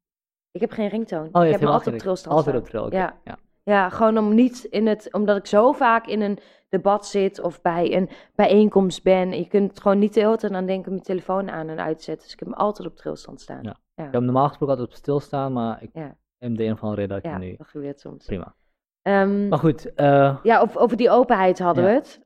Ik 0.52 0.62
heb 0.62 0.72
geen 0.72 0.88
ringtoon. 0.88 1.20
Oh, 1.22 1.28
ik 1.28 1.34
heb 1.34 1.44
helemaal 1.60 1.74
altijd 1.74 1.96
op 1.96 2.02
trilstand 2.02 2.36
Altijd 2.36 2.68
staan. 2.68 2.84
op. 2.86 2.92
Ja. 2.92 3.20
ja. 3.24 3.38
Ja, 3.64 3.90
gewoon 3.90 4.18
om 4.18 4.34
niet 4.36 4.64
in 4.64 4.88
het, 4.88 5.14
omdat 5.14 5.38
ik 5.38 5.46
zo 5.46 5.72
vaak 5.72 6.08
in 6.08 6.22
een 6.22 6.40
debat 6.70 7.06
zit 7.08 7.40
of 7.42 7.62
bij 7.62 7.96
een 7.96 8.10
bijeenkomst 8.36 9.04
ben. 9.04 9.30
Je 9.38 9.48
kunt 9.48 9.70
het 9.70 9.82
gewoon 9.82 10.00
niet 10.00 10.14
de 10.14 10.20
hele 10.20 10.38
tijd 10.38 10.54
aan 10.54 10.66
denken 10.66 10.92
mijn 10.92 11.04
telefoon 11.04 11.50
aan 11.52 11.70
en 11.70 11.80
uitzetten. 11.80 12.24
Dus 12.24 12.34
ik 12.34 12.40
heb 12.40 12.48
hem 12.48 12.58
altijd 12.58 12.88
op 12.88 12.96
trilstand 12.96 13.42
staan. 13.42 13.64
Ja. 13.64 13.76
ja. 13.96 14.06
Ik 14.06 14.12
heb 14.12 14.22
normaal 14.22 14.48
gesproken 14.48 14.76
altijd 14.76 14.94
op 14.94 15.02
stilstaan, 15.02 15.54
maar 15.54 15.84
ik 15.84 15.90
Ja. 15.94 16.16
heb 16.38 16.56
de 16.58 16.64
een 16.64 16.72
of 16.72 16.82
andere 16.82 17.02
reden 17.02 17.16
dat 17.16 17.26
ik 17.26 17.32
Ja, 17.32 17.38
nu... 17.38 17.56
dat 17.58 17.68
gebeurt 17.68 18.00
soms. 18.00 18.26
Prima. 18.26 18.56
Ehm, 19.02 19.48
Maar 19.48 19.60
goed, 19.60 19.94
eh, 19.94 20.38
ja, 20.44 20.60
over, 20.60 20.80
over 20.82 20.98
die 20.98 21.10
openheid 21.10 21.60
hadden 21.60 21.84
we 21.84 21.90
het. 21.90 22.22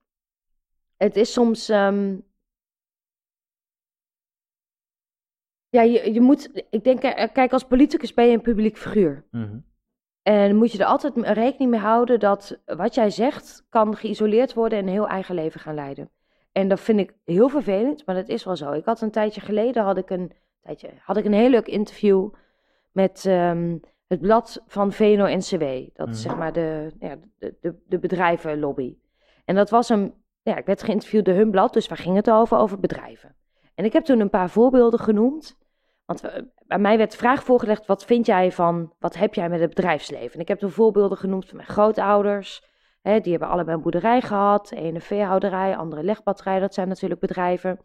Het 0.98 1.16
is 1.16 1.34
soms. 1.34 1.70
ehm, 1.70 2.18
ja, 5.76 5.82
je, 5.82 6.14
je 6.14 6.22
moet. 6.22 6.64
Ik 6.70 6.84
denk, 6.84 7.02
eh, 7.02 7.28
kijk, 7.34 7.54
als 7.54 7.64
politicus 7.64 8.14
ben 8.14 8.26
je 8.26 8.34
een 8.34 8.42
publiek 8.42 8.78
figuur. 8.78 9.24
mhm. 9.32 9.58
En 10.22 10.56
moet 10.56 10.72
je 10.72 10.78
er 10.80 10.86
altijd 10.86 11.14
rekening 11.18 11.72
mee 11.72 11.80
houden 11.80 12.20
dat 12.20 12.62
wat 12.66 12.96
jij 12.96 13.10
zegt 13.10 13.66
kan 13.70 13.96
geïsoleerd 13.96 14.54
worden 14.54 14.78
en 14.80 14.86
een 14.86 14.92
heel 14.92 15.08
eigen 15.08 15.36
leven 15.36 15.60
gaan 15.60 15.76
leiden. 15.76 16.10
En 16.52 16.68
dat 16.68 16.80
vind 16.80 17.00
ik 17.00 17.14
heel 17.26 17.50
vervelend, 17.50 18.06
maar 18.06 18.16
dat 18.16 18.28
is 18.30 18.44
wel 18.44 18.56
zo. 18.56 18.72
Ik 18.72 18.86
had 18.86 19.02
een 19.02 19.12
tijdje 19.12 19.42
geleden 19.42 19.84
had 19.84 19.98
ik 19.98 20.10
een, 20.10 20.32
tijdje, 20.62 20.90
had 21.00 21.18
ik 21.18 21.26
een 21.26 21.34
heel 21.34 21.50
leuk 21.50 21.68
interview 21.68 22.30
met 22.92 23.26
ehm, 23.26 23.78
het 24.08 24.22
blad 24.22 24.64
van 24.68 24.92
VNO-NCW. 24.94 25.64
Dat 25.94 26.08
is 26.10 26.14
Mhm. 26.24 26.30
zeg 26.30 26.38
maar 26.38 26.54
de, 26.54 26.92
ja, 27.00 27.16
de, 27.40 27.56
de, 27.62 27.76
de 27.88 28.00
bedrijvenlobby. 28.00 28.98
En 29.46 29.56
dat 29.56 29.70
was 29.70 29.90
een, 29.90 30.14
ja, 30.42 30.58
ik 30.58 30.66
werd 30.66 30.84
geïnterviewd 30.84 31.26
door 31.26 31.36
hun 31.36 31.52
blad, 31.52 31.74
dus 31.74 31.88
waar 31.88 31.98
ging 31.98 32.16
het 32.16 32.30
over? 32.30 32.58
Over 32.58 32.80
bedrijven. 32.80 33.36
En 33.76 33.86
ik 33.86 33.94
heb 33.94 34.04
toen 34.04 34.20
een 34.20 34.30
paar 34.30 34.50
voorbeelden 34.50 35.00
genoemd. 35.00 35.58
Want 36.06 36.24
eh, 36.24 36.42
bij 36.68 36.80
mij 36.80 36.98
werd 36.98 37.12
de 37.12 37.18
vraag 37.18 37.44
voorgelegd, 37.44 37.86
wat 37.86 38.06
vind 38.06 38.26
jij 38.26 38.52
van, 38.52 38.94
wat 39.00 39.16
heb 39.16 39.34
jij 39.34 39.50
met 39.50 39.60
het 39.60 39.70
bedrijfsleven? 39.70 40.34
En 40.34 40.40
ik 40.40 40.48
heb 40.48 40.60
toen 40.60 40.70
voorbeelden 40.70 41.18
genoemd 41.18 41.46
van 41.46 41.56
mijn 41.56 41.70
grootouders. 41.70 42.64
Hè, 43.02 43.20
die 43.20 43.32
hebben 43.32 43.50
allebei 43.50 43.76
een 43.76 43.84
boerderij 43.84 44.22
gehad. 44.22 44.68
De 44.68 44.76
ene 44.76 45.02
veehouderij, 45.02 45.76
andere 45.78 46.04
legbatterij. 46.04 46.60
Dat 46.60 46.74
zijn 46.74 46.88
natuurlijk 46.88 47.22
bedrijven. 47.22 47.80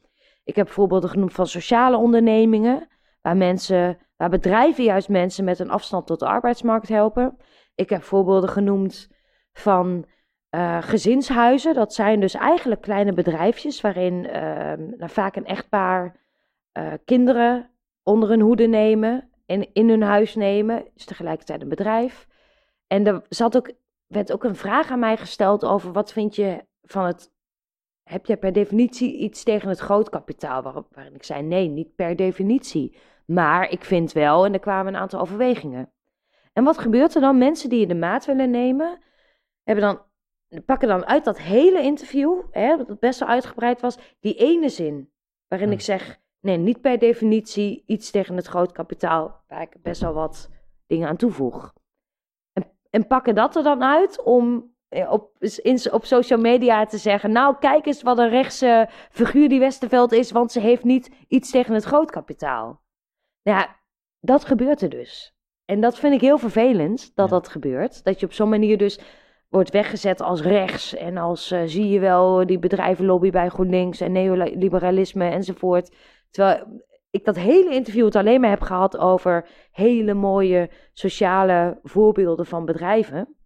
Ik 0.44 0.56
heb 0.56 0.68
voorbeelden 0.68 1.10
genoemd 1.10 1.32
van 1.32 1.46
sociale 1.46 1.96
ondernemingen. 1.96 2.88
Waar, 3.22 3.36
mensen, 3.36 3.98
waar 4.16 4.30
bedrijven 4.30 4.84
juist 4.84 5.08
mensen 5.08 5.44
met 5.44 5.58
een 5.58 5.70
afstand 5.70 6.06
tot 6.06 6.18
de 6.18 6.26
arbeidsmarkt 6.26 6.88
helpen. 6.88 7.36
Ik 7.74 7.90
heb 7.90 8.02
voorbeelden 8.02 8.48
genoemd 8.48 9.08
van 9.52 10.06
eh, 10.48 10.82
gezinshuizen. 10.82 11.74
Dat 11.74 11.94
zijn 11.94 12.20
dus 12.20 12.34
eigenlijk 12.34 12.80
kleine 12.80 13.12
bedrijfjes 13.12 13.80
waarin 13.80 14.26
ehm, 14.26 14.88
nou, 14.96 15.10
vaak 15.10 15.36
een 15.36 15.46
echtpaar 15.46 16.16
eh, 16.72 16.92
kinderen 17.04 17.70
onder 18.10 18.28
hun 18.28 18.40
hoede 18.40 18.66
nemen 18.66 19.30
en 19.46 19.72
in 19.72 19.88
hun 19.88 20.02
huis 20.02 20.34
nemen. 20.34 20.86
Is 20.94 21.04
tegelijkertijd 21.04 21.62
een 21.62 21.68
bedrijf. 21.68 22.28
En 22.86 23.06
er 23.06 23.22
zat 23.28 23.56
ook, 23.56 23.72
werd 24.06 24.32
ook 24.32 24.44
een 24.44 24.56
vraag 24.56 24.90
aan 24.90 24.98
mij 24.98 25.16
gesteld 25.16 25.64
over 25.64 25.92
wat 25.92 26.12
vind 26.12 26.36
je 26.36 26.64
van 26.82 27.04
het. 27.04 27.32
Heb 28.02 28.26
je 28.26 28.36
per 28.36 28.52
definitie 28.52 29.16
iets 29.16 29.42
tegen 29.42 29.68
het 29.68 29.78
grootkapitaal? 29.78 30.62
Waar, 30.62 30.82
waarin 30.90 31.14
ik 31.14 31.24
zei: 31.24 31.42
nee, 31.42 31.68
niet 31.68 31.94
per 31.94 32.16
definitie. 32.16 32.96
Maar 33.26 33.70
ik 33.70 33.84
vind 33.84 34.12
wel, 34.12 34.44
en 34.44 34.52
er 34.52 34.60
kwamen 34.60 34.94
een 34.94 35.00
aantal 35.00 35.20
overwegingen. 35.20 35.92
En 36.52 36.64
wat 36.64 36.78
gebeurt 36.78 37.14
er 37.14 37.20
dan? 37.20 37.38
Mensen 37.38 37.68
die 37.68 37.80
je 37.80 37.86
de 37.86 37.94
maat 37.94 38.24
willen 38.24 38.50
nemen, 38.50 38.98
hebben 39.62 39.84
dan, 39.84 40.02
pakken 40.64 40.88
dan 40.88 41.06
uit 41.06 41.24
dat 41.24 41.38
hele 41.38 41.82
interview, 41.82 42.42
hè, 42.50 42.76
dat 42.76 42.88
het 42.88 43.00
best 43.00 43.20
wel 43.20 43.28
uitgebreid 43.28 43.80
was, 43.80 43.98
die 44.20 44.34
ene 44.34 44.68
zin. 44.68 45.12
Waarin 45.48 45.68
Hmm. 45.68 45.76
ik 45.76 45.84
zeg: 45.84 46.20
nee, 46.40 46.56
niet 46.56 46.80
per 46.80 46.98
definitie 46.98 47.82
iets 47.86 48.10
tegen 48.10 48.36
het 48.36 48.46
grootkapitaal, 48.46 49.44
waar 49.48 49.62
ik 49.62 49.82
best 49.82 50.00
wel 50.00 50.12
wat 50.12 50.50
dingen 50.86 51.08
aan 51.08 51.16
toevoeg. 51.16 51.72
En, 52.52 52.70
en 52.90 53.06
pakken 53.06 53.34
dat 53.34 53.56
er 53.56 53.62
dan 53.62 53.82
uit 53.82 54.22
om 54.22 54.74
eh, 54.88 55.12
op, 55.12 55.36
in, 55.62 55.92
op 55.92 56.04
social 56.04 56.40
media 56.40 56.86
te 56.86 56.98
zeggen: 56.98 57.32
Nou, 57.32 57.56
kijk 57.58 57.86
eens 57.86 58.02
wat 58.02 58.18
een 58.18 58.28
rechtse 58.28 58.88
figuur 59.10 59.48
die 59.48 59.58
Westerveld 59.58 60.12
is, 60.12 60.30
want 60.30 60.52
ze 60.52 60.60
heeft 60.60 60.84
niet 60.84 61.10
iets 61.28 61.50
tegen 61.50 61.74
het 61.74 61.84
grootkapitaal. 61.84 62.82
Nou 63.42 63.58
ja, 63.58 63.76
dat 64.20 64.44
gebeurt 64.44 64.82
er 64.82 64.88
dus. 64.88 65.34
En 65.64 65.80
dat 65.80 65.98
vind 65.98 66.14
ik 66.14 66.20
heel 66.20 66.38
vervelend 66.38 67.14
dat 67.14 67.28
Ja. 67.28 67.34
dat 67.34 67.48
gebeurt. 67.48 68.04
Dat 68.04 68.20
je 68.20 68.26
op 68.26 68.32
zo'n 68.32 68.48
manier 68.48 68.78
dus 68.78 69.00
wordt 69.48 69.70
weggezet 69.70 70.20
als 70.20 70.42
rechts. 70.42 70.94
En 70.94 71.16
als 71.16 71.50
eh, 71.50 71.62
zie 71.64 71.88
je 71.88 72.00
wel 72.00 72.46
die 72.46 72.58
bedrijvenlobby 72.58 73.30
bij 73.30 73.48
GroenLinks 73.48 74.00
en 74.00 74.12
neoliberalisme 74.12 75.24
enzovoort. 75.24 75.96
Terwijl 76.30 76.82
ik 77.10 77.24
dat 77.24 77.36
hele 77.36 77.74
interview 77.74 78.04
het 78.04 78.16
alleen 78.16 78.40
maar 78.40 78.50
heb 78.50 78.60
gehad 78.60 78.96
over 78.96 79.48
hele 79.70 80.14
mooie 80.14 80.70
sociale 80.92 81.78
voorbeelden 81.82 82.46
van 82.46 82.64
bedrijven. 82.64 83.36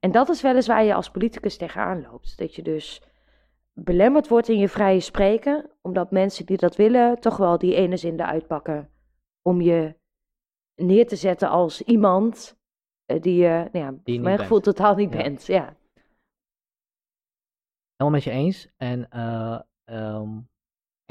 En 0.00 0.10
dat 0.10 0.28
is 0.28 0.42
wel 0.42 0.54
eens 0.54 0.66
waar 0.66 0.84
je 0.84 0.94
als 0.94 1.10
politicus 1.10 1.56
tegenaan 1.56 2.02
loopt. 2.02 2.38
Dat 2.38 2.54
je 2.54 2.62
dus 2.62 3.02
belemmerd 3.72 4.28
wordt 4.28 4.48
in 4.48 4.58
je 4.58 4.68
vrije 4.68 5.00
spreken, 5.00 5.70
omdat 5.82 6.10
mensen 6.10 6.46
die 6.46 6.56
dat 6.56 6.76
willen 6.76 7.20
toch 7.20 7.36
wel 7.36 7.58
die 7.58 7.74
ene 7.74 7.96
zin 7.96 8.20
eruit 8.20 8.46
pakken 8.46 8.90
om 9.42 9.60
je 9.60 9.94
neer 10.74 11.06
te 11.06 11.16
zetten 11.16 11.48
als 11.48 11.82
iemand 11.82 12.58
eh, 13.06 13.20
die 13.20 13.36
je, 13.36 13.68
nou 13.72 13.84
ja, 13.84 13.86
voor 13.90 14.00
mijn 14.04 14.22
bent. 14.22 14.40
gevoel 14.40 14.60
totaal 14.60 14.94
niet 14.94 15.12
Ja. 15.12 15.22
bent. 15.22 15.46
Ja. 15.46 15.76
helemaal 17.96 18.20
met 18.20 18.24
je 18.24 18.30
eens. 18.30 18.68
En 18.76 19.10
eh, 19.10 19.60
ehm, 19.84 20.38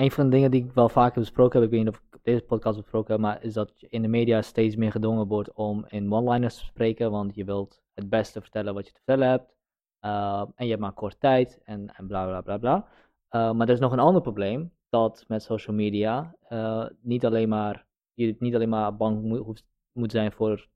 een 0.02 0.12
van 0.12 0.24
de 0.24 0.30
dingen 0.30 0.52
die 0.52 0.64
ik 0.66 0.72
wel 0.72 0.90
vaker 0.90 1.20
besproken 1.20 1.60
heb, 1.60 1.70
ik 1.70 1.76
weet 1.76 1.86
niet 1.86 1.94
of 1.94 2.02
ik 2.08 2.16
op 2.16 2.24
deze 2.24 2.42
podcast 2.42 2.78
besproken 2.78 3.12
heb, 3.12 3.22
maar 3.22 3.44
is 3.44 3.54
dat 3.54 3.74
je 3.76 3.88
in 3.90 4.02
de 4.02 4.08
media 4.08 4.42
steeds 4.42 4.76
meer 4.76 4.92
gedwongen 4.92 5.28
wordt 5.28 5.54
om 5.54 5.86
in 5.88 6.14
one-liners 6.14 6.58
te 6.58 6.66
spreken, 6.66 7.12
want 7.12 7.36
je 7.36 7.44
wilt 7.44 7.82
het 7.94 8.10
beste 8.10 8.42
vertellen 8.42 8.74
wat 8.74 8.86
je 8.86 8.92
te 8.92 9.02
vertellen 9.04 9.30
hebt. 9.30 9.56
Eh, 10.00 10.44
en 10.56 10.66
je 10.66 10.70
hebt 10.70 10.82
maar 10.82 10.94
kort 10.94 11.20
tijd 11.20 11.62
en, 11.64 11.96
en 11.96 12.08
bla 12.08 12.26
bla 12.26 12.42
bla 12.42 12.58
bla. 12.58 12.88
Eh, 13.30 13.52
maar 13.52 13.68
er 13.68 13.74
is 13.74 13.80
nog 13.80 13.92
een 13.92 14.00
ander 14.00 14.22
probleem, 14.22 14.72
dat 14.90 15.26
met 15.28 15.44
social 15.44 15.76
media 15.76 16.36
eh, 16.42 16.86
niet 17.02 17.26
alleen 17.26 17.50
maar, 17.50 17.86
je 18.14 18.36
niet 18.40 18.56
alleen 18.56 18.70
maar 18.70 18.96
bang 18.96 19.22
moet, 19.24 19.64
moet 19.92 20.12
zijn 20.12 20.32
voor, 20.32 20.68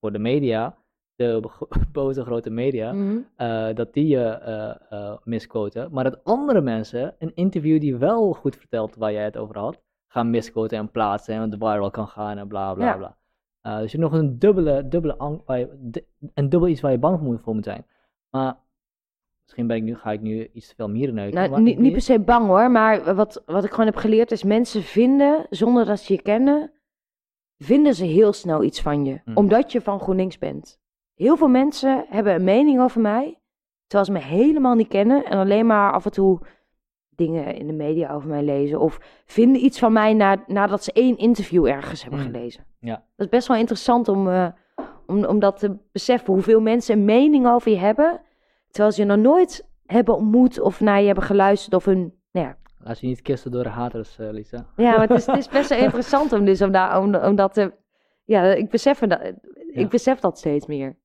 voor 0.00 0.12
de 0.12 0.18
media, 0.18 0.79
de 1.20 1.50
boze 1.92 2.24
grote 2.24 2.50
media, 2.50 2.92
Mhm. 2.92 3.16
eh, 3.36 3.68
dat 3.74 3.92
die 3.92 4.06
je 4.06 4.24
eh 4.28 4.74
eh, 4.90 5.16
misquoten, 5.24 5.88
maar 5.92 6.04
dat 6.04 6.24
andere 6.24 6.60
mensen 6.60 7.14
een 7.18 7.32
interview 7.34 7.80
die 7.80 7.96
wel 7.96 8.32
goed 8.32 8.56
vertelt 8.56 8.96
waar 8.96 9.12
jij 9.12 9.24
het 9.24 9.36
over 9.36 9.58
had, 9.58 9.80
gaan 10.06 10.30
misquoten 10.30 10.78
en 10.78 10.90
plaatsen 10.90 11.34
en 11.34 11.40
het 11.40 11.54
viral 11.58 11.90
kan 11.90 12.08
gaan 12.08 12.38
en 12.38 12.48
bla 12.48 12.74
bla 12.74 12.84
Ja. 12.86 12.96
bla. 12.96 13.16
Dus 13.80 13.92
je 13.92 13.98
hebt 13.98 14.10
nog 14.12 14.20
een 14.20 14.38
dubbele, 14.38 14.88
dubbele 14.88 15.16
ang- 15.18 15.42
waar 15.46 15.58
je- 15.58 15.88
d- 15.90 16.02
een 16.34 16.48
dubbel 16.48 16.68
iets 16.68 16.80
waar 16.80 16.90
je 16.92 16.98
bang 16.98 17.18
voor 17.18 17.26
moet, 17.26 17.40
voor 17.40 17.54
moet 17.54 17.64
zijn. 17.64 17.86
Maar 18.30 18.56
misschien 19.42 19.66
ben 19.66 19.76
ik 19.76 19.82
nu, 19.82 19.94
ga 19.96 20.12
ik 20.12 20.20
nu 20.20 20.48
iets 20.52 20.68
te 20.68 20.74
veel 20.74 20.88
mieren 20.88 21.14
neuken. 21.14 21.50
Nou, 21.50 21.62
niet, 21.62 21.78
niet 21.78 21.92
per 21.92 22.00
se 22.00 22.20
bang 22.20 22.46
hoor, 22.46 22.70
maar 22.70 23.14
wat, 23.14 23.42
wat 23.46 23.64
ik 23.64 23.70
gewoon 23.70 23.86
heb 23.86 23.96
geleerd 23.96 24.30
is 24.30 24.42
mensen 24.44 24.82
vinden, 24.82 25.46
zonder 25.50 25.84
dat 25.84 25.98
ze 26.00 26.12
je 26.12 26.22
kennen, 26.22 26.72
vinden 27.58 27.94
ze 27.94 28.04
heel 28.04 28.32
snel 28.32 28.62
iets 28.62 28.82
van 28.82 29.04
je. 29.04 29.20
Hmm. 29.24 29.36
Omdat 29.36 29.72
je 29.72 29.80
van 29.80 30.00
GroenLinks 30.00 30.38
bent. 30.38 30.79
Heel 31.20 31.36
veel 31.36 31.48
mensen 31.48 32.04
hebben 32.08 32.34
een 32.34 32.44
mening 32.44 32.80
over 32.80 33.00
mij, 33.00 33.38
terwijl 33.86 34.04
ze 34.04 34.12
me 34.12 34.34
helemaal 34.36 34.74
niet 34.74 34.88
kennen 34.88 35.24
en 35.24 35.38
alleen 35.38 35.66
maar 35.66 35.92
af 35.92 36.04
en 36.04 36.10
toe 36.10 36.38
dingen 37.08 37.54
in 37.54 37.66
de 37.66 37.72
media 37.72 38.12
over 38.14 38.28
mij 38.28 38.42
lezen. 38.42 38.80
Of 38.80 38.98
vinden 39.26 39.64
iets 39.64 39.78
van 39.78 39.92
mij 39.92 40.14
na, 40.14 40.44
nadat 40.46 40.84
ze 40.84 40.92
één 40.92 41.16
interview 41.16 41.66
ergens 41.66 42.02
hebben 42.02 42.20
Hmm. 42.20 42.30
gelezen. 42.32 42.64
Ja. 42.78 42.94
Dat 42.94 43.26
is 43.26 43.28
best 43.28 43.48
wel 43.48 43.56
interessant 43.56 44.08
om, 44.08 44.28
eh, 44.28 44.46
om, 45.06 45.24
om 45.24 45.38
dat 45.38 45.58
te 45.58 45.76
beseffen, 45.92 46.32
hoeveel 46.34 46.60
mensen 46.60 46.98
een 46.98 47.04
mening 47.04 47.46
over 47.48 47.70
je 47.70 47.78
hebben, 47.78 48.20
terwijl 48.70 48.94
ze 48.94 49.00
je 49.00 49.06
nog 49.06 49.16
nooit 49.18 49.68
hebben 49.86 50.16
ontmoet 50.16 50.60
of 50.60 50.80
naar 50.80 51.00
je 51.00 51.06
hebben 51.06 51.24
geluisterd 51.24 51.74
of 51.74 51.84
hun... 51.84 52.14
Nou 52.32 52.46
ja, 52.46 52.56
Laat 52.78 53.00
je 53.00 53.06
niet 53.06 53.22
kisten 53.22 53.50
door 53.50 53.62
de 53.62 53.68
haters, 53.68 54.18
eh, 54.18 54.30
Lisa. 54.30 54.66
ja, 54.76 54.90
maar 54.90 55.08
het 55.08 55.10
is, 55.10 55.26
het 55.36 55.36
is 55.38 55.48
best 55.48 55.68
wel 55.68 55.78
interessant 55.78 56.32
om, 56.32 56.44
dus 56.44 56.62
om, 56.62 56.70
daar, 56.72 57.00
om, 57.00 57.14
om 57.14 57.36
dat 57.36 57.54
te... 57.54 57.72
Ja, 58.24 58.42
ik 58.42 58.70
besef, 58.70 58.98
dat, 58.98 59.20
Ja. 59.20 59.80
ik 59.80 59.88
besef 59.88 60.18
dat 60.20 60.38
steeds 60.38 60.66
meer. 60.66 60.98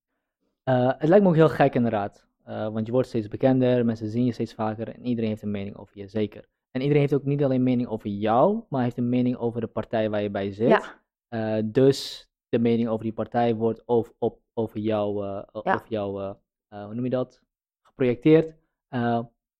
Eh, 0.65 0.91
het 0.97 1.09
lijkt 1.09 1.23
me 1.23 1.29
ook 1.29 1.35
heel 1.35 1.49
gek 1.49 1.75
inderdaad. 1.75 2.27
Eh, 2.43 2.69
want 2.69 2.85
je 2.85 2.91
wordt 2.91 3.07
steeds 3.07 3.27
bekender, 3.27 3.85
mensen 3.85 4.07
zien 4.07 4.25
je 4.25 4.31
steeds 4.31 4.53
vaker 4.53 4.87
en 4.95 5.05
iedereen 5.05 5.29
heeft 5.29 5.41
een 5.41 5.51
mening 5.51 5.75
over 5.77 5.97
je, 5.97 6.07
zeker. 6.07 6.47
En 6.71 6.81
iedereen 6.81 7.01
heeft 7.01 7.13
ook 7.13 7.23
niet 7.23 7.43
alleen 7.43 7.57
een 7.57 7.63
mening 7.63 7.87
over 7.87 8.09
jou, 8.09 8.63
maar 8.69 8.83
heeft 8.83 8.97
een 8.97 9.09
mening 9.09 9.37
over 9.37 9.61
de 9.61 9.67
partij 9.67 10.09
waar 10.09 10.21
je 10.21 10.29
bij 10.29 10.51
zit. 10.51 10.67
Ja. 10.69 11.01
Eh, 11.27 11.63
dus 11.65 12.29
de 12.49 12.59
mening 12.59 12.87
over 12.89 13.03
die 13.03 13.13
partij 13.13 13.55
wordt 13.55 13.81
over, 13.87 14.13
op, 14.17 14.39
over 14.53 14.79
jou, 14.79 15.25
Ja. 15.25 15.47
over 15.51 15.85
jou 15.89 16.35
hoe 16.69 16.93
noem 16.93 17.03
je 17.03 17.09
dat, 17.09 17.41
geprojecteerd. 17.81 18.55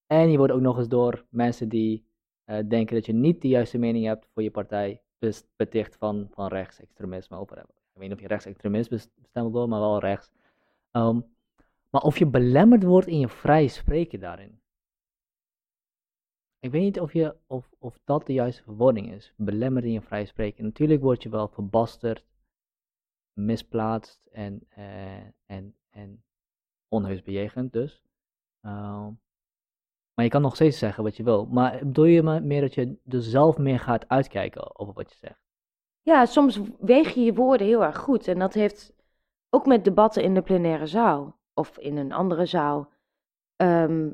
En 0.08 0.32
je 0.32 0.38
wordt 0.38 0.54
ook 0.54 0.62
nog 0.62 0.78
eens 0.78 0.88
door 0.88 1.26
mensen 1.30 1.70
die 1.70 2.06
denken 2.46 2.96
dat 2.96 3.06
je 3.06 3.14
niet 3.14 3.42
de 3.42 3.48
juiste 3.48 3.78
mening 3.78 4.06
hebt 4.06 4.28
voor 4.34 4.44
je 4.44 4.52
partij, 4.52 5.02
beticht 5.56 5.96
van, 5.96 6.28
van 6.32 6.48
rechtsextremisme. 6.48 7.40
Of, 7.40 7.52
ik 7.52 7.58
weet 7.94 8.08
niet 8.08 8.14
of 8.14 8.22
je 8.22 8.28
rechtsextremist 8.28 8.90
bes- 8.90 9.10
bestempeld 9.16 9.54
wordt, 9.54 9.70
maar 9.70 9.80
wel 9.80 10.00
rechts. 10.00 10.32
Ehm, 10.96 11.20
maar 11.90 12.02
of 12.02 12.18
je 12.18 12.26
belemmerd 12.26 12.84
wordt 12.84 13.08
in 13.08 13.20
je 13.20 13.28
vrije 13.28 13.68
spreken 13.68 14.20
daarin. 14.20 14.62
Ik 16.60 16.72
weet 16.72 16.82
niet 16.82 17.00
of, 17.00 17.14
je, 17.14 17.36
of, 17.48 17.70
of 17.80 18.00
dat 18.04 18.26
de 18.26 18.34
juiste 18.34 18.64
verwoording 18.64 19.12
is. 19.12 19.34
Belemmerd 19.38 19.86
in 19.86 19.92
je 19.92 20.02
vrije 20.02 20.26
spreken. 20.26 20.64
Natuurlijk 20.64 21.02
word 21.02 21.24
je 21.24 21.30
wel 21.30 21.48
verbasterd, 21.48 22.26
misplaatst 23.34 24.26
en, 24.26 24.68
eh, 24.70 25.26
en, 25.46 25.76
en 25.90 26.24
onheus 26.88 27.22
bejegend 27.22 27.74
dus. 27.74 28.04
Ehm, 28.62 29.12
maar 30.14 30.26
je 30.26 30.30
kan 30.30 30.42
nog 30.42 30.56
steeds 30.56 30.78
zeggen 30.78 31.04
wat 31.04 31.18
je 31.18 31.24
wil. 31.24 31.46
Maar 31.46 31.80
bedoel 31.80 32.06
je 32.06 32.24
meer 32.24 32.62
dat 32.62 32.74
je 32.74 32.98
dus 33.04 33.30
zelf 33.30 33.58
meer 33.58 33.80
gaat 33.80 34.08
uitkijken 34.08 34.80
over 34.80 34.94
wat 34.94 35.12
je 35.12 35.18
zegt? 35.18 35.44
Ja, 36.02 36.26
soms 36.26 36.60
weeg 36.80 37.14
je 37.14 37.22
je 37.22 37.34
woorden 37.34 37.68
heel 37.68 37.84
erg 37.84 37.98
goed. 37.98 38.28
En 38.28 38.40
dat 38.40 38.54
heeft 38.54 38.95
ook 39.50 39.66
met 39.66 39.84
debatten 39.84 40.24
in 40.24 40.34
de 40.34 40.42
plenaire 40.42 40.88
zaal 40.88 41.40
of 41.54 41.78
in 41.78 41.98
een 41.98 42.12
andere 42.14 42.46
zaal. 42.46 42.94
ehm, 43.56 44.10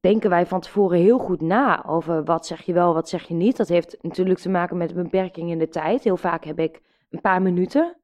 denken 0.00 0.30
wij 0.30 0.46
van 0.46 0.60
tevoren 0.60 0.98
heel 0.98 1.18
goed 1.18 1.40
na 1.40 1.84
over 1.86 2.24
wat 2.24 2.46
zeg 2.46 2.62
je 2.62 2.72
wel, 2.72 2.94
wat 2.94 3.08
zeg 3.08 3.28
je 3.28 3.34
niet. 3.34 3.56
Dat 3.56 3.68
heeft 3.68 4.02
natuurlijk 4.02 4.38
te 4.38 4.48
maken 4.48 4.76
met 4.76 4.90
een 4.96 5.02
beperking 5.02 5.50
in 5.50 5.58
de 5.58 5.68
tijd. 5.68 6.04
Heel 6.04 6.16
vaak 6.16 6.44
heb 6.44 6.58
ik 6.58 6.82
een 7.10 7.20
paar 7.20 7.42
minuten. 7.42 7.96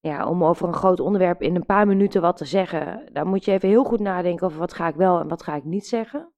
Ja, 0.00 0.28
om 0.28 0.44
over 0.44 0.68
een 0.68 0.74
groot 0.74 1.00
onderwerp 1.00 1.42
in 1.42 1.54
een 1.54 1.66
paar 1.66 1.86
minuten 1.86 2.20
wat 2.20 2.36
te 2.36 2.44
zeggen, 2.44 3.08
dan 3.12 3.26
moet 3.26 3.44
je 3.44 3.52
even 3.52 3.68
heel 3.68 3.84
goed 3.84 4.00
nadenken 4.00 4.46
over 4.46 4.58
wat 4.58 4.72
ga 4.74 4.88
ik 4.88 4.94
wel 4.94 5.20
en 5.20 5.28
wat 5.28 5.42
ga 5.42 5.54
ik 5.54 5.64
niet 5.64 5.86
zeggen. 5.86 6.32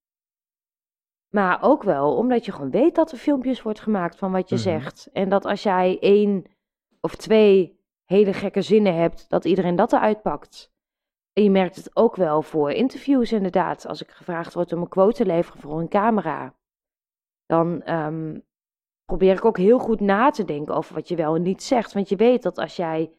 Maar 1.34 1.62
ook 1.62 1.82
wel 1.82 2.16
omdat 2.16 2.44
je 2.44 2.52
gewoon 2.52 2.70
weet 2.70 2.94
dat 2.94 3.12
er 3.12 3.18
filmpjes 3.18 3.62
wordt 3.62 3.80
gemaakt 3.80 4.16
van 4.18 4.32
wat 4.32 4.48
je 4.48 4.54
Mhm. 4.54 4.64
zegt. 4.64 5.08
En 5.12 5.28
dat 5.28 5.44
als 5.44 5.62
jij 5.62 5.96
één 6.00 6.44
of 7.00 7.14
twee 7.14 7.75
hele 8.06 8.32
gekke 8.32 8.62
zinnen 8.62 8.94
hebt, 8.94 9.28
dat 9.28 9.44
iedereen 9.44 9.76
dat 9.76 9.92
eruit 9.92 10.22
pakt. 10.22 10.74
En 11.32 11.42
je 11.42 11.50
merkt 11.50 11.76
het 11.76 11.96
ook 11.96 12.16
wel 12.16 12.42
voor 12.42 12.70
interviews 12.70 13.32
inderdaad. 13.32 13.86
Als 13.86 14.02
ik 14.02 14.10
gevraagd 14.10 14.54
word 14.54 14.72
om 14.72 14.80
een 14.80 14.88
quote 14.88 15.16
te 15.16 15.26
leveren 15.26 15.60
voor 15.60 15.80
een 15.80 15.88
camera, 15.88 16.54
dan 17.46 17.82
ehm, 17.82 18.38
probeer 19.04 19.32
ik 19.32 19.44
ook 19.44 19.58
heel 19.58 19.78
goed 19.78 20.00
na 20.00 20.30
te 20.30 20.44
denken 20.44 20.74
over 20.74 20.94
wat 20.94 21.08
je 21.08 21.16
wel 21.16 21.34
en 21.34 21.42
niet 21.42 21.62
zegt. 21.62 21.92
Want 21.92 22.08
je 22.08 22.16
weet 22.16 22.42
dat 22.42 22.58
als 22.58 22.76
jij 22.76 23.12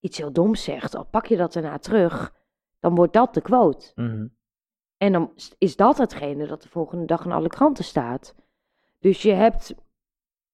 iets 0.00 0.18
heel 0.18 0.32
doms 0.32 0.64
zegt, 0.64 0.94
al 0.94 1.04
pak 1.04 1.26
je 1.26 1.36
dat 1.36 1.52
daarna 1.52 1.78
terug, 1.78 2.34
dan 2.80 2.94
wordt 2.94 3.12
dat 3.12 3.34
de 3.34 3.40
quote. 3.40 3.92
Mhm. 3.94 4.26
En 4.96 5.12
dan 5.12 5.32
is 5.58 5.76
dat 5.76 5.98
hetgene 5.98 6.46
dat 6.46 6.62
de 6.62 6.68
volgende 6.68 7.04
dag 7.04 7.24
in 7.24 7.32
alle 7.32 7.48
kranten 7.48 7.84
staat. 7.84 8.34
Dus 8.98 9.22
je 9.22 9.32
hebt. 9.32 9.74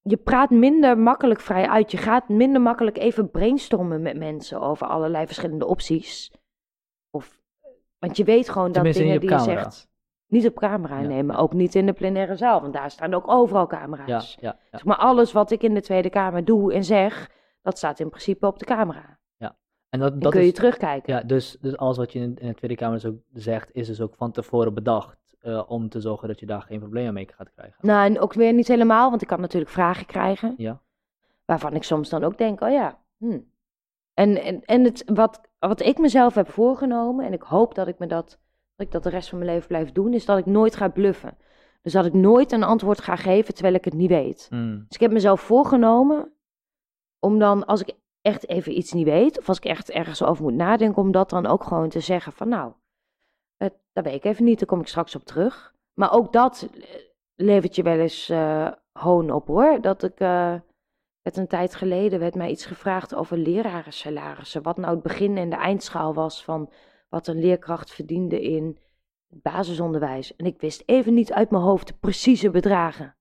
Je 0.03 0.17
praat 0.17 0.51
minder 0.51 0.99
makkelijk 0.99 1.41
vrij 1.41 1.69
uit. 1.69 1.91
Je 1.91 1.97
gaat 1.97 2.29
minder 2.29 2.61
makkelijk 2.61 2.99
even 2.99 3.31
brainstormen 3.31 4.03
met 4.03 4.17
mensen 4.17 4.61
over 4.61 4.87
allerlei 4.87 5.27
verschillende 5.27 5.67
opties. 5.67 6.33
Of, 7.11 7.41
want 7.99 8.17
je 8.17 8.25
weet 8.25 8.49
gewoon 8.49 8.65
dat 8.67 8.75
Tenminste, 8.75 9.03
dingen 9.03 9.21
die 9.21 9.31
je 9.31 9.39
zegt. 9.39 9.89
Niet 10.27 10.47
op 10.47 10.55
camera 10.59 10.99
Ja. 11.01 11.07
nemen, 11.09 11.37
ook 11.37 11.53
niet 11.53 11.75
in 11.75 11.87
de 11.87 11.93
plenaire 11.93 12.37
zaal, 12.37 12.61
want 12.61 12.73
daar 12.73 12.91
staan 12.91 13.15
ook 13.15 13.29
overal 13.29 13.67
camera's. 13.67 14.37
Ja, 14.41 14.49
ja, 14.49 14.59
ja. 14.61 14.69
Zeg 14.71 14.85
maar 14.85 14.97
alles 14.97 15.33
wat 15.33 15.51
ik 15.51 15.63
in 15.63 15.75
de 15.75 15.81
Tweede 15.81 16.11
Kamer 16.11 16.45
doe 16.45 16.73
en 16.73 16.85
zeg, 16.85 17.31
dat 17.63 17.79
staat 17.79 18.01
in 18.01 18.09
principe 18.09 18.47
op 18.47 18.59
de 18.59 18.65
camera. 18.65 19.19
En 19.91 20.01
dat, 20.01 20.11
Dan 20.11 20.21
dat 20.21 20.33
kun 20.33 20.41
je 20.41 20.47
is, 20.47 20.55
terugkijken. 20.55 21.15
ja, 21.15 21.23
dus, 21.23 21.57
dus 21.61 21.77
alles 21.77 21.97
wat 21.97 22.13
je 22.13 22.19
in, 22.19 22.37
in 22.39 22.49
de 22.49 22.55
Tweede 22.55 22.77
Kamer 22.77 23.01
dus 23.01 23.11
ook 23.11 23.19
zegt, 23.33 23.71
is 23.73 23.87
dus 23.87 24.01
ook 24.01 24.15
van 24.15 24.33
tevoren 24.33 24.75
bedacht. 24.75 25.20
Eh, 25.41 25.63
om 25.67 25.89
te 25.89 26.01
zorgen 26.01 26.29
dat 26.29 26.41
je 26.41 26.47
daar 26.47 26.63
geen 26.63 26.79
problemen 26.79 27.15
mee 27.15 27.29
gaat 27.37 27.51
krijgen. 27.53 27.77
Nou, 27.81 28.07
en 28.07 28.21
ook 28.21 28.33
weer 28.33 28.53
niet 28.53 28.69
helemaal, 28.69 29.11
want 29.11 29.23
ik 29.23 29.29
kan 29.29 29.41
natuurlijk 29.41 29.71
vragen 29.71 30.07
krijgen. 30.07 30.55
Ja. 30.57 30.81
Waarvan 31.45 31.75
ik 31.75 31.83
soms 31.83 32.09
dan 32.09 32.25
ook 32.25 32.39
denk, 32.39 32.61
oh 32.61 32.71
ja. 32.71 32.99
hm. 33.17 33.41
En, 34.15 34.43
en, 34.43 34.65
en 34.65 34.85
het, 34.85 35.03
wat, 35.07 35.41
wat 35.59 35.81
ik 35.81 35.99
mezelf 35.99 36.35
heb 36.35 36.49
voorgenomen, 36.51 37.27
en 37.27 37.33
ik 37.33 37.43
hoop 37.43 37.75
dat 37.75 37.89
ik 37.89 37.99
me 37.99 38.07
dat, 38.07 38.29
dat 38.77 38.87
ik 38.87 38.93
dat 38.93 39.03
de 39.03 39.09
rest 39.09 39.29
van 39.29 39.39
mijn 39.39 39.51
leven 39.51 39.69
blijf 39.69 39.93
doen, 39.93 40.13
is 40.15 40.25
dat 40.25 40.39
ik 40.39 40.47
nooit 40.47 40.77
ga 40.77 40.89
bluffen. 40.89 41.37
Dus 41.83 41.93
dat 41.93 42.07
ik 42.07 42.13
nooit 42.13 42.53
een 42.53 42.63
antwoord 42.63 43.01
ga 43.01 43.17
geven 43.17 43.55
terwijl 43.55 43.75
ik 43.75 43.85
het 43.85 43.95
niet 43.95 44.09
weet. 44.09 44.47
Mm, 44.51 44.85
Dus 44.89 44.97
ik 44.97 45.01
heb 45.01 45.13
mezelf 45.13 45.41
voorgenomen 45.41 46.33
om 47.19 47.39
dan, 47.39 47.67
als 47.67 47.81
ik 47.81 47.95
echt 48.23 48.49
even 48.49 48.77
iets 48.77 48.93
niet 48.93 49.07
weet, 49.07 49.39
of 49.39 49.49
als 49.49 49.57
ik 49.57 49.65
echt 49.65 49.91
ergens 49.91 50.23
over 50.23 50.45
moet 50.45 50.55
nadenken, 50.55 51.03
om 51.03 51.13
dat 51.13 51.31
dan 51.31 51.47
ook 51.47 51.65
gewoon 51.65 51.89
te 51.89 52.01
zeggen 52.01 52.33
van 52.33 52.49
nou, 52.49 52.73
het, 53.65 53.75
dat 53.93 54.05
weet 54.05 54.15
ik 54.15 54.25
even 54.25 54.45
niet, 54.45 54.59
daar 54.59 54.69
kom 54.69 54.81
ik 54.81 54.87
straks 54.87 55.15
op 55.15 55.25
terug. 55.25 55.75
Maar 55.95 56.13
ook 56.13 56.33
dat 56.33 56.69
eh, 56.73 56.81
levert 57.35 57.75
je 57.75 57.83
wel 57.83 57.99
eens 57.99 58.29
eh, 58.29 58.73
hoon 58.93 59.31
op 59.31 59.47
hoor. 59.47 59.81
Dat 59.81 60.03
ik, 60.03 60.21
eh 60.21 60.55
werd 61.23 61.37
een 61.37 61.47
tijd 61.47 61.75
geleden 61.75 62.19
werd 62.19 62.35
mij 62.35 62.51
iets 62.51 62.67
gevraagd 62.67 63.15
over 63.15 63.37
lerarensalarissen. 63.37 64.63
Wat 64.63 64.77
nou 64.77 64.95
het 64.95 65.03
begin 65.03 65.37
en 65.37 65.51
de 65.51 65.57
eindschaal 65.57 66.15
was 66.15 66.45
van 66.45 66.71
wat 67.09 67.27
een 67.27 67.41
leerkracht 67.41 67.91
verdiende 67.91 68.43
in 68.43 68.79
het 69.29 69.43
basisonderwijs. 69.43 70.37
En 70.37 70.47
ik 70.47 70.61
wist 70.61 70.83
even 70.87 71.15
niet 71.15 71.33
uit 71.33 71.51
mijn 71.51 71.63
hoofd 71.63 71.87
de 71.87 71.95
precieze 72.01 72.51
bedragen. 72.51 73.17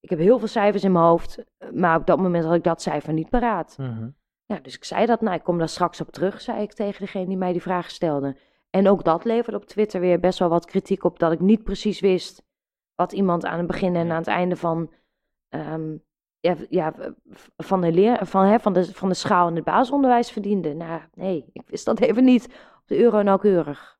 Ik 0.00 0.10
heb 0.10 0.18
heel 0.18 0.38
veel 0.38 0.48
cijfers 0.48 0.84
in 0.84 0.92
mijn 0.92 1.04
hoofd, 1.04 1.44
maar 1.72 1.98
op 1.98 2.06
dat 2.06 2.18
moment 2.18 2.44
had 2.44 2.54
ik 2.54 2.64
dat 2.64 2.82
cijfer 2.82 3.12
niet 3.12 3.30
paraat. 3.30 3.76
mhm. 3.78 4.08
Ja, 4.44 4.58
dus 4.60 4.74
ik 4.76 4.84
zei 4.84 5.06
dat, 5.06 5.20
nou, 5.20 5.36
ik 5.36 5.42
kom 5.42 5.58
daar 5.58 5.68
straks 5.68 6.00
op 6.00 6.10
terug, 6.10 6.40
zei 6.40 6.62
ik 6.62 6.72
tegen 6.72 7.00
degene 7.00 7.26
die 7.26 7.36
mij 7.36 7.52
die 7.52 7.62
vraag 7.62 7.90
stelde. 7.90 8.36
En 8.70 8.88
ook 8.88 9.04
dat 9.04 9.24
leverde 9.24 9.58
op 9.58 9.64
Twitter 9.64 10.00
weer 10.00 10.20
best 10.20 10.38
wel 10.38 10.48
wat 10.48 10.66
kritiek 10.66 11.04
op, 11.04 11.18
dat 11.18 11.32
ik 11.32 11.40
niet 11.40 11.62
precies 11.62 12.00
wist 12.00 12.46
wat 12.94 13.12
iemand 13.12 13.44
aan 13.44 13.58
het 13.58 13.66
begin 13.66 13.96
en 13.96 14.10
aan 14.10 14.18
het 14.18 14.26
einde 14.26 14.56
van, 14.56 14.92
ehm, 15.48 15.96
ja, 16.68 16.94
van, 17.56 17.80
de 17.80 17.92
leer, 17.92 18.26
van, 18.26 18.44
hè, 18.44 18.58
van, 18.58 18.72
de, 18.72 18.94
van 18.94 19.08
de 19.08 19.14
schaal 19.14 19.48
in 19.48 19.54
het 19.54 19.64
basisonderwijs 19.64 20.30
verdiende. 20.30 20.74
Nou, 20.74 21.02
nee, 21.14 21.44
ik 21.52 21.68
wist 21.68 21.84
dat 21.84 22.00
even 22.00 22.24
niet 22.24 22.44
op 22.80 22.86
de 22.86 22.98
euro 22.98 23.22
nauwkeurig. 23.22 23.98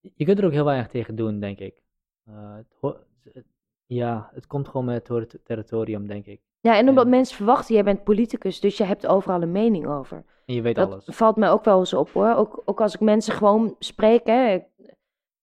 Je 0.00 0.24
kunt 0.24 0.38
er 0.38 0.44
ook 0.44 0.52
heel 0.52 0.64
weinig 0.64 0.88
tegen 0.88 1.16
doen, 1.16 1.40
denk 1.40 1.58
ik. 1.58 1.82
Eh, 2.24 2.56
het 2.56 3.44
ja, 3.86 4.30
het 4.32 4.46
komt 4.46 4.68
gewoon 4.68 4.86
met 4.86 5.08
het 5.08 5.28
ter- 5.28 5.42
territorium, 5.42 6.06
denk 6.06 6.26
ik. 6.26 6.40
Ja, 6.60 6.76
en 6.76 6.88
omdat 6.88 7.06
mensen 7.06 7.36
verwachten, 7.36 7.74
jij 7.74 7.84
bent 7.84 8.04
politicus, 8.04 8.60
dus 8.60 8.76
je 8.76 8.84
hebt 8.84 9.06
overal 9.06 9.42
een 9.42 9.52
mening 9.52 9.86
over. 9.86 10.24
En 10.46 10.54
je 10.54 10.62
weet 10.62 10.74
Dat 10.74 10.90
alles. 10.90 11.04
valt 11.08 11.36
mij 11.36 11.50
ook 11.50 11.64
wel 11.64 11.78
eens 11.78 11.94
op 11.94 12.10
hoor. 12.10 12.34
Ook, 12.34 12.62
ook 12.64 12.80
als 12.80 12.94
ik 12.94 13.00
mensen 13.00 13.34
gewoon 13.34 13.76
spreek, 13.78 14.26
hè, 14.26 14.58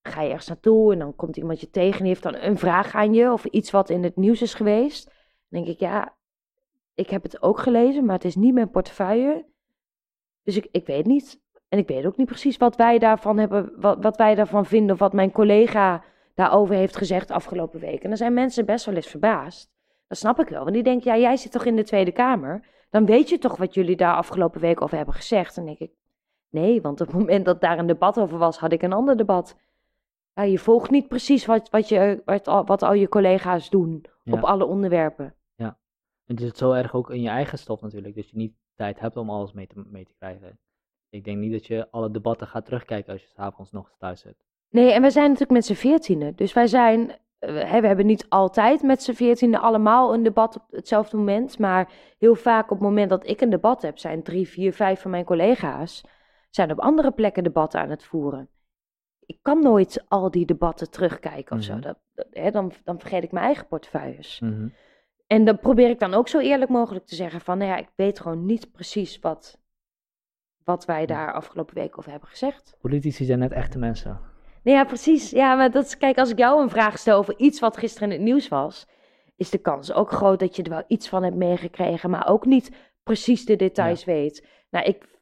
ga 0.01 0.21
je 0.21 0.29
ergens 0.29 0.47
naartoe 0.47 0.93
en 0.93 0.99
dan 0.99 1.15
komt 1.15 1.37
iemand 1.37 1.59
je 1.59 1.69
tegen 1.69 1.93
en 1.93 1.99
die 1.99 2.07
heeft 2.07 2.23
dan 2.23 2.35
een 2.35 2.57
vraag 2.57 2.95
aan 2.95 3.13
je 3.13 3.31
of 3.31 3.45
iets 3.45 3.71
wat 3.71 3.89
in 3.89 4.03
het 4.03 4.15
nieuws 4.15 4.41
is 4.41 4.53
geweest. 4.53 5.05
Dan 5.49 5.63
denk 5.63 5.67
ik, 5.67 5.79
ja, 5.79 6.15
ik 6.93 7.09
heb 7.09 7.23
het 7.23 7.41
ook 7.41 7.59
gelezen, 7.59 8.05
maar 8.05 8.15
het 8.15 8.25
is 8.25 8.35
niet 8.35 8.53
mijn 8.53 8.71
portefeuille. 8.71 9.45
Dus 10.43 10.57
ik, 10.57 10.67
ik 10.71 10.85
weet 10.85 11.05
niet. 11.05 11.41
En 11.69 11.77
ik 11.79 11.87
weet 11.87 12.05
ook 12.05 12.17
niet 12.17 12.27
precies 12.27 12.57
wat 12.57 12.75
wij 12.75 12.99
daarvan 12.99 13.37
hebben, 13.37 13.71
wat, 13.75 13.97
wat 14.01 14.17
wij 14.17 14.35
daarvan 14.35 14.65
vinden 14.65 14.91
of 14.93 14.99
wat 14.99 15.13
mijn 15.13 15.31
collega 15.31 16.03
daarover 16.33 16.75
heeft 16.75 16.97
gezegd 16.97 17.31
afgelopen 17.31 17.79
week. 17.79 18.01
En 18.03 18.07
dan 18.09 18.17
zijn 18.17 18.33
mensen 18.33 18.65
best 18.65 18.85
wel 18.85 18.95
eens 18.95 19.07
verbaasd. 19.07 19.75
Dat 20.07 20.17
snap 20.17 20.39
ik 20.39 20.49
wel, 20.49 20.61
want 20.61 20.73
die 20.73 20.83
denken, 20.83 21.11
ja, 21.11 21.17
jij 21.17 21.37
zit 21.37 21.51
toch 21.51 21.65
in 21.65 21.75
de 21.75 21.83
Tweede 21.83 22.11
Kamer? 22.11 22.65
Dan 22.89 23.05
weet 23.05 23.29
je 23.29 23.37
toch 23.37 23.57
wat 23.57 23.73
jullie 23.73 23.95
daar 23.95 24.15
afgelopen 24.15 24.61
week 24.61 24.81
over 24.81 24.97
hebben 24.97 25.15
gezegd. 25.15 25.55
Dan 25.55 25.65
denk 25.65 25.77
ik, 25.79 25.91
nee, 26.49 26.81
want 26.81 27.01
op 27.01 27.07
het 27.07 27.15
moment 27.15 27.45
dat 27.45 27.61
daar 27.61 27.79
een 27.79 27.87
debat 27.87 28.19
over 28.19 28.37
was, 28.37 28.57
had 28.57 28.71
ik 28.71 28.81
een 28.81 28.93
ander 28.93 29.17
debat. 29.17 29.57
Ja, 30.33 30.43
je 30.43 30.59
volgt 30.59 30.89
niet 30.91 31.07
precies 31.07 31.45
wat, 31.45 31.69
wat, 31.69 31.89
je, 31.89 32.21
wat, 32.25 32.47
al, 32.47 32.65
wat 32.65 32.83
al 32.83 32.93
je 32.93 33.07
collega's 33.09 33.69
doen 33.69 34.05
Ja. 34.23 34.33
op 34.33 34.43
alle 34.43 34.65
onderwerpen. 34.65 35.35
Het 36.25 36.41
is 36.41 36.51
zo 36.57 36.71
erg 36.71 36.93
ook 36.93 37.09
in 37.09 37.21
je 37.21 37.29
eigen 37.29 37.57
stof 37.57 37.81
natuurlijk, 37.81 38.15
dat 38.15 38.29
je 38.29 38.37
niet 38.37 38.53
tijd 38.75 38.99
hebt 38.99 39.17
om 39.17 39.29
alles 39.29 39.51
mee 39.53 39.67
te, 39.67 39.83
mee 39.87 40.05
te 40.05 40.13
krijgen. 40.17 40.59
Ik 41.09 41.23
denk 41.23 41.37
niet 41.37 41.51
dat 41.51 41.65
je 41.65 41.87
alle 41.91 42.11
debatten 42.11 42.47
gaat 42.47 42.65
terugkijken 42.65 43.13
als 43.13 43.21
je 43.21 43.27
s'avonds 43.27 43.71
nog 43.71 43.91
thuis 43.99 44.21
zit. 44.21 44.45
Nee, 44.69 44.91
en 44.91 45.01
wij 45.01 45.09
zijn 45.09 45.25
natuurlijk 45.25 45.51
met 45.51 45.65
z'n 45.65 45.73
veertienen. 45.73 46.35
Dus 46.35 46.53
wij 46.53 46.67
zijn, 46.67 47.15
hè, 47.39 47.81
we 47.81 47.87
hebben 47.87 48.05
niet 48.05 48.25
altijd 48.29 48.81
met 48.81 49.03
z'n 49.03 49.13
veertienen 49.13 49.61
allemaal 49.61 50.13
een 50.13 50.23
debat 50.23 50.55
op 50.55 50.65
hetzelfde 50.69 51.17
moment. 51.17 51.59
Maar 51.59 51.91
heel 52.17 52.35
vaak 52.35 52.63
op 52.63 52.69
het 52.69 52.87
moment 52.87 53.09
dat 53.09 53.27
ik 53.27 53.41
een 53.41 53.49
debat 53.49 53.81
heb, 53.81 53.97
zijn 53.97 54.23
drie, 54.23 54.47
vier, 54.47 54.73
vijf 54.73 55.01
van 55.01 55.11
mijn 55.11 55.25
collega's 55.25 56.03
zijn 56.49 56.71
op 56.71 56.79
andere 56.79 57.11
plekken 57.11 57.43
debatten 57.43 57.79
aan 57.79 57.89
het 57.89 58.03
voeren. 58.03 58.49
Ik 59.25 59.39
kan 59.41 59.61
nooit 59.61 60.03
al 60.07 60.31
die 60.31 60.45
debatten 60.45 60.89
terugkijken 60.91 61.57
of 61.57 61.63
zo. 61.63 61.73
Mhm. 61.73 61.81
Dat, 61.81 61.97
dat- 62.13 62.27
hè, 62.31 62.51
dan, 62.51 62.71
dan 62.83 62.99
vergeet 62.99 63.23
ik 63.23 63.31
mijn 63.31 63.45
eigen 63.45 63.67
portefeuilles. 63.67 64.39
Mhm. 64.39 64.67
En 65.27 65.45
dan 65.45 65.59
probeer 65.59 65.89
ik 65.89 65.99
dan 65.99 66.13
ook 66.13 66.27
zo 66.27 66.39
eerlijk 66.39 66.71
mogelijk 66.71 67.05
te 67.05 67.15
zeggen 67.15 67.41
van, 67.41 67.57
nou 67.57 67.69
ja, 67.69 67.77
ik 67.77 67.89
weet 67.95 68.19
gewoon 68.19 68.45
niet 68.45 68.71
precies 68.71 69.19
wat, 69.19 69.59
wat 70.63 70.85
wij 70.85 71.05
daar 71.05 71.33
afgelopen 71.33 71.75
week 71.75 71.97
over 71.97 72.11
hebben 72.11 72.29
gezegd. 72.29 72.77
Politici 72.81 73.25
zijn 73.25 73.39
net 73.39 73.51
echte 73.51 73.77
mensen. 73.77 74.19
Nee, 74.67 74.75
ja, 74.75 74.85
precies. 74.85 75.29
Ja, 75.29 75.55
maar 75.55 75.71
dat 75.71 75.85
is, 75.85 75.97
kijk, 75.97 76.17
als 76.17 76.29
ik 76.29 76.37
jou 76.37 76.61
een 76.61 76.69
vraag 76.69 76.97
stel 76.97 77.17
over 77.17 77.37
iets 77.37 77.59
wat 77.59 77.77
gisteren 77.77 78.11
in 78.11 78.15
het 78.15 78.23
nieuws 78.23 78.47
was, 78.47 78.87
is 79.35 79.49
de 79.49 79.57
kans 79.57 79.93
ook 79.93 80.11
groot 80.11 80.39
dat 80.39 80.55
je 80.55 80.63
er 80.63 80.69
wel 80.69 80.83
iets 80.87 81.09
van 81.09 81.23
hebt 81.23 81.35
meegekregen, 81.35 82.09
maar 82.09 82.27
ook 82.27 82.45
niet 82.45 82.71
precies 83.03 83.45
de 83.45 83.55
details 83.55 84.05
weet. 84.05 84.47
Nou, 84.69 84.85
ik, 84.85 85.19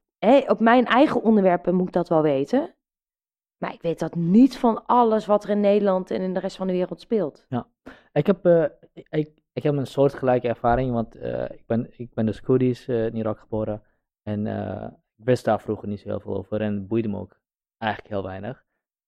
op 0.48 0.60
mijn 0.60 0.86
eigen 0.86 1.22
onderwerpen 1.22 1.76
moet 1.76 1.88
ik 1.88 1.94
dat 1.94 2.10
wel 2.10 2.22
weten. 2.22 2.76
Maar 3.58 3.74
ik 3.74 3.82
weet 3.82 4.00
dat 4.00 4.16
niet 4.16 4.58
van 4.58 4.86
alles 4.86 5.26
wat 5.26 5.44
er 5.44 5.50
in 5.50 5.60
Nederland 5.60 6.12
en 6.12 6.22
in 6.22 6.34
de 6.34 6.40
rest 6.40 6.56
van 6.56 6.68
de 6.68 6.74
wereld 6.74 7.02
speelt. 7.02 7.46
Ik 8.14 8.28
heb, 8.28 8.46
eh, 8.46 8.66
ik, 9.10 9.30
ik 9.54 9.64
heb 9.64 9.76
een 9.76 9.88
soortgelijke 9.88 10.48
ervaring, 10.48 10.92
want 10.92 11.16
eh, 11.16 11.50
ik, 11.50 11.66
ben, 11.66 11.94
ik 11.98 12.14
ben 12.14 12.26
dus 12.26 12.42
Koerdisch 12.42 12.88
eh, 12.88 13.06
in 13.06 13.16
Irak 13.16 13.40
geboren. 13.40 13.84
En 14.24 14.48
ik 15.16 15.26
wist 15.26 15.46
daar 15.46 15.62
vroeger 15.62 15.88
niet 15.88 16.00
zo 16.00 16.08
heel 16.08 16.20
veel 16.20 16.36
over 16.36 16.62
en 16.62 16.88
boeide 16.88 17.08
me 17.08 17.18
ook 17.18 17.40
eigenlijk 17.78 18.14
heel 18.14 18.24
weinig. 18.24 18.65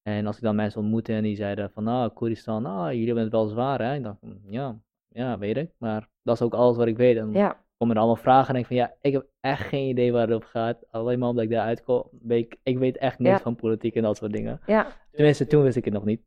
En 0.08 0.26
als 0.26 0.36
ik 0.38 0.44
dan 0.44 0.56
mensen 0.56 0.82
ontmoette 0.82 1.14
en 1.14 1.24
die 1.24 1.36
zeiden 1.36 1.72
van, 1.72 1.84
nou, 1.84 2.10
Koerdistan, 2.10 2.66
ah, 2.66 2.92
jullie 2.92 3.06
hebben 3.06 3.24
het 3.24 3.32
wel 3.34 3.48
zwaar, 3.48 3.82
hè? 3.82 3.96
Ik 3.96 4.04
dacht, 4.04 4.22
"Mm, 4.22 4.40
ja, 4.50 4.80
ja, 5.08 5.38
weet 5.38 5.58
ik, 5.58 5.72
maar 5.78 6.08
dat 6.24 6.36
is 6.36 6.42
ook 6.42 6.54
alles 6.54 6.78
wat 6.78 6.88
ik 6.88 6.98
weet. 6.98 7.18
En 7.18 7.32
Ja, 7.32 7.64
komen 7.78 7.96
er 7.96 8.02
allemaal 8.02 8.22
vragen 8.24 8.48
en 8.48 8.54
denk 8.54 8.66
van 8.66 8.76
ja, 8.76 8.94
ik 9.02 9.14
heb 9.14 9.26
echt 9.40 9.68
geen 9.68 9.88
idee 9.90 10.12
waar 10.12 10.28
het 10.28 10.36
op 10.36 10.44
gaat. 10.44 10.86
Alleen 10.92 11.20
maar 11.20 11.30
omdat 11.30 11.44
ik 11.44 11.50
daaruit 11.50 11.84
kom. 11.84 12.04
weet 12.22 12.44
Ik, 12.46 12.60
ik 12.64 12.78
weet 12.78 12.98
echt 12.98 13.20
niks 13.20 13.38
Ja. 13.38 13.42
van 13.44 13.56
politiek 13.56 13.96
en 13.96 14.02
dat 14.04 14.18
soort 14.18 14.32
dingen. 14.34 14.60
Ja, 14.66 14.88
Tenminste, 15.12 15.48
toen 15.48 15.64
wist 15.64 15.78
ik 15.78 15.86
het 15.86 15.94
nog 15.94 16.06
niet. 16.06 16.22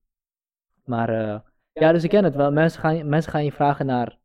Maar 0.84 1.08
eh, 1.08 1.40
ja, 1.72 1.92
dus 1.92 2.04
ik 2.04 2.10
ken 2.10 2.24
het 2.24 2.34
wel. 2.34 2.52
Mensen 2.52 2.80
gaan, 2.80 3.08
mensen 3.08 3.30
gaan 3.32 3.44
je 3.44 3.52
vragen 3.52 3.86
naar. 3.86 4.18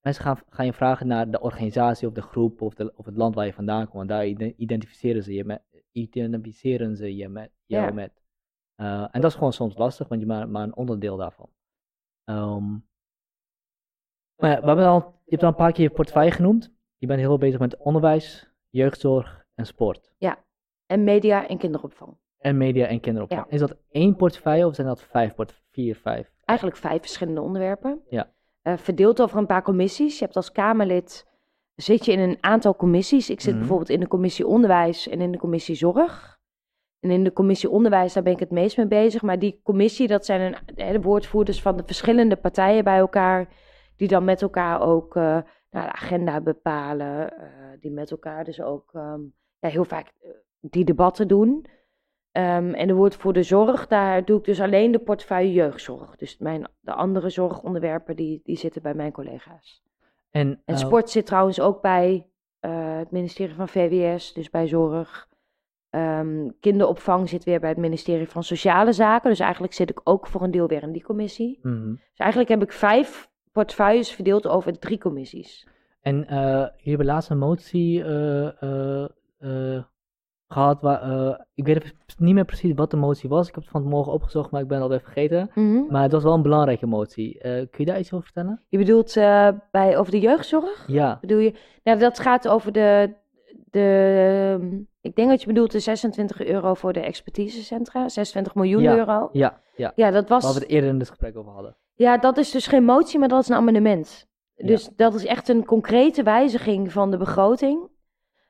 Mensen 0.00 0.24
gaan, 0.24 0.38
gaan 0.48 0.66
je 0.66 0.72
vragen 0.72 1.06
naar 1.06 1.30
de 1.30 1.40
organisatie 1.40 2.08
of 2.08 2.14
de 2.14 2.22
groep 2.22 2.60
of, 2.62 2.74
de, 2.74 2.92
of 2.96 3.04
het 3.04 3.16
land 3.16 3.34
waar 3.34 3.46
je 3.46 3.52
vandaan 3.52 3.82
komt. 3.84 3.94
Want 3.96 4.08
daar 4.08 4.26
ide- 4.26 4.54
identificeren 4.56 5.22
ze 5.22 5.32
je 5.34 5.44
met. 5.44 5.62
Identificeren 5.92 6.96
ze 6.96 7.16
je 7.16 7.28
met. 7.28 7.50
Jou 7.66 7.92
met. 7.92 8.21
Eh, 8.74 9.08
en 9.10 9.20
dat 9.20 9.30
is 9.30 9.34
gewoon 9.36 9.52
soms 9.52 9.76
lastig, 9.76 10.08
want 10.08 10.20
je 10.20 10.26
maar, 10.26 10.48
maar 10.48 10.62
een 10.62 10.76
onderdeel 10.76 11.16
daarvan. 11.16 11.50
Ehm, 12.24 12.70
maar 14.36 14.50
ja, 14.50 14.60
we 14.60 14.66
hebben 14.66 14.86
al, 14.86 14.98
je 15.24 15.30
hebt 15.30 15.42
al 15.42 15.48
een 15.48 15.54
paar 15.54 15.72
keer 15.72 15.84
je 15.84 15.90
portefeuille 15.90 16.30
genoemd. 16.30 16.72
Je 16.96 17.06
bent 17.06 17.18
heel 17.18 17.28
veel 17.28 17.38
bezig 17.38 17.60
met 17.60 17.76
onderwijs, 17.76 18.50
jeugdzorg 18.70 19.44
en 19.54 19.66
sport. 19.66 20.10
en 20.86 21.04
media 21.04 21.48
en 21.48 21.58
kinderopvang. 21.58 22.16
En 22.38 22.56
media 22.56 22.86
en 22.86 23.00
kinderopvang. 23.00 23.44
Ja. 23.46 23.50
Is 23.52 23.60
dat 23.60 23.76
één 23.90 24.16
portefeuille 24.16 24.66
of 24.66 24.74
zijn 24.74 24.86
dat 24.86 25.02
vijf 25.02 25.34
vier, 25.70 25.96
vijf? 25.96 26.32
Eigenlijk 26.44 26.78
vijf 26.78 27.00
verschillende 27.00 27.40
onderwerpen. 27.40 28.02
Ja. 28.08 28.32
Eh, 28.62 28.76
verdeeld 28.76 29.20
over 29.20 29.38
een 29.38 29.46
paar 29.46 29.62
commissies. 29.62 30.18
Je 30.18 30.24
hebt 30.24 30.36
als 30.36 30.52
Kamerlid, 30.52 31.26
zit 31.74 32.04
je 32.04 32.12
in 32.12 32.18
een 32.18 32.38
aantal 32.40 32.76
commissies. 32.76 33.30
Ik 33.30 33.40
zit 33.40 33.50
Mhm. 33.50 33.58
bijvoorbeeld 33.58 33.88
in 33.90 34.00
de 34.00 34.08
commissie 34.08 34.46
onderwijs 34.46 35.08
en 35.08 35.20
in 35.20 35.32
de 35.32 35.38
commissie 35.38 35.74
zorg. 35.74 36.40
En 37.02 37.10
in 37.10 37.24
de 37.24 37.32
commissie 37.32 37.70
onderwijs, 37.70 38.12
daar 38.12 38.22
ben 38.22 38.32
ik 38.32 38.40
het 38.40 38.50
meest 38.50 38.76
mee 38.76 38.86
bezig. 38.86 39.22
Maar 39.22 39.38
die 39.38 39.60
commissie, 39.62 40.06
dat 40.06 40.24
zijn 40.24 40.56
een, 40.74 40.92
de 40.92 41.00
woordvoerders 41.00 41.62
van 41.62 41.76
de 41.76 41.82
verschillende 41.86 42.36
partijen 42.36 42.84
bij 42.84 42.98
elkaar. 42.98 43.48
Die 43.96 44.08
dan 44.08 44.24
met 44.24 44.42
elkaar 44.42 44.80
ook 44.80 45.16
nou, 45.72 45.86
de 45.86 45.92
agenda 45.92 46.40
bepalen. 46.40 47.38
eh, 47.38 47.46
die 47.80 47.90
met 47.90 48.10
elkaar 48.10 48.44
dus 48.44 48.60
ook 48.60 48.90
ehm, 48.94 49.20
ja, 49.58 49.68
heel 49.68 49.84
vaak 49.84 50.12
eh, 50.22 50.30
die 50.60 50.84
debatten 50.84 51.28
doen. 51.28 51.66
Ehm, 52.32 52.72
en 52.74 52.86
de 52.86 52.94
woordvoerder 52.94 53.44
zorg, 53.44 53.86
daar 53.86 54.24
doe 54.24 54.38
ik 54.38 54.44
dus 54.44 54.60
alleen 54.60 54.92
de 54.92 54.98
portefeuille 54.98 55.52
jeugdzorg. 55.52 56.16
Dus 56.16 56.38
mijn, 56.38 56.68
de 56.80 56.92
andere 56.92 57.30
zorgonderwerpen, 57.30 58.16
die, 58.16 58.40
die 58.44 58.56
zitten 58.56 58.82
bij 58.82 58.94
mijn 58.94 59.12
collega's. 59.12 59.82
En, 60.30 60.48
En 60.64 60.74
eh, 60.74 60.76
sport 60.76 61.10
zit 61.10 61.26
trouwens 61.26 61.60
ook 61.60 61.80
bij 61.80 62.26
het 62.60 63.10
ministerie 63.10 63.54
van 63.54 63.68
VWS, 63.68 64.32
dus 64.32 64.50
bij 64.50 64.66
zorg. 64.66 65.28
Ehm, 65.92 66.48
kinderopvang 66.60 67.28
zit 67.28 67.44
weer 67.44 67.60
bij 67.60 67.68
het 67.68 67.78
ministerie 67.78 68.28
van 68.28 68.42
Sociale 68.42 68.92
Zaken. 68.92 69.30
Dus 69.30 69.40
eigenlijk 69.40 69.72
zit 69.72 69.90
ik 69.90 70.00
ook 70.04 70.26
voor 70.26 70.42
een 70.42 70.50
deel 70.50 70.66
weer 70.66 70.82
in 70.82 70.92
die 70.92 71.02
commissie. 71.02 71.58
mhm. 71.62 71.90
Dus 71.90 72.18
eigenlijk 72.18 72.50
heb 72.50 72.62
ik 72.62 72.72
vijf 72.72 73.30
portefeuilles 73.52 74.12
verdeeld 74.12 74.46
over 74.46 74.78
drie 74.78 74.98
commissies. 74.98 75.66
En 76.00 76.26
eh, 76.26 76.38
jullie 76.38 76.70
hebben 76.82 77.06
laatst 77.06 77.30
een 77.30 77.38
motie 77.38 78.04
eh, 78.04 78.62
eh, 78.62 79.08
eh, 79.38 79.82
gehad. 80.48 80.80
Waar, 80.80 81.46
ik 81.54 81.66
weet 81.66 81.94
niet 82.18 82.34
meer 82.34 82.44
precies 82.44 82.72
wat 82.74 82.90
de 82.90 82.96
motie 82.96 83.28
was. 83.28 83.48
Ik 83.48 83.54
heb 83.54 83.62
het 83.62 83.72
van 83.72 83.82
morgen 83.82 84.12
opgezocht, 84.12 84.50
maar 84.50 84.60
ik 84.60 84.68
ben 84.68 84.76
het 84.80 84.86
al 84.86 84.92
even 84.92 85.12
vergeten. 85.12 85.50
Maar 85.88 86.02
het 86.02 86.12
was 86.12 86.22
wel 86.22 86.34
een 86.34 86.42
belangrijke 86.42 86.86
motie. 86.86 87.38
Kun 87.40 87.68
je 87.70 87.84
daar 87.84 87.98
iets 87.98 88.12
over 88.12 88.24
vertellen? 88.24 88.62
Je 88.68 88.78
bedoelt 88.78 89.14
bij, 89.70 89.98
over 89.98 90.10
de 90.12 90.20
jeugdzorg? 90.20 90.84
Ja. 90.86 91.18
Bedoel 91.20 91.38
je? 91.38 91.54
Nou, 91.84 91.98
dat 91.98 92.18
gaat 92.18 92.48
over 92.48 92.72
de, 92.72 93.14
de. 93.70 94.84
Ik 95.00 95.14
denk 95.16 95.28
dat 95.28 95.40
je 95.40 95.46
bedoelt 95.46 95.72
de 95.72 95.80
26 95.80 96.44
euro 96.44 96.74
voor 96.74 96.92
de 96.92 97.00
expertisecentra. 97.00 98.08
26 98.08 98.54
miljoen 98.54 98.82
Ja. 98.82 98.96
euro. 98.96 99.28
Ja, 99.32 99.60
ja. 99.76 99.92
Ja, 99.94 100.10
dat 100.10 100.28
Waar 100.28 100.40
was. 100.40 100.54
we 100.54 100.60
het 100.60 100.68
eerder 100.68 100.90
in 100.90 100.98
het 100.98 101.08
gesprek 101.08 101.36
over 101.36 101.52
hadden. 101.52 101.76
Ja, 101.94 102.18
dat 102.18 102.36
is 102.36 102.50
dus 102.50 102.66
geen 102.66 102.84
motie, 102.84 103.18
maar 103.18 103.28
dat 103.28 103.42
is 103.42 103.48
een 103.48 103.56
amendement. 103.56 104.26
Dus 104.56 104.88
dat 104.96 105.14
is 105.14 105.24
echt 105.26 105.48
een 105.48 105.64
concrete 105.64 106.22
wijziging 106.22 106.92
van 106.92 107.10
de 107.10 107.16
begroting. 107.16 107.90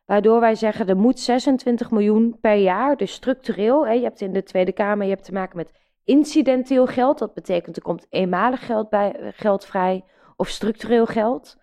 Waardoor 0.04 0.40
wij 0.40 0.54
zeggen, 0.54 0.86
er 0.88 0.96
moet 0.96 1.20
26 1.20 1.90
miljoen 1.90 2.38
per 2.40 2.54
jaar, 2.54 2.96
dus 2.96 3.12
structureel. 3.12 3.86
Hè, 3.86 3.92
je 3.92 4.02
hebt 4.02 4.20
in 4.20 4.32
de 4.32 4.42
Tweede 4.42 4.72
Kamer, 4.72 5.04
je 5.06 5.12
hebt 5.12 5.24
te 5.24 5.32
maken 5.32 5.56
met 5.56 5.70
incidenteel 6.04 6.86
geld. 6.86 7.18
Dat 7.18 7.34
betekent 7.34 7.76
er 7.76 7.82
komt 7.82 8.06
eenmalig 8.10 8.66
geld, 8.66 8.88
bij, 8.88 9.32
geld 9.34 9.64
vrij 9.64 10.04
of 10.36 10.48
structureel 10.48 11.06
geld. 11.06 11.56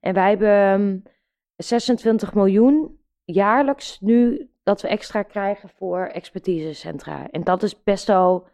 En 0.00 0.14
wij 0.14 0.28
hebben 0.28 1.02
26 1.56 2.34
miljoen 2.34 3.00
jaarlijks 3.24 4.00
nu 4.00 4.50
dat 4.62 4.82
we 4.82 4.88
extra 4.88 5.22
krijgen 5.22 5.68
voor 5.68 6.06
expertisecentra. 6.06 7.30
En 7.30 7.44
dat 7.44 7.62
is 7.62 7.82
best 7.82 8.06
wel, 8.06 8.48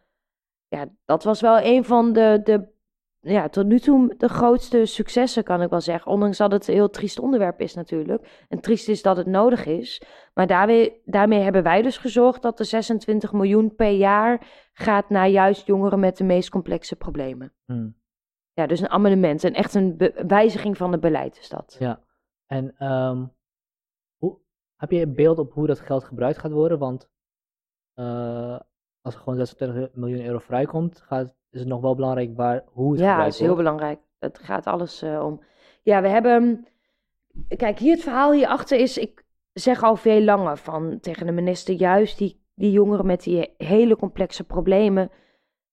ja, 0.68 0.88
dat 1.04 1.24
was 1.24 1.40
wel 1.40 1.60
een 1.62 1.84
van 1.84 2.12
de, 2.12 2.40
de 2.44 2.76
ja, 3.20 3.48
tot 3.48 3.66
nu 3.66 3.78
toe 3.78 4.14
de 4.16 4.28
grootste 4.28 4.86
successen, 4.86 5.44
kan 5.44 5.62
ik 5.62 5.70
wel 5.70 5.80
zeggen. 5.80 6.12
Ondanks 6.12 6.36
dat 6.36 6.52
het 6.52 6.68
een 6.68 6.74
heel 6.74 6.90
triest 6.90 7.18
onderwerp 7.18 7.60
is 7.60 7.74
natuurlijk. 7.74 8.44
En 8.48 8.60
triest 8.60 8.88
is 8.88 9.02
dat 9.02 9.16
het 9.16 9.26
nodig 9.26 9.66
is. 9.66 10.02
Maar 10.34 10.46
daarmee, 10.46 11.02
daarmee 11.04 11.40
hebben 11.40 11.62
wij 11.62 11.82
dus 11.82 11.98
gezorgd 11.98 12.42
dat 12.42 12.58
de 12.58 12.64
26 12.64 13.32
miljoen 13.32 13.74
per 13.74 13.90
jaar 13.90 14.46
gaat 14.72 15.10
naar 15.10 15.28
juist 15.28 15.66
jongeren 15.66 16.00
met 16.00 16.16
de 16.16 16.24
meest 16.24 16.50
complexe 16.50 16.96
problemen. 16.96 17.52
Hmm. 17.64 17.96
Ja, 18.52 18.66
dus 18.66 18.80
een 18.80 18.88
amendement. 18.88 19.44
En 19.44 19.52
echt 19.52 19.74
een 19.74 20.12
wijziging 20.26 20.76
van 20.76 20.92
het 20.92 21.00
beleid 21.00 21.38
is 21.38 21.48
dat. 21.48 21.76
Ja. 21.78 22.00
En 22.48 22.74
ehm, 22.78 23.26
hoe, 24.16 24.38
heb 24.76 24.90
je 24.90 25.00
een 25.00 25.14
beeld 25.14 25.38
op 25.38 25.52
hoe 25.52 25.66
dat 25.66 25.80
geld 25.80 26.04
gebruikt 26.04 26.38
gaat 26.38 26.52
worden? 26.52 26.78
Want 26.78 27.10
eh, 27.94 28.58
als 29.00 29.14
er 29.14 29.20
gewoon 29.20 29.38
26 29.38 29.94
miljoen 29.94 30.24
euro 30.24 30.38
vrijkomt, 30.38 31.00
gaat, 31.00 31.34
is 31.50 31.60
het 31.60 31.68
nog 31.68 31.80
wel 31.80 31.94
belangrijk 31.94 32.36
waar, 32.36 32.64
hoe 32.66 32.90
het 32.90 33.00
Ja, 33.00 33.04
dat 33.04 33.10
gebruikt 33.10 33.34
is 33.34 33.40
heel 33.40 33.48
wordt. 33.48 33.62
belangrijk. 33.62 34.00
Het 34.18 34.38
gaat 34.38 34.66
alles 34.66 35.02
eh, 35.02 35.24
om. 35.24 35.42
Ja, 35.82 36.02
we 36.02 36.08
hebben. 36.08 36.66
Kijk, 37.56 37.78
hier 37.78 37.92
het 37.94 38.02
verhaal 38.02 38.32
hierachter 38.32 38.78
is. 38.78 38.98
Ik 38.98 39.24
zeg 39.52 39.82
al 39.82 39.96
veel 39.96 40.20
langer 40.20 40.56
van 40.56 41.00
tegen 41.00 41.26
de 41.26 41.32
minister. 41.32 41.74
Juist 41.74 42.18
die, 42.18 42.42
die 42.54 42.72
jongeren 42.72 43.06
met 43.06 43.22
die 43.22 43.54
hele 43.56 43.96
complexe 43.96 44.44
problemen. 44.44 45.10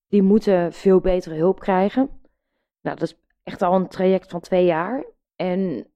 Die 0.08 0.22
moeten 0.24 0.74
veel 0.74 1.00
betere 1.00 1.36
hulp 1.36 1.60
krijgen. 1.60 2.10
Nou, 2.82 2.98
dat 2.98 3.02
is 3.02 3.20
echt 3.44 3.62
al 3.62 3.76
een 3.76 3.88
traject 3.88 4.32
van 4.32 4.40
twee 4.40 4.66
jaar. 4.66 5.06
En 5.36 5.88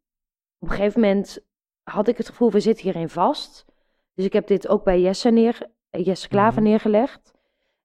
op 0.60 0.70
een 0.70 0.76
gegeven 0.76 1.02
moment 1.02 1.40
had 1.84 2.08
ik 2.08 2.18
het 2.18 2.30
gevoel, 2.30 2.52
we 2.52 2.60
zitten 2.60 2.84
hierin 2.84 3.10
vast. 3.10 3.66
Dus 4.14 4.26
ik 4.26 4.34
heb 4.34 4.48
dit 4.48 4.68
ook 4.68 4.84
bij 4.84 5.02
Jesse, 5.02 5.30
neer, 5.30 5.70
Jesse 5.90 6.28
Klaver 6.28 6.62
Mhm. 6.62 6.70
neergelegd. 6.70 7.38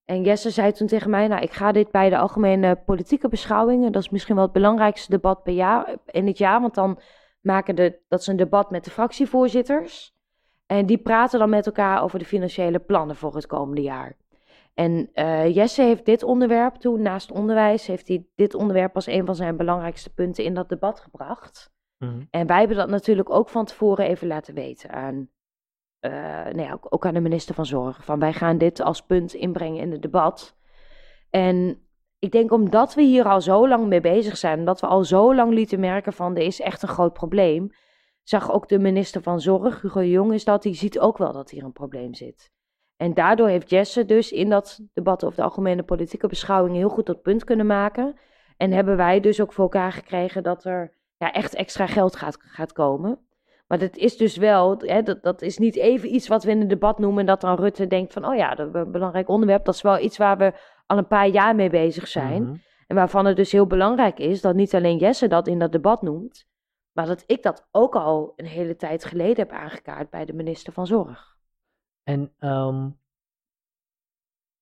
En 0.05 0.23
Jesse 0.23 0.51
zei 0.51 0.73
toen 0.73 0.87
tegen 0.87 1.11
mij, 1.11 1.29
nou, 1.29 1.43
ik 1.43 1.53
ga 1.53 1.73
dit 1.73 1.91
bij 1.91 2.11
de 2.11 2.19
algemene 2.19 2.77
politieke 2.77 3.29
beschouwingen, 3.29 3.93
dat 3.93 4.03
is 4.03 4.09
misschien 4.11 4.35
wel 4.35 4.45
het 4.45 4.53
belangrijkste 4.53 5.11
debat 5.11 5.43
per 5.43 5.53
jaar, 5.53 5.97
in 6.07 6.27
het 6.27 6.39
jaar, 6.39 6.61
want 6.61 6.75
dan 6.75 6.99
maken 7.41 7.77
de, 7.77 7.99
dat 8.09 8.21
is 8.21 8.27
een 8.27 8.37
debat 8.37 8.71
met 8.71 8.85
de 8.85 8.91
fractievoorzitters. 8.91 10.15
En 10.67 10.87
die 10.87 10.99
praten 10.99 11.39
dan 11.39 11.51
met 11.51 11.67
elkaar 11.67 12.03
over 12.03 12.19
de 12.19 12.25
financiële 12.25 12.79
plannen 12.79 13.17
voor 13.17 13.35
het 13.35 13.47
komende 13.47 13.83
jaar. 13.83 14.17
En 14.75 15.11
eh, 15.13 15.55
Jesse 15.55 15.83
heeft 15.83 16.05
dit 16.05 16.23
onderwerp 16.23 16.75
toen, 16.75 17.03
naast 17.03 17.33
onderwijs, 17.33 17.87
heeft 17.87 18.09
hij 18.09 18.27
dit 18.35 18.55
onderwerp 18.55 18.95
als 18.95 19.07
een 19.07 19.27
van 19.27 19.35
zijn 19.35 19.57
belangrijkste 19.57 20.15
punten 20.15 20.45
in 20.45 20.55
dat 20.55 20.69
debat 20.69 21.01
gebracht. 21.01 21.73
Mhm. 22.05 22.23
En 22.31 22.47
wij 22.47 22.59
hebben 22.59 22.77
dat 22.77 22.89
natuurlijk 22.89 23.31
ook 23.31 23.49
van 23.49 23.65
tevoren 23.65 24.07
even 24.07 24.27
laten 24.27 24.55
weten 24.55 24.91
aan, 24.91 25.29
eh, 26.01 26.11
nou 26.45 26.61
ja, 26.61 26.79
ook, 26.81 27.07
aan 27.07 27.15
de 27.15 27.21
minister 27.21 27.55
van 27.55 27.67
Zorg. 27.67 28.05
Van 28.05 28.19
wij 28.19 28.33
gaan 28.33 28.59
dit 28.59 28.81
als 28.81 29.03
punt 29.03 29.35
inbrengen 29.35 29.81
in 29.81 29.93
het 29.93 30.03
debat. 30.03 30.57
En 31.31 31.79
ik 32.19 32.33
denk 32.33 32.53
omdat 32.53 32.95
we 32.95 33.03
hier 33.03 33.25
al 33.25 33.41
zo 33.41 33.69
lang 33.69 33.87
mee 33.87 34.01
bezig 34.01 34.37
zijn, 34.37 34.59
omdat 34.59 34.81
we 34.81 34.87
al 34.87 35.05
zo 35.05 35.35
lang 35.35 35.53
lieten 35.53 35.81
merken 35.81 36.13
van 36.13 36.37
er 36.37 36.43
is 36.43 36.61
echt 36.61 36.83
een 36.83 36.89
groot 36.89 37.13
probleem, 37.13 37.71
zag 38.23 38.53
ook 38.53 38.69
de 38.69 38.79
minister 38.79 39.23
van 39.23 39.41
Zorg, 39.41 39.83
Hugo 39.83 40.03
Jong, 40.03 40.33
is 40.33 40.45
dat 40.45 40.63
die 40.63 40.75
ziet 40.75 40.99
ook 40.99 41.19
wel 41.19 41.33
dat 41.33 41.51
hier 41.51 41.65
een 41.65 41.73
probleem 41.73 42.15
zit. 42.15 42.53
En 42.97 43.15
daardoor 43.15 43.49
heeft 43.49 43.71
Jesse 43.71 44.05
dus 44.05 44.33
in 44.33 44.49
dat 44.49 44.81
debat 44.93 45.25
over 45.25 45.37
de 45.37 45.43
algemene 45.43 45.83
politieke 45.83 46.27
beschouwing 46.27 46.77
heel 46.77 46.89
goed 46.89 47.07
dat 47.07 47.23
punt 47.23 47.45
kunnen 47.45 47.67
maken. 47.67 48.19
En 48.57 48.73
hebben 48.73 48.97
wij 48.97 49.21
dus 49.21 49.41
ook 49.41 49.53
voor 49.53 49.65
elkaar 49.65 49.93
gekregen 49.93 50.43
dat 50.43 50.65
er 50.65 50.93
ja, 51.17 51.33
echt 51.33 51.55
extra 51.55 51.87
geld 51.87 52.17
gaat, 52.17 52.37
gaat 52.41 52.73
komen. 52.73 53.19
Maar 53.67 53.79
dat 53.79 53.97
is 53.97 54.17
dus 54.17 54.37
wel, 54.37 54.79
hè, 54.79 55.03
dat, 55.03 55.23
dat 55.23 55.43
is 55.43 55.59
niet 55.59 55.77
even 55.77 56.15
iets 56.15 56.29
wat 56.29 56.45
we 56.45 56.51
in 56.51 56.61
een 56.61 56.69
debat 56.69 56.99
noemen 56.99 57.21
en 57.21 57.27
dat 57.27 57.41
dan 57.41 57.57
Rutte 57.57 57.87
denkt 57.87 58.13
van, 58.13 58.27
oh 58.27 58.35
ja, 58.35 58.55
dat 58.55 58.69
is 58.69 58.75
een 58.75 58.91
belangrijk 58.91 59.29
onderwerp. 59.29 59.65
Dat 59.65 59.75
is 59.75 59.83
wel 59.83 59.99
iets 59.99 60.17
waar 60.17 60.39
we 60.39 60.53
al 60.87 60.99
een 60.99 61.07
paar 61.07 61.29
jaar 61.29 61.55
mee 61.55 61.71
bezig 61.71 62.09
zijn. 62.09 62.43
Mhm. 62.43 62.57
En 62.87 62.97
waarvan 62.97 63.27
het 63.27 63.37
dus 63.37 63.53
heel 63.53 63.67
belangrijk 63.67 64.19
is 64.19 64.41
dat 64.41 64.55
niet 64.55 64.75
alleen 64.75 64.99
Jesse 64.99 65.29
dat 65.29 65.47
in 65.47 65.59
dat 65.59 65.73
debat 65.73 66.03
noemt, 66.03 66.49
maar 66.93 67.07
dat 67.07 67.25
ik 67.27 67.43
dat 67.43 67.69
ook 67.71 67.95
al 67.97 68.33
een 68.37 68.47
hele 68.47 68.77
tijd 68.77 69.05
geleden 69.05 69.37
heb 69.37 69.51
aangekaart 69.51 70.11
bij 70.11 70.25
de 70.25 70.33
minister 70.33 70.73
van 70.73 70.87
Zorg. 70.87 71.37
En, 72.03 72.33
ehm, 72.39 72.91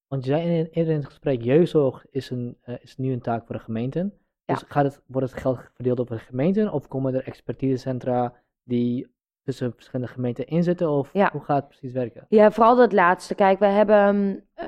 want 0.07 0.25
je 0.25 0.31
zei 0.31 0.43
in, 0.43 0.67
eerder 0.71 0.93
in 0.93 0.99
het 0.99 1.07
gesprek, 1.07 1.43
jeugdzorg 1.43 2.07
is, 2.11 2.31
een, 2.31 2.59
eh, 2.61 2.75
is 2.83 2.97
nu 2.97 3.13
een 3.13 3.21
taak 3.21 3.47
voor 3.47 3.57
de 3.57 3.63
gemeenten. 3.63 4.22
Ja. 4.45 4.55
Dus 4.55 4.65
gaat 4.69 4.85
het, 4.85 5.03
wordt 5.07 5.31
het 5.31 5.41
geld 5.41 5.59
verdeeld 5.75 6.01
over 6.01 6.17
de 6.17 6.23
gemeenten 6.23 6.73
of 6.73 6.89
komen 6.89 7.15
er 7.15 7.25
expertisecentra 7.27 8.35
die 8.65 9.11
tussen 9.43 9.73
verschillende 9.75 10.13
gemeenten 10.13 10.47
inzitten? 10.47 10.91
Of 10.91 11.11
Ja. 11.13 11.29
hoe 11.33 11.41
gaat 11.41 11.57
het 11.57 11.69
precies 11.69 11.93
werken? 11.93 12.27
Ja, 12.29 12.51
vooral 12.51 12.77
dat 12.77 12.93
laatste. 12.93 13.35
Kijk, 13.35 13.59
wij 13.59 13.73
hebben. 13.73 14.45
eh, 14.55 14.67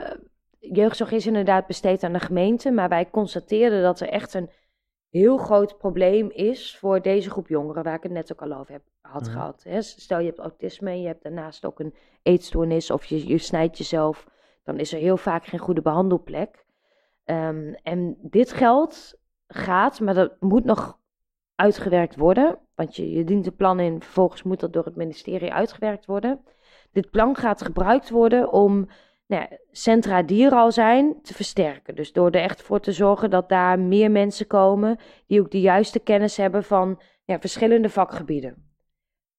jeugdzorg 0.59 1.11
is 1.13 1.27
inderdaad 1.27 1.67
besteed 1.67 2.03
aan 2.05 2.13
de 2.13 2.21
gemeente. 2.21 2.71
Maar 2.71 2.89
wij 2.89 3.11
constateerden 3.11 3.83
dat 3.83 4.01
er 4.01 4.09
echt 4.09 4.35
een 4.35 4.51
heel 5.09 5.37
groot 5.37 5.79
probleem 5.79 6.31
is 6.31 6.77
voor 6.79 7.03
deze 7.03 7.31
groep 7.31 7.49
jongeren, 7.49 7.83
waar 7.83 7.95
ik 7.95 8.03
het 8.03 8.13
net 8.13 8.33
ook 8.33 8.43
al 8.43 8.53
over 8.59 8.73
heb, 8.73 8.83
had 9.01 9.23
Mhm. 9.23 9.31
gehad. 9.33 9.63
Hè. 9.63 9.83
Stel 9.83 10.19
je 10.19 10.27
hebt 10.27 10.39
autisme 10.39 10.91
en 10.91 11.01
je 11.01 11.07
hebt 11.07 11.23
daarnaast 11.23 11.65
ook 11.67 11.81
een 11.81 11.95
eetstoornis 12.23 12.91
of 12.91 13.05
je, 13.05 13.27
je 13.29 13.39
snijdt 13.39 13.79
jezelf, 13.79 14.27
dan 14.63 14.79
is 14.79 14.93
er 14.93 14.99
heel 14.99 15.17
vaak 15.17 15.45
geen 15.47 15.61
goede 15.61 15.83
behandelplek. 15.83 16.65
Ehm, 17.25 17.73
en 17.83 18.17
dit 18.21 18.53
geld 18.53 19.15
gaat, 19.47 20.01
maar 20.01 20.15
dat 20.15 20.41
moet 20.41 20.65
nog 20.65 20.99
uitgewerkt 21.55 22.17
worden, 22.17 22.59
want 22.75 22.97
je, 22.97 23.11
je 23.11 23.25
dient 23.25 23.47
een 23.47 23.57
plan 23.57 23.81
in, 23.81 24.03
vervolgens 24.03 24.43
moet 24.43 24.61
dat 24.61 24.73
door 24.73 24.85
het 24.85 24.97
ministerie 24.97 25.53
uitgewerkt 25.53 26.07
worden. 26.07 26.45
Dit 26.93 27.11
plan 27.11 27.37
gaat 27.37 27.63
gebruikt 27.63 28.11
worden 28.11 28.53
om 28.53 28.89
nou 29.27 29.47
ja, 29.51 29.59
centra 29.71 30.23
die 30.23 30.47
er 30.47 30.53
al 30.53 30.73
zijn 30.73 31.23
te 31.23 31.35
versterken. 31.35 31.95
Dus 31.95 32.13
door 32.13 32.31
er 32.31 32.41
echt 32.41 32.63
voor 32.63 32.81
te 32.81 32.93
zorgen 32.93 33.31
dat 33.31 33.49
daar 33.49 33.79
meer 33.79 34.11
mensen 34.11 34.47
komen 34.47 34.99
die 35.27 35.41
ook 35.41 35.51
de 35.51 35.61
juiste 35.61 35.99
kennis 35.99 36.37
hebben 36.37 36.65
van 36.65 37.01
ja, 37.25 37.39
verschillende 37.39 37.89
vakgebieden. 37.89 38.77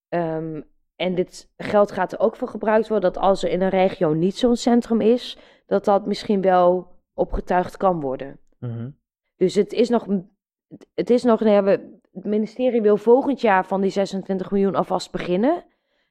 Ehm, 0.10 0.62
en 0.96 1.16
dit 1.16 1.52
geld 1.58 1.92
gaat 1.92 2.12
er 2.12 2.20
ook 2.20 2.36
voor 2.36 2.48
gebruikt 2.48 2.88
worden 2.88 3.14
dat 3.14 3.24
als 3.24 3.44
er 3.44 3.50
in 3.50 3.62
een 3.62 3.70
regio 3.70 4.14
niet 4.14 4.38
zo'n 4.38 4.56
centrum 4.56 5.02
is, 5.02 5.38
dat 5.66 5.86
dat 5.86 6.06
misschien 6.06 6.42
wel 6.42 6.94
opgetuigd 7.14 7.78
kan 7.78 8.00
worden. 8.00 8.40
Mhm. 8.60 8.90
Dus 9.36 9.56
het 9.56 9.74
is 9.74 9.90
nog, 9.90 10.08
het 10.94 11.10
is 11.10 11.24
nog, 11.24 11.40
nou 11.40 11.52
ja, 11.52 11.64
we, 11.64 12.00
het 12.14 12.26
ministerie 12.26 12.82
wil 12.82 12.98
volgend 12.98 13.42
jaar 13.42 13.66
van 13.66 13.82
die 13.82 13.92
26 13.92 14.52
miljoen 14.52 14.76
alvast 14.76 15.12
beginnen. 15.12 15.64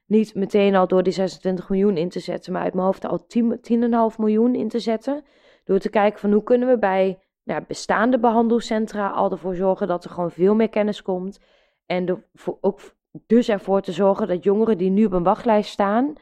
Niet 0.05 0.35
meteen 0.35 0.75
al 0.75 0.87
door 0.87 1.03
die 1.03 1.13
26 1.13 1.69
miljoen 1.69 1.97
in 1.97 2.09
te 2.09 2.19
zetten, 2.19 2.53
maar 2.53 2.61
uit 2.61 2.73
mijn 2.73 2.85
hoofd 2.85 3.05
al 3.05 3.25
10 3.25 4.11
10,5 4.13 4.17
miljoen 4.17 4.55
in 4.55 4.67
te 4.67 4.79
zetten. 4.79 5.23
Door 5.63 5.79
te 5.79 5.89
kijken 5.89 6.19
van 6.19 6.31
hoe 6.31 6.43
kunnen 6.43 6.67
we 6.67 6.77
bij 6.77 7.19
nou, 7.43 7.63
bestaande 7.67 8.19
behandelcentra 8.19 9.09
al 9.09 9.31
ervoor 9.31 9.55
zorgen 9.55 9.87
dat 9.87 10.03
er 10.03 10.09
gewoon 10.09 10.31
veel 10.31 10.55
meer 10.55 10.69
kennis 10.69 11.01
komt. 11.01 11.39
En 11.85 12.25
voor, 12.33 12.57
ook 12.61 12.79
dus 13.25 13.49
ervoor 13.49 13.81
te 13.81 13.91
zorgen 13.91 14.27
dat 14.27 14.43
jongeren 14.43 14.77
die 14.77 14.89
nu 14.89 15.05
op 15.05 15.11
een 15.11 15.23
wachtlijst 15.23 15.71
staan, 15.71 16.13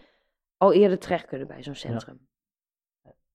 al 0.58 0.74
eerder 0.74 1.00
terecht 1.00 1.26
kunnen 1.26 1.48
bij 1.48 1.64
zo'n 1.64 1.76
centrum. 1.76 2.28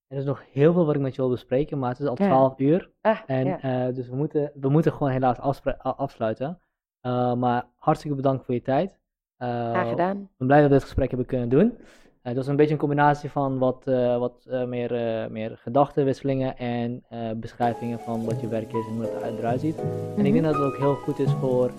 Er 0.09 0.17
is 0.17 0.23
nog 0.25 0.43
heel 0.51 0.73
veel 0.73 0.85
wat 0.85 0.95
ik 0.95 1.01
met 1.01 1.15
je 1.15 1.21
wil 1.21 1.29
bespreken, 1.31 1.79
maar 1.79 1.89
het 1.89 1.99
is 1.99 2.05
al 2.07 2.15
Ja. 2.17 2.27
12 2.27 2.59
uur. 2.59 2.89
Ah, 3.01 3.17
En 3.25 3.45
ja. 3.45 3.59
eh, 3.61 3.93
dus 3.95 4.09
we 4.09 4.15
moeten, 4.15 4.51
we 4.53 4.69
moeten 4.69 4.91
gewoon 4.93 5.11
helaas 5.11 5.39
afsluiten. 5.81 6.59
Eh, 7.01 7.33
maar 7.33 7.65
hartstikke 7.75 8.15
bedankt 8.15 8.45
voor 8.45 8.53
je 8.53 8.61
tijd. 8.61 8.97
Eh, 9.37 9.47
Graag 9.69 9.89
gedaan. 9.89 10.17
Ik 10.17 10.27
ben 10.37 10.47
blij 10.47 10.59
dat 10.59 10.67
we 10.69 10.73
dit 10.75 10.83
gesprek 10.83 11.09
hebben 11.09 11.27
kunnen 11.27 11.49
doen. 11.49 11.77
Het 12.21 12.35
was 12.35 12.47
een 12.47 12.55
beetje 12.55 12.73
een 12.73 12.79
combinatie 12.79 13.29
van 13.31 13.57
wat, 13.57 13.83
wat 14.19 14.45
meer, 14.67 14.91
meer 15.31 15.57
gedachtenwisselingen 15.61 16.57
en 16.57 17.03
beschrijvingen 17.39 17.99
van 17.99 18.25
wat 18.25 18.41
je 18.41 18.47
werk 18.47 18.73
is 18.73 18.85
en 18.87 18.93
hoe 18.93 19.01
het 19.23 19.37
eruit 19.39 19.59
ziet. 19.59 19.75
En 20.17 20.25
ik 20.25 20.33
denk 20.33 20.45
dat 20.45 20.53
het 20.53 20.63
ook 20.63 20.77
heel 20.77 20.95
goed 20.95 21.19
is 21.19 21.31
voor, 21.31 21.71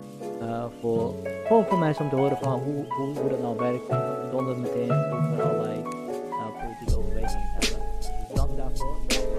voor, 0.81 1.13
voor, 1.47 1.65
voor 1.65 1.79
mensen 1.79 2.05
om 2.05 2.11
te 2.11 2.17
horen 2.17 2.37
van 2.37 2.53
hoe, 2.61 2.85
hoe, 2.89 3.19
hoe 3.19 3.29
dat 3.31 3.41
nou 3.43 3.57
werkt, 3.59 3.87
zonder 4.31 4.59
meteen 4.59 4.93
over 4.93 5.43
allerlei 5.43 5.83
politieke 6.61 6.99
overwegingen 6.99 7.70
te 8.81 9.30